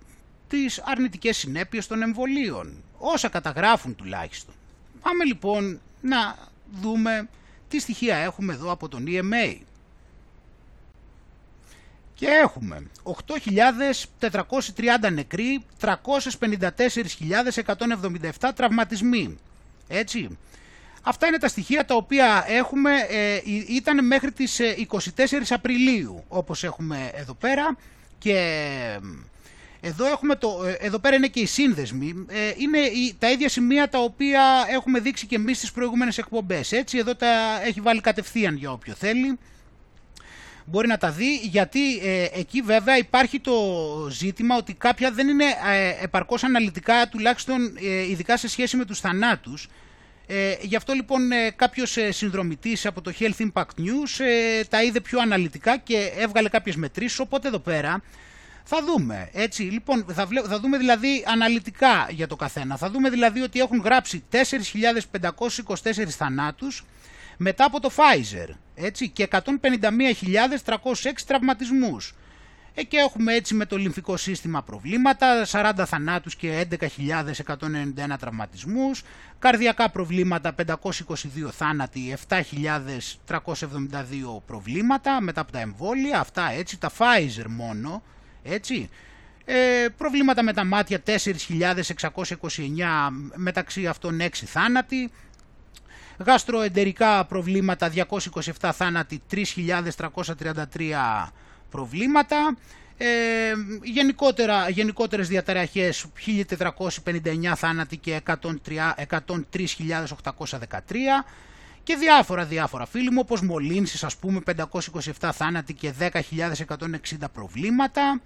τις 0.49 0.83
αρνητικές 0.85 1.37
συνέπειες 1.37 1.87
των 1.87 2.03
εμβολίων, 2.03 2.83
όσα 2.99 3.29
καταγράφουν 3.29 3.95
τουλάχιστον. 3.95 4.55
Πάμε 5.03 5.25
λοιπόν 5.25 5.81
να 6.01 6.37
δούμε 6.81 7.29
τι 7.69 7.81
στοιχεία 7.81 8.17
έχουμε 8.17 8.53
εδώ 8.53 8.71
από 8.71 8.89
τον 8.89 9.05
EMA. 9.07 9.57
Και 12.19 12.27
έχουμε 12.27 12.83
8.430 13.03 13.13
νεκροί, 15.13 15.65
354.177 15.81 18.51
τραυματισμοί. 18.55 19.39
Έτσι. 19.89 20.39
Αυτά 21.03 21.27
είναι 21.27 21.39
τα 21.39 21.49
στοιχεία 21.49 21.85
τα 21.85 21.95
οποία 21.95 22.45
έχουμε, 22.49 22.91
ε, 23.09 23.41
ήταν 23.69 24.07
μέχρι 24.07 24.33
τις 24.33 24.61
24 24.61 25.51
ε, 25.51 25.55
Απριλίου, 25.55 26.25
όπως 26.29 26.65
έχουμε 26.65 27.11
εδώ 27.15 27.35
πέρα. 27.35 27.77
Και 28.19 28.33
ε, 29.81 29.89
εδώ, 29.89 30.07
έχουμε 30.07 30.37
το, 30.37 30.65
ε, 30.65 30.73
εδώ 30.87 30.99
πέρα 30.99 31.17
είναι 31.17 31.29
και 31.29 31.41
οι 31.41 31.47
σύνδεσμοι. 31.47 32.27
είναι 32.57 32.79
τα 33.19 33.31
ίδια 33.31 33.49
σημεία 33.49 33.89
τα 33.89 33.99
οποία 33.99 34.67
έχουμε 34.71 35.01
δείξει 35.01 35.27
και 35.27 35.35
εμείς 35.35 35.57
στις 35.57 35.73
προηγούμενες 35.73 36.19
εκπομπές. 36.19 36.73
Έτσι, 36.73 36.99
εδώ 36.99 37.15
τα 37.15 37.61
έχει 37.65 37.81
βάλει 37.81 38.01
κατευθείαν 38.01 38.57
για 38.57 38.73
όποιο 38.73 38.95
θέλει 38.95 39.39
μπορεί 40.71 40.89
να 40.89 40.97
τα 40.99 41.11
δει 41.11 41.37
γιατί 41.37 41.97
ε, 41.99 42.27
εκεί 42.33 42.61
βέβαια 42.61 42.97
υπάρχει 42.97 43.41
το 43.41 43.53
ζήτημα 44.11 44.57
ότι 44.57 44.75
κάποια 44.75 45.11
δεν 45.11 45.29
είναι 45.29 45.45
ε, 45.45 46.05
επαρκώς 46.05 46.45
αναλυτικά 46.45 47.09
τουλάχιστον 47.09 47.77
ε, 47.83 48.09
ειδικά 48.11 48.37
σε 48.37 48.49
σχέση 48.49 48.77
με 48.77 48.85
τους 48.85 49.01
θανάτους. 49.01 49.69
Ε, 50.27 50.55
γι' 50.61 50.77
αυτό 50.77 50.93
λοιπόν 50.93 51.33
ε, 51.33 51.51
κάποιος 51.51 51.97
ε, 51.97 52.11
συνδρομητής 52.11 52.87
από 52.87 53.01
το 53.01 53.13
Health 53.19 53.49
Impact 53.53 53.63
News 53.63 54.25
ε, 54.25 54.65
τα 54.65 54.83
είδε 54.83 55.01
πιο 55.01 55.21
αναλυτικά 55.21 55.77
και 55.77 56.13
έβγαλε 56.17 56.49
κάποιες 56.49 56.77
μετρήσεις 56.77 57.19
οπότε 57.19 57.49
εδώ 57.49 57.59
πέρα 57.59 58.03
θα 58.71 58.83
δούμε, 58.85 59.29
έτσι, 59.33 59.63
λοιπόν, 59.63 60.05
θα, 60.09 60.29
θα 60.49 60.61
δούμε 60.61 60.79
δηλαδή 60.79 61.25
αναλυτικά 61.27 62.07
για 62.11 62.27
το 62.27 62.37
καθένα. 62.37 62.77
Θα 62.77 62.91
δούμε 62.91 63.11
δηλαδή 63.11 63.41
ότι 63.41 63.61
έχουν 63.61 63.81
γράψει 63.85 64.25
4.524 64.31 66.09
θανάτους, 66.09 66.85
μετά 67.39 67.65
από 67.65 67.81
το 67.81 67.91
Pfizer 67.97 68.49
έτσι, 68.75 69.09
και 69.09 69.29
151.306 69.31 69.43
τραυματισμούς. 71.27 72.15
Ε, 72.75 72.83
και 72.83 72.97
έχουμε 72.97 73.35
έτσι 73.35 73.55
με 73.55 73.67
το 73.67 73.77
λιμφικό 73.77 74.17
σύστημα 74.17 74.63
προβλήματα, 74.63 75.47
40 75.51 75.73
θανάτους 75.87 76.37
και 76.37 76.67
11.191 76.71 78.19
τραυματισμούς, 78.19 79.03
καρδιακά 79.39 79.91
προβλήματα 79.91 80.55
522 80.55 80.65
θάνατοι, 81.51 82.17
7.372 82.29 82.39
προβλήματα 84.47 85.21
μετά 85.21 85.41
από 85.41 85.53
τα 85.53 85.61
εμβόλια, 85.61 86.21
αυτά 86.21 86.51
έτσι, 86.51 86.79
τα 86.79 86.91
Pfizer 86.99 87.47
μόνο, 87.49 88.03
έτσι. 88.43 88.89
Ε, 89.51 89.87
προβλήματα 89.97 90.43
με 90.43 90.53
τα 90.53 90.65
μάτια 90.65 91.03
4.629 91.07 91.13
μεταξύ 93.35 93.87
αυτών 93.87 94.21
6 94.21 94.29
θάνατοι, 94.33 95.11
γαστροεντερικά 96.19 97.25
προβλήματα 97.25 97.93
227 98.61 98.71
θάνατοι, 98.73 99.23
3.333 99.31 101.29
προβλήματα. 101.71 102.57
Ε, 103.01 103.53
γενικότερα, 103.83 104.69
γενικότερες 104.69 105.29
διαταραχές 105.29 106.07
1459 106.15 107.57
θάνατοι 107.57 107.97
και 107.97 108.21
103.813 108.27 111.25
και 111.83 111.97
διάφορα 111.97 112.45
διάφορα. 112.45 112.87
Φίλοι 112.87 113.11
μου 113.11 113.21
όπως 113.23 113.41
μολύνσεις 113.41 114.05
ας 114.05 114.17
πούμε 114.17 114.41
527 115.21 115.31
θάνατοι 115.33 115.75
και 115.75 115.93
10.160 115.99 117.31
προβλήματα. 117.33 118.21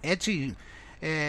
Έτσι 0.00 0.56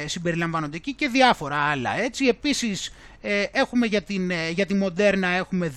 ε, 0.04 0.08
συμπεριλαμβάνονται 0.08 0.78
εκεί 0.78 0.94
και 0.94 1.08
διάφορα 1.08 1.58
άλλα 1.58 2.00
έτσι 2.00 2.26
επίσης 2.26 2.94
ε, 3.22 3.44
έχουμε 3.52 3.86
για, 3.86 4.02
την, 4.02 4.32
ε, 4.32 4.50
για 4.50 4.66
τη 4.66 4.74
Μοντέρνα 4.74 5.28
έχουμε 5.28 5.74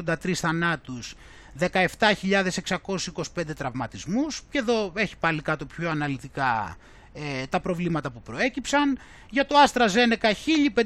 2.283 0.00 0.32
θανάτους 0.32 1.14
17.625 1.58 3.54
τραυματισμούς 3.56 4.42
και 4.50 4.58
εδώ 4.58 4.92
έχει 4.96 5.16
πάλι 5.16 5.42
κάτω 5.42 5.64
πιο 5.64 5.90
αναλυτικά 5.90 6.76
ε, 7.14 7.46
τα 7.46 7.60
προβλήματα 7.60 8.10
που 8.10 8.22
προέκυψαν. 8.22 8.98
Για 9.30 9.46
το 9.46 9.56
Άστρα 9.56 9.86
Ζένεκα 9.86 10.28
1.579 10.74 10.84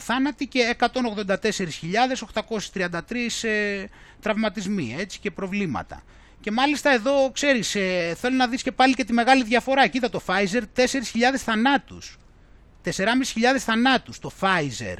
θάνατοι 0.00 0.46
και 0.46 0.76
184.833 0.78 0.90
ε, 3.42 3.84
τραυματισμοί 4.20 4.96
έτσι, 4.98 5.18
και 5.18 5.30
προβλήματα. 5.30 6.02
Και 6.48 6.54
μάλιστα 6.54 6.90
εδώ, 6.90 7.30
ξέρεις, 7.32 7.74
ε, 7.74 8.14
θέλω 8.20 8.36
να 8.36 8.46
δεις 8.46 8.62
και 8.62 8.72
πάλι 8.72 8.94
και 8.94 9.04
τη 9.04 9.12
μεγάλη 9.12 9.44
διαφορά. 9.44 9.86
Κοίτα 9.86 10.10
το 10.10 10.20
Pfizer, 10.26 10.62
4.000 10.74 11.42
θανάτους. 11.44 12.16
4.500 12.82 13.58
θανάτους 13.58 14.18
το 14.18 14.30
Pfizer. 14.40 14.96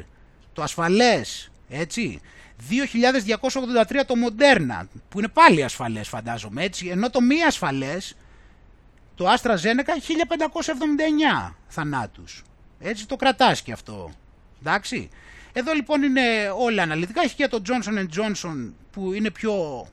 Το 0.53 0.62
ασφαλές, 0.62 1.51
έτσι. 1.68 2.20
2.283 2.68 4.05
το 4.07 4.14
Moderna, 4.26 4.86
που 5.09 5.18
είναι 5.18 5.28
πάλι 5.28 5.64
ασφαλές 5.64 6.09
φαντάζομαι 6.09 6.64
έτσι, 6.64 6.86
ενώ 6.86 7.11
το 7.11 7.20
μη 7.20 7.42
ασφαλές, 7.42 8.16
το 9.14 9.32
Astra 9.32 9.51
Zeneca 9.51 9.94
1.579 9.96 11.55
θανάτους. 11.68 12.42
Έτσι 12.80 13.07
το 13.07 13.16
κρατάς 13.16 13.62
και 13.62 13.72
αυτό. 13.72 14.11
Εντάξει. 14.61 15.09
Εδώ 15.53 15.72
λοιπόν 15.72 16.03
είναι 16.03 16.22
όλα 16.59 16.82
αναλυτικά. 16.82 17.22
Έχει 17.22 17.34
και 17.34 17.49
το 17.49 17.62
Johnson 17.66 18.07
Johnson 18.16 18.72
που 18.90 19.12
είναι 19.12 19.30
πιο 19.30 19.86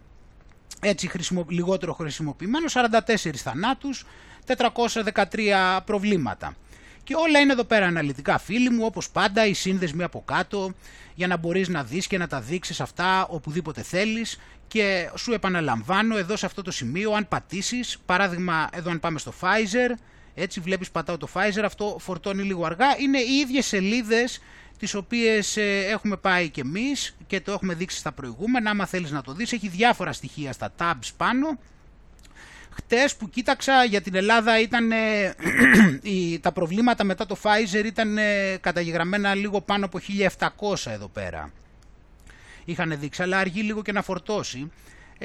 έτσι 0.82 1.07
χρησιμο, 1.07 1.45
λιγότερο 1.49 1.93
χρησιμοποιημένος. 1.93 2.74
44 2.74 3.36
θανάτους, 3.36 4.05
413 4.45 5.82
προβλήματα. 5.86 6.55
Και 7.03 7.16
όλα 7.16 7.39
είναι 7.39 7.51
εδώ 7.51 7.63
πέρα 7.63 7.86
αναλυτικά 7.86 8.38
φίλοι 8.38 8.70
μου, 8.70 8.86
όπως 8.86 9.09
πάντα 9.09 9.45
οι 9.45 9.53
σύνδεσμοι 9.53 10.03
από 10.03 10.24
κάτω, 10.26 10.74
για 11.16 11.28
να 11.28 11.38
μπορείς 11.38 11.68
να 11.68 11.84
δεις 11.84 12.07
και 12.07 12.18
να 12.18 12.28
τα 12.28 12.41
δείξεις 12.41 12.82
αυτά 12.82 13.26
οπουδήποτε 13.26 13.82
θέλεις 13.82 14.39
και 14.68 15.09
σου 15.16 15.34
επαναλαμβάνω 15.34 16.18
εδώ 16.18 16.36
σε 16.36 16.45
αυτό 16.45 16.61
το 16.61 16.72
σημείο 16.72 17.11
αν 17.11 17.28
πατήσεις, 17.28 17.97
παράδειγμα 18.05 18.70
εδώ 18.74 18.91
αν 18.91 18.99
πάμε 18.99 19.20
στο 19.20 19.34
Pfizer, 19.41 19.97
έτσι 20.34 20.59
βλέπεις 20.59 20.91
πατάω 20.91 21.18
το 21.18 21.28
Pfizer, 21.34 21.63
αυτό 21.66 21.97
φορτώνει 21.99 22.43
λίγο 22.43 22.66
αργά, 22.66 22.97
είναι 22.99 23.20
οι 23.20 23.34
ίδιες 23.34 23.66
σελίδες 23.66 24.41
τις 24.80 24.93
οποίες 24.93 25.57
ε, 25.57 25.86
έχουμε 25.89 26.17
πάει 26.17 26.49
και 26.49 26.61
εμείς 26.61 27.15
και 27.28 27.41
το 27.41 27.51
έχουμε 27.51 27.73
δείξει 27.73 27.97
στα 27.97 28.11
προηγούμενα, 28.11 28.69
άμα 28.69 28.86
θέλεις 28.86 29.11
να 29.11 29.21
το 29.21 29.34
δεις, 29.34 29.53
έχει 29.53 29.67
διάφορα 29.67 30.13
στοιχεία 30.13 30.53
στα 30.53 30.73
tabs 30.78 31.09
πάνω 31.17 31.57
Χτες 32.78 33.15
που 33.15 33.30
κοίταξα 33.30 33.84
για 33.84 34.01
την 34.01 34.15
Ελλάδα 34.15 34.59
ήταν, 34.59 34.91
ε, 34.91 35.36
τα 36.41 36.51
προβλήματα 36.51 37.03
μετά 37.03 37.26
το 37.26 37.38
Pfizer 37.43 37.86
ήταν 37.86 38.17
ε, 38.17 38.57
καταγεγραμμένα 38.61 39.36
λίγο 39.36 39.61
πάνω 39.61 39.86
από 39.86 39.99
1700 40.38 40.91
εδώ 40.91 41.07
πέρα. 41.07 41.51
Είχαν 42.65 42.95
δείξει, 42.99 43.21
αλλά 43.21 43.38
αργεί 43.38 43.61
λίγο 43.61 43.82
και 43.82 43.91
να 43.91 44.01
φορτώσει. 44.01 44.71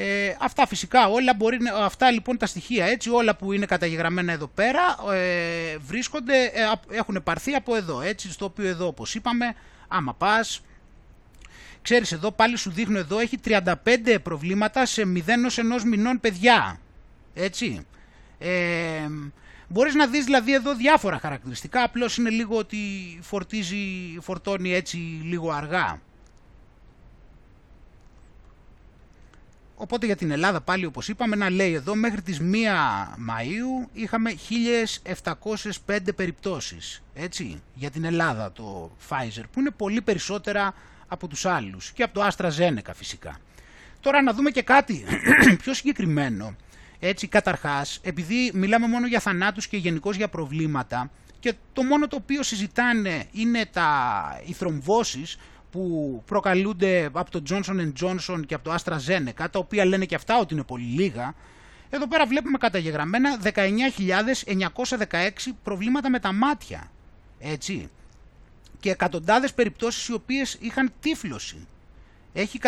Ε, 0.02 0.36
αυτά 0.40 0.66
φυσικά 0.66 1.08
όλα 1.08 1.34
μπορεί, 1.34 1.58
αυτά 1.80 2.10
λοιπόν 2.10 2.36
τα 2.36 2.46
στοιχεία 2.46 2.84
έτσι 2.86 3.10
όλα 3.10 3.36
που 3.36 3.52
είναι 3.52 3.66
καταγεγραμμένα 3.66 4.32
εδώ 4.32 4.46
πέρα 4.46 4.96
ε, 5.12 5.76
βρίσκονται, 5.78 6.44
ε, 6.44 6.96
έχουν 6.96 7.20
πάρθει 7.24 7.54
από 7.54 7.76
εδώ 7.76 8.00
έτσι 8.00 8.32
στο 8.32 8.44
οποίο 8.44 8.68
εδώ 8.68 8.86
όπως 8.86 9.14
είπαμε 9.14 9.54
άμα 9.88 10.14
πας 10.14 10.60
ξέρεις 11.82 12.12
εδώ 12.12 12.30
πάλι 12.32 12.56
σου 12.56 12.70
δείχνω 12.70 12.98
εδώ 12.98 13.18
έχει 13.18 13.38
35 13.44 13.74
προβλήματα 14.22 14.86
σε 14.86 15.02
0 15.02 15.20
ως 15.46 15.58
1 15.58 15.82
μηνών 15.86 16.20
παιδιά 16.20 16.80
έτσι. 17.34 17.86
Ε, 18.38 19.08
μπορείς 19.68 19.94
να 19.94 20.06
δεις 20.06 20.24
δηλαδή 20.24 20.54
εδώ 20.54 20.74
διάφορα 20.74 21.18
χαρακτηριστικά, 21.18 21.82
απλώς 21.82 22.16
είναι 22.16 22.30
λίγο 22.30 22.56
ότι 22.56 22.78
φορτίζει, 23.22 24.18
φορτώνει 24.20 24.74
έτσι 24.74 24.96
λίγο 25.24 25.50
αργά. 25.50 26.00
Οπότε 29.82 30.06
για 30.06 30.16
την 30.16 30.30
Ελλάδα 30.30 30.60
πάλι 30.60 30.84
όπως 30.84 31.08
είπαμε 31.08 31.36
να 31.36 31.50
λέει 31.50 31.72
εδώ 31.72 31.94
μέχρι 31.94 32.22
τις 32.22 32.40
1 32.40 32.44
Μαΐου 33.28 33.88
είχαμε 33.92 34.34
1705 35.86 35.98
περιπτώσεις 36.16 37.02
έτσι, 37.14 37.62
για 37.74 37.90
την 37.90 38.04
Ελλάδα 38.04 38.52
το 38.52 38.90
Pfizer 39.08 39.42
που 39.52 39.60
είναι 39.60 39.70
πολύ 39.70 40.02
περισσότερα 40.02 40.74
από 41.06 41.28
τους 41.28 41.46
άλλους 41.46 41.92
και 41.92 42.02
από 42.02 42.14
το 42.14 42.26
AstraZeneca 42.26 42.90
φυσικά. 42.94 43.36
Τώρα 44.00 44.22
να 44.22 44.32
δούμε 44.32 44.50
και 44.50 44.62
κάτι 44.62 45.04
πιο 45.62 45.74
συγκεκριμένο 45.74 46.56
έτσι, 46.98 47.26
καταρχάς, 47.26 48.00
επειδή 48.02 48.50
μιλάμε 48.54 48.86
μόνο 48.86 49.06
για 49.06 49.20
θανάτους 49.20 49.66
και 49.66 49.76
γενικώς 49.76 50.16
για 50.16 50.28
προβλήματα 50.28 51.10
και 51.40 51.54
το 51.72 51.82
μόνο 51.82 52.08
το 52.08 52.16
οποίο 52.16 52.42
συζητάνε 52.42 53.24
είναι 53.32 53.66
τα, 53.72 54.40
οι 54.46 54.52
θρομβώσεις 54.52 55.36
που 55.70 56.22
προκαλούνται 56.26 57.10
από 57.12 57.30
το 57.30 57.42
Johnson 57.50 57.92
Johnson 58.02 58.42
και 58.46 58.54
από 58.54 58.64
το 58.64 58.74
AstraZeneca, 58.74 59.46
τα 59.50 59.58
οποία 59.58 59.84
λένε 59.84 60.04
και 60.04 60.14
αυτά 60.14 60.38
ότι 60.38 60.54
είναι 60.54 60.62
πολύ 60.62 60.84
λίγα, 60.84 61.34
εδώ 61.90 62.08
πέρα 62.08 62.26
βλέπουμε 62.26 62.58
καταγεγραμμένα 62.58 63.40
19.916 63.42 65.04
προβλήματα 65.62 66.10
με 66.10 66.18
τα 66.18 66.32
μάτια. 66.32 66.90
Έτσι. 67.38 67.90
Και 68.80 68.90
εκατοντάδες 68.90 69.54
περιπτώσεις 69.54 70.08
οι 70.08 70.12
οποίες 70.12 70.56
είχαν 70.60 70.92
τύφλωση. 71.00 71.66
Έχει 72.32 72.58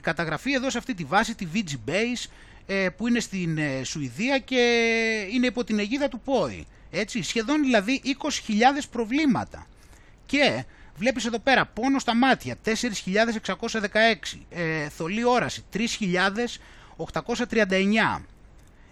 καταγραφεί 0.00 0.52
εδώ 0.52 0.70
σε 0.70 0.78
αυτή 0.78 0.94
τη 0.94 1.04
βάση 1.04 1.34
τη 1.34 1.46
VG 1.54 1.90
Base 1.90 2.30
ε, 2.66 2.88
που 2.96 3.08
είναι 3.08 3.20
στην 3.20 3.58
ε, 3.58 3.84
Σουηδία 3.84 4.38
και 4.38 4.56
είναι 5.30 5.46
υπό 5.46 5.64
την 5.64 5.78
αιγίδα 5.78 6.08
του 6.08 6.20
ΠΟΗ. 6.20 6.66
Έτσι, 6.90 7.22
σχεδόν 7.22 7.62
δηλαδή 7.62 8.00
20.000 8.04 8.12
προβλήματα. 8.90 9.66
Και 10.26 10.64
βλέπεις 10.96 11.26
εδώ 11.26 11.38
πέρα 11.38 11.66
πόνο 11.66 11.98
στα 11.98 12.14
μάτια 12.14 12.56
4.616, 12.64 14.40
ε, 14.50 14.88
θολή 14.88 15.24
όραση 15.24 15.64
3.839. 15.72 18.24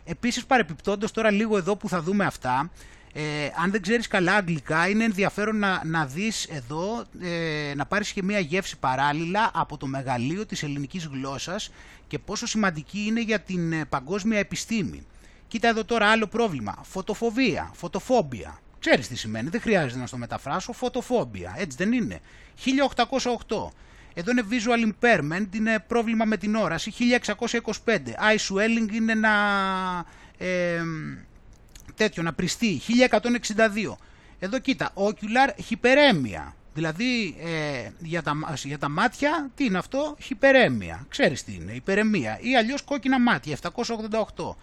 Επίσης 0.04 0.44
παρεπιπτόντως 0.44 1.10
τώρα 1.10 1.30
λίγο 1.30 1.56
εδώ 1.56 1.76
που 1.76 1.88
θα 1.88 2.02
δούμε 2.02 2.24
αυτά, 2.24 2.70
ε, 3.14 3.22
αν 3.62 3.70
δεν 3.70 3.82
ξέρεις 3.82 4.06
καλά 4.06 4.34
αγγλικά 4.34 4.88
είναι 4.88 5.04
ενδιαφέρον 5.04 5.58
να, 5.58 5.82
να 5.84 6.06
δεις 6.06 6.44
εδώ, 6.44 7.04
ε, 7.20 7.74
να 7.74 7.86
πάρεις 7.86 8.12
και 8.12 8.22
μία 8.22 8.38
γεύση 8.38 8.78
παράλληλα 8.78 9.50
από 9.54 9.76
το 9.76 9.86
μεγαλείο 9.86 10.46
της 10.46 10.62
ελληνικής 10.62 11.06
γλώσσας 11.06 11.70
και 12.06 12.18
πόσο 12.18 12.46
σημαντική 12.46 13.04
είναι 13.06 13.20
για 13.20 13.40
την 13.40 13.72
ε, 13.72 13.84
παγκόσμια 13.84 14.38
επιστήμη. 14.38 15.06
Κοίτα 15.48 15.68
εδώ 15.68 15.84
τώρα 15.84 16.06
άλλο 16.06 16.26
πρόβλημα. 16.26 16.78
Φωτοφοβία, 16.82 17.70
φωτοφόμπια. 17.74 18.60
Ξέρεις 18.84 19.08
τι 19.08 19.16
σημαίνει, 19.16 19.48
δεν 19.48 19.60
χρειάζεται 19.60 20.00
να 20.00 20.06
στο 20.06 20.16
μεταφράσω. 20.16 20.72
Φωτοφόμπια, 20.72 21.54
έτσι 21.58 21.76
δεν 21.76 21.92
είναι. 21.92 22.20
1808. 23.06 23.70
Εδώ 24.14 24.30
είναι 24.30 24.44
visual 24.50 24.92
impairment, 24.92 25.46
είναι 25.54 25.84
πρόβλημα 25.86 26.24
με 26.24 26.36
την 26.36 26.54
όραση. 26.54 26.92
1625. 26.96 27.96
Eye 27.96 28.38
swelling 28.48 28.92
είναι 28.92 29.12
ένα 29.12 29.34
ε, 30.38 30.82
τέτοιο, 31.94 32.22
να 32.22 32.32
πριστεί. 32.32 32.80
1162. 33.10 33.96
Εδώ 34.38 34.58
κοίτα, 34.58 34.92
ocular 34.94 35.70
hyperemia. 35.70 36.52
Δηλαδή 36.74 37.36
ε, 37.40 37.90
για, 37.98 38.22
τα, 38.22 38.32
για 38.62 38.78
τα 38.78 38.88
μάτια, 38.88 39.50
τι 39.54 39.64
είναι 39.64 39.78
αυτό, 39.78 40.16
χιπερέμια. 40.20 41.06
Ξέρεις 41.08 41.44
τι 41.44 41.54
είναι, 41.54 41.72
υπερεμία. 41.72 42.38
Ή 42.40 42.56
αλλιώς 42.56 42.82
κόκκινα 42.82 43.20
μάτια, 43.20 43.58
788. 43.62 44.54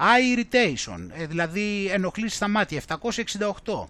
Eye 0.00 0.38
irritation, 0.38 1.08
ε, 1.12 1.26
δηλαδή 1.26 1.86
ενοχλήσεις 1.92 2.36
στα 2.36 2.48
μάτια, 2.48 2.78
768. 2.78 3.88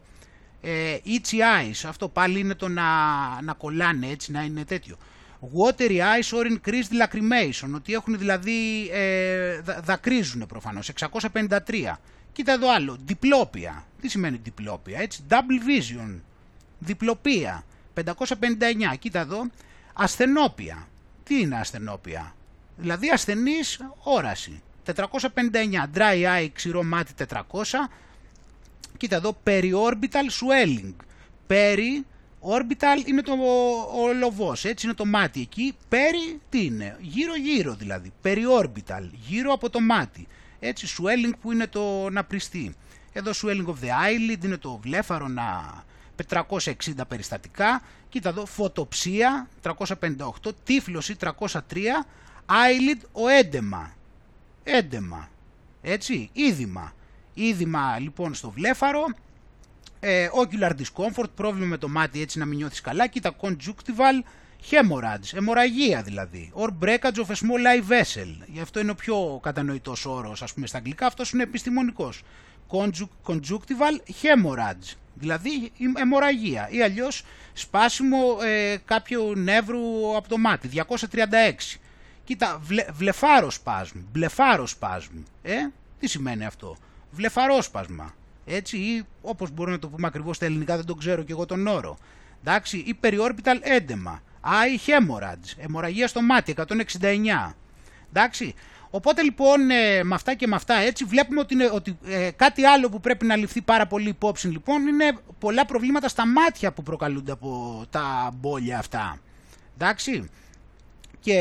Ε, 0.60 0.96
itchy 1.04 1.38
eyes, 1.38 1.88
αυτό 1.88 2.08
πάλι 2.08 2.38
είναι 2.38 2.54
το 2.54 2.68
να, 2.68 2.82
να 3.42 3.52
κολλάνε 3.52 4.06
έτσι, 4.06 4.32
να 4.32 4.42
είναι 4.42 4.64
τέτοιο. 4.64 4.96
watery 5.40 5.98
eyes 5.98 6.38
or 6.38 6.46
increased 6.46 6.92
lacrimation, 7.02 7.70
ότι 7.74 7.92
έχουν 7.92 8.18
δηλαδή, 8.18 8.88
ε, 8.92 9.60
δακρύζουν 9.60 10.46
προφανώς, 10.46 10.88
653. 10.88 12.00
Κοίτα 12.32 12.52
εδώ 12.52 12.72
άλλο, 12.74 12.96
διπλόπια. 13.04 13.84
Τι 14.00 14.08
σημαίνει 14.08 14.40
διπλόπια, 14.42 15.00
έτσι, 15.00 15.22
double 15.28 15.34
vision, 15.68 16.20
διπλοπία, 16.78 17.64
559. 17.94 18.96
Κοίτα 18.98 19.20
εδώ, 19.20 19.50
ασθενόπια. 19.92 20.88
Τι 21.22 21.40
είναι 21.40 21.58
ασθενόπια, 21.58 22.34
δηλαδή 22.76 23.10
ασθενής 23.10 23.80
όραση. 23.98 24.62
459, 24.96 25.96
dry 25.96 26.24
eye, 26.24 26.48
ξηρό 26.52 26.82
μάτι 26.82 27.12
400. 27.28 27.38
Κοίτα 28.96 29.16
εδώ, 29.16 29.36
periorbital 29.44 30.28
swelling. 30.40 30.94
Peri 31.48 32.04
Orbital 32.42 33.06
είναι 33.06 33.22
το, 33.22 33.32
ο 34.02 34.12
λοβός, 34.12 34.64
έτσι 34.64 34.86
είναι 34.86 34.94
το 34.94 35.04
μάτι 35.04 35.40
εκεί. 35.40 35.76
Πέρι 35.88 36.40
τι 36.48 36.64
είναι, 36.64 36.96
γύρω 37.00 37.36
γύρω 37.36 37.74
δηλαδή, 37.74 38.12
Orbital, 38.60 39.08
γύρω 39.28 39.52
από 39.52 39.70
το 39.70 39.80
μάτι. 39.80 40.26
Έτσι, 40.60 40.86
swelling 40.98 41.32
που 41.40 41.52
είναι 41.52 41.66
το 41.66 42.10
να 42.10 42.24
πριστεί. 42.24 42.74
Εδώ 43.12 43.30
swelling 43.30 43.66
of 43.66 43.84
the 43.84 43.88
eyelid 43.88 44.44
είναι 44.44 44.56
το 44.56 44.80
βλέφαρο 44.82 45.28
να 45.28 45.74
460 46.28 46.72
περιστατικά. 47.08 47.82
Κοίτα 48.08 48.28
εδώ, 48.28 48.46
φωτοψία 48.46 49.48
358, 49.62 50.50
τύφλωση 50.64 51.16
303, 51.20 51.28
eyelid 52.46 53.00
ο 53.12 53.28
έντεμα. 53.28 53.94
Έντεμα, 54.72 55.28
έτσι, 55.82 56.30
είδημα. 56.32 56.92
Είδημα 57.34 57.98
λοιπόν 57.98 58.34
στο 58.34 58.51
βλέφαρο, 58.51 59.05
ε, 60.01 60.28
ocular 60.32 60.70
discomfort, 60.70 61.30
πρόβλημα 61.34 61.66
με 61.66 61.76
το 61.76 61.88
μάτι 61.88 62.20
έτσι 62.20 62.38
να 62.38 62.44
μην 62.44 62.59
νιώθεις 62.59 62.80
καλά, 62.80 63.06
κοίτα 63.06 63.36
conjunctival 63.40 64.24
hemorrhage, 64.70 65.34
αιμορραγία 65.34 66.02
δηλαδή, 66.02 66.52
or 66.55 66.68
breakage 66.84 67.16
of 67.16 67.26
a 67.26 67.34
small 67.34 67.64
eye 67.66 67.90
vessel, 67.90 68.28
γι' 68.47 68.60
αυτό 68.60 68.80
είναι 68.80 68.90
ο 68.90 68.94
πιο 68.94 69.40
κατανοητός 69.42 70.06
όρος 70.06 70.42
ας 70.42 70.55
πούμε 70.55 70.66
στα 70.66 70.78
αγγλικά, 70.78 71.06
αυτός 71.06 71.30
είναι 71.30 71.42
επιστημονικός, 71.42 72.22
conjunctival 73.24 74.22
hemorrhage, 74.22 74.94
δηλαδή 75.14 75.72
αιμορραγία. 75.97 76.68
Ή 76.70 76.82
αλλιώς 76.82 77.24
σπάσιμο 77.52 78.18
ε, 78.42 78.76
κάποιου 78.84 79.36
νεύρου 79.36 80.16
από 80.16 80.28
το 80.28 80.38
μάτι, 80.38 80.68
236. 80.68 81.80
Κοίτα, 82.31 82.59
βλε, 82.62 82.85
βλεφάροσπασμ, 82.93 83.98
μπλεφάροσπασμ, 84.12 85.15
ε, 85.43 85.55
τι 85.98 86.07
σημαίνει 86.09 86.44
αυτό, 86.44 86.77
βλεφαρόσπασμα, 87.11 88.15
έτσι, 88.44 88.77
ή 88.77 89.05
όπως 89.23 89.51
μπορούμε 89.51 89.74
να 89.74 89.81
το 89.81 89.89
πούμε 89.89 90.07
ακριβώς 90.07 90.36
στα 90.36 90.44
ελληνικά, 90.44 90.77
δεν 90.77 90.85
τον 90.85 90.98
ξέρω 90.98 91.23
και 91.23 91.32
εγώ 91.32 91.47
τον 91.47 91.66
όρο. 91.66 91.98
Εντάξει, 92.40 92.77
ή 92.86 92.94
περιόρπιταλ 92.94 93.61
έντεμα, 93.62 94.23
eye 94.44 94.89
hemorrhage, 94.89 95.57
αιμορραγία 95.57 96.07
στο 96.09 96.23
μάτι, 96.23 96.55
169. 96.57 97.55
Εντάξει, 98.12 98.55
οπότε 98.90 99.23
λοιπόν 99.23 99.70
ε, 99.70 100.05
με 100.05 100.15
αυτά 100.15 100.35
και 100.35 100.47
με 100.47 100.57
αυτά 100.57 100.74
έτσι 100.74 101.05
βλέπουμε 101.05 101.40
ότι, 101.40 101.55
είναι, 101.55 101.70
ότι 101.73 101.98
ε, 102.05 102.31
κάτι 102.36 102.65
άλλο 102.65 102.89
που 102.89 103.01
πρέπει 103.01 103.27
να 103.27 103.36
ληφθεί 103.36 103.62
πάρα 103.62 103.86
πολύ 103.86 104.09
υπόψη 104.09 104.48
λοιπόν 104.48 104.86
είναι 104.86 105.19
πολλά 105.39 105.66
προβλήματα 105.66 106.09
στα 106.09 106.27
μάτια 106.27 106.73
που 106.73 106.82
προκαλούνται 106.82 107.32
από 107.32 107.82
τα 107.90 108.31
μπόλια 108.35 108.78
αυτά. 108.78 109.19
Εντάξει, 109.74 110.31
και 111.20 111.38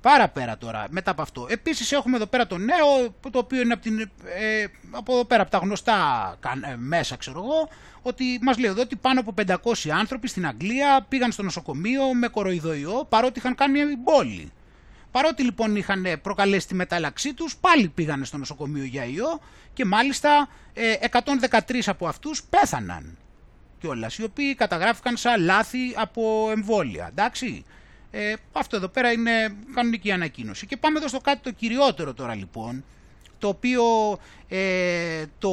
Πάρα 0.00 0.28
πέρα 0.28 0.58
τώρα, 0.58 0.86
μετά 0.90 1.10
από 1.10 1.22
αυτό. 1.22 1.46
Επίσης 1.50 1.92
έχουμε 1.92 2.16
εδώ 2.16 2.26
πέρα 2.26 2.46
το 2.46 2.58
νέο, 2.58 3.14
το 3.30 3.38
οποίο 3.38 3.60
είναι 3.60 3.72
από, 3.72 3.82
την, 3.82 4.00
ε, 4.24 4.64
από 4.90 5.12
εδώ 5.12 5.24
πέρα, 5.24 5.42
από 5.42 5.50
τα 5.50 5.58
γνωστά 5.58 6.36
ε, 6.70 6.76
μέσα, 6.76 7.16
ξέρω 7.16 7.38
εγώ, 7.38 7.68
ότι 8.02 8.38
μας 8.42 8.58
λέει 8.58 8.70
εδώ 8.70 8.80
ότι 8.80 8.96
πάνω 8.96 9.20
από 9.20 9.34
500 9.46 9.88
άνθρωποι 9.90 10.28
στην 10.28 10.46
Αγγλία 10.46 11.06
πήγαν 11.08 11.32
στο 11.32 11.42
νοσοκομείο 11.42 12.14
με 12.14 12.28
κοροϊδοϊό, 12.28 13.06
παρότι 13.08 13.38
είχαν 13.38 13.54
κάνει 13.54 13.96
πόλη. 14.04 14.52
Παρότι 15.10 15.42
λοιπόν 15.42 15.76
είχαν 15.76 16.06
προκαλέσει 16.22 16.66
τη 16.66 16.74
μετάλλαξή 16.74 17.34
τους, 17.34 17.56
πάλι 17.56 17.88
πήγαν 17.88 18.24
στο 18.24 18.36
νοσοκομείο 18.36 18.84
για 18.84 19.04
ιό 19.04 19.40
και 19.72 19.84
μάλιστα 19.84 20.48
113 21.10 21.74
ε, 21.74 21.78
από 21.86 22.06
αυτούς 22.06 22.42
πέθαναν 22.42 23.18
κιόλας, 23.78 24.18
οι 24.18 24.22
οποίοι 24.22 24.54
καταγράφηκαν 24.54 25.16
σαν 25.16 25.42
λάθη 25.42 25.94
από 25.96 26.48
εμβόλια, 26.50 27.06
εντάξει. 27.10 27.64
Ε, 28.10 28.34
αυτό 28.52 28.76
εδώ 28.76 28.88
πέρα 28.88 29.12
είναι 29.12 29.56
κανονική 29.74 30.12
ανακοίνωση. 30.12 30.66
Και 30.66 30.76
πάμε 30.76 30.98
εδώ 30.98 31.08
στο 31.08 31.18
κάτι 31.18 31.40
το 31.42 31.50
κυριότερο 31.50 32.14
τώρα 32.14 32.34
λοιπόν, 32.34 32.84
το 33.38 33.48
οποίο 33.48 33.84
ε, 34.48 35.24
το... 35.38 35.50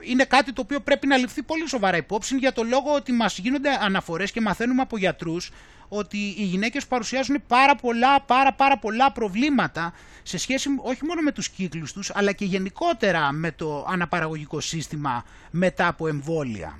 είναι 0.00 0.24
κάτι 0.24 0.52
το 0.52 0.60
οποίο 0.60 0.80
πρέπει 0.80 1.06
να 1.06 1.16
ληφθεί 1.16 1.42
πολύ 1.42 1.68
σοβαρά 1.68 1.96
υπόψη 1.96 2.36
για 2.36 2.52
το 2.52 2.62
λόγο 2.62 2.94
ότι 2.94 3.12
μας 3.12 3.38
γίνονται 3.38 3.70
αναφορές 3.80 4.30
και 4.32 4.40
μαθαίνουμε 4.40 4.82
από 4.82 4.98
γιατρούς 4.98 5.50
ότι 5.88 6.16
οι 6.16 6.44
γυναίκες 6.44 6.86
παρουσιάζουν 6.86 7.42
πάρα 7.46 7.74
πολλά, 7.74 8.20
πάρα 8.20 8.52
πάρα 8.52 8.78
πολλά 8.78 9.12
προβλήματα 9.12 9.92
σε 10.22 10.38
σχέση 10.38 10.68
όχι 10.82 11.04
μόνο 11.04 11.20
με 11.20 11.32
τους 11.32 11.48
κύκλους 11.48 11.92
τους 11.92 12.10
αλλά 12.14 12.32
και 12.32 12.44
γενικότερα 12.44 13.32
με 13.32 13.52
το 13.52 13.86
αναπαραγωγικό 13.88 14.60
σύστημα 14.60 15.24
μετά 15.50 15.86
από 15.86 16.08
εμβόλια. 16.08 16.78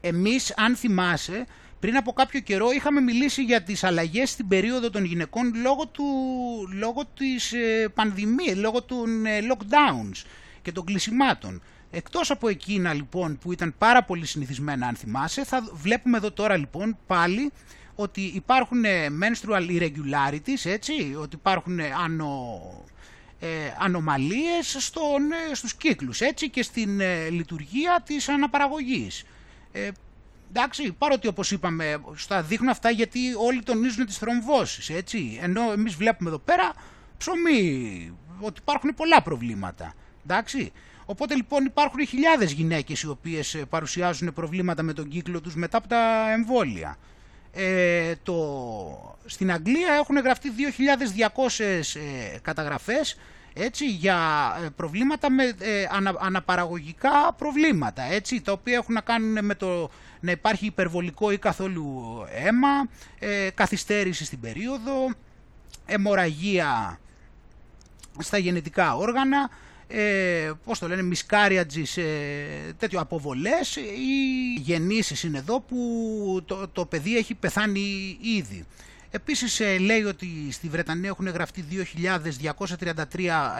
Εμείς 0.00 0.54
αν 0.56 0.76
θυμάσαι 0.76 1.46
πριν 1.82 1.96
από 1.96 2.12
κάποιο 2.12 2.40
καιρό 2.40 2.70
είχαμε 2.70 3.00
μιλήσει 3.00 3.42
για 3.42 3.62
τις 3.62 3.84
αλλαγές 3.84 4.30
στην 4.30 4.48
περίοδο 4.48 4.90
των 4.90 5.04
γυναικών 5.04 5.52
λόγω, 5.54 5.86
του, 5.86 6.04
λόγω 6.72 7.02
της 7.16 7.52
ε, 7.52 7.88
πανδημίας, 7.94 8.56
λόγω 8.56 8.82
των 8.82 9.26
ε, 9.26 9.38
lockdowns 9.40 10.24
και 10.62 10.72
των 10.72 10.84
κλεισιμάτων. 10.84 11.62
Εκτός 11.90 12.30
από 12.30 12.48
εκείνα 12.48 12.92
λοιπόν 12.92 13.38
που 13.38 13.52
ήταν 13.52 13.74
πάρα 13.78 14.02
πολύ 14.02 14.26
συνηθισμένα 14.26 14.86
αν 14.86 14.94
θυμάσαι, 14.94 15.44
θα 15.44 15.64
βλέπουμε 15.72 16.16
εδώ 16.16 16.30
τώρα 16.32 16.56
λοιπόν 16.56 16.98
πάλι 17.06 17.52
ότι 17.94 18.20
υπάρχουν 18.20 18.84
ε, 18.84 19.06
menstrual 19.20 19.68
irregularities, 19.70 20.64
έτσι, 20.64 21.16
ότι 21.20 21.36
υπάρχουν 21.36 21.80
ανο, 22.04 22.60
ε, 23.40 23.46
ανομαλίες 23.78 24.76
στον, 24.78 25.22
στους 25.52 25.74
κύκλους, 25.74 26.20
έτσι, 26.20 26.50
και 26.50 26.62
στην 26.62 27.00
λειτουργία 27.30 28.02
της 28.06 28.28
αναπαραγωγής. 28.28 29.24
Εντάξει, 30.54 30.92
παρότι 30.92 31.26
όπως 31.26 31.50
είπαμε, 31.50 32.00
στα 32.14 32.42
δείχνουν 32.42 32.68
αυτά 32.68 32.90
γιατί 32.90 33.18
όλοι 33.46 33.62
τονίζουν 33.62 34.06
τις 34.06 34.18
θρομβώσεις, 34.18 34.90
έτσι. 34.90 35.38
Ενώ 35.42 35.72
εμείς 35.72 35.94
βλέπουμε 35.94 36.28
εδώ 36.28 36.38
πέρα 36.38 36.72
ψωμί, 37.16 38.12
ότι 38.40 38.60
υπάρχουν 38.60 38.94
πολλά 38.94 39.22
προβλήματα. 39.22 39.94
Εντάξει. 40.24 40.72
Οπότε 41.04 41.34
λοιπόν 41.34 41.64
υπάρχουν 41.64 42.06
χιλιάδες 42.06 42.52
γυναίκες 42.52 43.02
οι 43.02 43.08
οποίες 43.08 43.54
ε, 43.54 43.64
παρουσιάζουν 43.64 44.32
προβλήματα 44.32 44.82
με 44.82 44.92
τον 44.92 45.08
κύκλο 45.08 45.40
τους 45.40 45.54
μετά 45.54 45.76
από 45.76 45.88
τα 45.88 46.32
εμβόλια. 46.32 46.96
Ε, 47.52 48.14
το... 48.22 49.16
Στην 49.24 49.52
Αγγλία 49.52 49.94
έχουν 49.94 50.16
γραφτεί 50.16 50.52
2.200 51.28 52.00
ε, 52.34 52.38
καταγραφές 52.42 53.16
έτσι, 53.54 53.86
για 53.90 54.18
ε, 54.64 54.68
προβλήματα 54.76 55.30
με 55.30 55.44
ε, 55.44 55.86
αναπαραγωγικά 56.20 57.34
προβλήματα, 57.38 58.02
έτσι, 58.02 58.40
τα 58.40 58.52
οποία 58.52 58.74
έχουν 58.74 58.94
να 58.94 59.00
κάνουν 59.00 59.44
με 59.44 59.54
το 59.54 59.90
να 60.22 60.30
υπάρχει 60.30 60.66
υπερβολικό 60.66 61.30
ή 61.30 61.38
καθόλου 61.38 62.16
αίμα, 62.30 62.88
ε, 63.18 63.48
καθυστέρηση 63.54 64.24
στην 64.24 64.40
περίοδο, 64.40 65.10
αιμορραγία 65.86 66.98
στα 68.18 68.38
γενετικά 68.38 68.96
όργανα, 68.96 69.50
ε, 69.88 70.50
πώς 70.64 70.78
το 70.78 70.88
λένε, 70.88 71.08
miscarriages, 71.14 72.02
ε, 72.02 72.72
τέτοιο 72.78 73.00
αποβολές 73.00 73.76
ή 73.76 74.54
γεννήσεις 74.60 75.22
είναι 75.22 75.38
εδώ 75.38 75.60
που 75.60 76.42
το, 76.46 76.68
το 76.68 76.86
παιδί 76.86 77.16
έχει 77.16 77.34
πεθάνει 77.34 78.18
ήδη. 78.20 78.66
Επίσης 79.14 79.60
ε, 79.60 79.78
λέει 79.78 80.02
ότι 80.02 80.26
στη 80.50 80.68
Βρετανία 80.68 81.08
έχουν 81.08 81.28
γραφτεί 81.28 81.64
2.233 81.70 83.04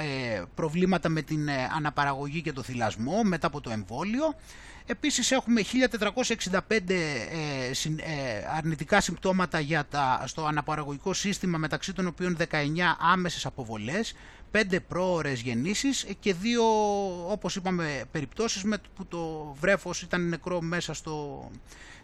ε, 0.01 0.43
προβλήματα 0.55 1.09
με 1.09 1.23
την 1.23 1.49
ε, 1.49 1.69
αναπαραγωγή 1.77 2.43
και 2.43 2.53
το 2.53 2.63
θυλασμό 2.63 3.23
μετά 3.23 3.47
από 3.47 3.61
το 3.61 3.71
εμβόλιο. 3.71 4.35
Επίσης 4.87 5.31
έχουμε 5.31 5.63
1.465 5.63 6.79
αρνητικά 8.57 9.01
συμπτώματα 9.01 9.61
για 9.61 9.85
τα, 9.91 10.25
στο 10.27 10.45
αναπαραγωγικό 10.45 11.13
σύστημα 11.13 11.59
μεταξύ 11.59 11.93
των 11.93 12.07
οποίων 12.07 12.37
19 12.39 12.45
άμεσες 13.13 13.47
αποβολές, 13.47 14.15
5 14.53 14.77
πρόορες 14.89 15.41
γεννήσεις 15.41 16.07
και 16.21 16.35
δύο 16.35 16.63
όπως 17.31 17.57
είπαμε 17.57 18.05
περιπτώσεις 18.11 18.63
με 18.65 18.79
που 18.95 19.07
το 19.07 19.55
βρέφος 19.61 20.03
ήταν 20.03 20.29
νεκρό 20.29 20.61
μέσα 20.61 20.95
στο, 20.95 21.51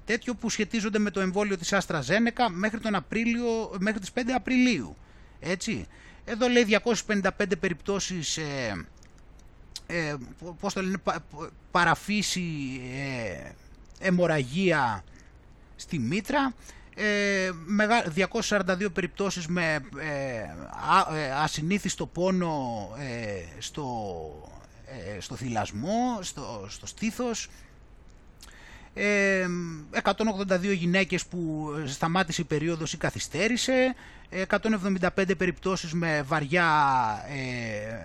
τέτοιο 0.09 0.34
που 0.34 0.50
σχετίζονται 0.50 0.98
με 0.98 1.10
το 1.10 1.20
εμβόλιο 1.20 1.59
της 1.59 1.72
Άστρα 1.72 2.00
Ζένεκα 2.00 2.50
μέχρι, 2.50 2.80
τον 2.80 2.94
Απρίλιο, 2.94 3.76
μέχρι 3.78 4.00
τις 4.00 4.10
5 4.14 4.20
Απριλίου. 4.34 4.96
Έτσι. 5.40 5.86
Εδώ 6.24 6.48
λέει 6.48 6.66
255 7.06 7.30
περιπτώσεις 7.60 8.36
ε, 8.36 8.86
ε, 9.90 10.15
πώς 10.60 10.73
το 10.73 10.82
λένε, 10.82 10.97
παραφύση, 11.70 12.81
ε, 12.94 13.51
αιμορραγία 13.98 15.05
στη 15.77 15.98
μήτρα, 15.98 16.55
ε, 16.94 17.51
242 18.15 18.93
περιπτώσεις 18.93 19.47
με 19.47 19.74
ε, 19.98 20.36
ε, 21.16 21.31
ασυνήθιστο 21.32 22.06
πόνο 22.06 22.89
ε, 22.98 23.60
στο, 23.60 24.51
στο 25.19 25.35
θυλασμό, 25.36 26.19
στο, 26.20 26.66
στο 26.69 26.86
στήθος, 26.86 27.48
182 30.03 30.75
γυναίκες 30.75 31.27
που 31.27 31.70
σταμάτησε 31.87 32.41
η 32.41 32.45
περίοδος 32.45 32.93
ή 32.93 32.97
καθυστέρησε, 32.97 33.95
175 34.31 35.37
περιπτώσεις 35.37 35.93
με 35.93 36.23
βαριά, 36.23 36.66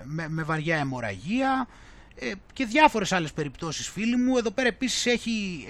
με, 0.03 0.27
με 0.29 0.43
βαριά 0.43 0.77
αιμορραγία, 0.77 1.67
ε, 2.15 2.31
και 2.53 2.65
διάφορες 2.65 3.11
άλλες 3.11 3.33
περιπτώσεις 3.33 3.89
φίλοι 3.89 4.15
μου. 4.15 4.37
Εδώ 4.37 4.51
πέρα 4.51 4.67
επίσης 4.67 5.05
έχει 5.05 5.65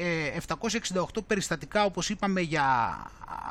768 0.48 1.18
ε, 1.18 1.22
περιστατικά 1.28 1.84
όπως 1.84 2.10
είπαμε 2.10 2.41
για 2.41 2.98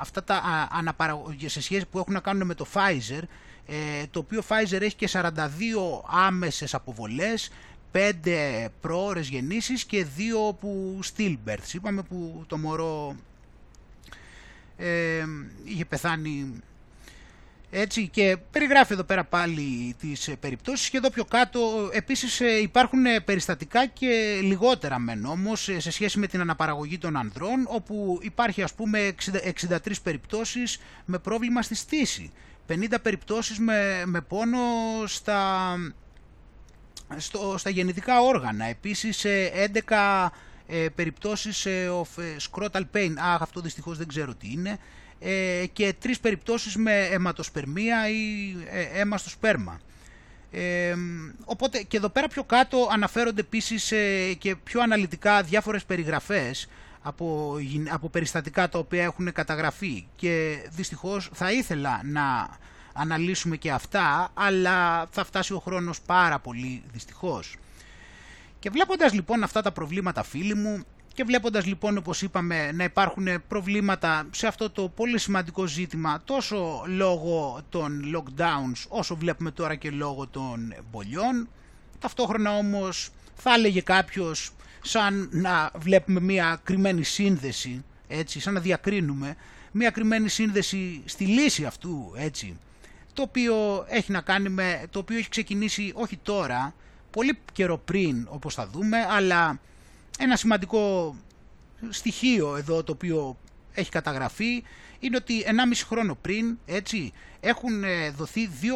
αυτά 0.01 0.25
τα 0.25 0.69
αναπαραγωγές 0.73 1.53
σε 1.53 1.63
σχέση 1.63 1.87
που 1.87 1.99
έχουν 1.99 2.13
να 2.13 2.21
κάνουν 2.21 2.47
με 2.47 2.55
το 2.55 2.67
Pfizer. 2.75 3.23
Ε, 3.67 4.07
το 4.11 4.19
οποίο 4.19 4.43
Pfizer 4.49 4.81
έχει 4.81 4.95
και 4.95 5.09
42 5.13 5.35
άμεσες 6.27 6.75
αποβολές 6.75 7.51
5 7.93 8.69
πρόορες 8.81 9.29
γεννήσεις 9.29 9.85
και 9.85 10.07
2 10.51 10.55
που 10.61 11.01
stillbirths. 11.05 11.73
Είπαμε 11.73 12.03
που 12.03 12.45
το 12.47 12.59
μωρό 12.59 13.17
ε, 14.77 15.25
είχε 15.65 15.85
πεθάνει 15.85 16.63
έτσι 17.75 18.09
και 18.09 18.37
περιγράφει 18.51 18.93
εδώ 18.93 19.03
πέρα 19.03 19.25
πάλι 19.25 19.95
τις 20.01 20.29
ε, 20.29 20.37
περιπτώσεις. 20.41 20.91
Και 20.91 20.97
εδώ 20.97 21.11
πιο 21.11 21.25
κάτω 21.25 21.91
επίσης 21.93 22.41
ε, 22.41 22.61
υπάρχουν 22.61 23.07
ε, 23.07 23.21
περιστατικά 23.21 23.87
και 23.87 24.41
λιγότερα 24.43 24.99
μεν. 24.99 25.25
Όμως 25.25 25.71
σε 25.77 25.91
σχέση 25.91 26.19
με 26.19 26.27
την 26.27 26.41
αναπαραγωγή 26.41 26.99
των 26.99 27.17
ανδρών 27.17 27.67
όπου 27.69 28.19
υπάρχει 28.23 28.63
ας 28.63 28.75
πούμε 28.75 29.15
63 29.69 29.77
περιπτώσεις 30.03 30.79
με 31.05 31.19
πρόβλημα 31.19 31.63
στη 31.63 31.75
στήση. 31.75 32.33
50 32.69 32.75
περιπτώσεις 33.03 33.59
με, 33.59 34.03
με 34.07 34.21
πόνο 34.21 34.59
στα, 35.07 35.75
στο, 37.17 37.55
στα 37.59 37.71
γεννητικά 37.71 38.21
όργανα. 38.21 38.65
Επίσης 38.65 39.25
11 39.89 40.29
ε, 40.67 40.87
περιπτώσεις 40.95 41.67
of 42.03 42.21
scrotal 42.51 42.83
pain, 42.95 43.13
αχ 43.19 43.43
αυτό 43.43 43.61
δυστυχώς 43.61 43.99
δεν 43.99 44.07
ξέρω 44.09 44.35
τι 44.35 44.53
είναι. 44.53 44.79
Ε, 45.25 45.67
και 45.73 45.95
τρεις 46.01 46.21
περιπτώσεις 46.21 46.77
με 46.77 47.05
αιματοσπερμία 47.05 48.09
ή 48.09 48.57
ε, 48.71 49.01
αίμα 49.01 49.19
στο 49.19 49.29
σπέρμα. 49.31 49.81
Ε, 50.51 50.95
οπότε 51.45 51.83
και 51.83 51.97
εδώ 51.97 52.09
πέρα 52.09 52.29
πιο 52.29 52.45
κάτω 52.45 52.89
αναφέρονται 52.93 53.41
επίσης 53.41 53.93
ε, 53.93 54.33
και 54.39 54.57
πιο 54.57 54.81
αναλυτικά 54.81 55.43
διάφορες 55.43 55.85
περιγραφές 55.85 56.69
από, 57.03 57.57
από 57.91 58.09
περιστατικά 58.09 58.69
τα 58.69 58.79
οποία 58.79 59.03
έχουν 59.03 59.33
καταγραφεί. 59.33 60.07
Και 60.17 60.57
δυστυχώς 60.71 61.31
θα 61.33 61.53
ήθελα 61.53 62.01
να 62.05 62.49
αναλύσουμε 62.93 63.57
και 63.57 63.71
αυτά 63.71 64.31
αλλά 64.35 65.07
θα 65.11 65.25
φτάσει 65.25 65.53
ο 65.55 65.59
χρόνος 65.59 66.01
πάρα 66.01 66.39
πολύ 66.39 66.83
δυστυχώς. 66.93 67.57
Και 68.59 68.71
βλέποντας 68.71 69.13
λοιπόν 69.13 69.43
αυτά 69.43 69.63
τα 69.63 69.73
προβλήματα 69.73 70.23
φίλοι 70.23 70.55
μου 70.55 70.85
και 71.15 71.25
βλέποντας 71.25 71.67
λοιπόν 71.67 71.97
όπως 71.97 72.23
είπαμε 72.23 72.73
να 72.73 72.85
υπάρχουν 72.85 73.27
προβλήματα 73.49 74.27
σε 74.31 74.47
αυτό 74.47 74.71
το 74.71 74.89
πολύ 74.89 75.19
σημαντικό 75.19 75.67
ζήτημα 75.67 76.23
τόσο 76.25 76.83
λόγω 76.87 77.61
των 77.69 78.03
lockdowns 78.17 78.85
όσο 78.89 79.17
βλέπουμε 79.17 79.51
τώρα 79.51 79.75
και 79.75 79.91
λόγω 79.91 80.27
των 80.27 80.73
εμπολιών 80.79 81.49
ταυτόχρονα 81.99 82.57
όμως 82.57 83.11
θα 83.35 83.55
έλεγε 83.55 83.81
κάποιος 83.81 84.53
σαν 84.83 85.29
να 85.33 85.71
βλέπουμε 85.79 86.21
μια 86.21 86.61
κρυμμένη 86.63 87.05
σύνδεση 87.05 87.85
έτσι, 88.09 88.41
σαν 88.41 88.55
να 88.55 88.61
διακρίνουμε 88.61 89.37
μια 89.73 89.91
κρυμμένη 89.91 90.29
σύνδεση 90.29 91.03
στη 91.05 91.27
λύση 91.27 91.65
αυτού 91.65 92.13
έτσι 92.17 92.59
το 93.13 93.23
οποίο 93.23 93.85
έχει 93.89 94.13
να 94.13 94.21
κάνει 94.21 94.49
με, 94.49 94.87
το 94.91 94.99
οποίο 94.99 95.19
έχει 95.19 95.29
ξεκινήσει 95.29 95.93
όχι 95.95 96.17
τώρα 96.17 96.75
πολύ 97.11 97.39
καιρό 97.53 97.79
πριν 97.79 98.27
όπως 98.31 98.55
θα 98.55 98.67
δούμε 98.67 99.07
αλλά 99.11 99.61
ένα 100.19 100.37
σημαντικό 100.37 101.15
στοιχείο 101.89 102.57
εδώ 102.57 102.83
το 102.83 102.93
οποίο 102.93 103.37
έχει 103.73 103.91
καταγραφεί 103.91 104.63
είναι 105.03 105.17
ότι 105.17 105.45
1,5 105.47 105.51
χρόνο 105.87 106.15
πριν 106.15 106.59
έτσι, 106.67 107.13
έχουν 107.41 107.85
ε, 107.85 108.11
δοθεί 108.11 108.51
2,9 108.63 108.69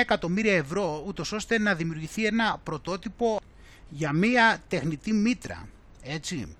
εκατομμύρια 0.00 0.56
ευρώ 0.56 1.04
ούτως 1.06 1.32
ώστε 1.32 1.58
να 1.58 1.74
δημιουργηθεί 1.74 2.26
ένα 2.26 2.60
πρωτότυπο 2.62 3.40
για 3.88 4.12
μία 4.12 4.62
τεχνητή 4.68 5.12
μήτρα. 5.12 5.68
Έτσι. 6.02 6.56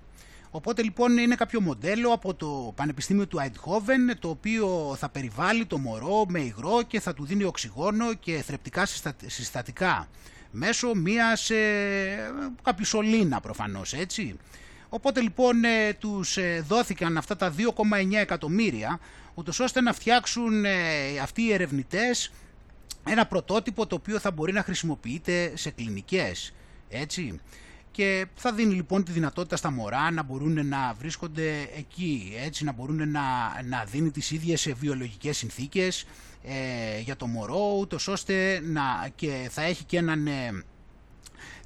Οπότε 0.51 0.83
λοιπόν 0.83 1.17
είναι 1.17 1.35
κάποιο 1.35 1.61
μοντέλο 1.61 2.13
από 2.13 2.33
το 2.33 2.73
Πανεπιστήμιο 2.75 3.27
του 3.27 3.39
Eindhoven 3.41 4.15
το 4.19 4.29
οποίο 4.29 4.95
θα 4.99 5.09
περιβάλλει 5.09 5.65
το 5.65 5.77
μωρό 5.77 6.25
με 6.27 6.39
υγρό 6.39 6.81
και 6.87 6.99
θα 6.99 7.13
του 7.13 7.25
δίνει 7.25 7.43
οξυγόνο 7.43 8.13
και 8.13 8.41
θρεπτικά 8.41 8.85
συστατικά 9.25 10.07
μέσω 10.51 10.95
μιας 10.95 11.49
ε, 11.49 12.31
κάποιου 12.63 12.85
σωλήνα 12.85 13.39
προφανώς 13.39 13.93
έτσι. 13.93 14.37
Οπότε 14.89 15.21
λοιπόν 15.21 15.63
ε, 15.63 15.93
τους 15.93 16.37
ε, 16.37 16.63
δόθηκαν 16.67 17.17
αυτά 17.17 17.35
τα 17.35 17.53
2,9 17.57 18.13
εκατομμύρια 18.13 18.99
ούτως 19.33 19.59
ώστε 19.59 19.81
να 19.81 19.93
φτιάξουν 19.93 20.65
ε, 20.65 20.71
αυτοί 21.21 21.41
οι 21.41 21.53
ερευνητές 21.53 22.31
ένα 23.05 23.25
πρωτότυπο 23.25 23.87
το 23.87 23.95
οποίο 23.95 24.19
θα 24.19 24.31
μπορεί 24.31 24.53
να 24.53 24.63
χρησιμοποιείται 24.63 25.51
σε 25.55 25.69
κλινικές. 25.69 26.53
Έτσι. 26.89 27.39
Και 27.91 28.25
θα 28.35 28.53
δίνει 28.53 28.73
λοιπόν 28.73 29.03
τη 29.03 29.11
δυνατότητα 29.11 29.55
στα 29.55 29.71
μωρά 29.71 30.11
να 30.11 30.23
μπορούν 30.23 30.67
να 30.67 30.93
βρίσκονται 30.99 31.69
εκεί, 31.77 32.33
έτσι, 32.45 32.63
να 32.63 32.71
μπορούν 32.71 33.11
να, 33.11 33.21
να 33.65 33.83
δίνει 33.83 34.11
τις 34.11 34.31
ίδιες 34.31 34.73
βιολογικές 34.77 35.37
συνθήκες 35.37 36.05
ε, 36.43 36.99
για 36.99 37.15
το 37.15 37.27
μωρό, 37.27 37.77
ούτως 37.79 38.07
ώστε 38.07 38.59
να 38.63 39.09
και 39.15 39.47
θα 39.51 39.61
έχει 39.61 39.83
και 39.83 39.97
έναν 39.97 40.27
ε, 40.27 40.63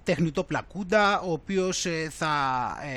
τεχνητό 0.03 0.43
πλακούντα, 0.43 1.19
ο 1.21 1.31
οποίος 1.31 1.85
ε, 1.85 2.09
θα 2.17 2.33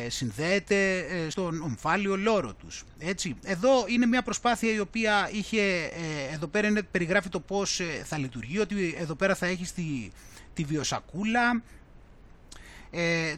ε, 0.04 0.10
συνδέεται 0.10 0.98
ε, 0.98 1.30
στον 1.30 1.62
ομφάλιο 1.62 2.16
λόρο 2.16 2.54
τους. 2.54 2.84
Έτσι. 2.98 3.36
Εδώ 3.44 3.84
είναι 3.88 4.06
μια 4.06 4.22
προσπάθεια 4.22 4.72
η 4.72 4.78
οποία 4.78 5.30
είχε, 5.32 5.90
εδώ 6.32 6.46
πέρα 6.46 6.66
είναι, 6.66 6.82
περιγράφει 6.82 7.28
το 7.28 7.40
πώς 7.40 7.80
θα 8.04 8.18
λειτουργεί, 8.18 8.58
ότι 8.58 8.96
εδώ 8.98 9.14
πέρα 9.14 9.34
θα 9.34 9.46
έχει 9.46 9.64
τη, 9.74 10.10
τη 10.54 10.64
βιοσακούλα, 10.64 11.62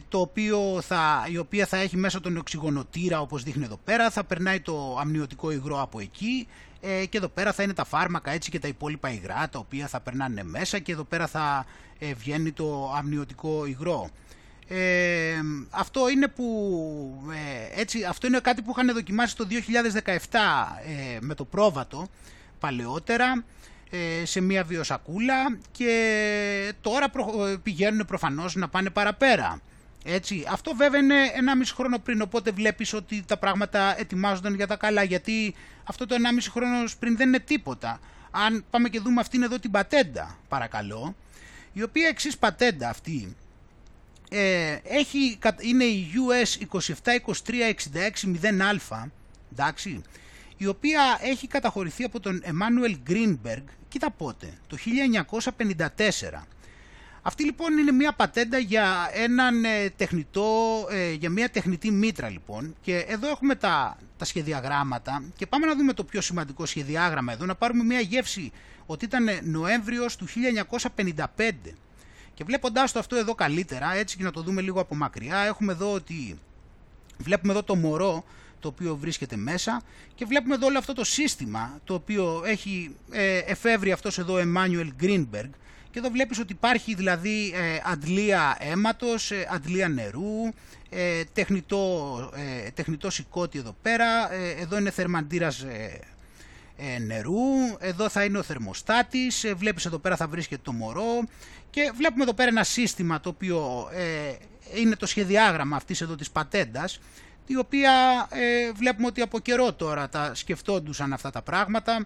το 0.09 0.19
οποίο 0.19 0.81
θα, 0.81 1.27
η 1.31 1.37
οποία 1.37 1.65
θα 1.65 1.77
έχει 1.77 1.97
μέσα 1.97 2.21
τον 2.21 2.37
οξυγονοτήρα 2.37 3.21
όπως 3.21 3.43
δείχνει 3.43 3.63
εδώ 3.63 3.79
πέρα, 3.83 4.09
θα 4.09 4.23
περνάει 4.23 4.59
το 4.59 4.97
αμνιωτικό 4.99 5.51
υγρό 5.51 5.81
από 5.81 5.99
εκεί 5.99 6.47
ε, 6.81 7.05
και 7.05 7.17
εδώ 7.17 7.27
πέρα 7.27 7.53
θα 7.53 7.63
είναι 7.63 7.73
τα 7.73 7.85
φάρμακα 7.85 8.31
έτσι 8.31 8.49
και 8.49 8.59
τα 8.59 8.67
υπόλοιπα 8.67 9.11
υγρά 9.11 9.49
τα 9.49 9.59
οποία 9.59 9.87
θα 9.87 9.99
περνάνε 9.99 10.43
μέσα 10.43 10.79
και 10.79 10.91
εδώ 10.91 11.03
πέρα 11.03 11.27
θα 11.27 11.65
ε, 11.99 12.13
βγαίνει 12.13 12.51
το 12.51 12.93
αμνιωτικό 12.97 13.65
υγρό. 13.65 14.09
Ε, 14.67 15.33
αυτό 15.69 16.09
είναι 16.09 16.27
που 16.27 16.45
ε, 17.31 17.81
έτσι, 17.81 18.03
αυτό 18.03 18.27
είναι 18.27 18.39
κάτι 18.39 18.61
που 18.61 18.71
είχαν 18.71 18.93
δοκιμάσει 18.93 19.35
το 19.35 19.47
2017 19.49 20.15
ε, 21.15 21.17
με 21.19 21.35
το 21.35 21.45
πρόβατο 21.45 22.07
παλαιότερα 22.59 23.43
σε 24.23 24.41
μια 24.41 24.63
βιοσακούλα 24.63 25.57
και 25.71 26.73
τώρα 26.81 27.11
πηγαίνουν 27.63 28.05
προφανώς 28.05 28.55
να 28.55 28.69
πάνε 28.69 28.89
παραπέρα. 28.89 29.61
Έτσι. 30.03 30.45
Αυτό 30.49 30.75
βέβαια 30.75 30.99
είναι 30.99 31.31
ένα 31.33 31.55
μισό 31.55 31.75
χρόνο 31.75 31.99
πριν, 31.99 32.21
οπότε 32.21 32.51
βλέπεις 32.51 32.93
ότι 32.93 33.23
τα 33.27 33.37
πράγματα 33.37 33.99
ετοιμάζονταν 33.99 34.55
για 34.55 34.67
τα 34.67 34.75
καλά, 34.75 35.03
γιατί 35.03 35.55
αυτό 35.83 36.05
το 36.05 36.15
1,5 36.15 36.19
χρόνο 36.51 36.83
πριν 36.99 37.17
δεν 37.17 37.27
είναι 37.27 37.39
τίποτα. 37.39 37.99
Αν 38.31 38.65
πάμε 38.69 38.89
και 38.89 38.99
δούμε 38.99 39.21
αυτήν 39.21 39.43
εδώ 39.43 39.59
την 39.59 39.71
πατέντα, 39.71 40.37
παρακαλώ, 40.47 41.15
η 41.73 41.83
οποία 41.83 42.07
εξής 42.07 42.37
πατέντα 42.37 42.89
αυτή 42.89 43.35
ε, 44.29 44.77
έχει, 44.83 45.39
είναι 45.59 45.83
η 45.83 46.07
US 46.15 46.77
2723660α, 46.77 49.07
εντάξει, 49.51 50.01
η 50.61 50.67
οποία 50.67 51.19
έχει 51.21 51.47
καταχωρηθεί 51.47 52.03
από 52.03 52.19
τον 52.19 52.41
Emmanuel 52.45 53.11
Greenberg, 53.11 53.63
κοίτα 53.87 54.11
πότε, 54.11 54.53
το 54.67 54.77
1954. 56.37 56.43
Αυτή 57.21 57.43
λοιπόν 57.43 57.77
είναι 57.77 57.91
μια 57.91 58.13
πατέντα 58.13 58.57
για 58.57 59.09
έναν 59.13 59.63
ε, 59.65 59.89
τεχνητό, 59.89 60.47
ε, 60.91 61.11
για 61.11 61.29
μια 61.29 61.49
τεχνητή 61.49 61.91
μήτρα 61.91 62.29
λοιπόν 62.29 62.75
και 62.81 62.97
εδώ 62.97 63.29
έχουμε 63.29 63.55
τα, 63.55 63.97
τα 64.17 64.25
σχεδιαγράμματα 64.25 65.23
και 65.35 65.45
πάμε 65.47 65.65
να 65.65 65.75
δούμε 65.75 65.93
το 65.93 66.03
πιο 66.03 66.21
σημαντικό 66.21 66.65
σχεδιάγραμμα 66.65 67.33
εδώ, 67.33 67.45
να 67.45 67.55
πάρουμε 67.55 67.83
μια 67.83 67.99
γεύση 67.99 68.51
ότι 68.85 69.05
ήταν 69.05 69.25
Νοέμβριος 69.43 70.15
του 70.15 70.25
1955 70.87 71.25
και 72.33 72.43
βλέποντάς 72.43 72.91
το 72.91 72.99
αυτό 72.99 73.15
εδώ 73.15 73.35
καλύτερα, 73.35 73.95
έτσι 73.95 74.17
και 74.17 74.23
να 74.23 74.31
το 74.31 74.41
δούμε 74.41 74.61
λίγο 74.61 74.79
από 74.79 74.95
μακριά, 74.95 75.37
έχουμε 75.37 75.71
εδώ 75.71 75.93
ότι 75.93 76.39
βλέπουμε 77.17 77.51
εδώ 77.51 77.63
το 77.63 77.75
μωρό 77.75 78.23
το 78.59 78.67
οποίο 78.67 78.95
βρίσκεται 78.95 79.35
μέσα. 79.35 79.81
Και 80.15 80.25
βλέπουμε 80.25 80.55
εδώ 80.55 80.65
όλο 80.65 80.77
αυτό 80.77 80.93
το 80.93 81.03
σύστημα 81.03 81.79
το 81.83 81.93
οποίο 81.93 82.43
έχει 82.45 82.95
ε, 83.11 83.37
εφεύρει 83.37 83.91
αυτός 83.91 84.17
εδώ 84.17 84.33
ο 84.33 84.39
Emmanuel 84.39 85.03
Greenberg. 85.03 85.49
Και 85.91 85.99
εδώ 85.99 86.09
βλέπεις 86.09 86.39
ότι 86.39 86.53
υπάρχει 86.53 86.95
δηλαδή 86.95 87.53
ε, 87.55 87.79
αντλία 87.83 88.57
αίματος, 88.59 89.31
ε, 89.31 89.47
αντλία 89.51 89.89
νερού, 89.89 90.53
ε, 90.89 91.23
τεχνητό, 91.33 92.15
ε, 92.35 92.69
τεχνητό 92.71 93.09
σηκώτη 93.09 93.59
εδώ 93.59 93.75
πέρα, 93.81 94.33
ε, 94.33 94.49
εδώ 94.49 94.77
είναι 94.77 94.91
θερμαντήρας 94.91 95.65
νερού, 97.05 97.77
εδώ 97.79 98.09
θα 98.09 98.23
είναι 98.23 98.37
ο 98.37 98.43
θερμοστάτης, 98.43 99.45
βλέπεις 99.55 99.85
εδώ 99.85 99.97
πέρα 99.99 100.15
θα 100.15 100.27
βρίσκεται 100.27 100.61
το 100.63 100.71
μωρό. 100.71 101.23
Και 101.69 101.91
βλέπουμε 101.95 102.23
εδώ 102.23 102.33
πέρα 102.33 102.49
ένα 102.49 102.63
σύστημα 102.63 103.19
το 103.19 103.29
οποίο 103.29 103.89
είναι 104.75 104.95
το 104.95 105.05
σχεδιάγραμμα 105.05 105.75
αυτής 105.75 106.01
εδώ 106.01 106.15
της 106.15 106.31
πατέντας 106.31 106.99
η 107.51 107.57
οποία 107.57 108.27
ε, 108.29 108.71
βλέπουμε 108.71 109.07
ότι 109.07 109.21
από 109.21 109.39
καιρό 109.39 109.73
τώρα 109.73 110.09
τα 110.09 110.35
σκεφτόντουσαν 110.35 111.13
αυτά 111.13 111.29
τα 111.29 111.41
πράγματα 111.41 112.05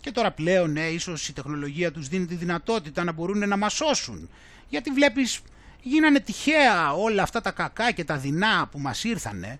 και 0.00 0.10
τώρα 0.10 0.30
πλέον 0.30 0.72
ναι, 0.72 0.86
ίσως 0.86 1.28
η 1.28 1.32
τεχνολογία 1.32 1.92
τους 1.92 2.08
δίνει 2.08 2.26
τη 2.26 2.34
δυνατότητα 2.34 3.04
να 3.04 3.12
μπορούν 3.12 3.48
να 3.48 3.56
μας 3.56 3.72
σώσουν. 3.72 4.30
Γιατί 4.68 4.90
βλέπεις 4.90 5.40
γίνανε 5.82 6.20
τυχαία 6.20 6.92
όλα 6.92 7.22
αυτά 7.22 7.40
τα 7.40 7.50
κακά 7.50 7.90
και 7.90 8.04
τα 8.04 8.16
δεινά 8.16 8.68
που 8.70 8.78
μας 8.78 9.04
ήρθανε 9.04 9.58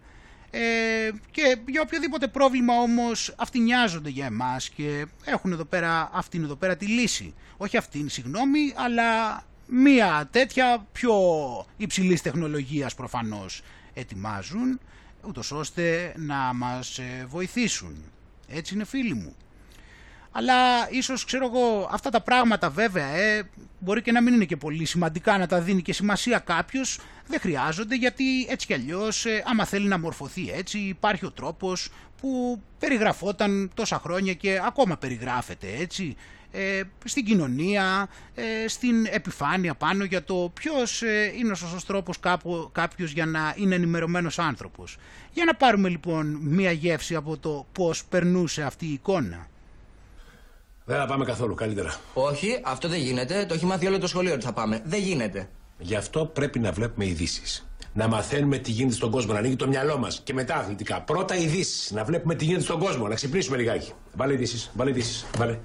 ε, 0.51 1.11
και 1.31 1.56
για 1.66 1.81
οποιοδήποτε 1.81 2.27
πρόβλημα 2.27 2.74
όμως 2.74 3.35
αυτοί 3.36 3.59
νοιάζονται 3.59 4.09
για 4.11 4.27
εμάς 4.27 4.69
και 4.69 5.06
έχουν 5.24 5.52
εδώ 5.52 5.65
πέρα, 5.65 6.11
αυτήν 6.12 6.43
εδώ 6.43 6.55
πέρα 6.55 6.77
τη 6.77 6.86
λύση. 6.86 7.35
Όχι 7.56 7.77
αυτήν, 7.77 8.09
συγγνώμη, 8.09 8.73
αλλά 8.77 9.43
μία 9.66 10.28
τέτοια 10.31 10.86
πιο 10.93 11.15
υψηλής 11.77 12.23
τεχνολογίας 12.23 12.94
προφανώς 12.94 13.62
ετοιμάζουν, 13.94 14.81
ούτως 15.29 15.53
ώστε 15.53 16.15
να 16.17 16.53
μας 16.55 16.99
ε, 16.99 17.27
βοηθήσουν. 17.29 18.05
Έτσι 18.49 18.75
είναι 18.75 18.85
φίλοι 18.85 19.15
μου. 19.15 19.37
Αλλά 20.37 20.91
ίσως 20.91 21.25
ξέρω 21.25 21.45
εγώ 21.47 21.89
αυτά 21.93 22.11
τα 22.11 22.21
πράγματα 22.21 22.71
βέβαια 22.71 23.07
ε, 23.07 23.51
μπορεί 23.79 24.03
και 24.03 24.13
να 24.13 24.23
μην 24.23 24.35
είναι 24.35 24.45
και 24.45 24.57
πολύ 24.57 24.85
σημαντικά 24.85 25.39
να 25.39 25.47
τα 25.47 25.61
δίνει 25.61 25.83
και 25.83 25.93
σημασία 25.93 26.39
κάποιος. 26.39 27.01
Δεν 27.27 27.41
χρειάζονται 27.41 27.95
γιατί 27.95 28.47
έτσι 28.49 28.67
κι 28.67 28.75
αλλιώς 28.75 29.27
ε, 29.27 29.43
άμα 29.47 29.65
θέλει 29.65 29.89
να 29.89 29.99
μορφωθεί 29.99 30.51
έτσι 30.51 30.79
υπάρχει 30.79 31.27
ο 31.27 31.31
τρόπος 31.31 31.89
που 32.21 32.61
περιγραφόταν 32.79 33.71
τόσα 33.75 33.99
χρόνια 33.99 34.35
και 34.35 34.61
ακόμα 34.67 34.97
περιγράφεται 34.97 35.67
έτσι 35.79 36.17
ε, 36.56 36.82
στην 37.05 37.24
κοινωνία, 37.24 38.09
ε, 38.35 38.68
στην 38.68 39.06
επιφάνεια 39.10 39.74
πάνω 39.74 40.05
για 40.05 40.24
το 40.24 40.51
ποιος 40.55 41.02
ε, 41.02 41.32
είναι 41.39 41.52
ο 41.52 41.55
σωστός 41.55 41.85
τρόπος 41.85 42.20
κάπου, 42.20 42.68
κάποιος 42.72 43.12
για 43.12 43.26
να 43.26 43.55
είναι 43.56 43.74
ενημερωμένος 43.74 44.39
άνθρωπος. 44.39 44.97
Για 45.32 45.44
να 45.44 45.55
πάρουμε 45.55 45.89
λοιπόν 45.89 46.39
μία 46.40 46.70
γεύση 46.70 47.14
από 47.14 47.39
το 47.39 47.66
πώς 47.72 48.05
περνούσε 48.05 48.62
αυτή 48.62 48.86
η 48.86 48.93
εικόνα. 48.93 49.48
Δεν 50.85 50.97
θα 50.97 51.06
πάμε 51.06 51.24
καθόλου, 51.24 51.55
καλύτερα. 51.55 51.94
Όχι, 52.14 52.60
αυτό 52.64 52.89
δεν 52.89 52.98
γίνεται. 52.98 53.47
Το 53.48 53.55
έχει 53.55 53.66
μάθει 53.66 53.86
όλο 53.86 53.98
το 53.98 54.06
σχολείο 54.06 54.35
ότι 54.35 54.44
θα 54.44 54.52
πάμε. 54.52 54.82
Δεν 54.85 55.01
γίνεται. 55.01 55.48
Γι' 55.78 55.97
αυτό 55.97 56.26
πρέπει 56.26 56.59
να 56.59 56.72
βλέπουμε 56.72 57.06
ειδήσεις. 57.06 57.68
Να 57.93 58.09
μαθαίνουμε 58.09 58.59
τι 58.59 58.70
γίνεται 58.70 58.94
στον 58.94 59.10
κόσμο, 59.10 59.32
να 59.32 59.39
ανοίγει 59.39 59.56
το 59.56 59.68
μυαλό 59.68 59.98
μας 59.98 60.20
και 60.24 60.32
μετά 60.32 60.56
αθλητικά. 60.56 61.01
Πρώτα 61.01 61.36
ειδήσεις. 61.36 61.90
Να 61.90 62.05
βλέπουμε 62.05 62.35
τι 62.35 62.44
γίνεται 62.44 62.62
στον 62.62 62.78
κόσμο, 62.78 63.09
να 63.09 63.14
ξυπνήσουμε 63.14 63.56
λιγάκι. 63.56 63.93
Βάλε 64.14 64.32
ειδήσεις, 64.32 64.70
βάλε 64.74 64.90
ειδήσεις. 64.90 65.26
Βάλε. 65.36 65.59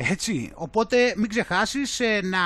Έτσι, 0.00 0.50
οπότε 0.54 1.14
μην 1.16 1.28
ξεχάσεις 1.28 2.00
ε, 2.00 2.20
να 2.22 2.38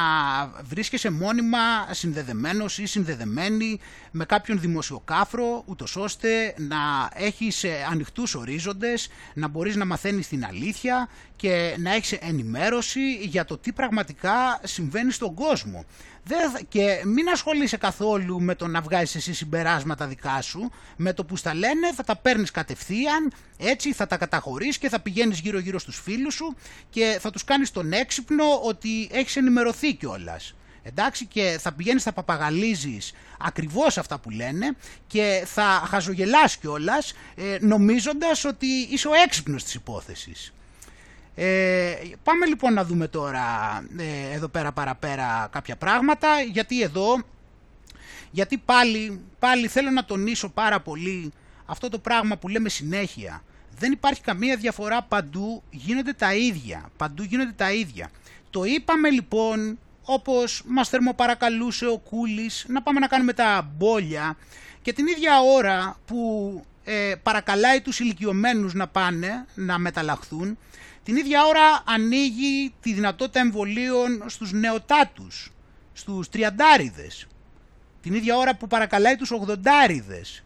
βρίσκεσαι 0.63 1.11
μόνιμα 1.11 1.59
συνδεδεμένος 1.91 2.79
ή 2.79 2.87
συνδεδεμένη 2.87 3.81
με 4.11 4.25
κάποιον 4.25 4.61
δημοσιοκάφρο, 4.61 5.63
ούτως 5.67 5.97
ώστε 5.97 6.55
να 6.59 7.11
έχεις 7.15 7.65
ε, 7.65 7.87
ανοιχτούς 7.91 8.35
ορίζοντες, 8.35 9.09
να 9.35 9.49
μπορείς 9.49 9.77
να 9.77 9.85
μαθαίνεις 9.85 10.29
την 10.29 10.45
αλήθεια 10.45 11.09
και 11.37 11.77
να 11.79 11.95
έχεις 11.95 12.13
ενημέρωση 12.13 13.15
για 13.15 13.45
το 13.45 13.59
τι 13.59 13.73
πραγματικά 13.73 14.61
συμβαίνει 14.63 15.13
στον 15.13 15.35
κόσμο. 15.35 15.85
Και 16.69 17.03
μην 17.05 17.29
ασχολείσαι 17.29 17.77
καθόλου 17.77 18.41
με 18.41 18.55
το 18.55 18.67
να 18.67 18.81
βγάζεις 18.81 19.15
εσύ 19.15 19.35
συμπεράσματα 19.35 20.07
δικά 20.07 20.43
σου, 20.43 20.71
με 20.97 21.13
το 21.13 21.25
που 21.25 21.37
στα 21.37 21.55
λένε 21.55 21.93
θα 21.95 22.05
τα 22.05 22.17
παίρνεις 22.17 22.51
κατευθείαν, 22.51 23.33
έτσι 23.59 23.93
θα 23.93 24.07
τα 24.07 24.17
καταχωρείς 24.17 24.79
και 24.79 24.89
θα 24.89 25.01
πηγαίνεις 25.01 25.39
γύρω 25.41 25.59
γύρω 25.59 25.79
στους 25.79 26.01
φίλους 26.01 26.35
σου 26.35 26.57
και 26.91 27.19
θα 27.21 27.31
τους 27.31 27.45
κάνεις 27.45 27.71
τον 27.71 27.93
έξυπνο 27.93 28.45
ότι 28.63 29.09
έχεις 29.13 29.37
ενημερωθεί 29.37 29.95
κιόλας. 29.95 30.55
Εντάξει 30.83 31.27
και 31.27 31.59
θα 31.61 31.73
πηγαίνεις, 31.73 32.03
θα 32.03 32.13
παπαγαλίζεις 32.13 33.13
ακριβώς 33.39 33.99
αυτά 33.99 34.19
που 34.19 34.31
λένε 34.31 34.77
και 35.07 35.43
θα 35.47 35.85
χαζογελάς 35.89 36.57
κιόλας 36.57 37.13
ε, 37.35 37.57
νομίζοντας 37.61 38.45
ότι 38.45 38.67
είσαι 38.67 39.09
ο 39.09 39.13
έξυπνος 39.25 39.65
της 39.65 39.75
υπόθεσης. 39.75 40.53
Ε, 41.35 41.95
πάμε 42.23 42.47
λοιπόν 42.47 42.73
να 42.73 42.85
δούμε 42.85 43.09
τώρα 43.09 43.43
ε, 43.97 44.35
εδώ 44.35 44.49
πέρα 44.49 44.73
παραπέρα 44.73 45.49
κάποια 45.53 45.77
πράγματα 45.77 46.29
γιατί 46.53 46.83
εδώ 46.83 47.23
γιατί 48.31 48.59
πάλι, 48.59 49.21
πάλι 49.39 49.69
θέλω 49.69 49.91
να 49.91 50.05
τονίσω 50.05 50.49
πάρα 50.49 50.81
πολύ 50.81 51.33
αυτό 51.67 51.89
το 51.89 51.99
πράγμα 51.99 52.37
που 52.37 52.49
λέμε 52.49 52.69
συνέχεια. 52.69 53.43
Δεν 53.79 53.93
υπάρχει 53.93 54.21
καμία 54.21 54.57
διαφορά 54.57 55.03
παντού 55.03 55.63
γίνονται 55.71 56.13
τα 56.13 56.35
ίδια 56.35 56.91
παντού 56.97 57.23
γίνονται 57.23 57.53
τα 57.57 57.73
ίδια. 57.73 58.11
Το 58.51 58.65
είπαμε 58.65 59.11
λοιπόν 59.11 59.79
όπως 60.05 60.63
μας 60.67 60.89
θερμοπαρακαλούσε 60.89 61.87
ο 61.87 61.99
Κούλης 61.99 62.65
να 62.69 62.83
πάμε 62.83 63.01
να 63.01 63.07
κάνουμε 63.07 63.33
τα 63.33 63.71
μπόλια 63.77 64.37
και 64.83 64.93
την 64.93 65.07
ίδια 65.07 65.41
ώρα 65.41 65.97
που 66.07 66.65
ε, 66.85 67.15
παρακαλάει 67.23 67.81
τους 67.81 68.01
ηλικιωμένους 68.01 68.75
να 68.75 68.89
πάνε 68.89 69.47
να 69.55 69.79
μεταλλαχθούν 69.79 70.59
την 71.05 71.17
ίδια 71.17 71.45
ώρα 71.45 71.83
ανοίγει 71.85 72.75
τη 72.81 72.93
δυνατότητα 72.93 73.41
εμβολίων 73.41 74.25
στους 74.27 74.53
νεοτάτους, 74.53 75.53
στους 75.93 76.29
τριαντάριδες. 76.29 77.27
Την 78.03 78.15
ίδια 78.15 78.37
ώρα 78.37 78.57
που 78.57 78.67
παρακαλάει 78.67 79.17
τους 79.17 79.31
ογδοντάριδες, 79.31 80.43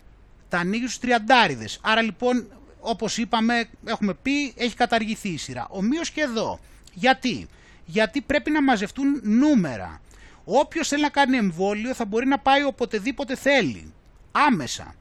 τα 0.49 0.59
ανοίγει 0.59 0.87
στους 0.87 0.99
τριαντάριδες. 0.99 1.79
Άρα 1.83 2.03
λοιπόν, 2.03 2.47
όπως 2.81 3.19
είπαμε, 3.19 3.69
έχουμε 3.85 4.15
πει, 4.15 4.55
έχει 4.57 4.75
καταργηθεί 4.75 5.29
η 5.29 5.37
σειρά. 5.37 5.67
Ομοίως 5.71 6.11
και 6.11 6.21
εδώ. 6.21 6.61
Γιατί; 6.95 7.49
Γιατί 7.85 8.21
πρέπει 8.21 8.51
να 8.51 8.63
μαζευτούν 8.63 9.21
νούμερα. 9.23 10.01
Όποιος 10.45 10.89
θέλει 10.89 11.03
να 11.03 11.09
κάνει 11.09 11.37
εμβόλιο 11.37 11.95
θα 11.95 12.05
μπορεί 12.05 12.27
να 12.27 12.39
πάει 12.39 12.65
οποτεδήποτε 12.65 13.37
θέλει. 13.37 13.93
Άμεσα. 14.33 14.95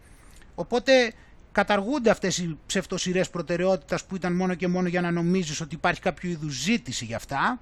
Οπότε 0.55 1.13
καταργούνται 1.55 2.09
αυτές 2.09 2.37
οι 2.37 2.57
ψευτοσυρές 2.65 3.29
προτεραιότητας 3.29 4.05
που 4.05 4.15
ήταν 4.15 4.33
μόνο 4.33 4.53
και 4.53 4.67
μόνο 4.67 4.87
για 4.87 5.01
να 5.01 5.11
νομίζεις 5.11 5.61
ότι 5.61 5.75
υπάρχει 5.75 6.01
κάποιο 6.01 6.29
είδους 6.29 6.53
ζήτηση 6.53 7.05
για 7.05 7.15
αυτά 7.15 7.59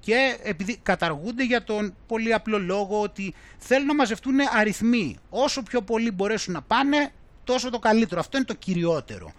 και 0.00 0.38
επειδή 0.42 0.78
καταργούνται 0.82 1.44
για 1.44 1.64
τον 1.64 1.94
πολύ 2.06 2.32
απλό 2.32 2.58
λόγο 2.58 3.00
ότι 3.00 3.34
θέλουν 3.58 3.86
να 3.86 3.94
μαζευτούν 3.94 4.34
αριθμοί. 4.56 5.16
Όσο 5.30 5.62
πιο 5.62 5.82
πολλοί 5.82 6.10
μπορέσουν 6.10 6.52
να 6.52 6.62
πάνε, 6.62 7.12
τόσο 7.44 7.70
το 7.70 7.78
καλύτερο. 7.78 8.20
Αυτό 8.20 8.36
είναι 8.36 8.46
το 8.46 8.54
κυριότερο 8.54 9.32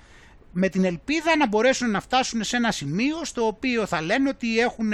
με 0.51 0.69
την 0.69 0.85
ελπίδα 0.85 1.37
να 1.37 1.47
μπορέσουν 1.47 1.91
να 1.91 2.01
φτάσουν 2.01 2.43
σε 2.43 2.55
ένα 2.55 2.71
σημείο 2.71 3.25
στο 3.25 3.45
οποίο 3.45 3.85
θα 3.85 4.01
λένε 4.01 4.29
ότι 4.29 4.59
έχουν 4.59 4.91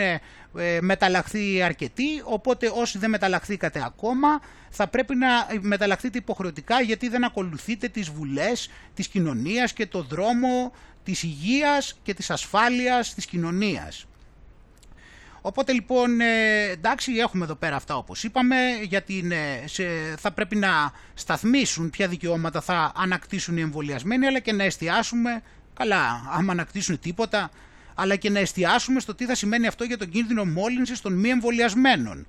ε, 0.58 0.78
μεταλλαχθεί 0.82 1.62
αρκετοί, 1.62 2.22
οπότε 2.24 2.72
όσοι 2.76 2.98
δεν 2.98 3.10
μεταλλαχθήκατε 3.10 3.84
ακόμα 3.86 4.42
θα 4.70 4.88
πρέπει 4.88 5.16
να 5.16 5.28
μεταλλαχθείτε 5.62 6.18
υποχρεωτικά 6.18 6.82
γιατί 6.82 7.10
δεν 7.10 7.24
ακολουθείτε 7.24 7.88
τις 7.88 8.10
βουλές 8.10 8.70
της 8.94 9.08
κοινωνίας 9.08 9.74
και 9.74 9.88
το 9.88 10.02
δρόμο 10.02 10.72
της 11.04 11.24
υγείας 11.24 12.00
και 12.04 12.14
της 12.14 12.30
ασφάλειας 12.30 13.14
της 13.14 13.26
κοινωνίας. 13.26 14.06
Οπότε 15.46 15.72
λοιπόν, 15.72 16.22
ε, 16.22 16.70
εντάξει, 16.72 17.14
έχουμε 17.14 17.46
εδώ 17.46 17.56
πέρα 17.56 17.76
αυτά 17.76 17.96
όπως 17.96 18.24
είπαμε, 18.24 18.56
γιατί 18.82 19.28
σε, 19.66 19.84
θα 20.18 20.32
πρέπει 20.32 20.56
να 20.56 20.92
σταθμίσουν 21.14 21.90
ποια 21.90 22.08
δικαιώματα 22.08 22.62
θα 22.62 22.92
ανακτήσουν 22.96 23.58
οι 23.58 23.62
εμβολιασμένοι, 23.62 24.26
αλλά 24.26 24.40
και 24.40 24.54
να 24.54 24.64
εστιάσουμε, 24.64 25.42
καλά, 25.74 26.30
άμα 26.32 26.52
ανακτήσουν 26.52 27.00
τίποτα, 27.00 27.50
αλλά 27.96 28.16
και 28.16 28.30
να 28.30 28.40
εστιάσουμε 28.40 29.00
στο 29.00 29.16
τι 29.16 29.26
θα 29.26 29.36
σημαίνει 29.36 29.68
αυτό 29.68 29.84
για 29.84 29.98
τον 29.98 30.10
κίνδυνο 30.10 30.46
μόλυνσης 30.46 31.02
των 31.02 31.14
μη 31.14 31.30
εμβολιασμένων. 31.30 32.28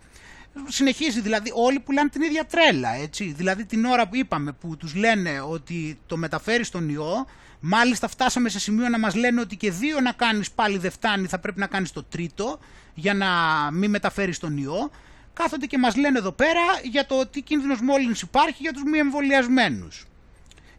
Συνεχίζει 0.69 1.20
δηλαδή, 1.20 1.51
όλοι 1.55 1.81
πουλάνε 1.81 2.09
την 2.09 2.23
ίδια 2.23 2.45
τρέλα, 2.45 2.95
έτσι. 2.95 3.35
Δηλαδή 3.36 3.65
την 3.65 3.85
ώρα 3.85 4.09
που 4.09 4.16
είπαμε 4.16 4.53
που 4.53 4.77
τους 4.77 4.95
λένε 4.95 5.41
ότι 5.41 5.99
το 6.07 6.16
μεταφέρεις 6.16 6.66
στον 6.66 6.89
ιό, 6.89 7.27
μάλιστα 7.61 8.09
φτάσαμε 8.09 8.49
σε 8.49 8.59
σημείο 8.59 8.89
να 8.89 8.99
μας 8.99 9.15
λένε 9.15 9.41
ότι 9.41 9.57
και 9.57 9.70
δύο 9.70 10.01
να 10.01 10.12
κάνεις 10.12 10.51
πάλι 10.51 10.78
δεν 10.78 10.91
φτάνει, 10.91 11.27
θα 11.27 11.39
πρέπει 11.39 11.61
να 11.61 11.66
κάνεις 11.66 11.93
το 11.93 12.03
τρίτο, 12.03 12.59
για 12.95 13.15
να 13.15 13.27
μην 13.73 13.91
μεταφέρεις 13.91 14.39
τον 14.39 14.57
ιό, 14.57 14.91
κάθονται 15.32 15.66
και 15.66 15.78
μας 15.78 15.97
λένε 15.97 16.19
εδώ 16.19 16.32
πέρα 16.32 16.61
για 16.82 17.07
το 17.07 17.27
τι 17.27 17.41
κίνδυνος 17.43 17.81
μόλυνσης 17.81 18.20
υπάρχει 18.20 18.62
για 18.62 18.73
τους 18.73 18.82
μη 18.82 18.99
εμβολιασμένους. 18.99 20.05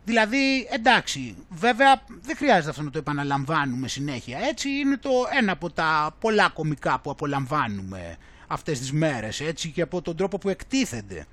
Δηλαδή, 0.05 0.67
εντάξει, 0.71 1.35
βέβαια 1.49 2.01
δεν 2.21 2.35
χρειάζεται 2.35 2.69
αυτό 2.69 2.81
να 2.81 2.89
το 2.91 2.97
επαναλαμβάνουμε 2.97 3.87
συνέχεια. 3.87 4.39
Έτσι 4.39 4.69
είναι 4.69 4.97
το 4.97 5.09
ένα 5.39 5.51
από 5.51 5.71
τα 5.71 6.15
πολλά 6.19 6.49
κομικά 6.49 6.99
που 6.99 7.09
απολαμβάνουμε 7.09 8.17
αυτές 8.47 8.79
τις 8.79 8.91
μέρες, 8.91 9.39
έτσι 9.39 9.69
και 9.69 9.81
από 9.81 10.01
τον 10.01 10.15
τρόπο 10.15 10.37
που 10.37 10.49
εκτίθενται. 10.49 11.25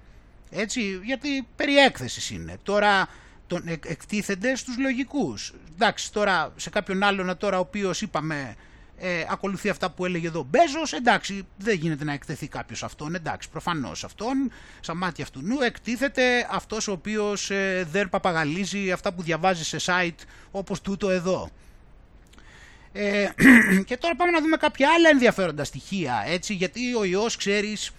Έτσι, 0.51 1.01
γιατί 1.05 1.47
περί 1.57 1.77
έκθεσης 1.77 2.31
είναι. 2.31 2.57
Τώρα 2.63 3.09
τον 3.47 3.63
εκτίθενται 3.67 4.57
στους 4.57 4.79
λογικούς. 4.79 5.53
Εντάξει, 5.75 6.13
τώρα 6.13 6.53
σε 6.57 6.71
κάποιον 6.71 7.03
άλλον 7.03 7.37
τώρα 7.37 7.57
ο 7.57 7.61
οποίος 7.61 8.03
είπαμε 8.03 8.55
ε, 9.05 9.25
ακολουθεί 9.29 9.69
αυτά 9.69 9.91
που 9.91 10.05
έλεγε 10.05 10.27
εδώ 10.27 10.47
Μπέζος, 10.51 10.93
εντάξει 10.93 11.47
δεν 11.57 11.75
γίνεται 11.75 12.05
να 12.05 12.13
εκτεθεί 12.13 12.49
κάποιος 12.49 12.83
αυτόν, 12.83 13.15
εντάξει 13.15 13.49
προφανώς 13.51 14.05
αυτόν, 14.05 14.51
στα 14.81 14.95
μάτια 14.95 15.25
αυτού 15.25 15.41
νου 15.43 15.61
εκτίθεται 15.61 16.49
αυτός 16.51 16.89
ο 16.89 16.93
οποίος 16.93 17.51
ε, 17.51 17.87
δεν 17.91 18.09
παπαγαλίζει 18.09 18.93
αυτά 18.93 19.13
που 19.13 19.23
διαβάζει 19.23 19.65
σε 19.65 19.79
site 19.87 20.25
όπως 20.51 20.81
τούτο 20.81 21.11
εδώ. 21.11 21.51
Ε, 22.93 23.29
και 23.87 23.97
τώρα 23.97 24.17
πάμε 24.17 24.31
να 24.31 24.41
δούμε 24.41 24.57
κάποια 24.57 24.89
άλλα 24.97 25.09
ενδιαφέροντα 25.09 25.65
στοιχεία, 25.65 26.25
έτσι, 26.27 26.55
γιατί 26.55 26.95
ο 26.95 27.05
ιός, 27.05 27.37
ξέρεις, 27.37 27.91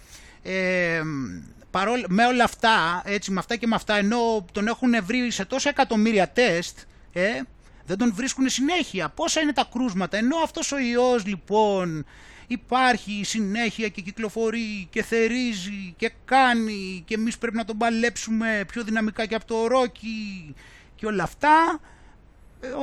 ε, 0.43 1.01
παρόλ, 1.71 2.05
με 2.07 2.25
όλα 2.25 2.43
αυτά, 2.43 3.01
έτσι, 3.05 3.31
με 3.31 3.39
αυτά 3.39 3.55
και 3.55 3.67
με 3.67 3.75
αυτά, 3.75 3.95
ενώ 3.95 4.45
τον 4.51 4.67
έχουν 4.67 4.93
βρει 5.03 5.31
σε 5.31 5.45
τόσα 5.45 5.69
εκατομμύρια 5.69 6.27
τεστ, 6.27 6.77
ε, 7.13 7.41
δεν 7.85 7.97
τον 7.97 8.13
βρίσκουν 8.13 8.49
συνέχεια. 8.49 9.09
Πόσα 9.09 9.41
είναι 9.41 9.53
τα 9.53 9.67
κρούσματα, 9.71 10.17
ενώ 10.17 10.37
αυτός 10.37 10.71
ο 10.71 10.77
ιός 10.77 11.25
λοιπόν 11.25 12.05
υπάρχει 12.47 13.21
συνέχεια 13.23 13.87
και 13.87 14.01
κυκλοφορεί 14.01 14.87
και 14.89 15.03
θερίζει 15.03 15.93
και 15.97 16.11
κάνει 16.25 17.03
και 17.05 17.13
εμείς 17.13 17.37
πρέπει 17.37 17.55
να 17.55 17.65
τον 17.65 17.77
παλέψουμε 17.77 18.63
πιο 18.67 18.83
δυναμικά 18.83 19.25
και 19.25 19.35
από 19.35 19.45
το 19.45 19.67
ρόκι 19.67 20.53
και 20.95 21.05
όλα 21.05 21.23
αυτά. 21.23 21.79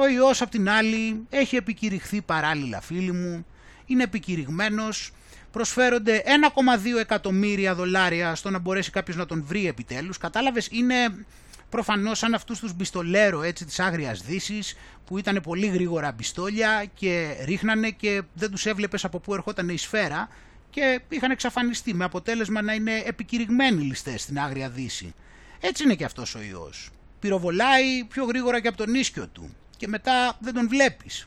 Ο 0.00 0.08
ιός 0.08 0.42
απ' 0.42 0.50
την 0.50 0.68
άλλη 0.68 1.26
έχει 1.30 1.56
επικηρυχθεί 1.56 2.22
παράλληλα 2.22 2.80
φίλοι 2.80 3.12
μου, 3.12 3.46
είναι 3.86 4.02
επικηρυγμένος, 4.02 5.12
προσφέρονται 5.50 6.22
1,2 6.24 6.98
εκατομμύρια 6.98 7.74
δολάρια 7.74 8.34
στο 8.34 8.50
να 8.50 8.58
μπορέσει 8.58 8.90
κάποιος 8.90 9.16
να 9.16 9.26
τον 9.26 9.44
βρει 9.46 9.66
επιτέλους. 9.66 10.18
Κατάλαβες, 10.18 10.68
είναι 10.70 10.94
προφανώς 11.70 12.18
σαν 12.18 12.34
αυτούς 12.34 12.58
τους 12.58 12.74
μπιστολέρο 12.74 13.42
έτσι 13.42 13.64
της 13.64 13.80
Άγριας 13.80 14.22
Δύσης 14.22 14.76
που 15.04 15.18
ήταν 15.18 15.40
πολύ 15.42 15.66
γρήγορα 15.66 16.12
μπιστόλια 16.12 16.84
και 16.94 17.36
ρίχνανε 17.44 17.90
και 17.90 18.22
δεν 18.34 18.50
τους 18.50 18.66
έβλεπες 18.66 19.04
από 19.04 19.18
πού 19.18 19.34
ερχόταν 19.34 19.68
η 19.68 19.76
σφαίρα 19.78 20.28
και 20.70 21.00
είχαν 21.08 21.30
εξαφανιστεί 21.30 21.94
με 21.94 22.04
αποτέλεσμα 22.04 22.62
να 22.62 22.72
είναι 22.74 23.02
επικηρυγμένοι 23.06 23.82
ληστές 23.82 24.22
στην 24.22 24.38
Άγρια 24.38 24.68
Δύση. 24.68 25.14
Έτσι 25.60 25.82
είναι 25.82 25.94
και 25.94 26.04
αυτός 26.04 26.34
ο 26.34 26.40
ιός. 26.42 26.90
Πυροβολάει 27.20 28.04
πιο 28.04 28.24
γρήγορα 28.24 28.60
και 28.60 28.68
από 28.68 28.76
τον 28.76 28.94
ίσκιο 28.94 29.26
του 29.26 29.54
και 29.76 29.88
μετά 29.88 30.36
δεν 30.40 30.54
τον 30.54 30.68
βλέπεις. 30.68 31.26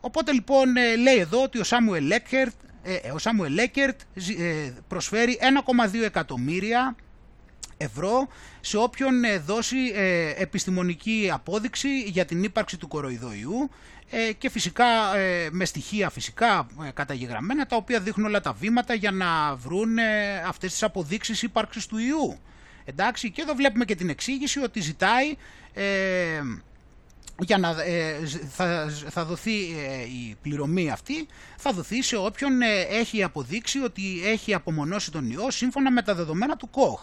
Οπότε 0.00 0.32
λοιπόν 0.32 0.76
ε, 0.76 0.96
λέει 0.96 1.18
εδώ 1.18 1.42
ότι 1.42 1.58
ο 1.58 1.64
Σάμουελ 1.64 2.04
Λέκερτ, 2.04 2.54
ε, 2.82 3.10
ο 3.10 3.18
Σάμουελ 3.18 3.52
Λέκερτ 3.52 4.00
ε, 4.38 4.72
προσφέρει 4.88 5.38
1,2 5.92 6.02
εκατομμύρια 6.04 6.96
ευρώ 7.80 8.28
σε 8.60 8.76
όποιον 8.76 9.24
ε, 9.24 9.38
δώσει 9.38 9.76
ε, 9.94 10.32
επιστημονική 10.36 11.30
απόδειξη 11.32 12.00
για 12.00 12.24
την 12.24 12.42
ύπαρξη 12.42 12.76
του 12.76 12.88
κοροϊδοϊού 12.88 13.70
ε, 14.10 14.32
και 14.32 14.50
φυσικά 14.50 14.84
με 15.50 15.64
στοιχεία 15.64 16.10
φυσικά 16.10 16.66
καταγεγραμμένα 16.94 17.66
τα 17.66 17.76
οποία 17.76 18.00
δείχνουν 18.00 18.26
όλα 18.26 18.40
τα 18.40 18.52
βήματα 18.52 18.94
για 18.94 19.10
να 19.10 19.54
βρουν 19.56 19.98
αυτές 20.46 20.70
τις 20.72 20.82
αποδείξεις 20.82 21.42
ύπαρξης 21.42 21.86
του 21.86 21.98
ιού. 21.98 22.38
Εντάξει, 22.84 23.30
και 23.30 23.42
εδώ 23.42 23.54
βλέπουμε 23.54 23.84
και 23.84 23.94
την 23.94 24.08
εξήγηση 24.08 24.60
ότι 24.60 24.80
ζητάει 24.80 25.36
για 27.38 27.58
να 27.58 27.74
θα, 28.50 28.90
θα 29.08 29.24
δοθεί 29.24 29.52
η 29.52 30.36
πληρωμή 30.42 30.90
αυτή 30.90 31.26
θα 31.56 31.72
δοθεί 31.72 32.02
σε 32.02 32.16
όποιον 32.16 32.62
έχει 32.90 33.22
αποδείξει 33.22 33.78
ότι 33.78 34.02
έχει 34.24 34.54
απομονώσει 34.54 35.10
τον 35.10 35.30
ιό 35.30 35.50
σύμφωνα 35.50 35.90
με 35.90 36.02
τα 36.02 36.14
δεδομένα 36.14 36.56
του 36.56 36.70
ΚΟΧ 36.70 37.00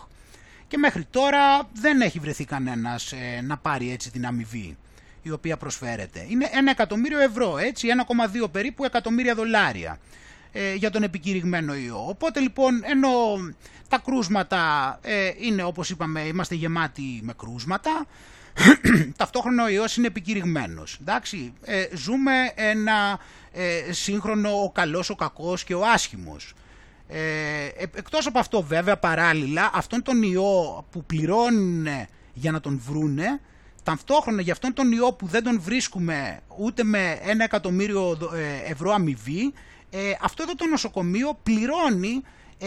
και 0.68 0.78
μέχρι 0.78 1.06
τώρα 1.12 1.70
δεν 1.74 2.02
έχει 2.02 2.20
βρεθεί 2.20 2.46
κανένας 2.46 3.12
ε, 3.12 3.42
να 3.42 3.58
πάρει 3.58 3.92
έτσι 3.92 4.12
την 4.12 4.26
αμοιβή 4.26 4.78
η 5.22 5.32
οποία 5.32 5.58
προσφέρεται. 5.58 6.26
Είναι 6.30 6.50
ένα 6.52 6.72
εκατομμύριο 6.72 7.20
ευρώ, 7.20 7.58
έτσι, 7.58 7.88
1,2 8.42 8.52
περίπου 8.52 8.86
εκατομμύρια 8.86 9.36
δολάρια 9.36 10.00
ε, 10.52 10.74
για 10.74 10.90
τον 10.90 11.04
επικηρυγμένο 11.04 11.76
ιό. 11.76 12.06
Οπότε 12.08 12.40
λοιπόν, 12.40 12.82
ενώ 12.84 13.10
τα 13.88 13.98
κρούσματα 13.98 15.00
ε, 15.02 15.32
είναι 15.40 15.64
όπως 15.64 15.90
είπαμε, 15.90 16.22
είμαστε 16.22 16.56
γεμάτοι 16.56 17.20
με 17.24 17.34
κρούσματα, 17.38 18.06
ταυτόχρονα 19.18 19.64
ο 19.64 19.70
ιός 19.70 19.98
είναι 19.98 20.08
επικηρυγμένος. 20.08 20.98
Εντάξει, 21.02 21.54
ε, 21.66 21.88
ζούμε 21.96 22.32
ένα 22.56 23.20
σύγχρονο 23.90 24.64
ο 24.64 24.72
καλός, 24.72 25.10
ο 25.10 25.16
κακός 25.16 25.64
και 25.64 25.74
ο 25.74 25.86
άσχημος. 25.86 26.54
Ε, 27.08 27.66
εκτός 27.94 28.28
από 28.28 28.40
αυτό 28.40 28.64
βέβαια 28.64 28.98
παράλληλα 28.98 29.70
αυτόν 29.74 30.04
τον 30.04 30.24
ιό 30.24 30.86
που 30.92 31.04
πληρώνουν 31.04 31.88
για 32.34 32.52
να 32.52 32.60
τον 32.60 32.82
βρούνε 32.86 33.42
ταυτόχρονα 33.84 34.42
για 34.42 34.54
αυτόν 34.54 34.74
τον 34.74 34.92
ιό 34.92 35.14
που 35.14 35.28
δεν 35.28 35.44
τον 35.44 35.62
βρίσκουμε 35.62 36.40
ούτε 36.58 36.84
με 36.84 37.20
ένα 37.22 37.44
εκατομμύριο 37.44 38.18
ε, 38.36 38.72
ευρώ 38.72 38.92
αμοιβή 38.92 39.54
ε, 39.90 40.14
αυτό 40.22 40.44
εδώ 40.44 40.56
το 40.56 40.66
νοσοκομείο 40.66 41.40
πληρώνει 41.44 42.24
60, 42.60 42.64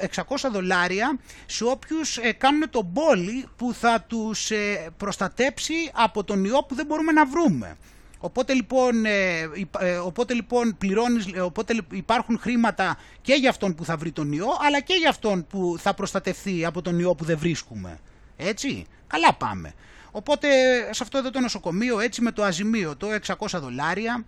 ε, 0.00 0.06
600 0.14 0.50
δολάρια 0.52 1.18
σε 1.46 1.64
όποιους 1.64 2.16
ε, 2.16 2.32
κάνουν 2.32 2.70
τον 2.70 2.92
πόλη 2.92 3.46
που 3.56 3.74
θα 3.74 4.04
τους 4.08 4.50
προστατέψει 4.96 5.74
από 5.92 6.24
τον 6.24 6.44
ιό 6.44 6.64
που 6.68 6.74
δεν 6.74 6.86
μπορούμε 6.86 7.12
να 7.12 7.26
βρούμε. 7.26 7.76
Οπότε 8.22 8.52
λοιπόν, 8.52 9.04
ε, 9.04 9.40
ε, 9.78 9.96
οπότε 9.96 10.34
λοιπόν 10.34 10.76
πληρώνεις, 10.78 11.26
ε, 11.34 11.40
οπότε 11.40 11.74
υπάρχουν 11.90 12.38
χρήματα 12.38 12.98
και 13.20 13.34
για 13.34 13.50
αυτόν 13.50 13.74
που 13.74 13.84
θα 13.84 13.96
βρει 13.96 14.10
τον 14.10 14.32
ιό, 14.32 14.48
αλλά 14.66 14.80
και 14.80 14.94
για 14.94 15.08
αυτόν 15.08 15.46
που 15.46 15.76
θα 15.78 15.94
προστατευθεί 15.94 16.64
από 16.64 16.82
τον 16.82 16.98
ιό 16.98 17.14
που 17.14 17.24
δεν 17.24 17.38
βρίσκουμε. 17.38 17.98
Έτσι, 18.36 18.86
καλά 19.06 19.34
πάμε. 19.34 19.72
Οπότε 20.10 20.48
σε 20.90 21.02
αυτό 21.02 21.18
εδώ 21.18 21.30
το 21.30 21.40
νοσοκομείο 21.40 22.00
έτσι 22.00 22.22
με 22.22 22.32
το 22.32 22.42
αζημίο 22.44 22.96
το 22.96 23.06
600 23.26 23.46
δολάρια, 23.60 24.24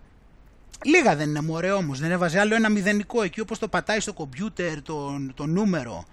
λίγα 0.83 1.15
δεν 1.15 1.29
είναι 1.29 1.41
μωρέ 1.41 1.71
όμως, 1.71 1.99
δεν 1.99 2.11
έβαζε 2.11 2.39
άλλο 2.39 2.55
ένα 2.55 2.69
μηδενικό 2.69 3.21
εκεί 3.23 3.39
όπως 3.39 3.59
το 3.59 3.67
πατάει 3.67 3.99
στο 3.99 4.13
κομπιούτερ 4.13 4.81
το, 4.81 5.27
το 5.33 5.45
νούμερο. 5.45 6.05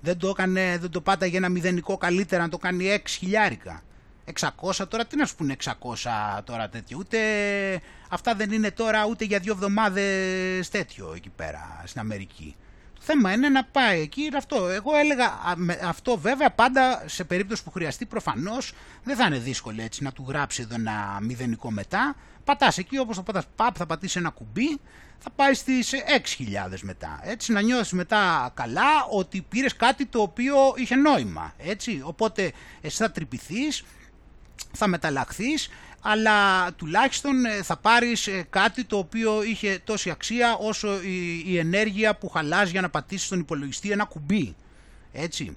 Δεν 0.00 0.18
το, 0.18 0.28
έκανε, 0.28 0.78
δεν 0.80 0.90
το 0.90 1.00
πάταγε 1.00 1.36
ένα 1.36 1.48
μηδενικό 1.48 1.96
καλύτερα 1.96 2.42
να 2.42 2.48
το 2.48 2.58
κάνει 2.58 2.86
6 2.96 3.00
χιλιάρικα. 3.08 3.82
600 4.24 4.88
τώρα, 4.88 5.06
τι 5.06 5.16
να 5.16 5.26
σου 5.26 5.34
πούνε 5.34 5.56
600 5.64 5.72
τώρα 6.44 6.68
τέτοιο, 6.68 6.96
ούτε 7.00 7.18
αυτά 8.08 8.34
δεν 8.34 8.52
είναι 8.52 8.70
τώρα 8.70 9.06
ούτε 9.06 9.24
για 9.24 9.38
δύο 9.38 9.52
εβδομάδες 9.52 10.68
τέτοιο 10.68 11.12
εκεί 11.16 11.28
πέρα 11.28 11.82
στην 11.84 12.00
Αμερική. 12.00 12.56
Το 12.94 13.00
θέμα 13.02 13.32
είναι 13.32 13.48
να 13.48 13.64
πάει 13.64 14.00
εκεί 14.00 14.30
αυτό. 14.36 14.68
Εγώ 14.68 14.96
έλεγα 14.96 15.32
αυτό 15.84 16.18
βέβαια 16.18 16.50
πάντα 16.50 17.02
σε 17.06 17.24
περίπτωση 17.24 17.62
που 17.62 17.70
χρειαστεί 17.70 18.06
προφανώς 18.06 18.72
δεν 19.04 19.16
θα 19.16 19.26
είναι 19.26 19.38
δύσκολο 19.38 19.82
έτσι 19.82 20.02
να 20.02 20.12
του 20.12 20.24
γράψει 20.28 20.62
εδώ 20.62 20.74
ένα 20.74 21.18
μηδενικό 21.22 21.70
μετά. 21.70 22.16
Πατάς 22.44 22.78
εκεί 22.78 22.98
όπως 22.98 23.16
το 23.16 23.22
πατάς 23.22 23.44
παπ 23.56 23.74
θα 23.78 23.86
πατήσεις 23.86 24.16
ένα 24.16 24.30
κουμπί 24.30 24.80
θα 25.18 25.30
πάει 25.30 25.54
στις 25.54 25.90
6.000 26.38 26.78
μετά. 26.82 27.20
Έτσι 27.22 27.52
να 27.52 27.60
νιώσεις 27.60 27.92
μετά 27.92 28.50
καλά 28.54 29.04
ότι 29.10 29.42
πήρες 29.48 29.76
κάτι 29.76 30.06
το 30.06 30.20
οποίο 30.20 30.56
είχε 30.76 30.96
νόημα. 30.96 31.52
Έτσι. 31.58 32.00
Οπότε 32.04 32.52
εσύ 32.80 32.96
θα 32.96 33.10
τρυπηθείς 33.10 33.84
θα 34.72 34.86
μεταλλαχθείς 34.86 35.68
αλλά 36.02 36.72
τουλάχιστον 36.72 37.44
ε, 37.44 37.62
θα 37.62 37.76
πάρεις 37.76 38.26
ε, 38.26 38.46
κάτι 38.50 38.84
το 38.84 38.96
οποίο 38.96 39.42
είχε 39.42 39.80
τόση 39.84 40.10
αξία 40.10 40.56
όσο 40.56 41.02
η, 41.46 41.58
ενέργεια 41.58 42.16
που 42.16 42.28
χαλάς 42.28 42.70
για 42.70 42.80
να 42.80 42.90
πατήσεις 42.90 43.26
στον 43.26 43.38
υπολογιστή 43.38 43.90
ένα 43.90 44.04
κουμπί. 44.04 44.54
Έτσι. 45.12 45.56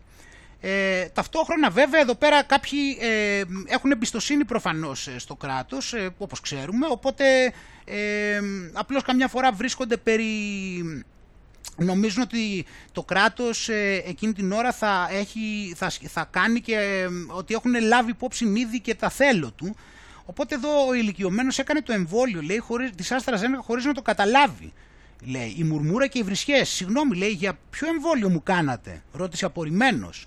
Ε, 0.61 1.05
ταυτόχρονα 1.05 1.69
βέβαια 1.69 2.01
εδώ 2.01 2.15
πέρα 2.15 2.43
κάποιοι 2.43 2.97
ε, 3.01 3.41
έχουν 3.67 3.91
εμπιστοσύνη 3.91 4.45
προφανώς 4.45 5.09
στο 5.17 5.35
κράτος 5.35 5.93
όπως 6.17 6.41
ξέρουμε 6.41 6.87
οπότε 6.89 7.53
ε, 7.85 8.39
απλώς 8.73 9.03
καμιά 9.03 9.27
φορά 9.27 9.51
βρίσκονται 9.51 9.97
περί 9.97 10.25
νομίζουν 11.75 12.21
ότι 12.21 12.65
το 12.91 13.03
κράτος 13.03 13.69
ε, 13.69 14.03
εκείνη 14.05 14.33
την 14.33 14.51
ώρα 14.51 14.71
θα, 14.71 15.07
έχει, 15.11 15.73
θα, 15.75 15.91
θα 16.07 16.27
κάνει 16.31 16.61
και 16.61 16.75
ε, 16.75 17.07
ότι 17.27 17.53
έχουν 17.53 17.81
λάβει 17.81 18.11
υπόψη 18.11 18.45
ήδη 18.45 18.79
και 18.79 18.95
τα 18.95 19.09
θέλω 19.09 19.51
του. 19.51 19.75
Οπότε 20.25 20.55
εδώ 20.55 20.87
ο 20.87 20.93
ηλικιωμένος 20.93 21.59
έκανε 21.59 21.81
το 21.81 21.93
εμβόλιο 21.93 22.41
λέει, 22.41 22.57
χωρίς, 22.57 22.91
της 22.95 23.11
Άστρας 23.11 23.41
χωρίς 23.57 23.85
να 23.85 23.93
το 23.93 24.01
καταλάβει. 24.01 24.73
Λέει, 25.25 25.55
η 25.57 25.63
μουρμούρα 25.63 26.07
και 26.07 26.19
οι 26.19 26.23
βρισιές. 26.23 26.69
Συγγνώμη, 26.69 27.15
λέει, 27.17 27.29
για 27.29 27.57
ποιο 27.69 27.87
εμβόλιο 27.87 28.29
μου 28.29 28.43
κάνατε, 28.43 29.03
ρώτησε 29.11 29.45
απορριμμένος. 29.45 30.25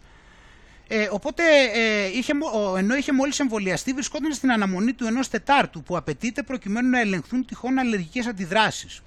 Ε, 0.88 1.08
οπότε, 1.10 1.42
ε, 1.74 2.06
είχε, 2.06 2.32
ενώ 2.78 2.96
είχε 2.96 3.12
μόλις 3.12 3.40
εμβολιαστεί, 3.40 3.92
βρισκόταν 3.92 4.32
στην 4.32 4.52
αναμονή 4.52 4.92
του 4.92 5.06
ενός 5.06 5.28
Τετάρτου 5.28 5.82
που 5.82 5.96
απαιτείται 5.96 6.42
προκειμένου 6.42 6.88
να 6.88 7.00
ελεγχθούν 7.00 7.44
τυχόν 7.44 7.78
αλλεργικές 7.78 8.26
αντιδράσεις. 8.26 9.02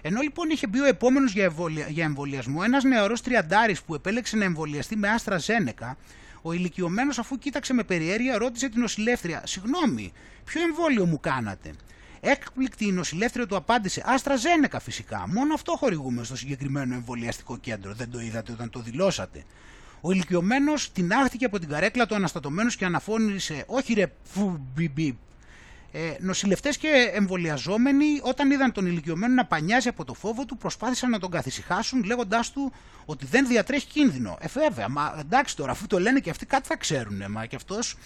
Ενώ 0.00 0.20
λοιπόν 0.20 0.50
είχε 0.50 0.66
μπει 0.66 0.80
ο 0.80 0.84
επόμενος 0.84 1.32
για, 1.32 1.52
για 1.88 2.04
εμβολιασμό, 2.04 2.60
ένας 2.64 2.84
νεαρός 2.84 3.20
τριαντάρης 3.20 3.82
που 3.82 3.94
επέλεξε 3.94 4.36
να 4.36 4.44
εμβολιαστεί 4.44 4.96
με 4.96 5.08
άστρα 5.08 5.38
Ζένεκα, 5.38 5.96
ο 6.42 6.52
ηλικιωμένος, 6.52 7.18
αφού 7.18 7.38
κοίταξε 7.38 7.72
με 7.72 7.82
περιέργεια, 7.82 8.38
ρώτησε 8.38 8.68
την 8.68 8.80
νοσηλεύτρια: 8.80 9.42
Συγγνώμη, 9.46 10.12
ποιο 10.44 10.62
εμβόλιο 10.62 11.06
μου 11.06 11.20
κάνατε; 11.20 11.72
Έκπληκτη 12.20 12.86
η 12.86 12.92
νοσηλεύτρια 12.92 13.46
του 13.46 13.56
απάντησε: 13.56 14.02
Άστρα 14.06 14.36
Ζένεκα 14.36 14.80
φυσικά. 14.80 15.24
Μόνο 15.28 15.54
αυτό 15.54 15.76
χορηγούμε 15.76 16.24
στο 16.24 16.36
συγκεκριμένο 16.36 16.94
εμβολιαστικό 16.94 17.56
κέντρο. 17.56 17.92
Δεν 17.94 18.10
το 18.10 18.20
είδατε 18.20 18.52
όταν 18.52 18.70
το 18.70 18.80
δηλώσατε. 18.80 19.44
Ο 20.00 20.12
ηλικιωμένος 20.12 20.92
τεινάχθηκε 20.92 21.44
από 21.44 21.58
την 21.58 21.68
καρέκλα 21.68 22.06
του 22.06 22.14
αναστατωμένος 22.14 22.76
και 22.76 22.84
αναφώνησε: 22.84 23.64
Όχι 23.66 23.92
ρε, 23.92 24.12
φου, 24.22 24.60
ε, 25.96 26.16
Νοσηλευτές 26.20 26.76
και 26.76 27.10
εμβολιαζόμενοι, 27.12 28.20
όταν 28.22 28.50
είδαν 28.50 28.72
τον 28.72 28.86
ηλικιωμένο 28.86 29.34
να 29.34 29.44
πανιάζει 29.44 29.88
από 29.88 30.04
το 30.04 30.14
φόβο 30.14 30.44
του, 30.44 30.56
προσπάθησαν 30.56 31.10
να 31.10 31.18
τον 31.18 31.30
καθησυχάσουν 31.30 32.04
λέγοντάς 32.04 32.50
του 32.50 32.72
ότι 33.04 33.26
δεν 33.26 33.46
διατρέχει 33.46 33.86
κίνδυνο. 33.86 34.38
Ε, 34.40 34.48
βέβαια, 34.48 34.88
μα 34.88 35.16
εντάξει 35.20 35.56
τώρα, 35.56 35.72
αφού 35.72 35.86
το 35.86 36.00
λένε 36.00 36.20
και 36.20 36.30
αυτοί 36.30 36.46
κάτι 36.46 36.66
θα 36.66 36.76
ξέρουν, 36.76 37.24
μα 37.28 37.46
και 37.46 37.56
αυτός. 37.56 37.96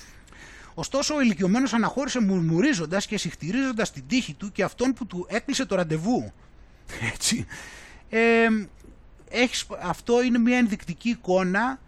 Ωστόσο, 0.75 1.15
ο 1.15 1.21
ηλικιωμένος 1.21 1.73
αναχώρησε 1.73 2.21
μουρμουρίζοντας 2.21 3.07
και 3.07 3.19
συχτηρίζοντας 3.19 3.93
την 3.93 4.07
τύχη 4.07 4.35
του 4.35 4.53
και 4.53 4.62
αυτόν 4.62 4.93
που 4.93 5.07
του 5.07 5.27
έκλεισε 5.29 5.67
το 5.67 5.75
ραντεβού. 5.75 6.33
Έτσι. 7.12 7.47
Ε, 8.11 8.49
έχεις, 9.31 9.67
αυτό 9.83 10.23
είναι 10.23 10.39
μια 10.39 10.59
ενδεικτική 10.59 11.09
εικόνα 11.09 11.81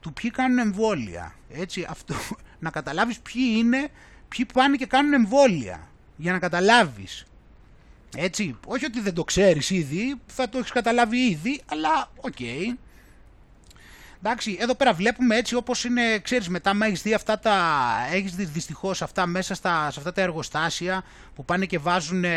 του 0.00 0.12
ποιοι 0.12 0.30
κάνουν 0.30 0.58
εμβόλια. 0.58 1.34
Έτσι, 1.52 1.86
αυτό, 1.88 2.14
να 2.58 2.70
καταλάβεις 2.70 3.18
ποιοι 3.18 3.54
είναι, 3.56 3.90
ποιοι 4.36 4.46
πάνε 4.52 4.76
και 4.76 4.86
κάνουν 4.86 5.12
εμβόλια. 5.12 5.88
Για 6.16 6.32
να 6.32 6.38
καταλάβεις. 6.38 7.24
Έτσι, 8.16 8.56
όχι 8.66 8.84
ότι 8.84 9.00
δεν 9.00 9.14
το 9.14 9.24
ξέρεις 9.24 9.70
ήδη, 9.70 10.20
θα 10.26 10.48
το 10.48 10.58
έχεις 10.58 10.70
καταλάβει 10.70 11.18
ήδη, 11.18 11.60
αλλά 11.66 12.10
OK. 12.16 12.34
Okay. 12.38 12.76
Εντάξει, 14.24 14.56
εδώ 14.60 14.74
πέρα 14.74 14.92
βλέπουμε 14.92 15.36
έτσι 15.36 15.54
όπως 15.54 15.84
είναι, 15.84 16.18
ξέρεις, 16.18 16.48
μετά 16.48 16.74
με 16.74 16.86
έχεις 16.86 17.02
δει 17.02 17.14
αυτά 17.14 17.38
τα, 17.38 17.86
έχεις 18.12 18.34
δει 18.34 18.44
δυστυχώς 18.44 19.02
αυτά 19.02 19.26
μέσα 19.26 19.54
στα, 19.54 19.90
σε 19.90 19.98
αυτά 19.98 20.12
τα 20.12 20.20
εργοστάσια 20.20 21.04
που 21.34 21.44
πάνε 21.44 21.66
και 21.66 21.78
βάζουν 21.78 22.24
ε, 22.24 22.30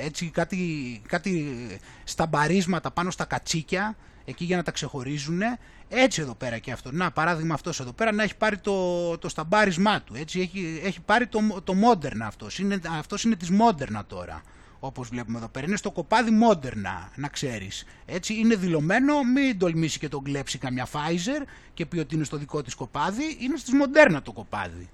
έτσι 0.00 0.30
κάτι, 0.30 1.02
κάτι 1.08 1.56
σταμπαρίσματα 2.04 2.90
πάνω 2.90 3.10
στα 3.10 3.24
κατσίκια, 3.24 3.96
εκεί 4.24 4.44
για 4.44 4.56
να 4.56 4.62
τα 4.62 4.70
ξεχωρίζουν. 4.70 5.40
Έτσι 5.88 6.20
εδώ 6.20 6.34
πέρα 6.34 6.58
και 6.58 6.72
αυτό. 6.72 6.92
Να, 6.92 7.10
παράδειγμα 7.10 7.54
αυτός 7.54 7.80
εδώ 7.80 7.92
πέρα 7.92 8.12
να 8.12 8.22
έχει 8.22 8.36
πάρει 8.36 8.58
το, 8.58 9.18
το 9.18 9.28
σταμπάρισμά 9.28 10.02
του. 10.02 10.14
Έτσι, 10.16 10.40
έχει, 10.40 10.80
έχει 10.84 11.00
πάρει 11.00 11.26
το, 11.26 11.40
το 11.64 11.74
modern 11.84 12.20
αυτός. 12.22 12.58
Είναι, 12.58 12.80
αυτός 12.98 13.24
είναι 13.24 13.36
της 13.36 13.50
moderna 13.52 14.00
τώρα 14.06 14.42
όπως 14.86 15.08
βλέπουμε 15.08 15.38
εδώ 15.38 15.48
πέρα. 15.48 15.66
Είναι 15.66 15.76
στο 15.76 15.90
κοπάδι 15.90 16.30
μόντερνα, 16.30 17.10
να 17.14 17.28
ξέρεις. 17.28 17.84
Έτσι 18.06 18.34
είναι 18.34 18.54
δηλωμένο, 18.54 19.22
μην 19.22 19.58
τολμήσει 19.58 19.98
και 19.98 20.08
τον 20.08 20.22
κλέψει 20.22 20.58
καμιά 20.58 20.86
Pfizer 20.92 21.46
και 21.74 21.86
πει 21.86 21.98
ότι 21.98 22.14
είναι 22.14 22.24
στο 22.24 22.36
δικό 22.36 22.62
της 22.62 22.74
κοπάδι, 22.74 23.36
είναι 23.40 23.56
στις 23.56 23.72
μοντέρνα 23.72 24.22
το 24.22 24.32
κοπάδι. 24.32 24.90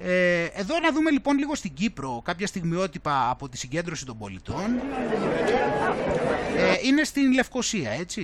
Ε, 0.00 0.44
εδώ 0.44 0.78
να 0.78 0.92
δούμε 0.92 1.10
λοιπόν 1.10 1.38
λίγο 1.38 1.54
στην 1.54 1.74
Κύπρο 1.74 2.22
κάποια 2.24 2.46
στιγμιότυπα 2.46 3.30
από 3.30 3.48
τη 3.48 3.56
συγκέντρωση 3.56 4.04
των 4.06 4.18
πολιτών. 4.18 4.80
Ε, 6.56 6.76
είναι 6.82 7.04
στην 7.04 7.32
Λευκοσία, 7.32 7.90
έτσι; 7.90 8.22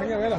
Venga, 0.00 0.18
vela. 0.18 0.38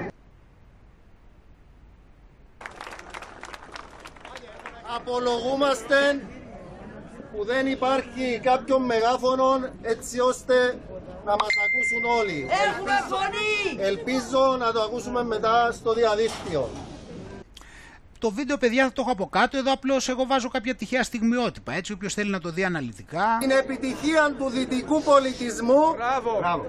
Απολογούμαστε 4.95 6.21
που 7.31 7.45
δεν 7.45 7.67
υπάρχει 7.67 8.39
κάποιον 8.43 8.81
μεγάφωνο 8.85 9.69
έτσι 9.81 10.19
ώστε 10.19 10.79
να 11.25 11.31
μας 11.31 11.49
ακούσουν 11.65 12.19
όλοι. 12.19 12.47
Έχουμε 12.67 12.91
φωνή! 13.09 13.83
Ελπίζω 13.87 14.55
να 14.59 14.71
το 14.71 14.81
ακούσουμε 14.81 15.23
μετά 15.23 15.71
στο 15.71 15.93
διαδίκτυο. 15.93 16.69
Το 18.19 18.31
βίντεο, 18.31 18.57
παιδιά, 18.57 18.83
θα 18.83 18.91
το 18.93 19.01
έχω 19.01 19.11
από 19.11 19.27
κάτω. 19.29 19.57
Εδώ 19.57 19.71
απλώς 19.71 20.09
εγώ 20.09 20.25
βάζω 20.25 20.49
κάποια 20.49 20.75
τυχαία 20.75 21.03
στιγμιότυπα. 21.03 21.73
Έτσι, 21.73 21.91
όποιος 21.93 22.13
θέλει 22.13 22.29
να 22.29 22.39
το 22.39 22.49
δει 22.49 22.63
αναλυτικά. 22.63 23.37
Την 23.39 23.51
επιτυχία 23.51 24.35
του 24.37 24.49
δυτικού 24.49 25.01
πολιτισμού 25.01 25.93
Μπράβο. 25.95 26.65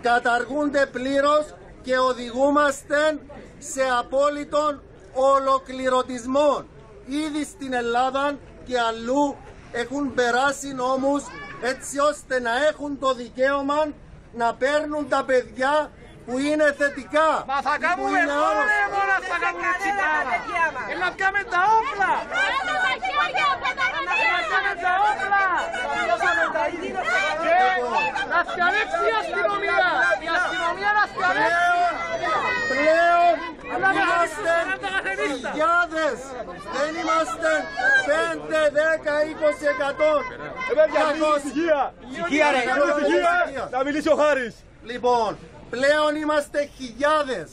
καταργούνται 0.00 0.86
πλήρως 0.92 1.54
και 1.82 1.98
οδηγούμαστε 1.98 3.20
σε 3.58 3.82
απόλυτον 3.98 4.82
ολοκληρωτισμό. 5.12 6.64
Ήδη 7.06 7.44
στην 7.44 7.72
Ελλάδα 7.72 8.38
και 8.66 8.78
αλλού 8.78 9.36
έχουν 9.72 10.14
περάσει 10.14 10.72
νόμους 10.72 11.22
έτσι 11.62 11.98
ώστε 11.98 12.40
να 12.40 12.66
έχουν 12.66 12.98
το 12.98 13.14
δικαίωμα 13.14 13.92
να 14.34 14.54
παίρνουν 14.54 15.08
τα 15.08 15.24
παιδιά 15.24 15.90
που 16.26 16.34
είναι 16.48 16.66
θετικά. 16.78 17.28
Μα 17.50 17.58
θα 17.68 17.74
κάνουμε 17.84 18.20
φόρε 18.38 18.84
μόνο 18.96 19.14
θα 19.30 19.36
κάνουμε 19.44 19.68
έτσι 19.74 19.90
πράγμα. 19.98 20.36
Έλα 20.92 21.08
πιάμε 21.16 21.42
τα 21.52 21.60
όπλα. 21.76 22.12
Πιάσαμε 24.20 24.72
τα 24.84 24.92
όπλα. 25.08 25.44
Πιάσαμε 26.04 26.44
τα 26.56 26.64
ίδια. 26.74 27.00
Να 28.32 28.38
φτιαλέξει 28.50 29.02
η 29.12 29.14
αστυνομία. 29.22 29.78
Η 30.26 30.28
αστυνομία 30.36 30.90
να 30.98 31.04
φτιαλέξει. 31.10 31.62
Πλέον 32.72 33.34
είμαστε 34.00 34.54
χιλιάδες. 35.30 36.18
Δεν 36.76 36.90
είμαστε 37.00 37.50
5, 38.08 38.62
10, 38.70 39.16
20 39.30 39.66
εκατό. 39.74 40.12
Ησυχία 41.38 42.50
ρε. 42.54 42.62
Να 43.70 43.84
μιλήσει 43.84 44.08
ο 44.08 44.16
Χάρης. 44.16 44.54
Λοιπόν, 44.82 45.38
πλέον 45.74 46.16
είμαστε 46.22 46.70
χιλιάδες. 46.76 47.48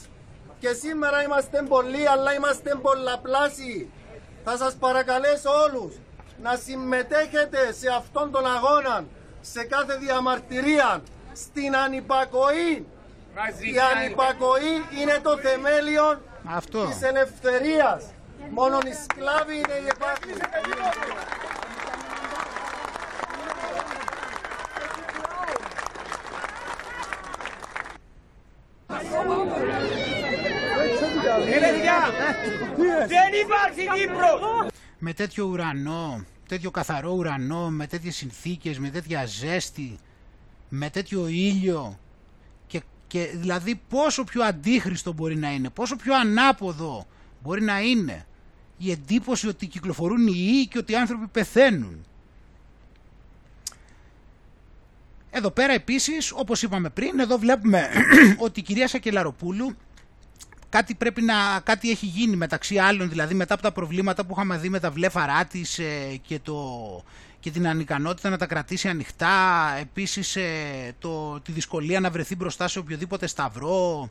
Και 0.60 0.72
σήμερα 0.72 1.22
είμαστε 1.22 1.62
πολλοί, 1.68 2.08
αλλά 2.08 2.34
είμαστε 2.34 2.70
πολλαπλάσιοι. 2.82 3.90
Θα 4.44 4.56
σας 4.56 4.74
παρακαλέσω 4.74 5.50
όλους 5.64 5.92
να 6.42 6.56
συμμετέχετε 6.56 7.72
σε 7.80 7.88
αυτόν 8.00 8.30
τον 8.30 8.46
αγώνα, 8.46 9.04
σε 9.40 9.62
κάθε 9.64 9.96
διαμαρτυρία, 9.96 11.02
στην 11.32 11.76
ανυπακοή. 11.76 12.86
Η 13.74 13.78
ανυπακοή 13.92 14.74
είναι 15.00 15.18
το 15.22 15.36
θεμέλιο 15.36 16.22
Αυτό. 16.56 16.86
της 16.86 17.02
ελευθερίας. 17.02 18.04
Μόνο 18.50 18.78
οι 18.86 18.92
σκλάβοι 19.04 19.54
είναι 19.54 19.76
οι 19.82 19.86
επάκροι. 19.94 20.32
Δεν 33.06 33.32
υπάρχει 33.44 34.00
Κύπρος! 34.00 34.70
Με 34.98 35.12
τέτοιο 35.12 35.44
ουρανό, 35.44 36.24
τέτοιο 36.48 36.70
καθαρό 36.70 37.12
ουρανό, 37.12 37.70
με 37.70 37.86
τέτοιες 37.86 38.16
συνθήκες, 38.16 38.78
με 38.78 38.88
τέτοια 38.90 39.26
ζέστη, 39.26 39.98
με 40.68 40.90
τέτοιο 40.90 41.26
ήλιο 41.28 41.98
και, 42.66 42.82
και 43.06 43.30
δηλαδή 43.34 43.80
πόσο 43.88 44.24
πιο 44.24 44.42
αντίχριστο 44.44 45.12
μπορεί 45.12 45.36
να 45.36 45.52
είναι, 45.52 45.70
πόσο 45.70 45.96
πιο 45.96 46.14
ανάποδο 46.14 47.06
μπορεί 47.42 47.62
να 47.62 47.80
είναι 47.80 48.26
η 48.78 48.90
εντύπωση 48.90 49.48
ότι 49.48 49.66
κυκλοφορούν 49.66 50.26
οι 50.26 50.34
ιοί 50.36 50.66
και 50.66 50.78
ότι 50.78 50.92
οι 50.92 50.96
άνθρωποι 50.96 51.26
πεθαίνουν. 51.26 52.04
Εδώ 55.30 55.50
πέρα 55.50 55.72
επίσης, 55.72 56.32
όπως 56.32 56.62
είπαμε 56.62 56.90
πριν, 56.90 57.18
εδώ 57.18 57.38
βλέπουμε 57.38 57.88
ότι 58.46 58.60
η 58.60 58.62
κυρία 58.62 58.88
Σακελαροπούλου 58.88 59.76
κάτι 60.72 60.94
πρέπει 60.94 61.22
να, 61.22 61.60
κάτι 61.64 61.90
έχει 61.90 62.06
γίνει 62.06 62.36
μεταξύ 62.36 62.78
άλλων, 62.78 63.08
δηλαδή 63.08 63.34
μετά 63.34 63.54
από 63.54 63.62
τα 63.62 63.72
προβλήματα 63.72 64.24
που 64.24 64.32
είχαμε 64.32 64.58
δει 64.58 64.68
με 64.68 64.80
τα 64.80 64.90
βλέφαρά 64.90 65.44
της 65.44 65.78
ε, 65.78 66.20
και, 66.26 66.38
το, 66.38 66.58
και 67.40 67.50
την 67.50 67.68
ανικανότητα 67.68 68.30
να 68.30 68.36
τα 68.36 68.46
κρατήσει 68.46 68.88
ανοιχτά, 68.88 69.68
επίσης 69.80 70.36
ε, 70.36 70.94
το, 70.98 71.40
τη 71.40 71.52
δυσκολία 71.52 72.00
να 72.00 72.10
βρεθεί 72.10 72.36
μπροστά 72.36 72.68
σε 72.68 72.78
οποιοδήποτε 72.78 73.26
σταυρό, 73.26 74.10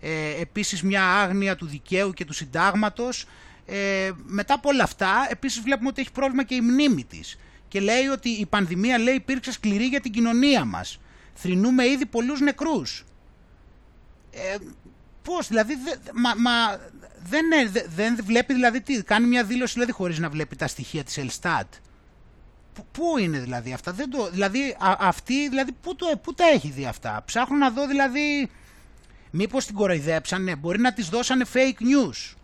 ε, 0.00 0.40
επίσης 0.40 0.82
μια 0.82 1.04
άγνοια 1.04 1.56
του 1.56 1.66
δικαίου 1.66 2.12
και 2.12 2.24
του 2.24 2.32
συντάγματος. 2.32 3.26
Ε, 3.66 4.10
μετά 4.26 4.54
από 4.54 4.68
όλα 4.68 4.82
αυτά, 4.82 5.26
επίσης 5.30 5.60
βλέπουμε 5.60 5.88
ότι 5.88 6.00
έχει 6.00 6.12
πρόβλημα 6.12 6.44
και 6.44 6.54
η 6.54 6.60
μνήμη 6.60 7.04
της 7.04 7.38
και 7.68 7.80
λέει 7.80 8.06
ότι 8.06 8.28
η 8.28 8.46
πανδημία 8.46 8.98
λέει 8.98 9.14
υπήρξε 9.14 9.52
σκληρή 9.52 9.84
για 9.84 10.00
την 10.00 10.12
κοινωνία 10.12 10.64
μας. 10.64 11.00
Θρυνούμε 11.34 11.86
ήδη 11.86 12.06
πολλούς 12.06 12.40
νεκρούς. 12.40 13.04
Ε, 14.30 14.56
πώς, 15.28 15.48
δηλαδή, 15.48 15.74
δε, 15.84 15.90
μα, 16.14 16.34
μα 16.34 16.76
δεν, 17.22 17.44
δε, 17.72 17.80
δεν 17.94 18.18
βλέπει 18.24 18.52
δηλαδή 18.54 18.80
τι, 18.80 19.02
κάνει 19.02 19.26
μια 19.26 19.44
δήλωση 19.44 19.72
δηλαδή 19.72 19.92
χωρίς 19.92 20.18
να 20.18 20.28
βλέπει 20.28 20.56
τα 20.56 20.66
στοιχεία 20.66 21.04
της 21.04 21.18
Ελστάτ. 21.18 21.72
Πού- 22.74 22.86
Πού 22.92 23.18
είναι 23.18 23.38
δηλαδή 23.38 23.72
αυτά, 23.72 23.92
δεν 23.92 24.10
το, 24.10 24.30
δηλαδή 24.30 24.76
α, 24.78 24.96
αυτή, 24.98 25.48
δηλαδή 25.48 25.72
πού, 25.72 25.96
το, 25.96 26.06
πού 26.22 26.34
τα 26.34 26.44
έχει 26.44 26.70
δει 26.70 26.86
αυτά; 26.86 27.22
Ψάχνω 27.26 27.56
να 27.56 27.70
δω 27.70 27.86
δηλαδή, 27.86 28.50
μήπως 29.30 29.66
την 29.66 29.74
κοροϊδέψανε, 29.74 30.56
μπορεί 30.56 30.80
να 30.80 30.92
της 30.92 31.08
δώσανε 31.08 31.44
fake 31.52 31.82
news. 31.82 32.34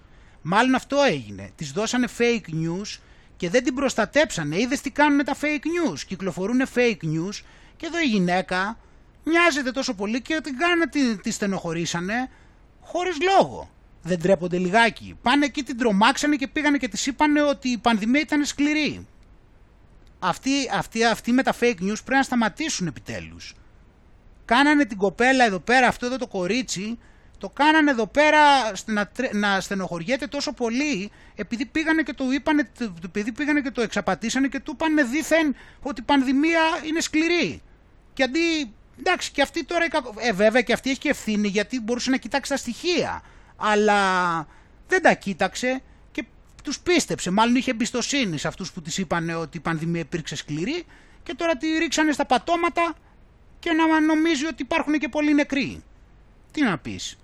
Μάλλον 0.42 0.74
αυτό 0.74 0.96
έγινε. 1.02 1.50
Της 1.56 1.72
δώσανε 1.72 2.08
fake 2.18 2.50
news 2.54 2.98
και 3.36 3.50
δεν 3.50 3.64
την 3.64 3.74
προστατέψανε. 3.74 4.56
Είδες 4.60 4.80
τι 4.80 4.90
κάνουν 4.90 5.24
τα 5.24 5.36
fake 5.40 5.90
news. 5.90 5.98
Κυκλοφορούν 6.06 6.62
fake 6.74 7.04
news 7.04 7.40
και 7.76 7.86
εδώ 7.86 8.00
η 8.00 8.06
γυναίκα 8.06 8.78
μοιάζεται 9.24 9.70
τόσο 9.70 9.94
πολύ 9.94 10.22
και 10.22 10.40
την 10.42 10.56
κάνανε, 10.56 10.86
τη, 10.86 11.16
τη 11.16 11.30
στενοχωρήσανε 11.30 12.30
χωρίς 12.84 13.16
λόγο. 13.20 13.70
Δεν 14.02 14.20
τρέπονται 14.20 14.58
λιγάκι. 14.58 15.18
Πάνε 15.22 15.44
εκεί 15.44 15.62
την 15.62 15.78
τρομάξανε 15.78 16.36
και 16.36 16.48
πήγανε 16.48 16.76
και 16.76 16.88
της 16.88 17.06
είπανε 17.06 17.42
ότι 17.42 17.68
η 17.68 17.78
πανδημία 17.78 18.20
ήταν 18.20 18.44
σκληρή. 18.44 19.06
Αυτοί, 20.18 20.50
αυτοί, 20.72 21.04
αυτοί 21.04 21.32
με 21.32 21.42
τα 21.42 21.54
fake 21.60 21.80
news 21.80 22.04
πρέπει 22.04 22.14
να 22.14 22.22
σταματήσουν 22.22 22.86
επιτέλους. 22.86 23.54
Κάνανε 24.44 24.84
την 24.84 24.96
κοπέλα 24.96 25.44
εδώ 25.44 25.58
πέρα, 25.58 25.86
αυτό 25.86 26.06
εδώ 26.06 26.16
το 26.16 26.26
κορίτσι, 26.26 26.98
το 27.38 27.48
κάνανε 27.48 27.90
εδώ 27.90 28.06
πέρα 28.06 28.40
να, 28.86 29.10
να 29.32 29.60
στενοχωριέται 29.60 30.26
τόσο 30.26 30.52
πολύ 30.52 31.10
επειδή 31.34 31.66
πήγανε 31.66 32.02
και 32.02 32.12
το 32.12 32.24
είπανε, 32.30 32.70
επειδή 33.04 33.32
πήγανε 33.32 33.60
και 33.60 33.70
το 33.70 33.80
εξαπατήσανε 33.80 34.48
και 34.48 34.60
του 34.60 34.72
είπανε 34.74 35.02
δήθεν 35.02 35.56
ότι 35.82 36.00
η 36.00 36.04
πανδημία 36.04 36.60
είναι 36.86 37.00
σκληρή. 37.00 37.62
Και 38.12 38.22
αντί, 38.22 38.74
εντάξει 38.98 39.30
και 39.30 39.42
αυτή 39.42 39.64
τώρα, 39.64 39.86
ε 40.18 40.32
βέβαια 40.32 40.62
και 40.62 40.72
αυτή 40.72 40.90
έχει 40.90 40.98
και 40.98 41.08
ευθύνη 41.08 41.48
γιατί 41.48 41.80
μπορούσε 41.80 42.10
να 42.10 42.16
κοιτάξει 42.16 42.50
τα 42.50 42.56
στοιχεία. 42.56 43.22
Αλλά 43.56 44.00
δεν 44.88 45.02
τα 45.02 45.14
κοίταξε 45.14 45.82
και 46.12 46.24
τους 46.62 46.80
πίστεψε, 46.80 47.30
μάλλον 47.30 47.54
είχε 47.54 47.70
εμπιστοσύνη 47.70 48.38
σε 48.38 48.48
αυτούς 48.48 48.72
που 48.72 48.82
της 48.82 48.98
είπαν 48.98 49.30
ότι 49.30 49.56
η 49.56 49.60
πανδημία 49.60 50.00
υπήρξε 50.00 50.36
σκληρή 50.36 50.84
και 51.22 51.34
τώρα 51.34 51.56
τη 51.56 51.66
ρίξανε 51.78 52.12
στα 52.12 52.26
πατώματα 52.26 52.94
και 53.58 53.72
να 53.72 54.00
νομίζει 54.00 54.46
ότι 54.46 54.62
υπάρχουν 54.62 54.98
και 54.98 55.08
πολλοί 55.08 55.34
νεκροί. 55.34 55.82
Τι 56.50 56.62
να 56.62 56.78
πεις. 56.78 57.18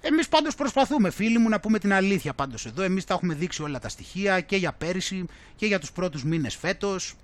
Εμείς 0.00 0.28
πάντως 0.28 0.54
προσπαθούμε 0.54 1.10
φίλοι 1.10 1.38
μου 1.38 1.48
να 1.48 1.60
πούμε 1.60 1.78
την 1.78 1.92
αλήθεια 1.92 2.34
πάντως 2.34 2.66
εδώ. 2.66 2.82
Εμείς 2.82 3.04
τα 3.04 3.14
έχουμε 3.14 3.34
δείξει 3.34 3.62
όλα 3.62 3.78
τα 3.78 3.88
στοιχεία 3.88 4.40
και 4.40 4.56
για 4.56 4.72
πέρυσι 4.72 5.24
και 5.56 5.66
για 5.66 5.78
τους 5.78 5.92
πρώτους 5.92 6.24
μήνες 6.24 6.56
φέτος. 6.56 7.14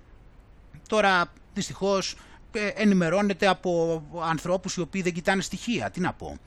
Τώρα 0.87 1.33
δυστυχώς 1.53 2.11
ε, 2.13 2.17
ενημερώνεται 2.75 3.47
από 3.47 4.03
ανθρώπους 4.23 4.75
οι 4.75 4.81
οποίοι 4.81 5.01
δεν 5.01 5.13
κοιτάνε 5.13 5.41
στοιχεία. 5.41 5.89
Τι 5.89 5.99
να 5.99 6.13
πω. 6.13 6.37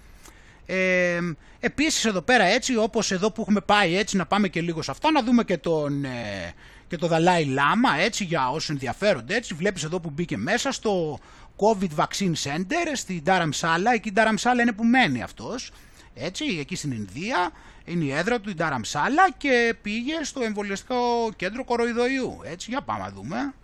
Ε, 0.66 1.20
επίσης 1.60 2.04
εδώ 2.04 2.22
πέρα 2.22 2.44
έτσι 2.44 2.76
όπως 2.76 3.10
εδώ 3.10 3.30
που 3.30 3.40
έχουμε 3.40 3.60
πάει 3.60 3.96
έτσι 3.96 4.16
να 4.16 4.26
πάμε 4.26 4.48
και 4.48 4.60
λίγο 4.60 4.82
σε 4.82 4.90
αυτά 4.90 5.10
να 5.10 5.22
δούμε 5.22 5.44
και 5.44 5.58
τον, 5.58 6.04
ε, 6.04 6.52
και 6.88 6.96
το 6.96 7.06
Δαλάη 7.06 7.44
Λάμα 7.44 7.98
έτσι 7.98 8.24
για 8.24 8.50
όσους 8.50 8.68
ενδιαφέρονται 8.68 9.34
έτσι. 9.34 9.54
Βλέπεις 9.54 9.84
εδώ 9.84 10.00
που 10.00 10.10
μπήκε 10.10 10.36
μέσα 10.36 10.72
στο 10.72 11.18
COVID 11.56 11.88
Vaccine 11.96 12.32
Center 12.44 12.86
στην 12.92 13.22
Dharamsala. 13.26 13.92
Εκεί 13.94 14.08
η 14.08 14.12
Dharamsala 14.16 14.60
είναι 14.60 14.72
που 14.72 14.84
μένει 14.84 15.22
αυτός 15.22 15.70
έτσι 16.14 16.44
εκεί 16.60 16.76
στην 16.76 16.90
Ινδία. 16.90 17.50
Είναι 17.84 18.04
η 18.04 18.12
έδρα 18.12 18.40
του 18.40 18.50
η 18.50 18.54
Dharamsala 18.58 19.34
και 19.36 19.74
πήγε 19.82 20.14
στο 20.22 20.42
εμβολιαστικό 20.42 21.32
κέντρο 21.36 21.64
κοροϊδοϊού 21.64 22.40
έτσι. 22.44 22.70
Για 22.70 22.80
πάμε 22.82 23.02
να 23.02 23.10
δούμε 23.10 23.54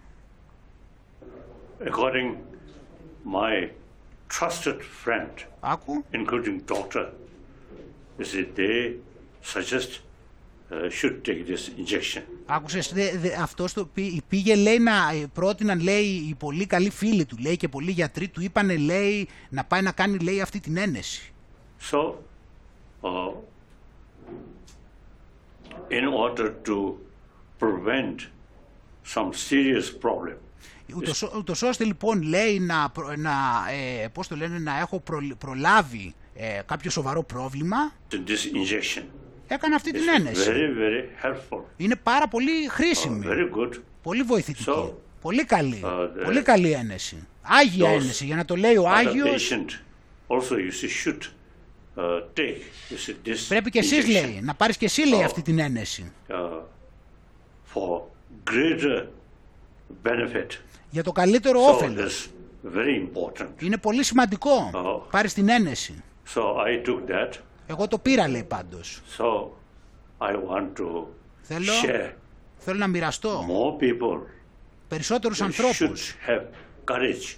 According 1.80 2.36
my 3.24 3.70
trusted 4.28 4.82
friend, 4.82 5.30
Άκου. 5.60 6.04
including 6.12 6.58
doctor, 6.66 7.06
is 8.18 8.32
that 8.32 8.54
they 8.56 8.96
suggest 9.42 10.00
uh, 10.70 10.88
should 10.90 11.24
take 11.24 11.46
this 11.46 11.70
injection. 11.78 12.22
Άκουσες, 12.46 12.92
δε, 12.92 13.18
δε, 13.18 13.34
αυτός 13.42 13.72
το 13.72 13.88
πήγε 14.28 14.54
λέει 14.54 14.78
να 14.78 14.92
πρότειναν 15.32 15.80
λέει 15.80 16.04
οι 16.04 16.34
πολύ 16.38 16.66
καλοί 16.66 16.90
φίλοι 16.90 17.24
του 17.24 17.36
λέει 17.40 17.56
και 17.56 17.68
πολλοί 17.68 17.90
γιατροί 17.90 18.28
του 18.28 18.42
είπανε 18.42 18.76
λέει 18.76 19.28
να 19.48 19.64
πάει 19.64 19.82
να 19.82 19.92
κάνει 19.92 20.18
λέει 20.18 20.40
αυτή 20.40 20.60
την 20.60 20.76
ένεση. 20.76 21.32
So, 21.90 22.14
uh, 23.02 23.32
in 25.90 26.04
order 26.06 26.48
to 26.64 26.98
prevent 27.58 28.16
some 29.14 29.32
serious 29.32 29.90
problem, 29.90 30.36
Ούτως, 30.96 31.22
ούτως 31.36 31.62
ώστε 31.62 31.84
λοιπόν 31.84 32.22
λέει 32.22 32.58
να, 32.60 32.92
να, 33.16 33.32
ε, 34.02 34.08
πώς 34.08 34.28
το 34.28 34.36
λένε, 34.36 34.58
να 34.58 34.78
έχω 34.78 35.00
προ, 35.00 35.18
προλάβει 35.38 36.14
ε, 36.34 36.60
κάποιο 36.66 36.90
σοβαρό 36.90 37.22
πρόβλημα. 37.22 37.76
this 38.12 38.16
injection 38.16 39.02
Έκανα 39.48 39.76
αυτή 39.76 39.90
την 39.92 40.02
ένεση. 40.16 40.50
very, 40.50 40.78
very 40.78 41.26
helpful. 41.26 41.62
Είναι 41.76 41.96
πάρα 42.02 42.28
πολύ 42.28 42.68
χρήσιμη. 42.68 43.24
Uh, 43.26 43.30
very 43.30 43.56
good. 43.58 43.80
Πολύ 44.02 44.22
βοηθητική. 44.22 44.64
So, 44.76 44.90
πολύ 45.20 45.44
καλή. 45.44 45.80
uh, 45.84 45.88
the- 45.88 46.24
πολύ 46.24 46.42
καλή 46.42 46.70
ένεση. 46.72 47.26
Άγια 47.42 47.90
those 47.90 48.00
ένεση, 48.00 48.24
για 48.24 48.36
να 48.36 48.44
το 48.44 48.56
λέει 48.56 48.76
ο 48.76 48.82
other 48.84 49.06
Άγιος. 49.06 49.50
patient 49.52 49.70
also 50.36 50.52
you 50.52 50.72
see 50.82 51.06
should 51.06 51.22
uh, 51.96 52.02
take 52.34 52.60
you 52.90 53.08
see, 53.08 53.28
this 53.28 53.36
Πρέπει 53.48 53.70
και 53.70 53.78
εσείς 53.78 54.04
injection, 54.04 54.10
λέει, 54.10 54.40
να 54.42 54.54
πάρεις 54.54 54.76
και 54.76 54.84
εσύ 54.84 55.06
λέει 55.06 55.20
Oh. 55.22 55.24
αυτή 55.24 55.42
την 55.42 55.58
ένεση. 55.58 56.12
uh, 56.28 56.34
for 57.74 58.00
greater 58.50 59.02
benefit. 60.04 60.46
Για 60.90 61.02
το 61.02 61.12
καλύτερο 61.12 61.60
So 61.66 61.68
όφελος. 61.74 62.28
that's 62.64 62.76
very 62.76 63.06
important. 63.08 63.62
Είναι 63.62 63.76
πολύ 63.76 64.04
σημαντικό. 64.04 64.70
Oh. 64.74 65.10
Πάρεις 65.10 65.34
την 65.34 65.48
ένεση. 65.48 66.02
So 66.34 66.40
I 66.40 66.86
took 66.88 67.10
that. 67.10 67.32
Εγώ 67.66 67.88
το 67.88 67.98
πήρα 67.98 68.28
λέει 68.28 68.44
πάντως. 68.44 69.00
So 69.18 69.24
I 70.18 70.32
want 70.32 70.80
to 70.80 71.04
Θέλω, 71.42 71.72
share 71.84 72.10
θέλω 72.58 72.78
να 72.78 72.86
μοιραστώ 72.86 73.46
more 73.48 73.82
people 73.84 74.20
περισσότερους 74.88 75.38
should 75.40 75.44
ανθρώπους. 75.44 76.14
have 76.26 76.42
courage 76.92 77.36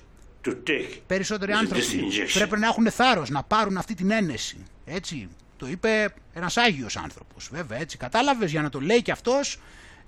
to 0.48 0.50
take 0.66 0.98
Περισσότεροι 1.06 1.52
this 1.54 1.56
άνθρωποι 1.58 1.84
injection. 1.84 2.34
πρέπει 2.34 2.58
να 2.58 2.66
έχουν 2.66 2.90
θάρρος 2.90 3.30
να 3.30 3.42
πάρουν 3.42 3.76
αυτή 3.76 3.94
την 3.94 4.10
ένεση. 4.10 4.56
Έτσι. 4.84 5.28
Το 5.56 5.66
είπε 5.68 6.14
ένας 6.34 6.56
Άγιος 6.56 6.96
άνθρωπος. 6.96 7.48
Βέβαια 7.52 7.78
έτσι. 7.78 7.96
Κατάλαβες 7.96 8.50
για 8.50 8.62
να 8.62 8.68
το 8.68 8.80
λέει 8.80 9.02
και 9.02 9.10
αυτός. 9.12 9.58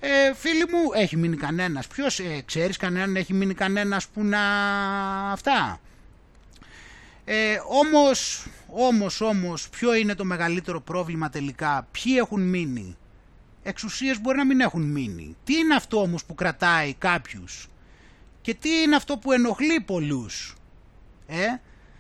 Ε, 0.05 0.35
φίλοι 0.35 0.65
μου, 0.71 0.91
έχει 0.95 1.17
μείνει 1.17 1.37
κανένας. 1.37 1.87
Ποιος, 1.87 2.19
ε, 2.19 2.43
ξέρεις 2.45 2.77
κανέναν, 2.77 3.17
έχει 3.17 3.35
μείνει 3.35 3.55
κανένας 3.55 4.09
που 4.09 4.25
να... 4.25 4.41
Αυτά; 5.31 5.81
Ε, 7.25 7.57
όμως, 7.69 8.47
όμως, 8.67 9.21
όμως, 9.21 9.69
ποιο 9.69 9.95
είναι 9.95 10.15
το 10.15 10.25
μεγαλύτερο 10.25 10.81
πρόβλημα 10.81 11.29
τελικά; 11.31 11.89
Ποιοι 11.91 12.15
έχουν 12.19 12.43
μείνει; 12.43 12.97
Εξουσίες 13.63 14.21
μπορεί 14.21 14.37
να 14.37 14.45
μην 14.47 14.61
έχουν 14.61 14.83
μείνει. 14.83 15.37
Τι 15.45 15.55
είναι 15.55 15.75
αυτό 15.75 16.01
όμως 16.01 16.25
που 16.25 16.35
κρατάει 16.35 16.95
κάποιους; 16.95 17.69
Και 18.41 18.55
τι 18.55 18.69
είναι 18.71 18.97
αυτό 18.97 19.19
που 19.19 19.33
ενοχλεί 19.33 19.81
πολλούς; 19.81 20.55
Ε, 21.27 21.47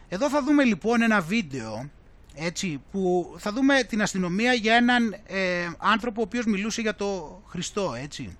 εδώ 0.09 0.29
θα 0.29 0.43
δούμε 0.43 0.65
λοιπόν 0.65 1.03
ένα 1.03 1.20
βίντεο 1.20 1.91
έτσι, 2.35 2.83
που 2.91 3.35
θα 3.39 3.53
δούμε 3.53 3.83
την 3.83 4.03
αστυνομία 4.03 4.53
για 4.53 4.75
έναν 4.75 5.17
ε, 5.27 5.71
άνθρωπο 5.79 6.21
ο 6.21 6.25
οποίος 6.25 6.45
μιλούσε 6.45 6.81
για 6.81 6.95
το 6.95 7.43
Χριστό, 7.47 7.95
έτσι. 8.03 8.37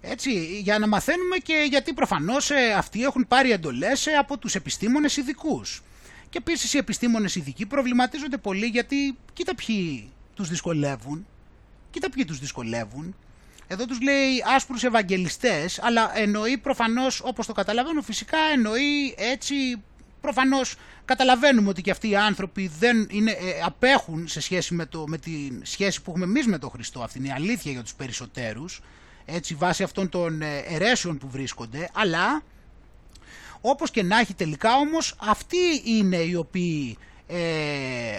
Έτσι, 0.00 0.60
για 0.62 0.78
να 0.78 0.88
μαθαίνουμε 0.88 1.36
και 1.36 1.66
γιατί 1.68 1.92
προφανώς 1.92 2.50
ε, 2.50 2.72
αυτοί 2.72 3.02
έχουν 3.02 3.26
πάρει 3.28 3.50
εντολές 3.50 4.06
ε, 4.06 4.12
από 4.12 4.38
τους 4.38 4.54
επιστήμονες 4.54 5.16
ειδικούς. 5.16 5.82
Και 6.30 6.38
επίσης 6.38 6.74
οι 6.74 6.78
επιστήμονες 6.78 7.34
ειδικοί 7.34 7.66
προβληματίζονται 7.66 8.36
πολύ 8.36 8.66
γιατί 8.66 9.16
κοίτα 9.32 9.54
ποιοι 9.54 10.10
τους 10.40 10.48
δυσκολεύουν. 10.50 11.26
Κοίτα 11.90 12.10
ποιοι 12.10 12.24
τους 12.24 12.38
δυσκολεύουν. 12.38 13.14
Εδώ 13.66 13.86
τους 13.86 14.00
λέει 14.00 14.42
άσπρους 14.56 14.84
ευαγγελιστές, 14.84 15.80
αλλά 15.82 16.18
εννοεί 16.18 16.58
προφανώς, 16.58 17.20
όπως 17.24 17.46
το 17.46 17.52
καταλαβαίνω, 17.52 18.02
φυσικά 18.02 18.38
εννοεί 18.52 19.14
έτσι 19.16 19.54
προφανώς 20.20 20.76
καταλαβαίνουμε 21.04 21.68
ότι 21.68 21.82
και 21.82 21.90
αυτοί 21.90 22.08
οι 22.08 22.16
άνθρωποι 22.16 22.70
δεν 22.78 23.08
είναι, 23.10 23.30
ε, 23.30 23.60
απέχουν 23.64 24.28
σε 24.28 24.40
σχέση 24.40 24.74
με, 24.74 24.86
το, 24.86 25.04
με 25.06 25.18
τη 25.18 25.48
σχέση 25.62 26.02
που 26.02 26.10
έχουμε 26.10 26.24
εμείς 26.24 26.46
με 26.46 26.58
τον 26.58 26.70
Χριστό. 26.70 27.00
Αυτή 27.00 27.18
είναι 27.18 27.28
η 27.28 27.30
αλήθεια 27.30 27.72
για 27.72 27.82
τους 27.82 27.94
περισσότερους, 27.94 28.80
έτσι 29.24 29.54
βάσει 29.54 29.82
αυτών 29.82 30.08
των 30.08 30.42
ε, 30.42 30.58
αιρέσεων 30.58 31.18
που 31.18 31.28
βρίσκονται, 31.28 31.90
αλλά 31.92 32.42
όπως 33.60 33.90
και 33.90 34.02
να 34.02 34.18
έχει 34.18 34.34
τελικά 34.34 34.74
όμως 34.74 35.14
αυτοί 35.20 35.82
είναι 35.84 36.16
οι 36.16 36.34
οποίοι 36.34 36.98
ε, 37.26 38.18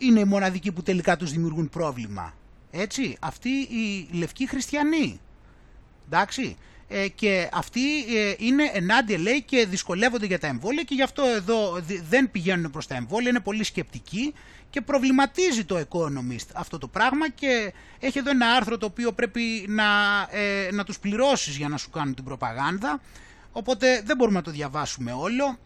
είναι 0.00 0.20
οι 0.20 0.24
μοναδικοί 0.24 0.72
που 0.72 0.82
τελικά 0.82 1.16
τους 1.16 1.30
δημιουργούν 1.30 1.68
πρόβλημα. 1.68 2.34
Έτσι, 2.70 3.16
αυτοί 3.20 3.48
οι 3.48 4.08
λευκοί 4.12 4.48
χριστιανοί. 4.48 5.20
Εντάξει, 6.06 6.56
ε, 6.88 7.08
και 7.08 7.48
αυτοί 7.52 7.98
ε, 8.16 8.34
είναι 8.38 8.70
ενάντια 8.72 9.18
λέει 9.18 9.42
και 9.42 9.66
δυσκολεύονται 9.66 10.26
για 10.26 10.38
τα 10.38 10.46
εμβόλια 10.46 10.82
και 10.82 10.94
γι' 10.94 11.02
αυτό 11.02 11.22
εδώ 11.26 11.80
δεν 12.08 12.30
πηγαίνουν 12.30 12.70
προς 12.70 12.86
τα 12.86 12.94
εμβόλια, 12.94 13.28
είναι 13.28 13.40
πολύ 13.40 13.64
σκεπτικοί 13.64 14.34
και 14.70 14.80
προβληματίζει 14.80 15.64
το 15.64 15.80
Economist 15.88 16.46
αυτό 16.54 16.78
το 16.78 16.88
πράγμα 16.88 17.30
και 17.30 17.72
έχει 18.00 18.18
εδώ 18.18 18.30
ένα 18.30 18.46
άρθρο 18.46 18.78
το 18.78 18.86
οποίο 18.86 19.12
πρέπει 19.12 19.64
να, 19.68 19.84
ε, 20.30 20.68
να 20.72 20.84
τους 20.84 20.98
πληρώσεις 20.98 21.56
για 21.56 21.68
να 21.68 21.76
σου 21.76 21.90
κάνουν 21.90 22.14
την 22.14 22.24
προπαγάνδα 22.24 23.00
οπότε 23.52 24.02
δεν 24.04 24.16
μπορούμε 24.16 24.36
να 24.36 24.44
το 24.44 24.50
διαβάσουμε 24.50 25.12
όλο 25.12 25.58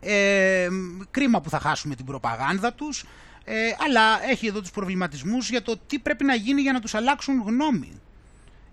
ε, 0.00 0.68
κρίμα 1.10 1.40
που 1.40 1.50
θα 1.50 1.58
χάσουμε 1.58 1.94
την 1.94 2.04
προπαγάνδα 2.04 2.72
τους 2.72 3.04
ε, 3.52 3.74
αλλά 3.78 4.28
έχει 4.30 4.46
εδώ 4.46 4.60
τους 4.60 4.70
προβληματισμούς 4.70 5.50
για 5.50 5.62
το 5.62 5.78
τι 5.86 5.98
πρέπει 5.98 6.24
να 6.24 6.34
γίνει 6.34 6.60
για 6.60 6.72
να 6.72 6.80
τους 6.80 6.94
αλλάξουν 6.94 7.42
γνώμη 7.46 7.92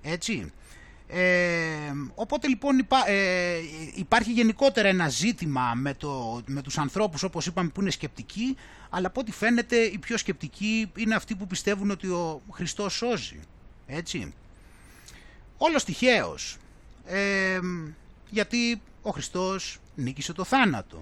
έτσι 0.01 0.51
ε, 1.07 1.21
οπότε 2.15 2.47
λοιπόν 2.47 2.87
ε, 3.07 3.57
υπάρχει 3.95 4.31
γενικότερα 4.31 4.87
ένα 4.87 5.09
ζήτημα 5.09 5.73
με, 5.75 5.93
το, 5.93 6.41
με 6.45 6.61
τους 6.61 6.77
ανθρώπους 6.77 7.23
όπως 7.23 7.45
είπαμε 7.45 7.69
που 7.69 7.81
είναι 7.81 7.91
σκεπτικοί 7.91 8.57
αλλά 8.89 9.07
από 9.07 9.19
ό,τι 9.19 9.31
φαίνεται 9.31 9.75
οι 9.75 9.97
πιο 9.97 10.17
σκεπτικοί 10.17 10.91
είναι 10.95 11.15
αυτοί 11.15 11.35
που 11.35 11.47
πιστεύουν 11.47 11.91
ότι 11.91 12.07
ο 12.07 12.41
Χριστός 12.51 12.93
σώζει. 12.93 13.39
Έτσι. 13.87 14.33
Όλος 15.57 15.83
τυχαίως. 15.83 16.57
Ε, 17.05 17.59
γιατί 18.29 18.81
ο 19.01 19.09
Χριστός 19.09 19.79
νίκησε 19.95 20.33
το 20.33 20.43
θάνατο. 20.43 21.01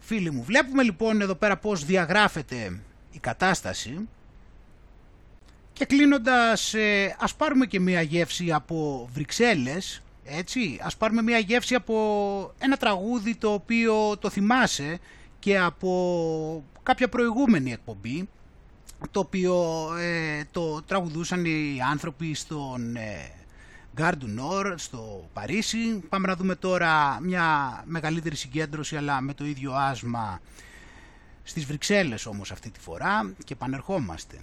Φίλοι 0.00 0.30
μου, 0.30 0.42
βλέπουμε 0.42 0.82
λοιπόν 0.82 1.20
εδώ 1.20 1.34
πέρα 1.34 1.56
πώς 1.56 1.84
διαγράφεται 1.84 2.80
η 3.10 3.18
κατάσταση. 3.18 4.08
Και 5.72 5.84
κλείνοντας, 5.84 6.74
ε, 6.74 7.16
ας 7.18 7.34
πάρουμε 7.34 7.66
και 7.66 7.80
μία 7.80 8.00
γεύση 8.00 8.52
από 8.52 9.08
Βρυξέλλες, 9.12 10.02
έτσι, 10.24 10.78
ας 10.82 10.96
πάρουμε 10.96 11.22
μία 11.22 11.38
γεύση 11.38 11.74
από 11.74 12.54
ένα 12.58 12.76
τραγούδι 12.76 13.34
το 13.34 13.52
οποίο 13.52 14.16
το 14.18 14.30
θυμάσαι 14.30 14.98
και 15.38 15.58
από 15.58 16.64
κάποια 16.82 17.08
προηγούμενη 17.08 17.72
εκπομπή, 17.72 18.28
το 19.10 19.20
οποίο 19.20 19.86
ε, 19.98 20.42
το 20.50 20.82
τραγουδούσαν 20.82 21.44
οι 21.44 21.78
άνθρωποι 21.90 22.34
στον 22.34 22.96
ε, 22.96 23.39
Gare 23.96 24.12
Nord, 24.12 24.74
στο 24.76 25.28
Παρίσι. 25.32 26.02
Πάμε 26.08 26.26
να 26.26 26.36
δούμε 26.36 26.54
τώρα 26.54 27.20
μια 27.20 27.80
μεγαλύτερη 27.86 28.36
συγκέντρωση 28.36 28.96
αλλά 28.96 29.20
με 29.20 29.34
το 29.34 29.44
ίδιο 29.44 29.72
άσμα 29.72 30.40
στις 31.42 31.64
Βρυξέλλες 31.64 32.26
όμως 32.26 32.52
αυτή 32.52 32.70
τη 32.70 32.80
φορά 32.80 33.34
και 33.44 33.54
πανερχόμαστε. 33.54 34.38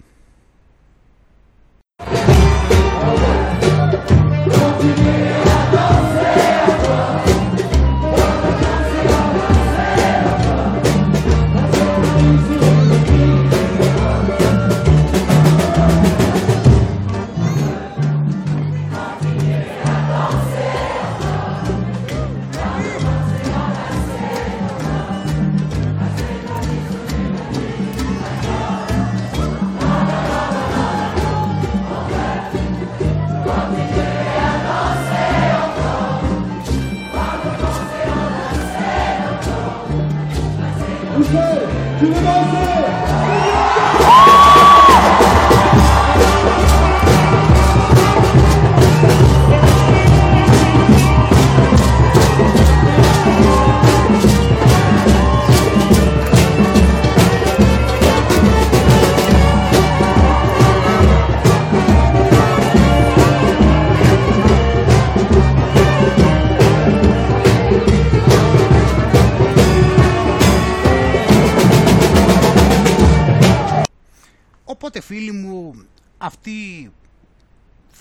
Φίλοι 75.01 75.31
μου 75.31 75.85
αυτοί 76.17 76.91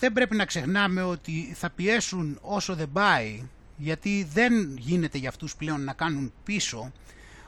δεν 0.01 0.13
πρέπει 0.13 0.37
να 0.37 0.45
ξεχνάμε 0.45 1.03
ότι 1.03 1.53
θα 1.55 1.71
πιέσουν 1.71 2.39
όσο 2.41 2.75
δεν 2.75 2.93
πάει 2.93 3.43
γιατί 3.77 4.29
δεν 4.33 4.77
γίνεται 4.79 5.19
για 5.19 5.29
αυτούς 5.29 5.57
πλέον 5.57 5.85
να 5.85 5.93
κάνουν 5.93 6.33
πίσω 6.45 6.93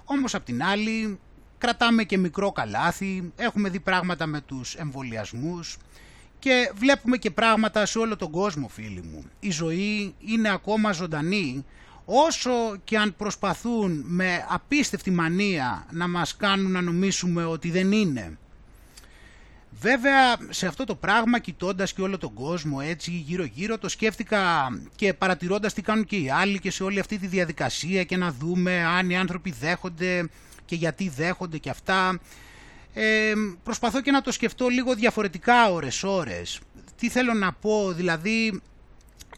όμως 0.05 0.35
απ' 0.35 0.45
την 0.45 0.63
άλλη 0.63 1.19
κρατάμε 1.59 2.05
και 2.05 2.19
μικρό 2.19 2.53
καλάθι, 2.53 3.33
έχουμε 3.37 3.69
δει 3.69 3.81
πράγματα 3.81 4.27
με 4.27 4.41
τους 4.41 4.75
εμβολιασμούς 4.75 5.77
και 6.39 6.73
βλέπουμε 6.75 7.17
και 7.17 7.31
πράγματα 7.31 7.87
σε 7.87 7.99
όλο 7.99 8.17
τον 8.17 8.31
κόσμο 8.31 8.69
φίλοι 8.69 9.03
μου. 9.03 9.25
Η 9.41 9.51
ζωή 9.51 10.15
είναι 10.19 10.51
ακόμα 10.51 10.93
ζωντανή 10.93 11.65
όσο 12.05 12.77
και 12.85 12.99
αν 12.99 13.15
προσπαθούν 13.17 14.03
με 14.07 14.47
απίστευτη 14.49 15.11
μανία 15.11 15.87
να 15.91 16.09
μας 16.09 16.37
κάνουν 16.37 16.73
να 16.73 16.81
νομίσουμε 16.81 17.45
ότι 17.45 17.71
δεν 17.71 17.93
είναι. 17.93 18.39
Βέβαια 19.81 20.37
σε 20.49 20.67
αυτό 20.67 20.85
το 20.85 20.95
πράγμα 20.95 21.39
κοιτώντας 21.39 21.93
και 21.93 22.03
όλο 22.03 22.19
τον 22.19 22.35
κόσμο 22.35 22.79
έτσι 22.83 23.11
γύρω 23.11 23.45
γύρω 23.45 23.79
το 23.79 23.89
σκέφτηκα 23.89 24.69
και 24.97 25.15
παρατηρώντας 25.15 25.75
τι 25.75 25.83
κάνουν 25.83 26.05
και 26.05 26.17
οι 26.17 26.31
άλλοι 26.31 26.59
και 26.59 26.71
σε 26.71 26.83
όλη 26.83 26.99
αυτή 26.99 27.19
τη 27.19 27.27
διαδικασία 27.27 28.05
και 28.05 28.17
να 28.17 28.33
δούμε 28.33 28.85
αν 28.85 29.11
οι 29.11 29.17
άνθρωποι 29.17 29.55
δέχονται 29.61 30.29
και 30.65 30.75
γιατί 30.75 31.09
δέχονται 31.09 31.59
και 31.59 31.71
αυτά. 31.71 32.21
Ε, 32.95 33.33
προσπαθώ 33.63 34.01
και 34.01 34.11
να 34.11 34.21
το 34.21 34.33
σκεφτώ 34.33 34.69
λίγο 34.69 34.95
διαφορετικά 34.95 35.71
ώρες 35.71 36.03
ώρες. 36.03 36.61
Τι 36.97 37.09
θέλω 37.09 37.33
να 37.35 37.53
πω 37.53 37.93
δηλαδή 37.93 38.61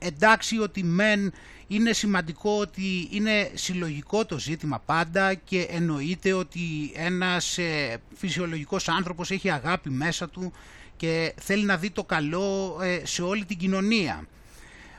εντάξει 0.00 0.58
ότι 0.58 0.84
μεν 0.84 1.32
είναι 1.72 1.92
σημαντικό 1.92 2.58
ότι 2.58 3.08
είναι 3.10 3.50
συλλογικό 3.54 4.24
το 4.24 4.38
ζήτημα 4.38 4.82
πάντα 4.86 5.34
και 5.34 5.66
εννοείται 5.70 6.32
ότι 6.32 6.92
ένας 6.94 7.58
ε, 7.58 8.00
φυσιολογικός 8.14 8.88
άνθρωπος 8.88 9.30
έχει 9.30 9.50
αγάπη 9.50 9.90
μέσα 9.90 10.28
του 10.28 10.52
και 10.96 11.34
θέλει 11.40 11.64
να 11.64 11.76
δει 11.76 11.90
το 11.90 12.04
καλό 12.04 12.78
ε, 12.82 13.06
σε 13.06 13.22
όλη 13.22 13.44
την 13.44 13.56
κοινωνία. 13.56 14.26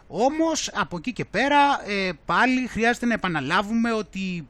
Όμως 0.07 0.69
από 0.73 0.97
εκεί 0.97 1.13
και 1.13 1.25
πέρα 1.25 1.89
ε, 1.89 2.11
πάλι 2.25 2.67
χρειάζεται 2.67 3.05
να 3.05 3.13
επαναλάβουμε 3.13 3.93
ότι 3.93 4.47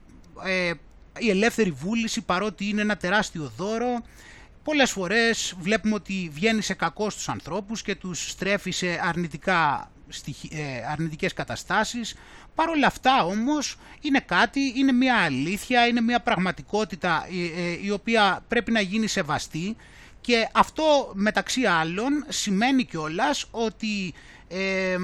η 1.17 1.29
ελεύθερη 1.29 1.71
βούληση 1.71 2.21
παρότι 2.21 2.69
είναι 2.69 2.81
ένα 2.81 2.97
τεράστιο 2.97 3.51
δώρο 3.57 4.03
πολλές 4.63 4.91
φορές 4.91 5.55
βλέπουμε 5.59 5.95
ότι 5.95 6.29
βγαίνει 6.33 6.61
σε 6.61 6.73
κακό 6.73 7.09
στους 7.09 7.29
ανθρώπους 7.29 7.81
και 7.81 7.95
τους 7.95 8.29
στρέφει 8.29 8.71
σε 8.71 8.99
αρνητικά 9.03 9.91
ε, 9.99 10.00
αρνητικές 10.91 11.33
καταστάσεις. 11.33 12.15
Παρ' 12.55 12.69
όλα 12.69 12.87
αυτά 12.87 13.25
όμως 13.25 13.77
είναι 14.01 14.19
κάτι, 14.19 14.73
είναι 14.75 14.91
μια 14.91 15.15
αλήθεια, 15.15 15.87
είναι 15.87 16.01
μια 16.01 16.19
πραγματικότητα 16.19 17.27
ε, 17.29 17.61
ε, 17.61 17.79
η 17.81 17.91
οποία 17.91 18.43
πρέπει 18.47 18.71
να 18.71 18.79
γίνει 18.81 19.07
σεβαστή 19.07 19.75
Και 20.21 20.49
αυτό 20.51 21.11
μεταξύ 21.13 21.65
άλλων 21.65 22.25
σημαίνει 22.27 22.83
κιόλας 22.83 23.45
ότι 23.51 24.13
ε, 24.53 24.97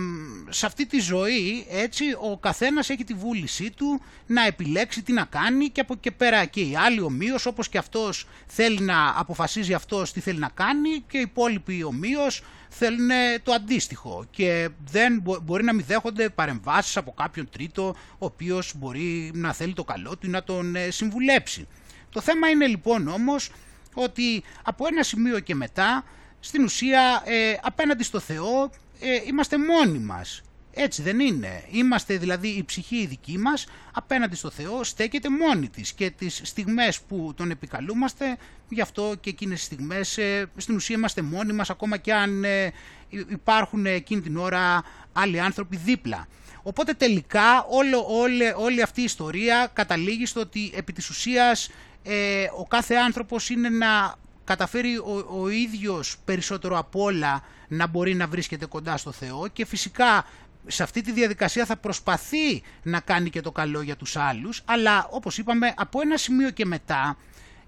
σε 0.49 0.65
αυτή 0.65 0.85
τη 0.85 0.99
ζωή 0.99 1.65
έτσι 1.69 2.03
ο 2.31 2.37
καθένας 2.37 2.89
έχει 2.89 3.03
τη 3.03 3.13
βούλησή 3.13 3.71
του 3.71 4.01
να 4.25 4.45
επιλέξει 4.45 5.01
τι 5.03 5.13
να 5.13 5.25
κάνει 5.25 5.69
και 5.69 5.81
από 5.81 5.95
και 5.95 6.11
πέρα 6.11 6.45
και 6.45 6.59
οι 6.61 6.75
άλλοι 6.75 7.01
ομοίως 7.01 7.45
όπως 7.45 7.69
και 7.69 7.77
αυτός 7.77 8.27
θέλει 8.47 8.79
να 8.79 9.13
αποφασίζει 9.15 9.73
αυτός 9.73 10.11
τι 10.11 10.19
θέλει 10.19 10.39
να 10.39 10.49
κάνει 10.53 10.89
και 11.07 11.17
οι 11.17 11.21
υπόλοιποι 11.21 11.83
ομοίως 11.83 12.43
θέλουν 12.69 13.09
το 13.43 13.51
αντίστοιχο 13.51 14.25
και 14.31 14.69
δεν 14.91 15.23
μπορεί 15.43 15.63
να 15.63 15.73
μην 15.73 15.85
δέχονται 15.87 16.29
παρεμβάσεις 16.29 16.97
από 16.97 17.11
κάποιον 17.11 17.49
τρίτο 17.49 17.95
ο 18.11 18.25
οποίος 18.25 18.73
μπορεί 18.75 19.31
να 19.33 19.53
θέλει 19.53 19.73
το 19.73 19.83
καλό 19.83 20.17
του 20.17 20.25
ή 20.25 20.29
να 20.29 20.43
τον 20.43 20.75
ε, 20.75 20.89
συμβουλέψει. 20.89 21.67
Το 22.09 22.21
θέμα 22.21 22.49
είναι 22.49 22.67
λοιπόν 22.67 23.07
όμως 23.07 23.51
ότι 23.93 24.43
από 24.63 24.85
ένα 24.87 25.03
σημείο 25.03 25.39
και 25.39 25.55
μετά 25.55 26.03
στην 26.39 26.63
ουσία 26.63 27.23
ε, 27.25 27.57
απέναντι 27.61 28.03
στο 28.03 28.19
Θεό 28.19 28.69
ε, 28.99 29.21
είμαστε 29.27 29.57
μόνοι 29.57 29.99
μας. 29.99 30.41
Έτσι 30.79 31.01
δεν 31.01 31.19
είναι. 31.19 31.63
Είμαστε 31.71 32.17
δηλαδή 32.17 32.47
η 32.47 32.63
ψυχή 32.63 32.95
η 32.95 33.05
δική 33.05 33.37
μας 33.37 33.65
απέναντι 33.93 34.35
στο 34.35 34.49
Θεό 34.49 34.83
στέκεται 34.83 35.29
μόνη 35.29 35.69
της 35.69 35.93
και 35.93 36.09
τις 36.09 36.41
στιγμές 36.43 36.99
που 37.01 37.33
τον 37.35 37.51
επικαλούμαστε 37.51 38.37
γι' 38.69 38.81
αυτό 38.81 39.15
και 39.19 39.29
εκείνες 39.29 39.57
τις 39.57 39.65
στιγμές 39.65 40.17
ε, 40.17 40.49
στην 40.57 40.75
ουσία 40.75 40.95
είμαστε 40.95 41.21
μόνοι 41.21 41.53
μας 41.53 41.69
ακόμα 41.69 41.97
και 41.97 42.13
αν 42.13 42.43
ε, 42.43 42.73
υπάρχουν 43.09 43.85
εκείνη 43.85 44.21
την 44.21 44.37
ώρα 44.37 44.83
άλλοι 45.13 45.39
άνθρωποι 45.39 45.77
δίπλα. 45.77 46.27
Οπότε 46.63 46.93
τελικά 46.93 47.65
όλο, 47.69 48.05
όλη, 48.07 48.53
όλη 48.55 48.81
αυτή 48.81 49.01
η 49.01 49.03
ιστορία 49.03 49.69
καταλήγει 49.73 50.25
στο 50.25 50.39
ότι 50.39 50.71
επί 50.75 50.93
της 50.93 51.09
ουσίας 51.09 51.69
ε, 52.03 52.45
ο 52.57 52.65
κάθε 52.65 52.95
άνθρωπος 52.95 53.49
είναι 53.49 53.69
να 53.69 54.15
καταφέρει 54.47 54.97
ο, 54.97 55.25
ο 55.41 55.49
ίδιος 55.49 56.17
περισσότερο 56.25 56.77
απ' 56.77 56.95
όλα 56.95 57.43
να 57.67 57.87
μπορεί 57.87 58.13
να 58.13 58.27
βρίσκεται 58.27 58.65
κοντά 58.65 58.97
στο 58.97 59.11
Θεό 59.11 59.47
και 59.53 59.65
φυσικά 59.65 60.25
σε 60.67 60.83
αυτή 60.83 61.01
τη 61.01 61.11
διαδικασία 61.11 61.65
θα 61.65 61.75
προσπαθεί 61.77 62.61
να 62.83 62.99
κάνει 62.99 63.29
και 63.29 63.41
το 63.41 63.51
καλό 63.51 63.81
για 63.81 63.95
τους 63.95 64.15
άλλους, 64.15 64.61
αλλά 64.65 65.07
όπως 65.09 65.37
είπαμε 65.37 65.73
από 65.77 66.01
ένα 66.01 66.17
σημείο 66.17 66.49
και 66.49 66.65
μετά 66.65 67.17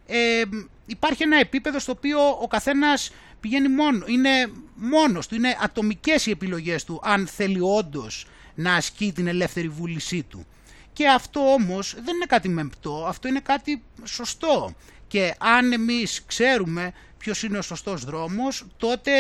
ε, 0.06 0.42
υπάρχει 0.86 1.24
ένα 1.24 1.40
επίπεδο 1.40 1.80
στο 1.80 1.92
οποίο 1.92 2.20
ο 2.42 2.48
καθένας 2.48 3.12
πηγαίνει 3.40 3.68
μόνο, 3.68 4.06
είναι 4.08 4.52
μόνος 4.76 5.28
του, 5.28 5.36
είναι 5.36 5.58
ατομικές 5.62 6.26
οι 6.26 6.32
επιλογές 6.32 6.84
του 6.84 7.02
αν 7.04 7.28
θέλει 7.28 7.60
όντως 7.62 8.28
να 8.56 8.74
ασκεί 8.74 9.12
την 9.12 9.28
ελεύθερη 9.28 9.70
βούλησή 9.70 10.24
του. 10.24 10.46
Και 10.94 11.08
αυτό 11.08 11.40
όμως 11.54 11.94
δεν 12.04 12.16
είναι 12.16 12.26
κάτι 12.28 12.50
μεμπτό, 12.50 13.06
αυτό 13.08 13.28
είναι 13.28 13.40
κάτι 13.40 13.84
σωστό. 14.04 14.74
Και 15.10 15.36
αν 15.38 15.72
εμείς 15.72 16.24
ξέρουμε 16.26 16.92
ποιος 17.18 17.44
είναι 17.44 17.58
ο 17.58 17.62
σωστός 17.62 18.04
δρόμος, 18.04 18.66
τότε 18.78 19.12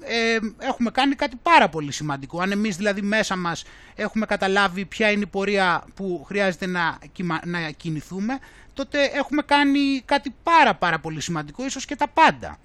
ε, 0.00 0.38
έχουμε 0.58 0.90
κάνει 0.90 1.14
κάτι 1.14 1.36
πάρα 1.42 1.68
πολύ 1.68 1.92
σημαντικό. 1.92 2.40
Αν 2.40 2.52
εμείς 2.52 2.76
δηλαδή 2.76 3.02
μέσα 3.02 3.36
μας 3.36 3.64
έχουμε 3.94 4.26
καταλάβει 4.26 4.84
ποια 4.84 5.10
είναι 5.10 5.22
η 5.22 5.26
πορεία 5.26 5.84
που 5.94 6.24
χρειάζεται 6.26 6.66
να, 6.66 6.98
να 7.44 7.70
κινηθούμε, 7.70 8.38
τότε 8.74 9.04
έχουμε 9.04 9.42
κάνει 9.42 10.02
κάτι 10.04 10.34
πάρα 10.42 10.74
πάρα 10.74 10.98
πολύ 10.98 11.20
σημαντικό, 11.20 11.64
ίσως 11.64 11.84
και 11.84 11.96
τα 11.96 12.08
πάντα. 12.08 12.58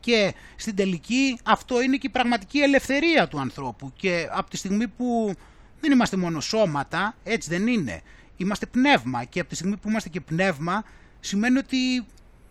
Και 0.00 0.34
στην 0.56 0.76
τελική 0.76 1.38
αυτό 1.44 1.82
είναι 1.82 1.96
και 1.96 2.06
η 2.06 2.10
πραγματική 2.10 2.58
ελευθερία 2.58 3.28
του 3.28 3.40
ανθρώπου 3.40 3.92
και 3.96 4.28
από 4.30 4.50
τη 4.50 4.56
στιγμή 4.56 4.88
που 4.88 5.34
δεν 5.80 5.92
είμαστε 5.92 6.16
μόνο 6.16 6.40
σώματα, 6.40 7.16
έτσι 7.24 7.48
δεν 7.50 7.66
είναι. 7.66 8.02
Είμαστε 8.36 8.66
πνεύμα 8.66 9.24
και 9.24 9.40
από 9.40 9.48
τη 9.48 9.54
στιγμή 9.54 9.76
που 9.76 9.88
είμαστε 9.88 10.08
και 10.08 10.20
πνεύμα 10.20 10.84
σημαίνει 11.24 11.58
ότι 11.58 12.06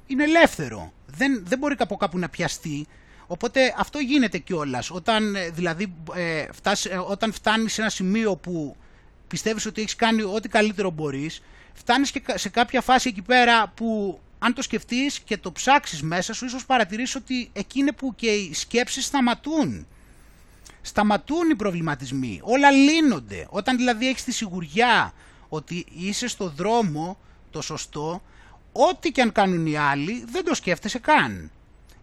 είναι 0.07 0.23
ελεύθερο. 0.23 0.93
Δεν, 1.05 1.43
δεν 1.45 1.57
μπορεί 1.57 1.75
από 1.79 1.95
κάπου 1.95 2.19
να 2.19 2.29
πιαστεί. 2.29 2.87
Οπότε 3.27 3.75
αυτό 3.77 3.99
γίνεται 3.99 4.37
κιόλας. 4.37 4.91
Όταν, 4.91 5.35
ε, 5.35 5.49
δηλαδή, 5.49 5.93
ε, 6.13 6.45
φτάσει, 6.51 6.89
ε, 6.91 6.97
όταν 6.97 7.31
φτάνεις 7.33 7.73
σε 7.73 7.81
ένα 7.81 7.89
σημείο 7.89 8.35
που 8.35 8.75
πιστεύεις 9.27 9.65
ότι 9.65 9.81
έχεις 9.81 9.95
κάνει 9.95 10.21
ό,τι 10.21 10.49
καλύτερο 10.49 10.89
μπορείς, 10.89 11.41
φτάνεις 11.73 12.11
και 12.11 12.23
σε 12.33 12.49
κάποια 12.49 12.81
φάση 12.81 13.09
εκεί 13.09 13.21
πέρα 13.21 13.67
που 13.67 14.19
αν 14.39 14.53
το 14.53 14.61
σκεφτείς 14.61 15.19
και 15.19 15.37
το 15.37 15.51
ψάξεις 15.51 16.01
μέσα 16.01 16.33
σου, 16.33 16.45
ίσως 16.45 16.65
παρατηρήσεις 16.65 17.15
ότι 17.15 17.49
εκεί 17.53 17.83
που 17.83 18.15
και 18.15 18.27
οι 18.27 18.53
σκέψεις 18.53 19.05
σταματούν. 19.05 19.87
Σταματούν 20.81 21.49
οι 21.49 21.55
προβληματισμοί, 21.55 22.39
όλα 22.43 22.71
λύνονται. 22.71 23.47
Όταν 23.49 23.77
δηλαδή 23.77 24.07
έχεις 24.07 24.23
τη 24.23 24.31
σιγουριά 24.31 25.13
ότι 25.49 25.85
είσαι 25.97 26.27
στο 26.27 26.49
δρόμο 26.49 27.17
το 27.51 27.61
σωστό, 27.61 28.21
ό,τι 28.73 29.11
και 29.11 29.21
αν 29.21 29.31
κάνουν 29.31 29.65
οι 29.65 29.77
άλλοι 29.77 30.25
δεν 30.31 30.43
το 30.45 30.53
σκέφτεσαι 30.53 30.99
καν. 30.99 31.51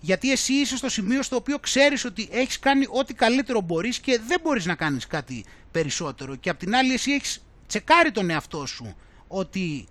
Γιατί 0.00 0.32
εσύ 0.32 0.52
είσαι 0.52 0.76
στο 0.76 0.88
σημείο 0.88 1.22
στο 1.22 1.36
οποίο 1.36 1.58
ξέρεις 1.58 2.04
ότι 2.04 2.28
έχεις 2.32 2.58
κάνει 2.58 2.86
ό,τι 2.88 3.14
καλύτερο 3.14 3.60
μπορείς 3.60 3.98
και 3.98 4.20
δεν 4.26 4.40
μπορείς 4.42 4.66
να 4.66 4.74
κάνεις 4.74 5.06
κάτι 5.06 5.44
περισσότερο. 5.70 6.34
Και 6.36 6.50
απ' 6.50 6.58
την 6.58 6.74
άλλη 6.74 6.92
εσύ 6.92 7.12
έχεις 7.12 7.42
τσεκάρει 7.66 8.10
τον 8.10 8.30
εαυτό 8.30 8.66
σου 8.66 8.96
ότι 9.28 9.86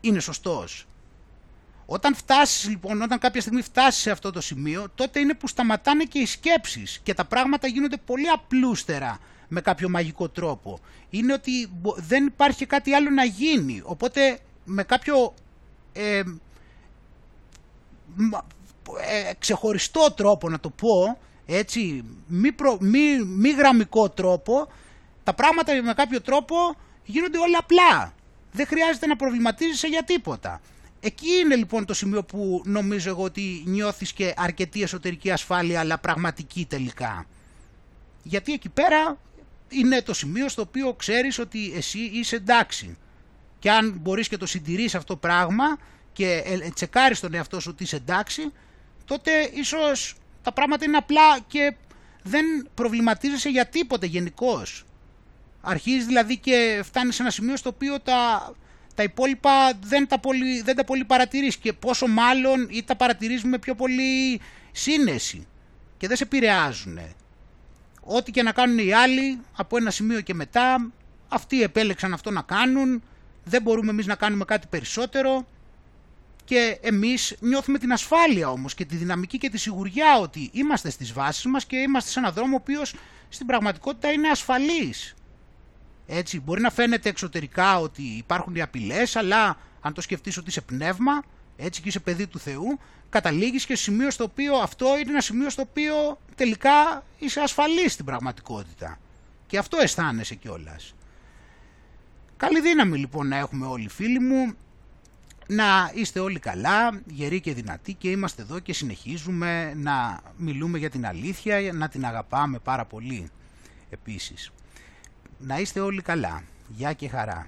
είναι 0.00 0.20
σωστός. 0.20 0.86
Όταν 1.86 2.14
φτάσεις 2.14 2.68
λοιπόν, 2.68 3.02
όταν 3.02 3.18
κάποια 3.18 3.40
στιγμή 3.40 3.62
φτάσεις 3.62 4.02
σε 4.02 4.10
αυτό 4.10 4.30
το 4.30 4.40
σημείο, 4.40 4.86
τότε 4.94 5.20
είναι 5.20 5.34
που 5.34 5.48
σταματάνε 5.48 6.04
και 6.04 6.18
οι 6.18 6.26
σκέψεις 6.26 7.00
και 7.02 7.14
τα 7.14 7.24
πράγματα 7.24 7.66
γίνονται 7.66 7.96
πολύ 7.96 8.28
απλούστερα 8.28 9.18
με 9.48 9.60
κάποιο 9.60 9.88
μαγικό 9.88 10.28
τρόπο. 10.28 10.80
Είναι 11.10 11.32
ότι 11.32 11.70
δεν 11.96 12.26
υπάρχει 12.26 12.66
κάτι 12.66 12.92
άλλο 12.92 13.10
να 13.10 13.24
γίνει, 13.24 13.82
οπότε 13.84 14.38
με 14.64 14.82
κάποιο 14.82 15.34
ε, 15.92 16.22
ε, 19.00 19.32
ξεχωριστό 19.38 20.12
τρόπο 20.16 20.48
να 20.48 20.60
το 20.60 20.70
πω, 20.70 21.18
έτσι, 21.46 22.04
μη, 22.26 22.52
προ, 22.52 22.76
μη, 22.80 23.24
μη 23.24 23.50
γραμμικό 23.50 24.08
τρόπο, 24.10 24.68
τα 25.24 25.34
πράγματα 25.34 25.82
με 25.82 25.92
κάποιο 25.94 26.20
τρόπο 26.20 26.56
γίνονται 27.04 27.38
όλα 27.38 27.58
απλά. 27.58 28.14
Δεν 28.52 28.66
χρειάζεται 28.66 29.06
να 29.06 29.16
προβληματίζεσαι 29.16 29.86
για 29.86 30.04
τίποτα. 30.04 30.60
Εκεί 31.00 31.30
είναι 31.44 31.56
λοιπόν 31.56 31.84
το 31.84 31.94
σημείο 31.94 32.24
που 32.24 32.62
νομίζω 32.64 33.10
εγώ 33.10 33.22
ότι 33.22 33.62
νιώθεις 33.66 34.12
και 34.12 34.34
αρκετή 34.36 34.82
εσωτερική 34.82 35.30
ασφάλεια 35.30 35.80
αλλά 35.80 35.98
πραγματική 35.98 36.66
τελικά. 36.66 37.26
Γιατί 38.22 38.52
εκεί 38.52 38.68
πέρα 38.68 39.18
είναι 39.68 40.02
το 40.02 40.14
σημείο 40.14 40.48
στο 40.48 40.62
οποίο 40.62 40.94
ξέρεις 40.94 41.38
ότι 41.38 41.72
εσύ 41.76 41.98
είσαι 41.98 42.36
εντάξει. 42.36 42.96
Και 43.62 43.70
αν 43.70 43.98
μπορείς 44.00 44.28
και 44.28 44.36
το 44.36 44.46
συντηρείς 44.46 44.94
αυτό 44.94 45.12
το 45.12 45.18
πράγμα 45.18 45.64
και 46.12 46.42
ε, 46.44 46.70
τσεκάρεις 46.74 47.20
τον 47.20 47.34
εαυτό 47.34 47.60
σου 47.60 47.70
ότι 47.72 47.82
είσαι 47.82 47.96
εντάξει, 47.96 48.52
τότε 49.04 49.30
ίσως 49.54 50.14
τα 50.42 50.52
πράγματα 50.52 50.84
είναι 50.84 50.96
απλά 50.96 51.40
και 51.46 51.74
δεν 52.22 52.44
προβληματίζεσαι 52.74 53.48
για 53.48 53.66
τίποτε 53.66 54.06
γενικώς. 54.06 54.84
Αρχίζεις 55.60 56.06
δηλαδή 56.06 56.38
και 56.38 56.80
φτάνεις 56.84 57.14
σε 57.14 57.22
ένα 57.22 57.30
σημείο 57.30 57.56
στο 57.56 57.68
οποίο 57.68 58.00
τα, 58.00 58.52
τα 58.94 59.02
υπόλοιπα 59.02 59.72
δεν 59.80 60.08
τα, 60.08 60.18
πολύ, 60.18 60.62
δεν 60.62 60.76
τα 60.76 60.84
πολύ 60.84 61.04
παρατηρείς 61.04 61.56
και 61.56 61.72
πόσο 61.72 62.06
μάλλον 62.06 62.66
ή 62.70 62.82
τα 62.82 62.96
παρατηρείς 62.96 63.44
με 63.44 63.58
πιο 63.58 63.74
πολύ 63.74 64.40
σύνεση 64.72 65.46
και 65.96 66.08
δεν 66.08 66.16
σε 66.16 66.22
επηρεάζουν. 66.22 66.98
Ό,τι 68.00 68.30
και 68.30 68.42
να 68.42 68.52
κάνουν 68.52 68.78
οι 68.78 68.92
άλλοι 68.92 69.40
από 69.56 69.76
ένα 69.76 69.90
σημείο 69.90 70.20
και 70.20 70.34
μετά 70.34 70.90
αυτοί 71.28 71.62
επέλεξαν 71.62 72.12
αυτό 72.12 72.30
να 72.30 72.42
κάνουν 72.42 73.02
δεν 73.44 73.62
μπορούμε 73.62 73.90
εμείς 73.90 74.06
να 74.06 74.14
κάνουμε 74.14 74.44
κάτι 74.44 74.66
περισσότερο 74.66 75.46
και 76.44 76.78
εμείς 76.82 77.36
νιώθουμε 77.40 77.78
την 77.78 77.92
ασφάλεια 77.92 78.50
όμως 78.50 78.74
και 78.74 78.84
τη 78.84 78.96
δυναμική 78.96 79.38
και 79.38 79.50
τη 79.50 79.58
σιγουριά 79.58 80.18
ότι 80.18 80.50
είμαστε 80.52 80.90
στις 80.90 81.12
βάσεις 81.12 81.44
μας 81.44 81.64
και 81.64 81.76
είμαστε 81.76 82.10
σε 82.10 82.18
έναν 82.18 82.32
δρόμο 82.32 82.52
ο 82.52 82.58
οποίος 82.60 82.94
στην 83.28 83.46
πραγματικότητα 83.46 84.12
είναι 84.12 84.28
ασφαλής. 84.28 85.14
Έτσι, 86.06 86.40
μπορεί 86.40 86.60
να 86.60 86.70
φαίνεται 86.70 87.08
εξωτερικά 87.08 87.78
ότι 87.78 88.02
υπάρχουν 88.02 88.54
οι 88.54 88.62
απειλές, 88.62 89.16
αλλά 89.16 89.58
αν 89.80 89.92
το 89.92 90.00
σκεφτείς 90.00 90.36
ότι 90.36 90.48
είσαι 90.48 90.60
πνεύμα, 90.60 91.22
έτσι 91.56 91.82
και 91.82 91.88
είσαι 91.88 92.00
παιδί 92.00 92.26
του 92.26 92.38
Θεού, 92.38 92.78
καταλήγεις 93.10 93.66
και 93.66 93.76
σημείο 93.76 94.10
στο 94.10 94.24
οποίο 94.24 94.56
αυτό 94.56 94.98
είναι 94.98 95.10
ένα 95.10 95.20
σημείο 95.20 95.50
στο 95.50 95.62
οποίο 95.62 96.18
τελικά 96.34 97.04
είσαι 97.18 97.40
ασφαλής 97.40 97.92
στην 97.92 98.04
πραγματικότητα. 98.04 98.98
Και 99.46 99.58
αυτό 99.58 99.78
αισθάνεσαι 99.80 100.34
κιόλας. 100.34 100.94
Καλή 102.42 102.60
δύναμη 102.60 102.98
λοιπόν 102.98 103.28
να 103.28 103.36
έχουμε 103.36 103.66
όλοι 103.66 103.88
φίλοι 103.88 104.20
μου 104.20 104.54
να 105.46 105.90
είστε 105.94 106.20
όλοι 106.20 106.38
καλά, 106.38 107.00
γεροί 107.06 107.40
και 107.40 107.54
δυνατοί 107.54 107.94
και 107.94 108.10
είμαστε 108.10 108.42
εδώ 108.42 108.58
και 108.58 108.72
συνεχίζουμε 108.72 109.74
να 109.74 110.20
μιλούμε 110.36 110.78
για 110.78 110.90
την 110.90 111.06
αλήθεια, 111.06 111.72
να 111.72 111.88
την 111.88 112.04
αγαπάμε 112.04 112.58
πάρα 112.58 112.84
πολύ 112.84 113.30
επίσης. 113.90 114.50
Να 115.38 115.58
είστε 115.58 115.80
όλοι 115.80 116.02
καλά. 116.02 116.42
Γεια 116.68 116.92
και 116.92 117.08
χαρά. 117.08 117.46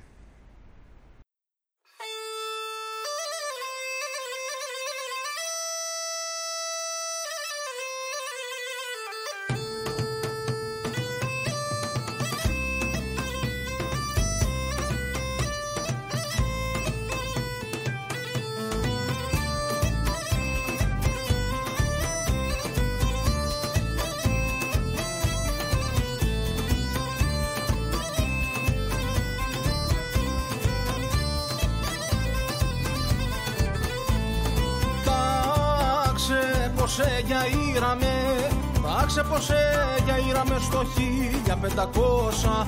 1500 41.76 42.66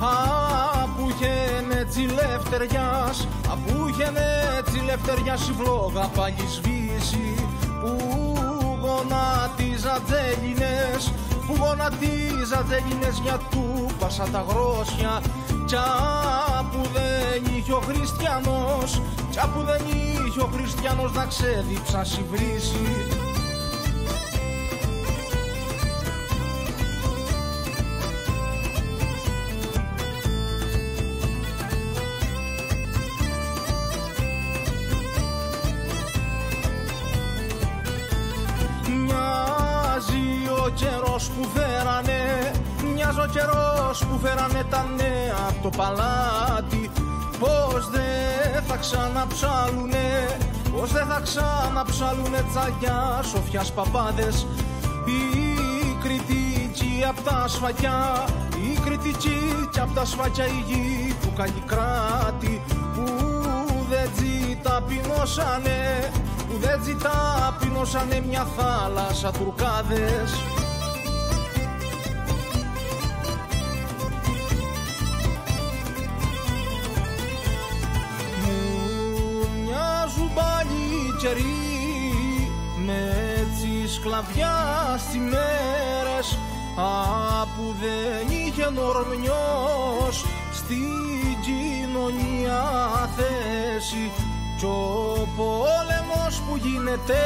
Α, 0.00 0.88
που 0.96 1.08
είχε 1.10 1.64
έτσι 1.80 2.00
λευτεριάς 2.00 3.28
Α, 3.50 3.56
που 3.56 3.88
είχε 3.88 4.12
έτσι 4.58 4.84
λευτεριάς 4.84 5.48
η 5.48 5.52
βλόγα 5.52 6.06
πάλι 6.16 6.44
σβήσει 6.54 7.34
Που 7.80 7.92
γονατίζα 8.82 10.00
τζέλινες 10.06 11.12
Που 11.46 11.56
γονατίζα 11.60 12.64
τζέλινες 12.68 13.18
για 13.22 13.38
του 13.50 13.86
πάσα 13.98 14.24
τα 14.32 14.44
γρόσια. 14.48 15.20
Κι 15.66 15.76
που 16.70 16.88
δεν 16.92 17.56
είχε 17.56 17.72
ο 17.72 17.80
χριστιανός 17.80 19.00
Κι 19.30 19.38
που 19.54 19.62
δεν 19.62 19.82
είχε 19.86 20.40
ο 20.40 20.50
χριστιανός 20.54 21.12
να 21.12 21.26
ξέδιψα 21.26 22.04
βρύση 22.30 23.25
ο 43.26 43.28
καιρός 43.28 44.04
που 44.04 44.18
φέρανε 44.22 44.64
τα 44.70 44.86
νέα 44.96 45.38
από 45.48 45.62
το 45.62 45.70
παλάτι. 45.76 46.90
Πως 47.38 47.88
δεν 47.90 48.62
θα 48.62 48.76
ξαναψάλουνε 48.76 50.36
Πως 50.72 50.92
δεν 50.92 51.06
θα 51.06 51.20
ξαναψάλουνε 51.20 52.44
τσαγιά 52.50 53.20
Σοφιάς 53.22 53.72
παπάδες. 53.72 54.46
Οι 55.06 55.22
κριτικοί 56.02 57.04
απ' 57.08 57.22
τα 57.24 57.44
σφακιά 57.48 58.24
Οι 58.56 58.78
κριτικοί 58.84 59.68
κι 59.72 59.80
απ' 59.80 59.94
τα 59.94 60.04
σφακιά 60.04 60.46
η 60.46 60.64
γη 60.66 61.16
του 61.22 61.32
καλλικράτη 61.36 62.62
Που 62.94 63.04
δεν 63.90 64.10
τζίτα 64.14 64.82
πεινώσανε 64.88 66.10
που 66.48 66.58
δεν 66.60 66.80
τζιτά 66.80 67.56
πεινώσανε 67.60 68.22
μια 68.28 68.46
θάλασσα 68.56 69.30
τουρκάδες 69.30 70.30
καιροί 81.26 82.50
με 82.86 82.98
έτσι 83.36 83.94
σκλαβιά 83.94 84.56
στις 84.98 85.16
μέρες 85.16 86.38
που 87.56 87.74
δεν 87.80 88.36
είχε 88.36 88.70
νορμιός 88.70 90.24
στην 90.52 91.36
κοινωνία 91.42 92.62
θέση 93.16 94.10
κι 94.58 94.64
ο 94.64 95.28
πόλεμος 95.36 96.40
που 96.48 96.56
γίνεται 96.56 97.22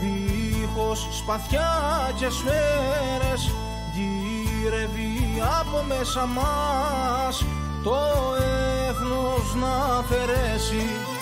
δίχως 0.00 1.08
σπαθιά 1.10 1.70
και 2.14 2.28
σφαίρες 2.30 3.52
γύρευει 3.92 5.42
από 5.60 5.84
μέσα 5.88 6.26
μας 6.26 7.44
το 7.82 7.96
έθνος 8.88 9.54
να 9.54 9.96
αφαιρέσει 9.98 11.17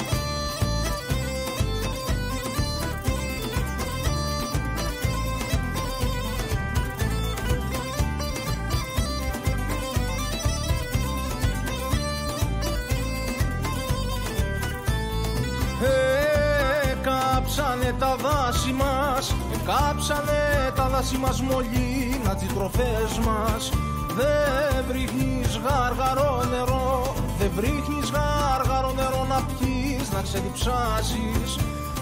τα 17.99 18.17
δάση 18.17 18.73
μας. 18.73 19.35
Κάψανε 19.67 20.73
τα 20.75 20.89
δάση 20.89 21.17
μας 21.17 21.41
μολύνα 21.41 22.35
τις 22.39 22.55
τροφές 22.55 23.19
μας. 23.27 23.71
Δεν 24.17 24.85
βρίχνεις 24.89 25.61
γάργαρο 25.65 26.45
νερό 26.51 27.15
Δεν 27.39 27.51
βρίχνεις 27.57 28.11
γάργαρο 28.11 28.93
νερό 28.93 29.27
να 29.29 29.41
πιείς 29.43 30.11
Να 30.13 30.23
ξεδιψάσεις. 30.23 31.49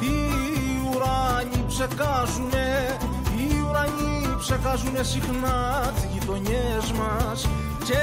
Οι 0.01 0.17
ουράνοι 0.89 1.65
ψεκάζουνε 1.67 2.97
Οι 3.37 3.65
ουρανοί 3.69 4.37
ψεκάζουνε 4.39 5.03
συχνά 5.03 5.93
τις 5.95 6.05
γειτονιές 6.13 6.93
μας. 6.99 7.49
Και 7.85 8.03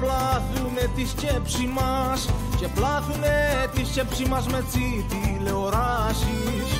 πλάθουνε 0.00 0.90
τη 0.96 1.06
σκέψη 1.06 1.66
μας 1.66 2.28
και 2.56 2.68
πλάθουνε 2.68 3.68
τη 3.74 3.84
σκέψη 3.84 4.28
μας 4.28 4.46
με 4.46 4.64
τσι 4.70 5.06
τηλεοράσεις 5.08 6.73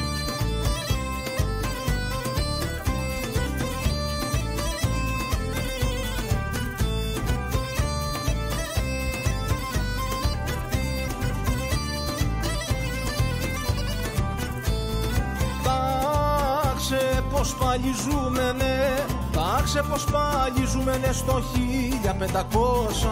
πως 17.59 17.67
πάλι 17.67 17.95
ζούμε 18.03 18.53
ναι 18.53 19.05
Τάξε 19.33 19.83
πως 19.91 20.05
πάλι 20.05 20.67
ζούμε 20.67 20.97
ναι 20.97 21.13
στο 21.13 21.43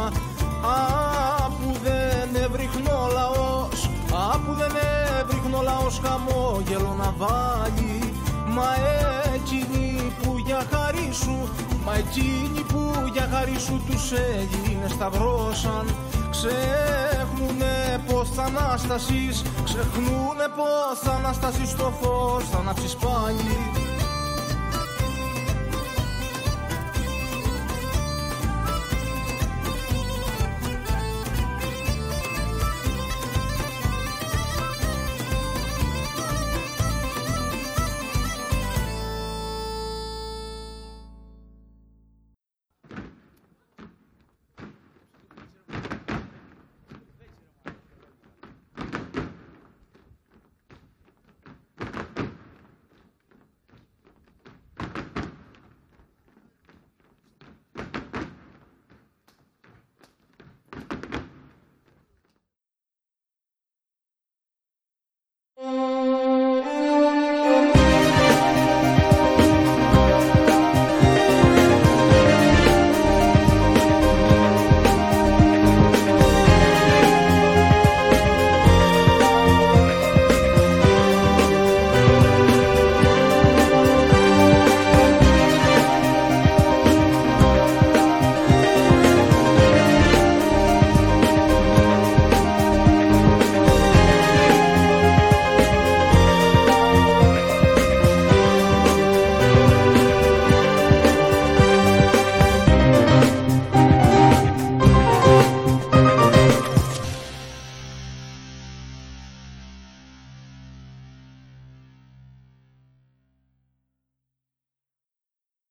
1500 0.09 0.13
Α, 0.65 1.51
που 1.51 1.77
δεν 1.83 2.43
έβριχνε 2.43 2.93
ο 2.93 3.09
λαός 3.13 3.91
Α, 4.13 4.39
που 4.39 4.53
δεν 4.55 4.73
έβριχνε 5.21 5.57
ο 5.57 5.63
λαός 5.63 6.01
χαμόγελο 6.05 6.95
να 6.99 7.15
βάλει. 7.19 8.13
Μα 8.47 8.69
εκείνοι 9.35 10.13
που 10.23 10.39
για 10.47 10.63
χάρη 10.71 11.09
σου 11.13 11.49
Μα 11.85 11.95
εκείνοι 11.95 12.61
που 12.69 12.93
για 13.13 13.29
χάρη 13.33 13.59
σου 13.59 13.83
τους 13.87 14.13
Έλληνες 14.13 14.91
σταυρώσαν. 14.91 15.95
Ξέχνουνε 16.31 18.01
πως 18.07 18.29
θα 18.31 18.43
αναστασεις 18.43 19.43
Ξεχνούνε 19.65 20.49
πως 20.57 20.99
θα 21.03 21.13
αναστασεις 21.13 21.77
το 21.77 21.93
φως 22.01 22.45
Θα 22.51 22.59
ανάψεις 22.59 22.97
πάλι 22.97 23.92